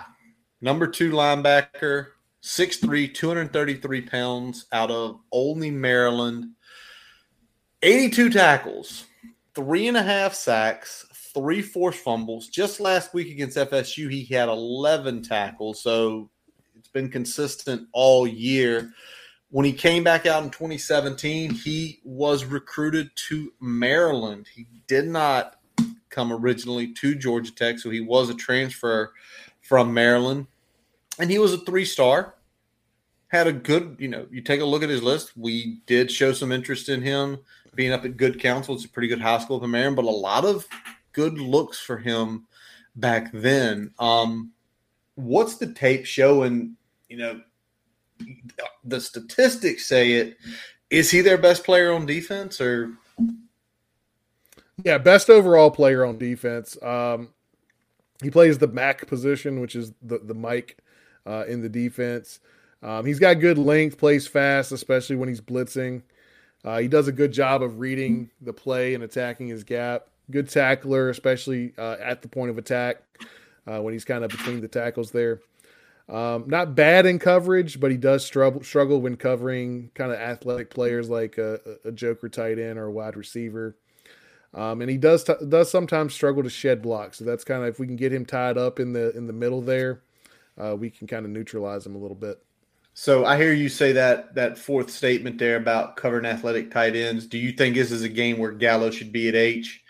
number 0.61 0.87
two 0.87 1.11
linebacker, 1.11 2.07
6'3", 2.41 3.13
233 3.13 4.01
pounds, 4.01 4.65
out 4.71 4.89
of 4.89 5.19
Olney, 5.31 5.69
Maryland. 5.69 6.55
82 7.83 8.31
tackles, 8.31 9.05
three 9.53 9.87
and 9.87 9.95
a 9.95 10.03
half 10.03 10.33
sacks, 10.33 11.05
three 11.33 11.61
forced 11.61 11.99
fumbles. 11.99 12.47
Just 12.49 12.79
last 12.79 13.13
week 13.13 13.31
against 13.31 13.55
FSU, 13.55 14.11
he 14.11 14.25
had 14.25 14.49
11 14.49 15.21
tackles. 15.21 15.81
So 15.81 16.29
it's 16.75 16.89
been 16.89 17.09
consistent 17.09 17.87
all 17.93 18.25
year. 18.25 18.91
When 19.51 19.65
he 19.65 19.73
came 19.73 20.03
back 20.03 20.25
out 20.27 20.43
in 20.43 20.51
2017, 20.51 21.51
he 21.51 21.99
was 22.03 22.45
recruited 22.45 23.09
to 23.29 23.51
Maryland. 23.59 24.47
He 24.53 24.67
did 24.87 25.07
not 25.07 25.59
come 26.09 26.31
originally 26.31 26.93
to 26.93 27.15
Georgia 27.15 27.53
Tech, 27.53 27.79
so 27.79 27.89
he 27.89 28.01
was 28.01 28.29
a 28.29 28.35
transfer 28.35 29.13
from 29.61 29.93
Maryland. 29.93 30.47
And 31.17 31.31
he 31.31 31.39
was 31.39 31.53
a 31.53 31.57
three 31.59 31.85
star. 31.85 32.35
Had 33.29 33.47
a 33.47 33.53
good, 33.53 33.97
you 33.99 34.07
know, 34.07 34.27
you 34.31 34.41
take 34.41 34.61
a 34.61 34.65
look 34.65 34.83
at 34.83 34.89
his 34.89 35.03
list. 35.03 35.35
We 35.35 35.81
did 35.85 36.11
show 36.11 36.31
some 36.33 36.51
interest 36.51 36.89
in 36.89 37.01
him 37.01 37.39
being 37.75 37.91
up 37.91 38.05
at 38.05 38.17
Good 38.17 38.39
Counsel. 38.39 38.75
It's 38.75 38.85
a 38.85 38.89
pretty 38.89 39.07
good 39.07 39.21
high 39.21 39.39
school 39.39 39.57
up 39.57 39.63
in 39.63 39.71
Maryland, 39.71 39.95
but 39.95 40.05
a 40.05 40.09
lot 40.09 40.45
of 40.45 40.67
good 41.11 41.39
looks 41.39 41.79
for 41.79 41.97
him 41.97 42.47
back 42.95 43.31
then. 43.31 43.91
Um, 43.99 44.51
what's 45.15 45.57
the 45.57 45.73
tape 45.73 46.05
showing? 46.05 46.75
You 47.07 47.17
know, 47.17 47.41
the 48.83 48.99
statistics 48.99 49.85
say 49.85 50.13
it. 50.13 50.37
Is 50.89 51.11
he 51.11 51.21
their 51.21 51.37
best 51.37 51.63
player 51.63 51.93
on 51.93 52.05
defense, 52.05 52.59
or? 52.59 52.93
Yeah, 54.83 54.97
best 54.97 55.29
overall 55.29 55.71
player 55.71 56.05
on 56.05 56.17
defense. 56.17 56.81
Um, 56.81 57.29
he 58.23 58.31
plays 58.31 58.57
the 58.57 58.67
Mac 58.67 59.05
position, 59.07 59.61
which 59.61 59.75
is 59.75 59.91
the 60.01 60.19
the 60.19 60.33
Mike 60.33 60.77
uh, 61.25 61.45
in 61.47 61.61
the 61.61 61.69
defense. 61.69 62.39
Um, 62.81 63.05
he's 63.05 63.19
got 63.19 63.35
good 63.35 63.57
length, 63.57 63.97
plays 63.97 64.25
fast, 64.25 64.71
especially 64.71 65.17
when 65.17 65.29
he's 65.29 65.41
blitzing. 65.41 66.01
Uh, 66.63 66.79
he 66.79 66.87
does 66.87 67.07
a 67.07 67.11
good 67.11 67.31
job 67.31 67.61
of 67.61 67.79
reading 67.79 68.29
the 68.41 68.53
play 68.53 68.93
and 68.93 69.03
attacking 69.03 69.47
his 69.47 69.63
gap 69.63 70.07
good 70.31 70.49
tackler, 70.49 71.09
especially 71.09 71.73
uh, 71.77 71.97
at 71.99 72.21
the 72.21 72.27
point 72.27 72.49
of 72.49 72.57
attack 72.57 73.01
uh, 73.67 73.81
when 73.81 73.93
he's 73.93 74.05
kind 74.05 74.23
of 74.23 74.31
between 74.31 74.61
the 74.61 74.67
tackles 74.67 75.11
there. 75.11 75.39
Um, 76.09 76.45
not 76.47 76.75
bad 76.75 77.05
in 77.05 77.19
coverage, 77.19 77.79
but 77.79 77.91
he 77.91 77.97
does 77.97 78.25
struggle 78.25 78.63
struggle 78.63 78.99
when 78.99 79.15
covering 79.15 79.91
kind 79.93 80.11
of 80.11 80.17
athletic 80.17 80.71
players 80.71 81.09
like 81.09 81.37
a, 81.37 81.59
a 81.85 81.91
joker 81.91 82.29
tight 82.29 82.57
end 82.57 82.79
or 82.79 82.85
a 82.85 82.91
wide 82.91 83.15
receiver. 83.15 83.77
Um, 84.55 84.81
and 84.81 84.89
he 84.89 84.97
does 84.97 85.23
t- 85.23 85.35
does 85.47 85.69
sometimes 85.69 86.15
struggle 86.15 86.41
to 86.41 86.49
shed 86.49 86.81
blocks. 86.81 87.19
So 87.19 87.25
that's 87.25 87.43
kind 87.43 87.61
of 87.61 87.69
if 87.69 87.79
we 87.79 87.85
can 87.85 87.95
get 87.95 88.11
him 88.11 88.25
tied 88.25 88.57
up 88.57 88.79
in 88.79 88.93
the 88.93 89.15
in 89.15 89.27
the 89.27 89.33
middle 89.33 89.61
there, 89.61 90.01
uh, 90.57 90.75
we 90.75 90.89
can 90.89 91.05
kind 91.05 91.25
of 91.25 91.31
neutralize 91.31 91.85
him 91.85 91.95
a 91.95 91.99
little 91.99 92.15
bit. 92.15 92.43
So 92.95 93.25
I 93.25 93.37
hear 93.37 93.53
you 93.53 93.69
say 93.69 93.91
that 93.91 94.33
that 94.33 94.57
fourth 94.57 94.89
statement 94.89 95.37
there 95.37 95.57
about 95.57 95.95
covering 95.95 96.25
athletic 96.25 96.71
tight 96.71 96.95
ends. 96.95 97.27
Do 97.27 97.37
you 97.37 97.51
think 97.51 97.75
this 97.75 97.91
is 97.91 98.01
a 98.01 98.09
game 98.09 98.39
where 98.39 98.51
Gallo 98.51 98.89
should 98.89 99.11
be 99.11 99.29
at 99.29 99.35
H? 99.35 99.83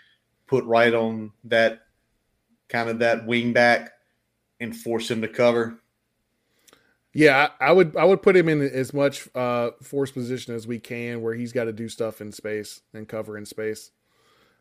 put 0.50 0.64
right 0.64 0.92
on 0.92 1.30
that 1.44 1.82
kind 2.68 2.90
of 2.90 2.98
that 2.98 3.24
wing 3.24 3.52
back 3.52 3.92
and 4.58 4.76
force 4.76 5.08
him 5.08 5.22
to 5.22 5.28
cover? 5.28 5.79
Yeah, 7.12 7.48
I, 7.58 7.72
would 7.72 7.96
I 7.96 8.04
would 8.04 8.22
put 8.22 8.36
him 8.36 8.48
in 8.48 8.62
as 8.62 8.94
much 8.94 9.28
uh, 9.34 9.70
force 9.82 10.12
position 10.12 10.54
as 10.54 10.66
we 10.66 10.78
can, 10.78 11.22
where 11.22 11.34
he's 11.34 11.52
got 11.52 11.64
to 11.64 11.72
do 11.72 11.88
stuff 11.88 12.20
in 12.20 12.30
space 12.30 12.82
and 12.94 13.08
cover 13.08 13.36
in 13.36 13.46
space. 13.46 13.90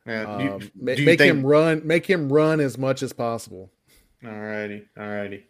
Yeah, 0.05 0.23
um, 0.23 0.41
you, 0.41 0.71
make 0.75 0.97
think... 0.97 1.21
him 1.21 1.45
run, 1.45 1.81
make 1.85 2.07
him 2.07 2.31
run 2.31 2.59
as 2.59 2.77
much 2.77 3.03
as 3.03 3.13
possible. 3.13 3.69
All 4.25 4.31
righty, 4.31 4.85
all 4.97 5.07
righty. 5.07 5.45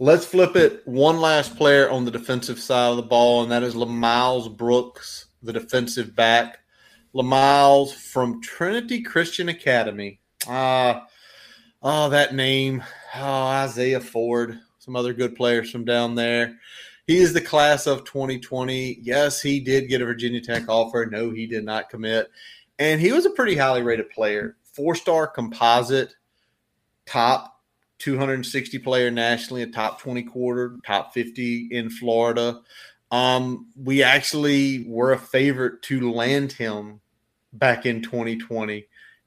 Let's 0.00 0.24
flip 0.24 0.56
it. 0.56 0.86
One 0.86 1.20
last 1.20 1.56
player 1.56 1.88
on 1.88 2.04
the 2.04 2.10
defensive 2.10 2.58
side 2.58 2.90
of 2.90 2.96
the 2.96 3.02
ball, 3.02 3.42
and 3.42 3.52
that 3.52 3.62
is 3.62 3.74
LaMiles 3.74 4.56
Brooks, 4.56 5.26
the 5.42 5.52
defensive 5.52 6.16
back. 6.16 6.58
LaMiles 7.14 7.92
from 7.92 8.40
Trinity 8.40 9.02
Christian 9.02 9.48
Academy. 9.48 10.20
Uh, 10.48 11.00
oh, 11.82 12.08
that 12.10 12.34
name. 12.34 12.82
Oh, 13.14 13.44
Isaiah 13.46 14.00
Ford. 14.00 14.58
Some 14.80 14.96
other 14.96 15.12
good 15.12 15.36
players 15.36 15.70
from 15.70 15.84
down 15.84 16.14
there. 16.14 16.58
He 17.06 17.18
is 17.18 17.34
the 17.34 17.40
class 17.40 17.86
of 17.86 18.04
2020. 18.04 18.98
Yes, 19.02 19.42
he 19.42 19.60
did 19.60 19.90
get 19.90 20.00
a 20.00 20.06
Virginia 20.06 20.40
Tech 20.40 20.68
offer. 20.70 21.04
No, 21.04 21.30
he 21.30 21.46
did 21.46 21.64
not 21.64 21.90
commit. 21.90 22.30
And 22.78 22.98
he 22.98 23.12
was 23.12 23.26
a 23.26 23.30
pretty 23.30 23.56
highly 23.56 23.82
rated 23.82 24.08
player. 24.08 24.56
Four 24.72 24.94
star 24.94 25.26
composite, 25.26 26.14
top 27.04 27.60
260 27.98 28.78
player 28.78 29.10
nationally, 29.10 29.60
a 29.60 29.66
top 29.66 30.00
20 30.00 30.22
quarter, 30.22 30.78
top 30.86 31.12
50 31.12 31.68
in 31.70 31.90
Florida. 31.90 32.62
Um, 33.10 33.66
we 33.76 34.02
actually 34.02 34.86
were 34.88 35.12
a 35.12 35.18
favorite 35.18 35.82
to 35.82 36.10
land 36.10 36.52
him 36.52 37.02
back 37.52 37.84
in 37.84 38.00
2020, 38.00 38.86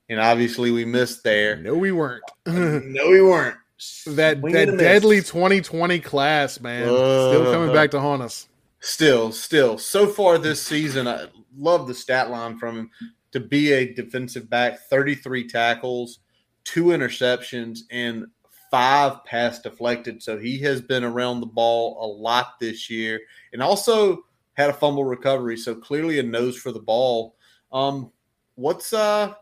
and 0.09 0.19
obviously 0.19 0.71
we 0.71 0.83
missed 0.83 1.23
there. 1.23 1.57
No, 1.57 1.75
we 1.75 1.91
weren't. 1.91 2.23
no, 2.47 3.09
we 3.09 3.21
weren't. 3.21 3.57
That 4.05 4.41
that 4.41 4.77
deadly 4.77 5.17
2020 5.17 5.99
class, 5.99 6.59
man, 6.59 6.89
uh, 6.89 7.29
still 7.29 7.51
coming 7.51 7.73
back 7.73 7.91
to 7.91 7.99
haunt 7.99 8.21
us. 8.21 8.47
Still, 8.79 9.31
still, 9.31 9.77
so 9.77 10.07
far 10.07 10.37
this 10.37 10.61
season, 10.61 11.07
I 11.07 11.27
love 11.55 11.87
the 11.87 11.93
stat 11.93 12.29
line 12.29 12.57
from 12.57 12.77
him 12.77 12.91
to 13.31 13.39
be 13.39 13.71
a 13.71 13.93
defensive 13.93 14.49
back 14.49 14.79
33 14.89 15.47
tackles, 15.47 16.19
two 16.65 16.85
interceptions, 16.85 17.79
and 17.91 18.25
five 18.69 19.23
pass 19.23 19.59
deflected. 19.59 20.21
So 20.21 20.37
he 20.37 20.57
has 20.59 20.81
been 20.81 21.03
around 21.03 21.39
the 21.39 21.45
ball 21.45 21.97
a 22.03 22.07
lot 22.07 22.59
this 22.59 22.89
year 22.89 23.21
and 23.53 23.61
also 23.61 24.25
had 24.53 24.69
a 24.69 24.73
fumble 24.73 25.05
recovery. 25.05 25.57
So 25.57 25.75
clearly 25.75 26.19
a 26.19 26.23
nose 26.23 26.57
for 26.57 26.71
the 26.71 26.79
ball. 26.79 27.35
Um, 27.71 28.11
what's 28.55 28.91
uh 28.91 29.33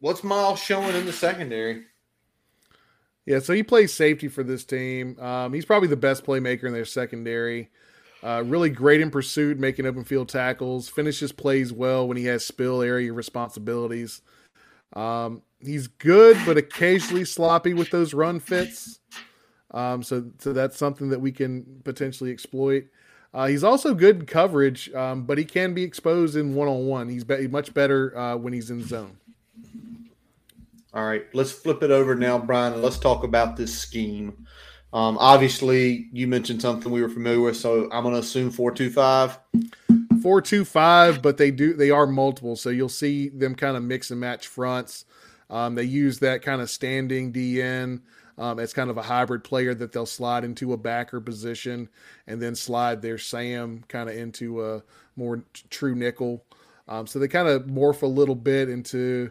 what's 0.00 0.24
Miles 0.24 0.60
showing 0.60 0.96
in 0.96 1.06
the 1.06 1.12
secondary? 1.12 1.84
Yeah, 3.26 3.38
so 3.38 3.52
he 3.52 3.62
plays 3.62 3.92
safety 3.94 4.28
for 4.28 4.42
this 4.42 4.64
team. 4.64 5.18
Um, 5.20 5.52
he's 5.52 5.64
probably 5.64 5.88
the 5.88 5.96
best 5.96 6.24
playmaker 6.24 6.64
in 6.64 6.72
their 6.72 6.84
secondary. 6.84 7.70
Uh, 8.22 8.42
really 8.46 8.70
great 8.70 9.00
in 9.00 9.10
pursuit, 9.10 9.58
making 9.58 9.86
open 9.86 10.04
field 10.04 10.28
tackles. 10.28 10.88
Finishes 10.88 11.32
plays 11.32 11.72
well 11.72 12.06
when 12.06 12.16
he 12.16 12.24
has 12.26 12.44
spill 12.44 12.82
area 12.82 13.12
responsibilities. 13.12 14.22
Um, 14.94 15.42
he's 15.60 15.86
good, 15.86 16.36
but 16.44 16.56
occasionally 16.56 17.24
sloppy 17.24 17.74
with 17.74 17.90
those 17.90 18.14
run 18.14 18.40
fits. 18.40 19.00
Um, 19.72 20.02
so, 20.02 20.30
so 20.38 20.52
that's 20.52 20.76
something 20.76 21.08
that 21.10 21.20
we 21.20 21.32
can 21.32 21.80
potentially 21.84 22.30
exploit. 22.30 22.86
Uh, 23.34 23.46
he's 23.46 23.64
also 23.64 23.94
good 23.94 24.16
in 24.20 24.26
coverage, 24.26 24.92
um, 24.92 25.24
but 25.24 25.38
he 25.38 25.44
can 25.44 25.72
be 25.72 25.82
exposed 25.82 26.36
in 26.36 26.54
one 26.54 26.68
on 26.68 26.86
one. 26.86 27.08
He's 27.08 27.24
be- 27.24 27.48
much 27.48 27.72
better 27.72 28.16
uh, 28.16 28.36
when 28.36 28.52
he's 28.52 28.70
in 28.70 28.86
zone. 28.86 29.16
All 30.94 31.04
right, 31.04 31.24
let's 31.32 31.52
flip 31.52 31.82
it 31.82 31.90
over 31.90 32.14
now, 32.14 32.38
Brian, 32.38 32.82
let's 32.82 32.98
talk 32.98 33.24
about 33.24 33.56
this 33.56 33.76
scheme. 33.76 34.46
Um, 34.92 35.16
obviously, 35.18 36.08
you 36.12 36.26
mentioned 36.26 36.60
something 36.60 36.92
we 36.92 37.00
were 37.00 37.08
familiar 37.08 37.40
with, 37.40 37.56
so 37.56 37.84
I'm 37.90 38.02
going 38.02 38.14
to 38.14 38.20
assume 38.20 38.50
four 38.50 38.72
two 38.72 38.90
five. 38.90 39.38
Four 40.20 40.42
two 40.42 40.66
five, 40.66 41.22
but 41.22 41.38
they 41.38 41.50
do 41.50 41.72
they 41.72 41.90
are 41.90 42.06
multiple, 42.06 42.56
so 42.56 42.68
you'll 42.68 42.90
see 42.90 43.30
them 43.30 43.54
kind 43.54 43.74
of 43.76 43.82
mix 43.82 44.10
and 44.10 44.20
match 44.20 44.48
fronts. 44.48 45.06
Um, 45.48 45.74
they 45.74 45.84
use 45.84 46.18
that 46.18 46.42
kind 46.42 46.60
of 46.60 46.68
standing 46.68 47.32
DN 47.32 48.02
um, 48.36 48.58
as 48.58 48.74
kind 48.74 48.90
of 48.90 48.98
a 48.98 49.02
hybrid 49.02 49.44
player 49.44 49.74
that 49.74 49.92
they'll 49.92 50.04
slide 50.04 50.44
into 50.44 50.74
a 50.74 50.76
backer 50.76 51.20
position 51.22 51.88
and 52.26 52.40
then 52.40 52.54
slide 52.54 53.00
their 53.00 53.18
Sam 53.18 53.82
kind 53.88 54.10
of 54.10 54.16
into 54.16 54.64
a 54.64 54.82
more 55.16 55.38
t- 55.38 55.64
true 55.70 55.94
nickel. 55.94 56.44
Um, 56.86 57.06
so 57.06 57.18
they 57.18 57.28
kind 57.28 57.48
of 57.48 57.62
morph 57.64 58.02
a 58.02 58.06
little 58.06 58.34
bit 58.34 58.68
into 58.68 59.30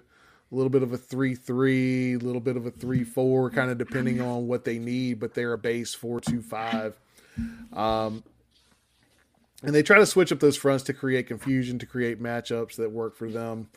a 0.52 0.56
little 0.56 0.70
bit 0.70 0.84
of 0.84 0.92
a 0.92 0.98
3 0.98 1.36
3, 1.36 2.14
a 2.14 2.18
little 2.18 2.42
bit 2.42 2.58
of 2.58 2.66
a 2.66 2.72
3 2.72 3.04
4, 3.04 3.50
kind 3.52 3.72
of 3.72 3.78
depending 3.78 4.22
on 4.22 4.48
what 4.48 4.66
they 4.66 4.80
need, 4.80 5.20
but 5.20 5.34
they're 5.34 5.54
a 5.54 5.58
base 5.58 5.94
4 5.94 6.20
2 6.22 6.42
5. 6.42 7.00
Um, 7.74 8.24
and 9.64 9.74
they 9.74 9.84
try 9.84 9.98
to 10.00 10.06
switch 10.06 10.32
up 10.32 10.40
those 10.40 10.58
fronts 10.58 10.84
to 10.86 10.94
create 10.94 11.28
confusion, 11.28 11.80
to 11.80 11.86
create 11.86 12.22
matchups 12.22 12.76
that 12.76 12.92
work 12.92 13.16
for 13.16 13.30
them. 13.30 13.70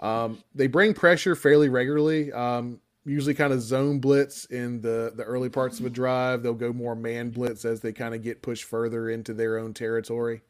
Um, 0.00 0.42
they 0.54 0.66
bring 0.66 0.94
pressure 0.94 1.36
fairly 1.36 1.68
regularly, 1.68 2.32
um, 2.32 2.80
usually 3.04 3.34
kind 3.34 3.52
of 3.52 3.60
zone 3.60 4.00
blitz 4.00 4.46
in 4.46 4.80
the, 4.80 5.12
the 5.14 5.22
early 5.22 5.48
parts 5.48 5.78
of 5.78 5.86
a 5.86 5.90
drive. 5.90 6.42
They'll 6.42 6.54
go 6.54 6.72
more 6.72 6.96
man 6.96 7.30
blitz 7.30 7.64
as 7.64 7.80
they 7.80 7.92
kind 7.92 8.14
of 8.14 8.22
get 8.22 8.42
pushed 8.42 8.64
further 8.64 9.08
into 9.08 9.32
their 9.32 9.58
own 9.58 9.74
territory. 9.74 10.42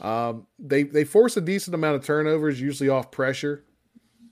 Um, 0.00 0.46
they 0.58 0.82
they 0.82 1.04
force 1.04 1.38
a 1.38 1.40
decent 1.40 1.74
amount 1.74 1.96
of 1.96 2.04
turnovers, 2.04 2.60
usually 2.60 2.90
off 2.90 3.10
pressure 3.10 3.64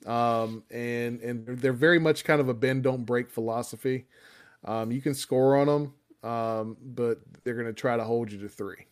um, 0.06 0.62
and 0.70 1.20
and 1.20 1.46
they're 1.46 1.72
very 1.72 1.98
much 1.98 2.24
kind 2.24 2.40
of 2.40 2.48
a 2.48 2.54
bend 2.54 2.82
don't 2.82 3.04
break 3.04 3.30
philosophy. 3.30 4.06
Um, 4.64 4.90
you 4.92 5.00
can 5.00 5.14
score 5.14 5.56
on 5.56 5.66
them, 5.66 6.30
um, 6.30 6.76
but 6.82 7.20
they're 7.42 7.54
going 7.54 7.66
to 7.66 7.72
try 7.72 7.96
to 7.96 8.04
hold 8.04 8.32
you 8.32 8.38
to 8.40 8.48
three. 8.48 8.86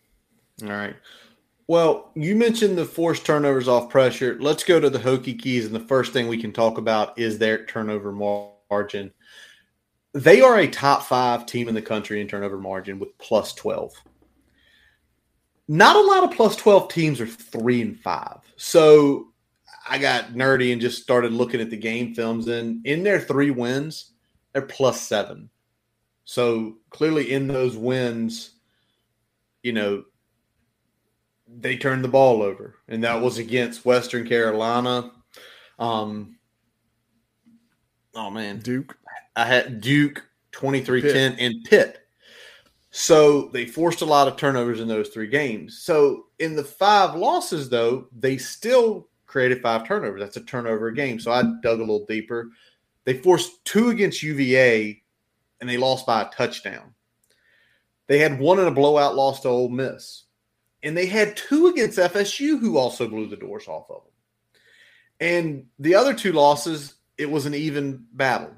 All 0.62 0.68
right. 0.68 0.96
Well, 1.68 2.10
you 2.14 2.36
mentioned 2.36 2.76
the 2.76 2.84
forced 2.84 3.24
turnovers 3.24 3.68
off 3.68 3.88
pressure. 3.88 4.36
Let's 4.40 4.64
go 4.64 4.80
to 4.80 4.90
the 4.90 4.98
Hokie-Keys, 4.98 5.64
and 5.64 5.74
the 5.74 5.80
first 5.80 6.12
thing 6.12 6.28
we 6.28 6.40
can 6.40 6.52
talk 6.52 6.76
about 6.76 7.18
is 7.18 7.38
their 7.38 7.64
turnover 7.64 8.12
margin. 8.12 9.12
They 10.12 10.42
are 10.42 10.58
a 10.58 10.66
top 10.66 11.04
five 11.04 11.46
team 11.46 11.68
in 11.68 11.74
the 11.74 11.80
country 11.80 12.20
in 12.20 12.28
turnover 12.28 12.58
margin 12.58 12.98
with 12.98 13.16
plus 13.16 13.54
twelve. 13.54 13.94
Not 15.68 15.96
a 15.96 16.00
lot 16.00 16.24
of 16.24 16.32
plus 16.32 16.56
twelve 16.56 16.92
teams 16.92 17.20
are 17.20 17.26
three 17.26 17.80
and 17.80 17.98
five. 17.98 18.40
So 18.56 19.31
I 19.88 19.98
got 19.98 20.32
nerdy 20.32 20.72
and 20.72 20.80
just 20.80 21.02
started 21.02 21.32
looking 21.32 21.60
at 21.60 21.70
the 21.70 21.76
game 21.76 22.14
films, 22.14 22.48
and 22.48 22.84
in 22.86 23.02
their 23.02 23.20
three 23.20 23.50
wins, 23.50 24.12
they're 24.52 24.62
plus 24.62 25.00
seven. 25.00 25.50
So 26.24 26.76
clearly, 26.90 27.32
in 27.32 27.48
those 27.48 27.76
wins, 27.76 28.52
you 29.62 29.72
know, 29.72 30.04
they 31.48 31.76
turned 31.76 32.04
the 32.04 32.08
ball 32.08 32.42
over, 32.42 32.76
and 32.88 33.02
that 33.04 33.20
was 33.20 33.38
against 33.38 33.84
Western 33.84 34.26
Carolina. 34.26 35.10
Um, 35.78 36.36
oh 38.14 38.30
man, 38.30 38.60
Duke. 38.60 38.96
I 39.34 39.46
had 39.46 39.80
Duke 39.80 40.22
23-10 40.52 41.36
and 41.38 41.64
Pitt. 41.64 41.98
So 42.90 43.48
they 43.48 43.64
forced 43.64 44.02
a 44.02 44.06
lot 44.06 44.28
of 44.28 44.36
turnovers 44.36 44.80
in 44.80 44.86
those 44.86 45.08
three 45.08 45.26
games. 45.26 45.78
So 45.82 46.26
in 46.38 46.54
the 46.54 46.64
five 46.64 47.14
losses, 47.14 47.70
though, 47.70 48.08
they 48.12 48.36
still 48.36 49.08
created 49.32 49.62
five 49.62 49.88
turnovers. 49.88 50.20
That's 50.20 50.36
a 50.36 50.42
turnover 50.42 50.88
a 50.88 50.94
game. 50.94 51.18
So 51.18 51.32
I 51.32 51.42
dug 51.42 51.78
a 51.78 51.82
little 51.82 52.04
deeper. 52.04 52.50
They 53.04 53.14
forced 53.14 53.64
two 53.64 53.88
against 53.88 54.22
UVA 54.22 55.02
and 55.60 55.68
they 55.68 55.78
lost 55.78 56.06
by 56.06 56.20
a 56.20 56.30
touchdown. 56.30 56.94
They 58.08 58.18
had 58.18 58.38
one 58.38 58.60
in 58.60 58.66
a 58.66 58.70
blowout 58.70 59.16
loss 59.16 59.40
to 59.40 59.48
Ole 59.48 59.70
Miss. 59.70 60.24
And 60.82 60.94
they 60.94 61.06
had 61.06 61.36
two 61.36 61.68
against 61.68 61.98
FSU 61.98 62.60
who 62.60 62.76
also 62.76 63.08
blew 63.08 63.26
the 63.26 63.36
doors 63.36 63.68
off 63.68 63.90
of 63.90 64.02
them. 64.02 64.12
And 65.20 65.66
the 65.78 65.94
other 65.94 66.12
two 66.12 66.32
losses, 66.32 66.94
it 67.16 67.30
was 67.30 67.46
an 67.46 67.54
even 67.54 68.04
battle. 68.12 68.52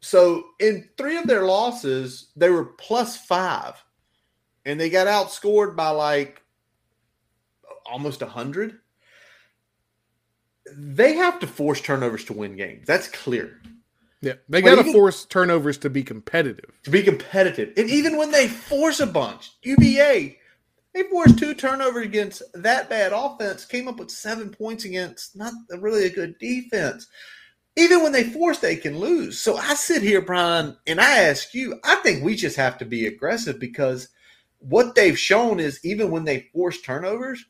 So 0.00 0.44
in 0.58 0.88
three 0.96 1.18
of 1.18 1.26
their 1.26 1.44
losses, 1.44 2.28
they 2.34 2.48
were 2.48 2.64
plus 2.64 3.16
five. 3.26 3.74
And 4.64 4.80
they 4.80 4.88
got 4.88 5.06
outscored 5.06 5.76
by 5.76 5.90
like 5.90 6.40
almost 7.84 8.22
a 8.22 8.26
100 8.26 8.78
they 10.74 11.14
have 11.14 11.38
to 11.40 11.46
force 11.46 11.80
turnovers 11.80 12.24
to 12.26 12.32
win 12.32 12.56
games. 12.56 12.86
That's 12.86 13.08
clear. 13.08 13.60
Yeah, 14.22 14.34
they 14.48 14.62
got 14.62 14.82
to 14.82 14.92
force 14.92 15.24
turnovers 15.26 15.78
to 15.78 15.90
be 15.90 16.02
competitive. 16.02 16.80
To 16.84 16.90
be 16.90 17.02
competitive, 17.02 17.74
and 17.76 17.90
even 17.90 18.16
when 18.16 18.30
they 18.30 18.48
force 18.48 19.00
a 19.00 19.06
bunch, 19.06 19.52
UVA 19.62 20.38
they 20.96 21.02
forced 21.02 21.38
two 21.38 21.52
turnovers 21.52 22.06
against 22.06 22.42
that 22.54 22.88
bad 22.88 23.12
offense, 23.12 23.66
came 23.66 23.86
up 23.86 23.98
with 23.98 24.10
seven 24.10 24.48
points 24.48 24.86
against 24.86 25.36
not 25.36 25.52
really 25.78 26.06
a 26.06 26.10
good 26.10 26.38
defense. 26.38 27.06
Even 27.76 28.02
when 28.02 28.12
they 28.12 28.24
force, 28.24 28.60
they 28.60 28.76
can 28.76 28.98
lose. 28.98 29.38
So 29.38 29.58
I 29.58 29.74
sit 29.74 30.00
here, 30.00 30.22
Brian, 30.22 30.74
and 30.86 30.98
I 30.98 31.24
ask 31.24 31.52
you, 31.52 31.78
I 31.84 31.96
think 31.96 32.24
we 32.24 32.34
just 32.34 32.56
have 32.56 32.78
to 32.78 32.86
be 32.86 33.06
aggressive 33.06 33.60
because 33.60 34.08
what 34.58 34.94
they've 34.94 35.18
shown 35.18 35.60
is 35.60 35.84
even 35.84 36.10
when 36.10 36.24
they 36.24 36.48
force 36.54 36.80
turnovers, 36.80 37.44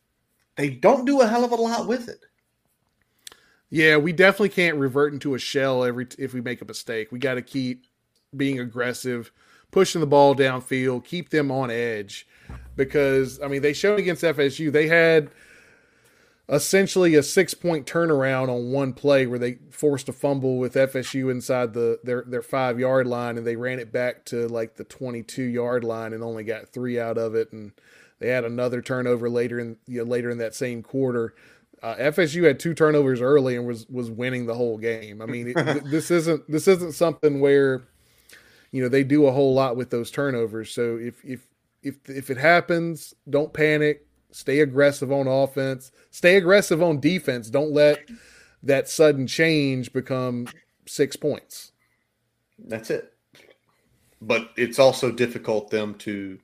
they 0.57 0.71
don't 0.71 1.05
do 1.05 1.21
a 1.21 1.29
hell 1.29 1.45
of 1.45 1.53
a 1.53 1.55
lot 1.55 1.87
with 1.87 2.09
it. 2.09 2.26
Yeah, 3.71 3.97
we 3.97 4.13
definitely 4.13 4.51
can't 4.51 4.77
revert 4.77 5.13
into 5.13 5.35
a 5.35 5.39
shell 5.39 5.85
every 5.85 6.07
if 6.19 6.33
we 6.33 6.41
make 6.41 6.63
a 6.63 6.65
mistake. 6.65 7.11
We 7.11 7.19
got 7.19 7.35
to 7.35 7.43
keep 7.43 7.87
being 8.37 8.61
aggressive, 8.61 9.33
pushing 9.71 10.01
the 10.01 10.07
ball 10.07 10.35
downfield, 10.35 11.05
keep 11.05 11.31
them 11.31 11.51
on 11.51 11.71
edge. 11.71 12.27
Because 12.77 13.41
I 13.41 13.49
mean, 13.49 13.63
they 13.63 13.73
showed 13.73 13.99
against 13.99 14.23
FSU, 14.23 14.71
they 14.71 14.87
had 14.87 15.31
essentially 16.49 17.17
a 17.17 17.23
six 17.23 17.55
point 17.55 17.87
turnaround 17.87 18.49
on 18.49 18.71
one 18.71 18.93
play 18.93 19.27
where 19.27 19.39
they 19.39 19.59
forced 19.71 20.09
a 20.09 20.13
fumble 20.13 20.59
with 20.59 20.75
FSU 20.75 21.31
inside 21.31 21.75
the 21.75 21.99
their 22.05 22.23
their 22.27 22.43
five 22.43 22.79
yard 22.79 23.07
line, 23.07 23.37
and 23.37 23.47
they 23.47 23.57
ran 23.57 23.79
it 23.79 23.93
back 23.93 24.25
to 24.27 24.47
like 24.49 24.77
the 24.77 24.85
twenty 24.85 25.23
two 25.23 25.43
yard 25.43 25.85
line 25.85 26.13
and 26.13 26.23
only 26.23 26.45
got 26.45 26.69
three 26.69 27.01
out 27.01 27.19
of 27.19 27.35
it, 27.35 27.53
and 27.53 27.73
they 28.19 28.29
had 28.29 28.45
another 28.45 28.81
turnover 28.81 29.29
later 29.29 29.59
in 29.59 29.77
you 29.87 29.99
know, 29.99 30.09
later 30.09 30.31
in 30.31 30.39
that 30.39 30.55
same 30.55 30.83
quarter. 30.83 31.35
Uh, 31.87 31.95
FSU 31.99 32.43
had 32.43 32.59
two 32.59 32.75
turnovers 32.75 33.21
early 33.21 33.55
and 33.55 33.65
was 33.65 33.89
was 33.89 34.11
winning 34.11 34.45
the 34.45 34.57
whole 34.57 34.77
game. 34.77 35.23
I 35.23 35.27
mean, 35.27 35.55
it, 35.55 35.85
this 35.89 36.11
isn't 36.11 36.51
this 36.51 36.67
isn't 36.67 36.95
something 36.95 37.39
where 37.39 37.87
you 38.73 38.83
know 38.83 38.89
they 38.89 39.05
do 39.05 39.27
a 39.27 39.31
whole 39.31 39.55
lot 39.55 39.77
with 39.77 39.91
those 39.91 40.11
turnovers. 40.11 40.73
So 40.73 40.97
if 40.97 41.25
if 41.25 41.47
if 41.85 42.11
if 42.11 42.29
it 42.29 42.39
happens, 42.39 43.15
don't 43.31 43.53
panic. 43.53 44.05
Stay 44.33 44.59
aggressive 44.61 45.13
on 45.13 45.29
offense. 45.29 45.93
Stay 46.11 46.37
aggressive 46.37 46.83
on 46.83 46.99
defense. 46.99 47.51
Don't 47.51 47.71
let 47.71 48.01
that 48.65 48.89
sudden 48.89 49.29
change 49.29 49.93
become 49.93 50.49
six 50.87 51.15
points. 51.15 51.71
That's 52.59 52.91
it. 52.91 53.13
But 54.21 54.51
it's 54.57 54.81
also 54.81 55.13
difficult 55.13 55.71
them 55.71 55.95
to 55.99 56.41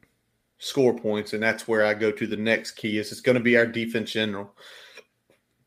score 0.59 0.95
points, 0.95 1.33
and 1.33 1.43
that's 1.43 1.67
where 1.67 1.85
I 1.85 1.95
go 1.95 2.13
to 2.13 2.29
the 2.29 2.37
next 2.37 2.73
key. 2.73 2.99
Is 2.99 3.11
it's 3.11 3.21
going 3.21 3.37
to 3.37 3.43
be 3.43 3.57
our 3.57 3.67
defense 3.67 4.13
general 4.13 4.55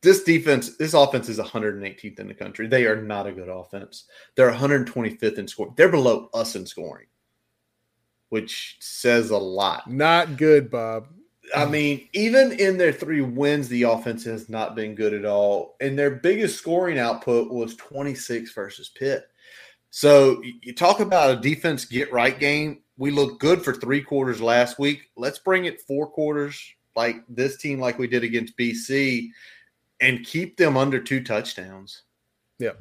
this 0.05 0.23
defense, 0.23 0.77
this 0.77 0.93
offense 0.93 1.27
is 1.27 1.39
118th 1.39 2.19
in 2.19 2.27
the 2.29 2.33
country. 2.33 2.67
They 2.67 2.85
are 2.85 3.01
not 3.01 3.27
a 3.27 3.33
good 3.33 3.49
offense. 3.49 4.05
They're 4.35 4.53
125th 4.53 5.37
in 5.37 5.47
scoring. 5.49 5.73
They're 5.75 5.89
below 5.89 6.29
us 6.33 6.55
in 6.55 6.65
scoring. 6.65 7.07
which 8.29 8.77
says 8.79 9.29
a 9.29 9.37
lot. 9.37 9.89
Not 9.89 10.37
good, 10.37 10.69
Bob. 10.69 11.07
I 11.55 11.65
mean, 11.65 12.09
even 12.13 12.53
in 12.53 12.77
their 12.77 12.91
three 12.91 13.21
wins, 13.21 13.67
the 13.69 13.83
offense 13.83 14.23
has 14.25 14.49
not 14.49 14.75
been 14.75 14.95
good 14.95 15.13
at 15.13 15.25
all. 15.25 15.75
And 15.79 15.97
their 15.97 16.11
biggest 16.11 16.57
scoring 16.57 16.97
output 16.99 17.51
was 17.51 17.75
26 17.75 18.51
versus 18.51 18.89
Pitt. 18.89 19.27
So 19.91 20.41
you 20.61 20.73
talk 20.73 20.99
about 20.99 21.37
a 21.37 21.41
defense 21.41 21.85
get 21.85 22.11
right 22.11 22.37
game. 22.37 22.81
We 22.97 23.11
looked 23.11 23.39
good 23.39 23.63
for 23.63 23.73
three 23.73 24.01
quarters 24.01 24.41
last 24.41 24.79
week. 24.79 25.09
Let's 25.15 25.39
bring 25.39 25.65
it 25.65 25.81
four 25.81 26.07
quarters 26.07 26.59
like 26.95 27.23
this 27.29 27.57
team, 27.57 27.79
like 27.79 27.99
we 27.99 28.07
did 28.07 28.23
against 28.23 28.57
BC, 28.57 29.29
and 29.99 30.25
keep 30.25 30.57
them 30.57 30.77
under 30.77 30.99
two 30.99 31.23
touchdowns. 31.23 32.03
Yep. 32.59 32.79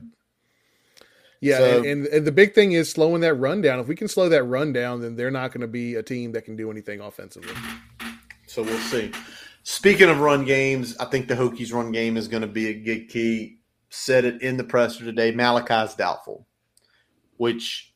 Yeah, 1.41 1.59
so, 1.59 1.77
and, 1.77 1.86
and, 1.86 2.07
and, 2.07 2.27
the 2.27 2.32
big 2.32 2.55
thing 2.55 2.73
is 2.73 2.91
slowing 2.91 3.20
that 3.20 3.35
run 3.35 3.61
down. 3.61 3.78
If 3.78 3.86
we 3.86 3.97
can 3.97 4.09
slow 4.09 4.31
that 4.31 4.45
run 4.45 4.73
down, 4.73 5.03
then 5.03 5.15
they're 5.15 5.31
not 5.31 5.53
going 5.53 5.61
to 5.61 5.69
be 5.69 5.95
a 5.97 6.03
team 6.03 6.32
that 6.32 6.47
can 6.47 6.57
do 6.57 6.70
anything 6.70 7.01
offensively. 7.01 7.55
So 8.47 8.62
we'll 8.62 8.78
see. 8.78 9.12
Speaking 9.62 10.09
of 10.09 10.20
run 10.20 10.45
games, 10.45 10.97
I 10.99 11.05
think 11.05 11.28
the 11.28 11.35
Hokies' 11.35 11.73
run 11.73 11.93
game 11.93 12.16
is 12.16 12.28
going 12.28 12.41
to 12.41 12.47
be 12.47 12.69
a 12.69 12.74
big 12.74 13.09
key. 13.09 13.59
Said 13.91 14.24
it 14.24 14.43
in 14.43 14.57
the 14.57 14.65
presser 14.65 15.05
today. 15.05 15.32
Malachi's 15.32 15.95
doubtful, 15.95 16.47
which 17.36 17.95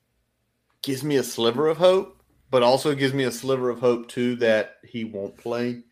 gives 0.82 1.02
me 1.02 1.16
a 1.16 1.22
sliver 1.22 1.68
of 1.68 1.78
hope, 1.78 2.22
but 2.50 2.62
also 2.62 2.94
gives 2.94 3.14
me 3.14 3.24
a 3.24 3.32
sliver 3.32 3.70
of 3.70 3.80
hope 3.80 4.08
too 4.08 4.36
that 4.36 4.76
he 4.84 5.04
won't 5.04 5.36
play 5.38 5.82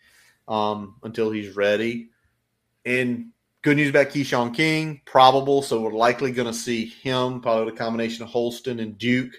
um, 0.47 0.97
until 1.03 1.31
he's 1.31 1.57
ready. 1.57 2.11
And 2.86 3.32
Good 3.66 3.78
news 3.78 3.90
about 3.90 4.10
Keshawn 4.10 4.54
King, 4.54 5.00
probable. 5.06 5.60
So 5.60 5.80
we're 5.80 5.90
likely 5.90 6.30
going 6.30 6.46
to 6.46 6.54
see 6.54 6.86
him, 6.86 7.40
probably 7.40 7.74
a 7.74 7.76
combination 7.76 8.22
of 8.22 8.28
Holston 8.28 8.78
and 8.78 8.96
Duke. 8.96 9.32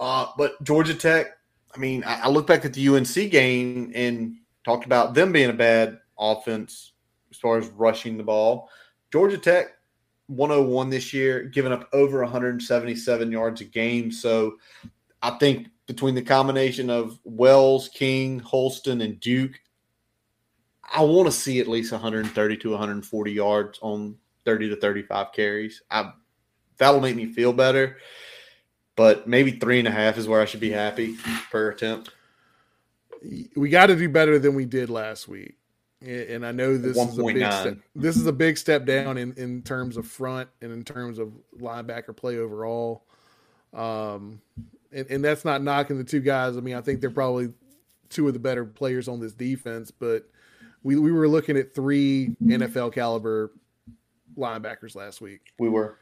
Uh, 0.00 0.28
but 0.38 0.52
Georgia 0.64 0.94
Tech, 0.94 1.26
I 1.74 1.78
mean, 1.78 2.04
I, 2.04 2.20
I 2.20 2.28
look 2.30 2.46
back 2.46 2.64
at 2.64 2.72
the 2.72 2.88
UNC 2.88 3.12
game 3.30 3.92
and 3.94 4.36
talked 4.64 4.86
about 4.86 5.12
them 5.12 5.30
being 5.30 5.50
a 5.50 5.52
bad 5.52 5.98
offense 6.18 6.92
as 7.30 7.36
far 7.36 7.58
as 7.58 7.68
rushing 7.68 8.16
the 8.16 8.22
ball. 8.22 8.70
Georgia 9.12 9.36
Tech 9.36 9.74
101 10.28 10.88
this 10.88 11.12
year, 11.12 11.42
giving 11.42 11.72
up 11.72 11.86
over 11.92 12.22
177 12.22 13.30
yards 13.30 13.60
a 13.60 13.64
game. 13.64 14.10
So 14.10 14.54
I 15.20 15.32
think 15.32 15.68
between 15.86 16.14
the 16.14 16.22
combination 16.22 16.88
of 16.88 17.18
Wells, 17.24 17.90
King, 17.90 18.38
Holston, 18.38 19.02
and 19.02 19.20
Duke, 19.20 19.60
I 20.92 21.02
want 21.02 21.26
to 21.26 21.32
see 21.32 21.60
at 21.60 21.68
least 21.68 21.92
130 21.92 22.56
to 22.58 22.70
140 22.70 23.32
yards 23.32 23.78
on 23.82 24.16
30 24.44 24.70
to 24.70 24.76
35 24.76 25.32
carries. 25.32 25.82
I 25.90 26.12
that'll 26.78 27.00
make 27.00 27.16
me 27.16 27.26
feel 27.26 27.52
better. 27.52 27.98
But 28.96 29.26
maybe 29.26 29.52
three 29.52 29.80
and 29.80 29.88
a 29.88 29.90
half 29.90 30.18
is 30.18 30.28
where 30.28 30.40
I 30.40 30.44
should 30.44 30.60
be 30.60 30.70
happy 30.70 31.16
per 31.50 31.70
attempt. 31.70 32.10
We 33.56 33.68
got 33.68 33.86
to 33.86 33.96
do 33.96 34.08
better 34.08 34.38
than 34.38 34.54
we 34.54 34.66
did 34.66 34.90
last 34.90 35.26
week, 35.26 35.56
and 36.00 36.46
I 36.46 36.52
know 36.52 36.76
this 36.76 36.96
1. 36.96 37.08
is 37.08 37.18
a 37.18 37.24
big 37.24 37.36
step. 37.38 37.78
This 37.96 38.16
is 38.16 38.26
a 38.26 38.32
big 38.32 38.58
step 38.58 38.84
down 38.84 39.16
in 39.18 39.32
in 39.32 39.62
terms 39.62 39.96
of 39.96 40.06
front 40.06 40.48
and 40.60 40.70
in 40.70 40.84
terms 40.84 41.18
of 41.18 41.32
linebacker 41.58 42.14
play 42.14 42.38
overall. 42.38 43.04
Um, 43.72 44.40
and, 44.92 45.10
and 45.10 45.24
that's 45.24 45.44
not 45.44 45.62
knocking 45.62 45.98
the 45.98 46.04
two 46.04 46.20
guys. 46.20 46.56
I 46.56 46.60
mean, 46.60 46.76
I 46.76 46.80
think 46.80 47.00
they're 47.00 47.10
probably 47.10 47.52
two 48.10 48.28
of 48.28 48.34
the 48.34 48.38
better 48.38 48.64
players 48.64 49.08
on 49.08 49.18
this 49.18 49.32
defense, 49.32 49.90
but 49.90 50.28
we 50.84 50.96
we 50.96 51.10
were 51.10 51.26
looking 51.26 51.56
at 51.56 51.74
three 51.74 52.36
NFL 52.44 52.92
caliber 52.92 53.50
linebackers 54.36 54.94
last 54.94 55.20
week. 55.20 55.52
We 55.58 55.68
were, 55.68 55.98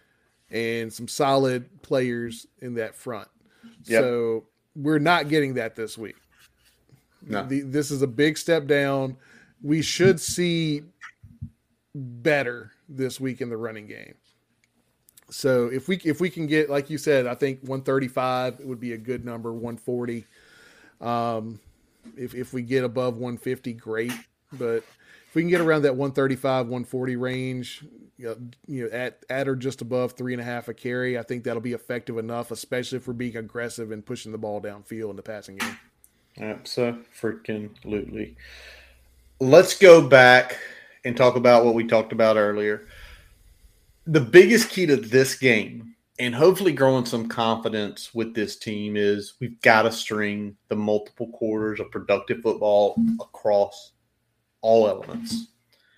and 0.50 0.92
some 0.92 1.08
solid 1.08 1.82
players 1.82 2.46
in 2.60 2.74
that 2.74 2.94
front. 2.94 3.28
Yep. 3.84 4.02
So 4.02 4.44
we're 4.76 4.98
not 4.98 5.28
getting 5.28 5.54
that 5.54 5.76
this 5.76 5.96
week. 5.96 6.16
No. 7.24 7.46
The, 7.46 7.62
this 7.62 7.90
is 7.90 8.02
a 8.02 8.06
big 8.06 8.36
step 8.36 8.66
down. 8.66 9.16
We 9.62 9.80
should 9.80 10.20
see 10.20 10.82
better 11.94 12.72
this 12.88 13.20
week 13.20 13.40
in 13.40 13.48
the 13.48 13.56
running 13.56 13.86
game. 13.86 14.14
So 15.30 15.68
if 15.68 15.88
we 15.88 15.96
if 16.04 16.20
we 16.20 16.28
can 16.28 16.46
get 16.48 16.68
like 16.68 16.90
you 16.90 16.98
said, 16.98 17.26
I 17.26 17.34
think 17.36 17.60
135 17.60 18.60
would 18.60 18.80
be 18.80 18.92
a 18.92 18.98
good 18.98 19.24
number. 19.24 19.52
140. 19.52 20.24
Um, 21.00 21.60
if 22.16 22.34
if 22.34 22.52
we 22.52 22.62
get 22.62 22.82
above 22.82 23.14
150, 23.14 23.72
great. 23.74 24.12
But 24.52 24.84
if 25.28 25.34
we 25.34 25.42
can 25.42 25.50
get 25.50 25.60
around 25.60 25.82
that 25.82 25.96
135, 25.96 26.66
140 26.66 27.16
range, 27.16 27.84
you 28.18 28.36
know, 28.68 28.86
at 28.92 29.24
at 29.30 29.48
or 29.48 29.56
just 29.56 29.80
above 29.80 30.12
three 30.12 30.32
and 30.32 30.40
a 30.40 30.44
half 30.44 30.68
a 30.68 30.74
carry, 30.74 31.18
I 31.18 31.22
think 31.22 31.44
that'll 31.44 31.62
be 31.62 31.72
effective 31.72 32.18
enough, 32.18 32.50
especially 32.50 32.98
if 32.98 33.06
we're 33.06 33.14
being 33.14 33.36
aggressive 33.36 33.90
and 33.90 34.04
pushing 34.04 34.32
the 34.32 34.38
ball 34.38 34.60
downfield 34.60 35.10
in 35.10 35.16
the 35.16 35.22
passing 35.22 35.56
game. 35.56 35.78
Absolutely. 36.38 38.36
Let's 39.40 39.78
go 39.78 40.06
back 40.06 40.58
and 41.04 41.16
talk 41.16 41.36
about 41.36 41.64
what 41.64 41.74
we 41.74 41.86
talked 41.86 42.12
about 42.12 42.36
earlier. 42.36 42.86
The 44.06 44.20
biggest 44.20 44.70
key 44.70 44.86
to 44.86 44.96
this 44.96 45.34
game 45.36 45.92
and 46.18 46.34
hopefully 46.34 46.72
growing 46.72 47.04
some 47.04 47.26
confidence 47.26 48.14
with 48.14 48.34
this 48.34 48.56
team 48.56 48.96
is 48.96 49.34
we've 49.40 49.60
got 49.62 49.82
to 49.82 49.92
string 49.92 50.56
the 50.68 50.76
multiple 50.76 51.28
quarters 51.28 51.80
of 51.80 51.90
productive 51.90 52.42
football 52.42 52.96
across 53.20 53.91
all 54.62 54.88
elements. 54.88 55.48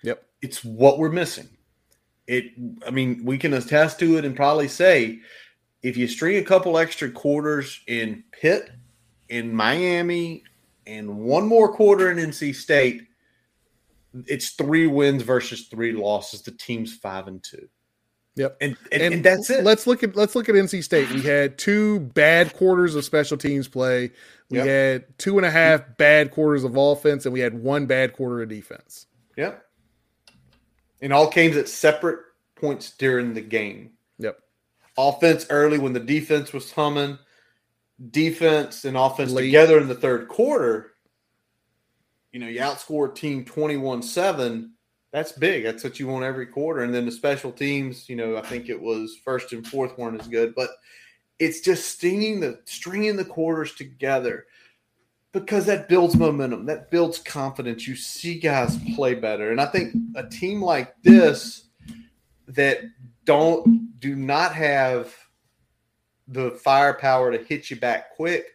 Yep. 0.03 0.23
It's 0.41 0.63
what 0.63 0.99
we're 0.99 1.09
missing. 1.09 1.47
It 2.27 2.51
I 2.85 2.91
mean, 2.91 3.21
we 3.23 3.37
can 3.37 3.53
attest 3.53 3.99
to 3.99 4.17
it 4.17 4.25
and 4.25 4.35
probably 4.35 4.67
say 4.67 5.21
if 5.83 5.95
you 5.95 6.07
string 6.07 6.37
a 6.37 6.43
couple 6.43 6.77
extra 6.77 7.09
quarters 7.11 7.79
in 7.87 8.23
Pitt, 8.31 8.71
in 9.29 9.53
Miami, 9.53 10.43
and 10.87 11.17
one 11.17 11.47
more 11.47 11.71
quarter 11.71 12.11
in 12.11 12.17
NC 12.17 12.55
State, 12.55 13.03
it's 14.25 14.51
three 14.51 14.87
wins 14.87 15.23
versus 15.23 15.67
three 15.67 15.91
losses. 15.91 16.41
The 16.41 16.51
team's 16.51 16.95
five 16.95 17.27
and 17.27 17.43
two. 17.43 17.67
Yep, 18.35 18.57
and, 18.59 18.77
and, 18.91 19.01
and, 19.01 19.13
and, 19.13 19.23
that's 19.23 19.49
it. 19.49 19.63
Let's 19.63 19.87
look 19.87 20.03
at 20.03 20.17
let's 20.17 20.35
look 20.35 20.49
at 20.49 20.55
NC 20.55 20.83
State. 20.83 21.09
We 21.09 21.21
had 21.21 21.57
two 21.57 22.01
bad 22.01 22.53
quarters 22.53 22.93
of 22.93 23.05
special 23.05 23.37
teams 23.37 23.69
play. 23.69 24.11
We 24.49 24.57
yep. 24.57 24.67
had 24.67 25.17
two 25.17 25.37
and 25.37 25.45
a 25.45 25.51
half 25.51 25.97
bad 25.97 26.31
quarters 26.31 26.65
of 26.65 26.75
offense, 26.75 27.25
and 27.25 27.31
we 27.31 27.39
had 27.39 27.53
one 27.53 27.85
bad 27.85 28.13
quarter 28.13 28.41
of 28.41 28.49
defense. 28.49 29.07
Yep. 29.37 29.63
And 31.01 31.13
all 31.13 31.29
came 31.29 31.57
at 31.57 31.69
separate 31.69 32.19
points 32.55 32.91
during 32.91 33.33
the 33.33 33.41
game. 33.41 33.91
Yep. 34.19 34.37
Offense 34.97 35.47
early 35.49 35.77
when 35.77 35.93
the 35.93 35.99
defense 36.01 36.51
was 36.51 36.71
humming, 36.71 37.17
defense 38.11 38.83
and 38.83 38.97
offense 38.97 39.31
Late. 39.31 39.45
together 39.45 39.79
in 39.79 39.87
the 39.87 39.95
third 39.95 40.27
quarter. 40.27 40.91
You 42.33 42.41
know, 42.41 42.47
you 42.47 42.59
outscored 42.59 43.15
team 43.15 43.45
21 43.45 44.03
7. 44.03 44.74
That's 45.15 45.31
big. 45.31 45.63
That's 45.63 45.81
what 45.81 45.97
you 45.97 46.09
want 46.09 46.25
every 46.25 46.45
quarter. 46.45 46.83
And 46.83 46.93
then 46.93 47.05
the 47.05 47.11
special 47.11 47.49
teams, 47.49 48.09
you 48.09 48.17
know, 48.17 48.35
I 48.35 48.41
think 48.41 48.67
it 48.67 48.81
was 48.81 49.15
first 49.23 49.53
and 49.53 49.65
fourth 49.65 49.97
weren't 49.97 50.19
as 50.19 50.27
good. 50.27 50.53
But 50.53 50.71
it's 51.39 51.61
just 51.61 51.87
stinging 51.87 52.41
the 52.41 52.59
stringing 52.65 53.15
the 53.15 53.23
quarters 53.23 53.75
together 53.75 54.45
because 55.31 55.67
that 55.67 55.87
builds 55.87 56.17
momentum, 56.17 56.65
that 56.65 56.91
builds 56.91 57.19
confidence. 57.19 57.87
You 57.87 57.95
see 57.95 58.37
guys 58.37 58.77
play 58.93 59.15
better, 59.15 59.51
and 59.51 59.61
I 59.61 59.67
think 59.67 59.95
a 60.17 60.27
team 60.27 60.61
like 60.61 61.01
this 61.01 61.69
that 62.49 62.81
don't 63.23 63.97
do 64.01 64.17
not 64.17 64.53
have 64.53 65.15
the 66.27 66.51
firepower 66.61 67.31
to 67.31 67.41
hit 67.41 67.69
you 67.69 67.77
back 67.77 68.13
quick. 68.17 68.54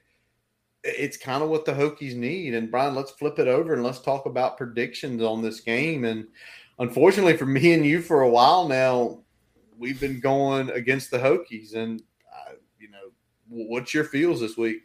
It's 0.83 1.17
kind 1.17 1.43
of 1.43 1.51
what 1.51 1.65
the 1.65 1.73
Hokies 1.73 2.15
need. 2.15 2.55
And 2.55 2.71
Brian, 2.71 2.95
let's 2.95 3.11
flip 3.11 3.39
it 3.39 3.49
over 3.49 3.75
and 3.75 3.83
let's 3.83 4.01
talk 4.01 4.27
about 4.27 4.57
predictions 4.57 5.23
on 5.23 5.43
this 5.43 5.61
game. 5.61 6.05
And 6.05 6.27
unfortunately 6.79 7.37
for 7.37 7.47
me 7.47 7.75
and 7.75 7.85
you, 7.85 8.01
for 8.01 8.23
a 8.23 8.29
while 8.31 8.67
now, 8.67 9.21
we've 9.81 9.99
been 9.99 10.21
going 10.21 10.71
against 10.71 11.11
the 11.11 11.19
Hokies, 11.19 11.75
and 11.75 12.03
uh, 12.31 12.53
you 12.79 12.91
know, 12.91 13.11
what's 13.49 13.95
your 13.95 14.05
feels 14.05 14.41
this 14.41 14.57
week? 14.57 14.83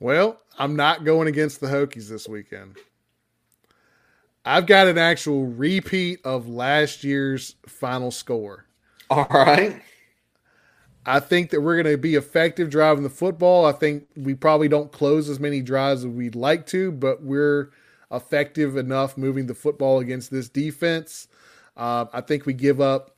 Well, 0.00 0.40
I'm 0.58 0.74
not 0.74 1.04
going 1.04 1.28
against 1.28 1.60
the 1.60 1.66
Hokies 1.66 2.08
this 2.08 2.26
weekend. 2.26 2.76
I've 4.44 4.66
got 4.66 4.88
an 4.88 4.96
actual 4.96 5.46
repeat 5.46 6.20
of 6.24 6.48
last 6.48 7.04
year's 7.04 7.56
final 7.66 8.10
score. 8.10 8.64
All 9.10 9.26
right. 9.30 9.82
I 11.06 11.20
think 11.20 11.50
that 11.50 11.62
we're 11.62 11.82
going 11.82 11.92
to 11.92 11.98
be 11.98 12.14
effective 12.14 12.70
driving 12.70 13.02
the 13.02 13.10
football. 13.10 13.64
I 13.64 13.72
think 13.72 14.06
we 14.16 14.34
probably 14.34 14.68
don't 14.68 14.92
close 14.92 15.28
as 15.28 15.40
many 15.40 15.62
drives 15.62 16.04
as 16.04 16.10
we'd 16.10 16.34
like 16.34 16.66
to, 16.66 16.92
but 16.92 17.22
we're 17.22 17.70
effective 18.10 18.76
enough 18.76 19.16
moving 19.16 19.46
the 19.46 19.54
football 19.54 19.98
against 19.98 20.30
this 20.30 20.48
defense. 20.48 21.28
Uh, 21.76 22.06
I 22.12 22.20
think 22.20 22.44
we 22.44 22.52
give 22.52 22.80
up 22.80 23.16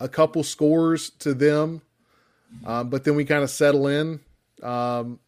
a 0.00 0.08
couple 0.08 0.42
scores 0.42 1.10
to 1.10 1.32
them 1.32 1.80
um, 2.64 2.90
but 2.90 3.04
then 3.04 3.14
we 3.14 3.24
kind 3.24 3.42
of 3.42 3.50
settle 3.50 3.86
in 3.86 4.20
um, 4.62 5.18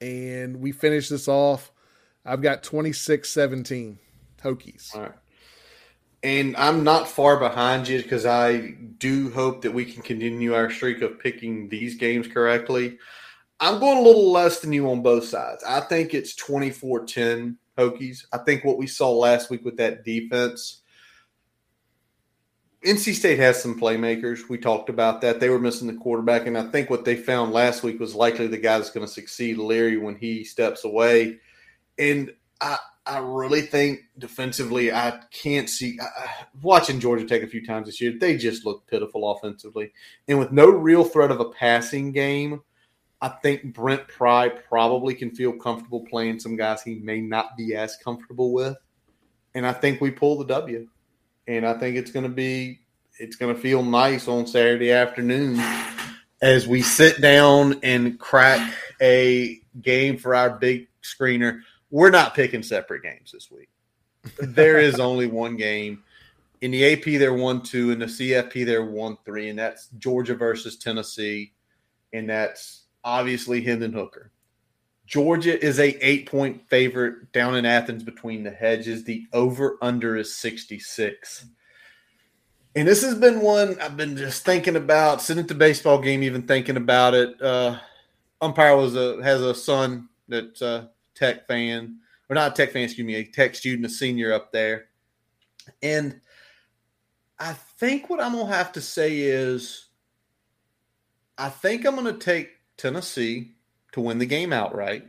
and 0.00 0.60
we 0.60 0.72
finish 0.72 1.08
this 1.08 1.28
off. 1.28 1.72
I've 2.24 2.42
got 2.42 2.62
26 2.62 3.28
17 3.28 3.98
Hokies. 4.42 4.94
All 4.94 5.02
right. 5.02 5.12
And 6.22 6.56
I'm 6.56 6.84
not 6.84 7.08
far 7.08 7.38
behind 7.38 7.88
you 7.88 8.00
because 8.00 8.26
I 8.26 8.74
do 8.98 9.30
hope 9.30 9.62
that 9.62 9.72
we 9.72 9.84
can 9.84 10.02
continue 10.02 10.54
our 10.54 10.70
streak 10.70 11.02
of 11.02 11.18
picking 11.18 11.68
these 11.68 11.96
games 11.96 12.28
correctly. 12.28 12.98
I'm 13.58 13.80
going 13.80 13.98
a 13.98 14.02
little 14.02 14.30
less 14.30 14.60
than 14.60 14.72
you 14.72 14.90
on 14.90 15.02
both 15.02 15.24
sides. 15.24 15.64
I 15.64 15.80
think 15.80 16.14
it's 16.14 16.34
24 16.36 17.06
10 17.06 17.58
Hokies. 17.76 18.26
I 18.32 18.38
think 18.38 18.64
what 18.64 18.78
we 18.78 18.86
saw 18.86 19.10
last 19.10 19.50
week 19.50 19.64
with 19.64 19.76
that 19.78 20.04
defense. 20.04 20.82
NC 22.84 23.14
State 23.14 23.38
has 23.38 23.62
some 23.62 23.78
playmakers. 23.78 24.48
We 24.48 24.58
talked 24.58 24.88
about 24.88 25.20
that. 25.20 25.38
They 25.38 25.48
were 25.48 25.60
missing 25.60 25.86
the 25.86 25.94
quarterback. 25.94 26.46
And 26.46 26.58
I 26.58 26.64
think 26.64 26.90
what 26.90 27.04
they 27.04 27.14
found 27.14 27.52
last 27.52 27.84
week 27.84 28.00
was 28.00 28.14
likely 28.14 28.48
the 28.48 28.58
guy 28.58 28.78
that's 28.78 28.90
going 28.90 29.06
to 29.06 29.12
succeed, 29.12 29.58
Leary, 29.58 29.96
when 29.96 30.16
he 30.16 30.44
steps 30.44 30.84
away. 30.84 31.38
And 31.98 32.32
I, 32.60 32.78
I 33.04 33.18
really 33.18 33.62
think 33.62 34.00
defensively, 34.18 34.92
I 34.92 35.20
can't 35.32 35.68
see. 35.68 35.98
I, 36.00 36.46
watching 36.62 37.00
Georgia 37.00 37.24
Tech 37.24 37.42
a 37.42 37.48
few 37.48 37.64
times 37.66 37.86
this 37.86 38.00
year, 38.00 38.12
they 38.18 38.36
just 38.36 38.64
look 38.64 38.86
pitiful 38.86 39.30
offensively. 39.32 39.92
And 40.28 40.38
with 40.38 40.52
no 40.52 40.70
real 40.70 41.04
threat 41.04 41.32
of 41.32 41.40
a 41.40 41.50
passing 41.50 42.12
game, 42.12 42.62
I 43.20 43.28
think 43.28 43.74
Brent 43.74 44.06
Pry 44.08 44.48
probably 44.48 45.14
can 45.14 45.30
feel 45.30 45.52
comfortable 45.52 46.04
playing 46.08 46.40
some 46.40 46.56
guys 46.56 46.82
he 46.82 46.96
may 46.96 47.20
not 47.20 47.56
be 47.56 47.74
as 47.74 47.96
comfortable 47.96 48.52
with. 48.52 48.76
And 49.54 49.66
I 49.66 49.72
think 49.72 50.00
we 50.00 50.10
pull 50.10 50.38
the 50.38 50.46
W. 50.46 50.88
And 51.46 51.66
I 51.66 51.74
think 51.74 51.96
it's 51.96 52.10
going 52.12 52.24
to 52.24 52.28
be, 52.28 52.80
it's 53.18 53.36
going 53.36 53.54
to 53.54 53.60
feel 53.60 53.82
nice 53.82 54.28
on 54.28 54.46
Saturday 54.46 54.92
afternoon 54.92 55.60
as 56.40 56.66
we 56.66 56.82
sit 56.82 57.20
down 57.20 57.78
and 57.82 58.18
crack 58.18 58.74
a 59.00 59.60
game 59.80 60.18
for 60.18 60.34
our 60.34 60.50
big 60.50 60.88
screener. 61.02 61.60
We're 61.92 62.10
not 62.10 62.34
picking 62.34 62.62
separate 62.62 63.02
games 63.02 63.30
this 63.30 63.50
week. 63.50 63.68
There 64.40 64.78
is 64.78 64.98
only 65.00 65.26
one 65.26 65.56
game. 65.56 66.02
In 66.62 66.70
the 66.70 66.92
AP, 66.92 67.04
they're 67.04 67.34
1 67.34 67.62
2. 67.62 67.90
In 67.90 67.98
the 67.98 68.06
CFP, 68.06 68.64
they're 68.64 68.84
1 68.84 69.18
3. 69.24 69.50
And 69.50 69.58
that's 69.58 69.88
Georgia 69.98 70.34
versus 70.34 70.78
Tennessee. 70.78 71.52
And 72.14 72.28
that's 72.30 72.84
obviously 73.04 73.60
Hendon 73.60 73.92
Hooker. 73.92 74.32
Georgia 75.06 75.62
is 75.62 75.78
a 75.78 75.94
eight 76.04 76.30
point 76.30 76.66
favorite 76.70 77.30
down 77.32 77.56
in 77.56 77.66
Athens 77.66 78.02
between 78.02 78.42
the 78.42 78.50
hedges. 78.50 79.04
The 79.04 79.26
over 79.34 79.76
under 79.82 80.16
is 80.16 80.34
66. 80.36 81.44
And 82.74 82.88
this 82.88 83.02
has 83.02 83.16
been 83.16 83.42
one 83.42 83.78
I've 83.82 83.98
been 83.98 84.16
just 84.16 84.46
thinking 84.46 84.76
about, 84.76 85.20
sitting 85.20 85.42
at 85.42 85.48
the 85.48 85.54
baseball 85.54 85.98
game, 85.98 86.22
even 86.22 86.42
thinking 86.46 86.78
about 86.78 87.12
it. 87.12 87.42
Uh, 87.42 87.78
umpire 88.40 88.76
was 88.76 88.96
a 88.96 89.22
has 89.22 89.42
a 89.42 89.54
son 89.54 90.08
that 90.28 90.58
a 90.62 90.88
tech 91.14 91.46
fan, 91.46 91.98
or 92.28 92.34
not 92.34 92.52
a 92.52 92.54
tech 92.54 92.72
fan, 92.72 92.84
excuse 92.84 93.06
me, 93.06 93.14
a 93.16 93.24
tech 93.24 93.54
student, 93.54 93.86
a 93.86 93.88
senior 93.88 94.32
up 94.32 94.52
there. 94.52 94.86
And 95.82 96.20
I 97.38 97.52
think 97.52 98.10
what 98.10 98.20
I'm 98.20 98.32
gonna 98.32 98.52
have 98.52 98.72
to 98.72 98.80
say 98.80 99.20
is 99.20 99.86
I 101.38 101.48
think 101.48 101.86
I'm 101.86 101.94
gonna 101.94 102.12
take 102.14 102.50
Tennessee 102.76 103.52
to 103.92 104.00
win 104.00 104.18
the 104.18 104.26
game 104.26 104.52
outright. 104.52 105.04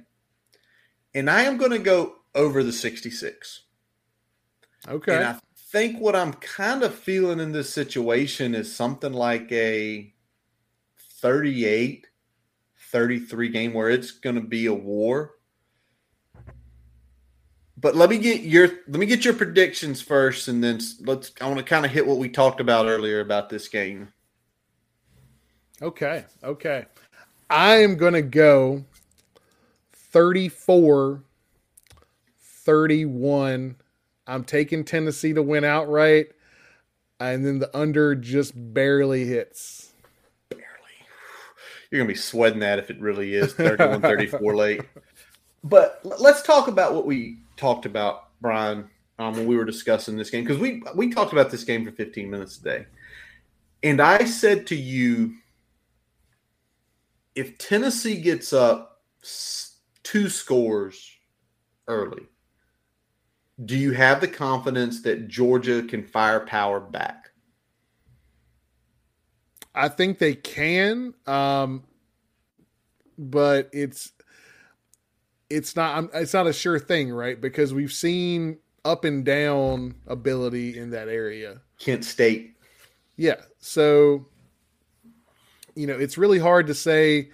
And 1.13 1.29
I 1.29 1.43
am 1.43 1.57
going 1.57 1.71
to 1.71 1.79
go 1.79 2.15
over 2.35 2.63
the 2.63 2.71
66. 2.71 3.63
Okay. 4.87 5.15
And 5.15 5.23
I 5.23 5.39
think 5.55 5.99
what 5.99 6.15
I'm 6.15 6.33
kind 6.33 6.83
of 6.83 6.93
feeling 6.93 7.39
in 7.39 7.51
this 7.51 7.73
situation 7.73 8.55
is 8.55 8.73
something 8.73 9.13
like 9.13 9.51
a 9.51 10.13
38 11.21 12.07
33 12.77 13.49
game 13.49 13.73
where 13.73 13.89
it's 13.89 14.11
going 14.11 14.35
to 14.35 14.41
be 14.41 14.67
a 14.67 14.73
war. 14.73 15.31
But 17.83 17.97
let 17.97 18.09
me 18.09 18.17
get 18.17 18.43
your 18.43 18.69
let 18.87 18.97
me 18.97 19.05
get 19.05 19.25
your 19.25 19.33
predictions 19.33 20.01
first 20.01 20.47
and 20.47 20.63
then 20.63 20.79
let's 21.01 21.33
I 21.41 21.47
want 21.47 21.57
to 21.57 21.65
kind 21.65 21.85
of 21.85 21.91
hit 21.91 22.07
what 22.07 22.17
we 22.17 22.29
talked 22.29 22.61
about 22.61 22.87
earlier 22.87 23.19
about 23.19 23.49
this 23.49 23.67
game. 23.67 24.07
Okay. 25.81 26.23
Okay. 26.41 26.85
I 27.49 27.75
am 27.83 27.97
going 27.97 28.13
to 28.13 28.21
go 28.21 28.85
34 29.91 31.21
31. 32.39 33.75
I'm 34.27 34.43
taking 34.45 34.85
Tennessee 34.85 35.33
to 35.33 35.43
win 35.43 35.65
outright. 35.65 36.27
And 37.19 37.45
then 37.45 37.59
the 37.59 37.77
under 37.77 38.15
just 38.15 38.53
barely 38.55 39.25
hits. 39.25 39.91
Barely. 40.47 40.63
You're 41.91 41.99
going 41.99 42.07
to 42.07 42.13
be 42.13 42.17
sweating 42.19 42.59
that 42.59 42.79
if 42.79 42.89
it 42.89 43.01
really 43.01 43.33
is 43.33 43.53
31 43.53 44.01
34 44.01 44.55
late. 44.55 44.81
But 45.65 45.99
let's 46.03 46.41
talk 46.43 46.69
about 46.69 46.93
what 46.93 47.05
we 47.05 47.42
talked 47.57 47.85
about, 47.85 48.29
Brian, 48.41 48.89
um, 49.19 49.33
when 49.33 49.47
we 49.47 49.55
were 49.55 49.65
discussing 49.65 50.17
this 50.17 50.29
game. 50.29 50.43
Because 50.43 50.59
we, 50.59 50.81
we 50.95 51.09
talked 51.09 51.33
about 51.33 51.51
this 51.51 51.63
game 51.63 51.85
for 51.85 51.91
15 51.91 52.29
minutes 52.29 52.57
today. 52.57 52.85
And 53.83 54.01
I 54.01 54.23
said 54.25 54.67
to 54.67 54.75
you, 54.75 55.35
if 57.35 57.57
Tennessee 57.57 58.21
gets 58.21 58.53
up 58.53 59.01
two 60.03 60.29
scores 60.29 61.11
early, 61.87 62.27
do 63.65 63.77
you 63.77 63.91
have 63.91 64.21
the 64.21 64.27
confidence 64.27 65.01
that 65.03 65.27
Georgia 65.27 65.83
can 65.83 66.03
fire 66.03 66.39
power 66.39 66.79
back? 66.79 67.31
I 69.75 69.89
think 69.89 70.19
they 70.19 70.35
can, 70.35 71.13
um, 71.25 71.83
but 73.17 73.69
it's 73.73 74.11
it's 75.49 75.75
not 75.75 76.09
it's 76.13 76.33
not 76.33 76.47
a 76.47 76.53
sure 76.53 76.79
thing, 76.79 77.11
right? 77.11 77.39
Because 77.39 77.73
we've 77.73 77.91
seen 77.91 78.59
up 78.85 79.05
and 79.05 79.23
down 79.23 79.95
ability 80.07 80.77
in 80.77 80.91
that 80.91 81.07
area. 81.07 81.61
Kent 81.79 82.05
State. 82.05 82.55
Yeah. 83.15 83.41
So 83.59 84.27
you 85.75 85.87
know, 85.87 85.97
it's 85.97 86.17
really 86.17 86.39
hard 86.39 86.67
to 86.67 86.73
say. 86.73 87.29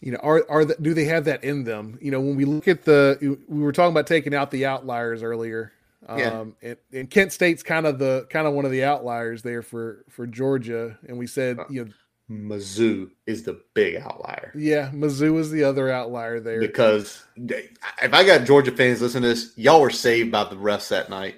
You 0.00 0.10
know, 0.10 0.18
are 0.18 0.44
are 0.48 0.64
the, 0.64 0.74
do 0.80 0.94
they 0.94 1.04
have 1.04 1.26
that 1.26 1.44
in 1.44 1.62
them? 1.62 1.96
You 2.02 2.10
know, 2.10 2.20
when 2.20 2.34
we 2.34 2.44
look 2.44 2.66
at 2.66 2.84
the, 2.84 3.38
we 3.48 3.60
were 3.60 3.70
talking 3.70 3.92
about 3.92 4.08
taking 4.08 4.34
out 4.34 4.50
the 4.50 4.66
outliers 4.66 5.22
earlier. 5.22 5.72
Yeah. 6.08 6.40
Um, 6.40 6.56
and, 6.60 6.76
and 6.92 7.08
Kent 7.08 7.32
State's 7.32 7.62
kind 7.62 7.86
of 7.86 8.00
the 8.00 8.26
kind 8.28 8.48
of 8.48 8.54
one 8.54 8.64
of 8.64 8.72
the 8.72 8.82
outliers 8.82 9.42
there 9.42 9.62
for 9.62 10.04
for 10.08 10.26
Georgia, 10.26 10.98
and 11.06 11.18
we 11.18 11.28
said 11.28 11.58
you 11.70 11.84
know, 11.84 11.92
Mizzou 12.30 13.10
is 13.26 13.42
the 13.42 13.60
big 13.74 13.96
outlier 13.96 14.52
yeah, 14.56 14.90
Mizzou 14.92 15.38
is 15.38 15.50
the 15.50 15.64
other 15.64 15.90
outlier 15.90 16.40
there. 16.40 16.60
because 16.60 17.24
if 17.36 18.14
I 18.14 18.24
got 18.24 18.46
Georgia 18.46 18.72
fans 18.72 19.02
listening 19.02 19.22
to 19.24 19.28
this, 19.28 19.52
y'all 19.56 19.80
were 19.82 19.90
saved 19.90 20.30
by 20.32 20.44
the 20.44 20.56
refs 20.56 20.88
that 20.88 21.10
night. 21.10 21.36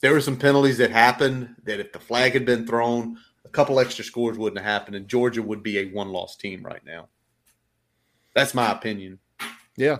There 0.00 0.12
were 0.12 0.20
some 0.20 0.36
penalties 0.38 0.78
that 0.78 0.90
happened 0.90 1.56
that 1.64 1.80
if 1.80 1.92
the 1.92 1.98
flag 1.98 2.32
had 2.32 2.44
been 2.46 2.66
thrown, 2.66 3.18
a 3.44 3.48
couple 3.48 3.80
extra 3.80 4.04
scores 4.04 4.38
wouldn't 4.38 4.58
have 4.62 4.70
happened, 4.70 4.96
and 4.96 5.08
Georgia 5.08 5.42
would 5.42 5.62
be 5.62 5.78
a 5.78 5.90
one-loss 5.90 6.36
team 6.36 6.62
right 6.62 6.84
now. 6.84 7.08
That's 8.34 8.54
my 8.54 8.70
opinion. 8.72 9.18
yeah, 9.76 9.98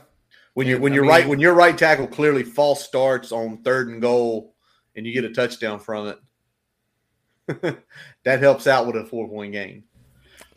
When 0.54 0.66
you 0.66 0.74
And, 0.76 0.82
when 0.82 0.92
I 0.92 0.94
your 0.94 1.04
mean- 1.04 1.10
right 1.10 1.28
when 1.28 1.40
your 1.40 1.54
right 1.54 1.76
tackle 1.76 2.06
clearly 2.06 2.42
false 2.42 2.84
starts 2.84 3.32
on 3.32 3.62
third 3.62 3.88
and 3.88 4.00
goal, 4.00 4.54
and 4.94 5.04
you 5.06 5.12
get 5.12 5.24
a 5.24 5.32
touchdown 5.32 5.78
from 5.80 6.14
it, 7.48 7.76
that 8.24 8.40
helps 8.40 8.66
out 8.66 8.86
with 8.86 8.96
a 8.96 9.04
four-point 9.04 9.52
game. 9.52 9.84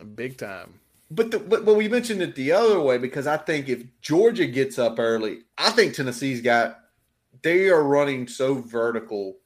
Big 0.04 0.36
time. 0.36 0.74
But, 1.10 1.32
the, 1.32 1.40
but 1.40 1.64
but 1.64 1.74
we 1.74 1.88
mentioned 1.88 2.22
it 2.22 2.36
the 2.36 2.52
other 2.52 2.80
way 2.80 2.96
because 2.96 3.26
I 3.26 3.36
think 3.36 3.68
if 3.68 3.82
Georgia 4.00 4.46
gets 4.46 4.78
up 4.78 4.98
early, 5.00 5.40
I 5.58 5.70
think 5.70 5.94
Tennessee's 5.94 6.40
got 6.40 6.78
they 7.42 7.68
are 7.68 7.82
running 7.82 8.28
so 8.28 8.54
vertical. 8.54 9.38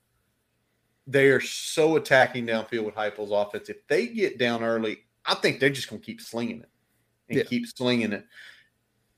They 1.06 1.28
are 1.28 1.40
so 1.40 1.96
attacking 1.96 2.46
downfield 2.46 2.84
with 2.84 2.94
Heupel's 2.94 3.30
offense. 3.30 3.68
If 3.70 3.86
they 3.88 4.08
get 4.08 4.38
down 4.38 4.62
early, 4.62 5.04
I 5.24 5.34
think 5.36 5.58
they're 5.58 5.70
just 5.70 5.88
going 5.88 6.00
to 6.00 6.06
keep 6.06 6.20
slinging 6.20 6.60
it 6.60 6.68
and 7.30 7.38
Yeah. 7.38 7.44
keep 7.44 7.66
slinging 7.66 8.12
it. 8.12 8.26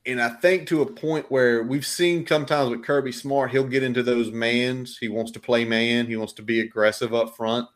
And 0.05 0.23
I 0.23 0.29
think 0.29 0.69
to 0.69 0.83
a 0.83 0.87
point 0.87 1.31
where 1.33 1.65
we've 1.65 1.87
seen 1.87 2.25
sometimes 2.27 2.71
with 2.71 2.85
Kirby 2.85 3.11
Smart, 3.11 3.51
he'll 3.51 3.65
get 3.65 3.83
into 3.83 4.05
those 4.05 4.31
mans. 4.31 4.99
He 4.99 5.09
wants 5.09 5.33
to 5.33 5.41
play 5.41 5.65
man. 5.65 6.07
He 6.07 6.15
wants 6.17 6.33
to 6.35 6.43
be 6.43 6.61
aggressive 6.61 7.13
up 7.13 7.37
front 7.37 7.69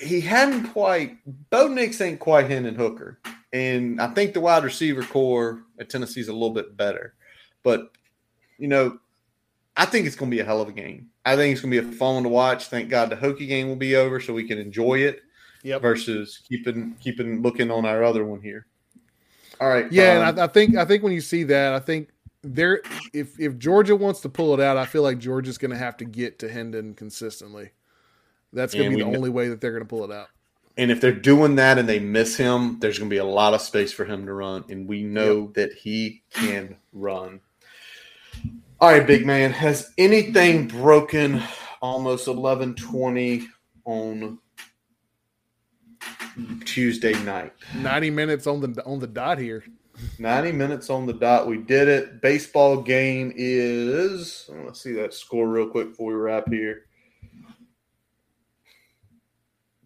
he 0.00 0.20
hadn't 0.20 0.68
quite 0.72 1.16
Bo 1.50 1.68
Nix 1.68 2.00
ain't 2.00 2.20
quite 2.20 2.48
Hendon 2.50 2.74
Hooker. 2.74 3.18
And 3.52 4.00
I 4.00 4.08
think 4.08 4.34
the 4.34 4.40
wide 4.40 4.64
receiver 4.64 5.02
core 5.04 5.62
at 5.78 5.88
Tennessee's 5.88 6.28
a 6.28 6.32
little 6.32 6.50
bit 6.50 6.76
better. 6.76 7.14
But 7.62 7.92
you 8.58 8.68
know, 8.68 8.98
I 9.76 9.84
think 9.84 10.06
it's 10.06 10.16
gonna 10.16 10.30
be 10.30 10.40
a 10.40 10.44
hell 10.44 10.60
of 10.60 10.68
a 10.68 10.72
game. 10.72 11.10
I 11.24 11.36
think 11.36 11.52
it's 11.52 11.60
gonna 11.60 11.70
be 11.70 11.78
a 11.78 11.92
fun 11.92 12.14
one 12.14 12.22
to 12.24 12.28
watch. 12.28 12.66
Thank 12.66 12.88
God 12.88 13.10
the 13.10 13.16
Hokie 13.16 13.48
game 13.48 13.68
will 13.68 13.76
be 13.76 13.96
over 13.96 14.20
so 14.20 14.34
we 14.34 14.46
can 14.46 14.58
enjoy 14.58 14.98
it 14.98 15.22
Yep. 15.62 15.80
versus 15.80 16.40
keeping 16.48 16.94
keeping 17.00 17.40
looking 17.42 17.70
on 17.70 17.86
our 17.86 18.02
other 18.04 18.24
one 18.24 18.40
here. 18.40 18.66
All 19.60 19.68
right. 19.68 19.90
Yeah, 19.90 20.18
um, 20.18 20.28
and 20.28 20.40
I, 20.40 20.44
I 20.44 20.46
think 20.48 20.76
I 20.76 20.84
think 20.84 21.02
when 21.02 21.12
you 21.12 21.20
see 21.20 21.44
that, 21.44 21.72
I 21.72 21.78
think 21.78 22.08
there 22.42 22.82
if 23.12 23.38
if 23.40 23.56
Georgia 23.58 23.96
wants 23.96 24.20
to 24.20 24.28
pull 24.28 24.52
it 24.54 24.60
out, 24.60 24.76
I 24.76 24.84
feel 24.84 25.02
like 25.02 25.18
Georgia's 25.18 25.58
going 25.58 25.70
to 25.70 25.76
have 25.76 25.96
to 25.98 26.04
get 26.04 26.38
to 26.40 26.48
Hendon 26.48 26.94
consistently. 26.94 27.70
That's 28.54 28.74
going 28.74 28.90
to 28.90 28.96
be 28.96 29.02
the 29.02 29.08
only 29.08 29.30
way 29.30 29.48
that 29.48 29.60
they're 29.60 29.72
going 29.72 29.82
to 29.82 29.88
pull 29.88 30.04
it 30.04 30.14
out. 30.14 30.28
And 30.76 30.90
if 30.90 31.00
they're 31.00 31.12
doing 31.12 31.56
that 31.56 31.78
and 31.78 31.88
they 31.88 32.00
miss 32.00 32.36
him, 32.36 32.78
there's 32.80 32.98
going 32.98 33.08
to 33.08 33.14
be 33.14 33.18
a 33.18 33.24
lot 33.24 33.54
of 33.54 33.60
space 33.60 33.92
for 33.92 34.04
him 34.04 34.26
to 34.26 34.32
run. 34.32 34.64
And 34.68 34.88
we 34.88 35.02
know 35.02 35.52
that 35.54 35.72
he 35.72 36.22
can 36.32 36.76
run. 36.92 37.40
All 38.80 38.90
right, 38.90 39.06
big 39.06 39.24
man. 39.24 39.52
Has 39.52 39.92
anything 39.98 40.66
broken 40.66 41.42
almost 41.80 42.26
1120 42.26 43.46
on 43.84 44.38
Tuesday 46.64 47.12
night. 47.22 47.52
90 47.76 48.10
minutes 48.10 48.46
on 48.46 48.60
the 48.60 48.82
on 48.84 48.98
the 48.98 49.06
dot 49.06 49.38
here. 49.38 49.64
90 50.18 50.52
minutes 50.52 50.90
on 50.90 51.06
the 51.06 51.12
dot. 51.12 51.46
We 51.46 51.58
did 51.58 51.86
it. 51.86 52.20
Baseball 52.20 52.82
game 52.82 53.32
is. 53.36 54.50
Let's 54.64 54.82
see 54.82 54.92
that 54.94 55.14
score 55.14 55.48
real 55.48 55.68
quick 55.68 55.90
before 55.90 56.08
we 56.08 56.14
wrap 56.14 56.48
here. 56.48 56.86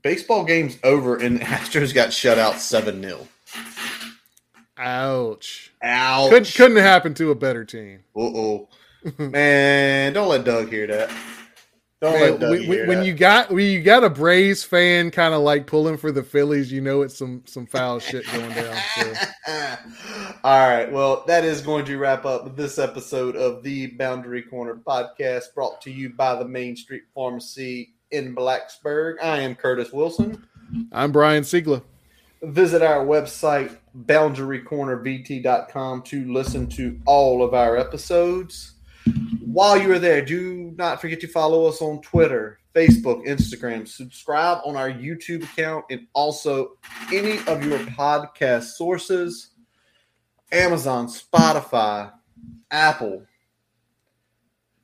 Baseball 0.03 0.45
game's 0.45 0.79
over, 0.85 1.17
and 1.17 1.39
the 1.39 1.45
Astros 1.45 1.95
got 1.95 2.13
shut 2.13 2.39
out 2.39 2.61
7 2.61 3.03
0. 3.03 3.29
Ouch. 4.79 5.73
Ouch. 5.83 6.31
Couldn't, 6.31 6.55
couldn't 6.55 6.77
happen 6.77 7.15
to 7.15 7.31
a 7.31 7.35
better 7.35 7.65
team. 7.65 8.05
Uh 8.17 8.21
oh. 8.21 8.69
Man, 9.19 10.13
don't 10.13 10.29
let 10.29 10.45
Doug 10.45 10.71
hear 10.71 10.87
that. 10.87 11.11
Don't 12.01 12.13
Man, 12.13 12.21
let 12.23 12.41
Doug 12.41 12.51
when, 12.51 12.63
hear 12.63 12.87
when 12.87 12.99
that. 12.99 13.07
you 13.07 13.13
got 13.13 13.51
when 13.51 13.67
you 13.67 13.83
got 13.83 14.05
a 14.05 14.11
Braves 14.11 14.63
fan 14.63 15.11
kind 15.11 15.35
of 15.35 15.41
like 15.41 15.67
pulling 15.67 15.97
for 15.97 16.13
the 16.13 16.23
Phillies, 16.23 16.71
you 16.71 16.81
know 16.81 17.03
it's 17.03 17.17
some 17.17 17.43
some 17.45 17.67
foul 17.67 17.99
shit 17.99 18.25
going 18.27 18.55
down. 18.55 18.77
So. 18.95 19.15
All 20.45 20.69
right. 20.69 20.91
Well, 20.91 21.25
that 21.27 21.45
is 21.45 21.61
going 21.61 21.85
to 21.87 21.99
wrap 21.99 22.25
up 22.25 22.57
this 22.57 22.79
episode 22.79 23.35
of 23.35 23.65
the 23.65 23.89
Boundary 23.89 24.43
Corner 24.43 24.77
podcast 24.77 25.55
brought 25.55 25.81
to 25.83 25.91
you 25.91 26.11
by 26.11 26.37
the 26.37 26.47
Main 26.47 26.77
Street 26.77 27.03
Pharmacy 27.15 27.95
in 28.11 28.35
Blacksburg. 28.35 29.17
I 29.23 29.41
am 29.41 29.55
Curtis 29.55 29.93
Wilson. 29.93 30.47
I'm 30.93 31.13
Brian 31.13 31.43
Siegler. 31.43 31.83
Visit 32.43 32.83
our 32.83 33.05
website, 33.05 33.77
boundarycornervt.com, 34.05 36.03
to 36.03 36.33
listen 36.33 36.67
to 36.69 37.01
all 37.05 37.43
of 37.43 37.55
our 37.55 37.77
episodes. 37.77 38.75
While 39.41 39.81
you 39.81 39.93
are 39.93 39.99
there, 39.99 40.25
do 40.25 40.73
not 40.77 41.01
forget 41.01 41.21
to 41.21 41.27
follow 41.27 41.67
us 41.67 41.83
on 41.83 42.01
Twitter, 42.03 42.61
Facebook, 42.75 43.27
Instagram. 43.27 43.89
Subscribe 43.89 44.59
on 44.65 44.77
our 44.77 44.91
YouTube 44.91 45.43
account 45.43 45.87
and 45.91 46.07
also 46.13 46.77
any 47.13 47.39
of 47.47 47.65
your 47.65 47.79
podcast 47.81 48.75
sources 48.75 49.51
Amazon, 50.53 51.09
Spotify, 51.09 52.11
Apple. 52.71 53.27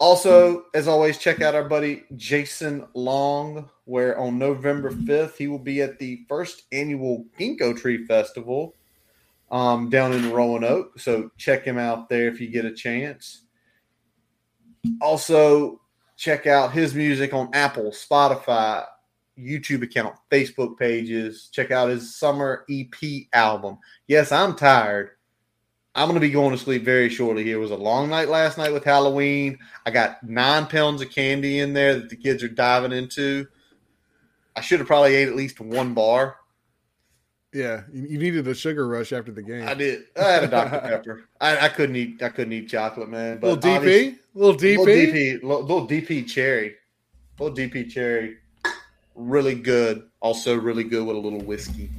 Also, 0.05 0.67
as 0.75 0.87
always, 0.87 1.17
check 1.17 1.41
out 1.41 1.55
our 1.55 1.67
buddy 1.67 2.05
Jason 2.15 2.87
Long, 2.93 3.71
where 3.87 4.19
on 4.19 4.39
November 4.39 4.91
5th, 4.91 5.39
he 5.39 5.47
will 5.47 5.59
be 5.59 5.81
at 5.81 5.99
the 5.99 6.27
first 6.29 6.65
annual 6.73 7.25
Ginkgo 7.41 7.75
Tree 7.75 8.05
Festival 8.05 8.75
um, 9.51 9.89
down 9.89 10.13
in 10.13 10.31
Roanoke. 10.31 11.01
So 11.01 11.31
check 11.39 11.65
him 11.65 11.79
out 11.79 12.11
there 12.11 12.29
if 12.29 12.39
you 12.39 12.49
get 12.49 12.67
a 12.67 12.75
chance. 12.75 13.45
Also, 15.01 15.81
check 16.19 16.47
out 16.47 16.73
his 16.73 16.95
music 16.95 17.33
on 17.33 17.49
Apple, 17.55 17.91
Spotify, 17.91 18.85
YouTube 19.39 19.85
account, 19.85 20.17
Facebook 20.31 20.79
pages. 20.79 21.49
Check 21.51 21.71
out 21.71 21.89
his 21.89 22.15
summer 22.15 22.67
EP 22.69 23.23
album. 23.33 23.79
Yes, 24.07 24.33
I'm 24.33 24.55
tired. 24.55 25.13
I'm 25.95 26.09
going 26.09 26.21
to 26.21 26.27
be 26.27 26.31
going 26.31 26.51
to 26.51 26.59
sleep 26.59 26.85
very 26.85 27.09
shortly 27.09 27.45
here. 27.45 27.57
It 27.57 27.61
was 27.61 27.71
a 27.71 27.77
long 27.77 28.09
night 28.09 28.29
last 28.29 28.59
night 28.59 28.73
with 28.73 28.83
Halloween. 28.83 29.59
I 29.87 29.93
got 29.93 30.23
nine 30.25 30.67
pounds 30.67 31.01
of 31.01 31.11
candy 31.11 31.61
in 31.61 31.73
there 31.73 31.95
that 31.95 32.11
the 32.11 32.17
kids 32.17 32.43
are 32.43 32.49
diving 32.49 32.93
into. 32.93 33.47
I 34.57 34.61
should 34.61 34.81
have 34.81 34.89
probably 34.89 35.15
ate 35.15 35.29
at 35.29 35.37
least 35.37 35.61
one 35.61 35.95
bar. 35.95 36.37
Yeah, 37.53 37.83
you, 37.93 38.19
needed 38.19 38.49
a 38.49 38.55
sugar 38.55 38.89
rush 38.89 39.13
after 39.13 39.31
the 39.31 39.43
game. 39.43 39.69
I 39.69 39.75
did. 39.75 40.07
I 40.21 40.25
had 40.25 40.45
a 40.45 40.49
Dr. 40.49 40.81
Pepper. 40.81 41.25
I, 41.41 41.67
I 41.67 41.69
couldn't 41.69 41.95
eat. 41.95 42.21
I 42.21 42.29
couldn't 42.31 42.53
eat 42.53 42.69
chocolate, 42.69 43.09
man. 43.09 43.39
But 43.39 43.63
little 43.63 43.81
DP, 43.81 44.19
little 44.35 44.57
DP. 44.57 44.79
Little 44.79 44.87
DP, 44.87 45.43
little, 45.43 45.61
little 45.61 45.89
DP 45.89 46.27
cherry, 46.27 46.75
little 47.39 47.57
DP 47.57 47.89
cherry, 47.89 48.39
really 49.15 49.55
good. 49.55 50.03
Also, 50.19 50.57
really 50.57 50.83
good 50.83 51.07
with 51.07 51.15
a 51.15 51.21
little 51.21 51.43
whiskey. 51.43 51.91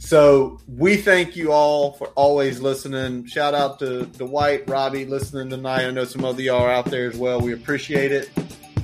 So 0.00 0.58
we 0.66 0.96
thank 0.96 1.36
you 1.36 1.52
all 1.52 1.92
for 1.92 2.08
always 2.08 2.60
listening. 2.60 3.26
Shout 3.26 3.54
out 3.54 3.78
to 3.80 4.06
Dwight, 4.06 4.68
Robbie, 4.68 5.04
listening 5.04 5.50
tonight. 5.50 5.86
I 5.86 5.90
know 5.90 6.04
some 6.04 6.24
of 6.24 6.40
you 6.40 6.52
are 6.54 6.70
out 6.70 6.86
there 6.86 7.08
as 7.08 7.16
well. 7.16 7.40
We 7.40 7.52
appreciate 7.52 8.10
it. 8.10 8.30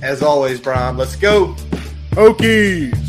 As 0.01 0.21
always, 0.21 0.61
Brian, 0.61 0.95
let's 0.95 1.15
go. 1.15 1.55
Hokies. 2.11 3.06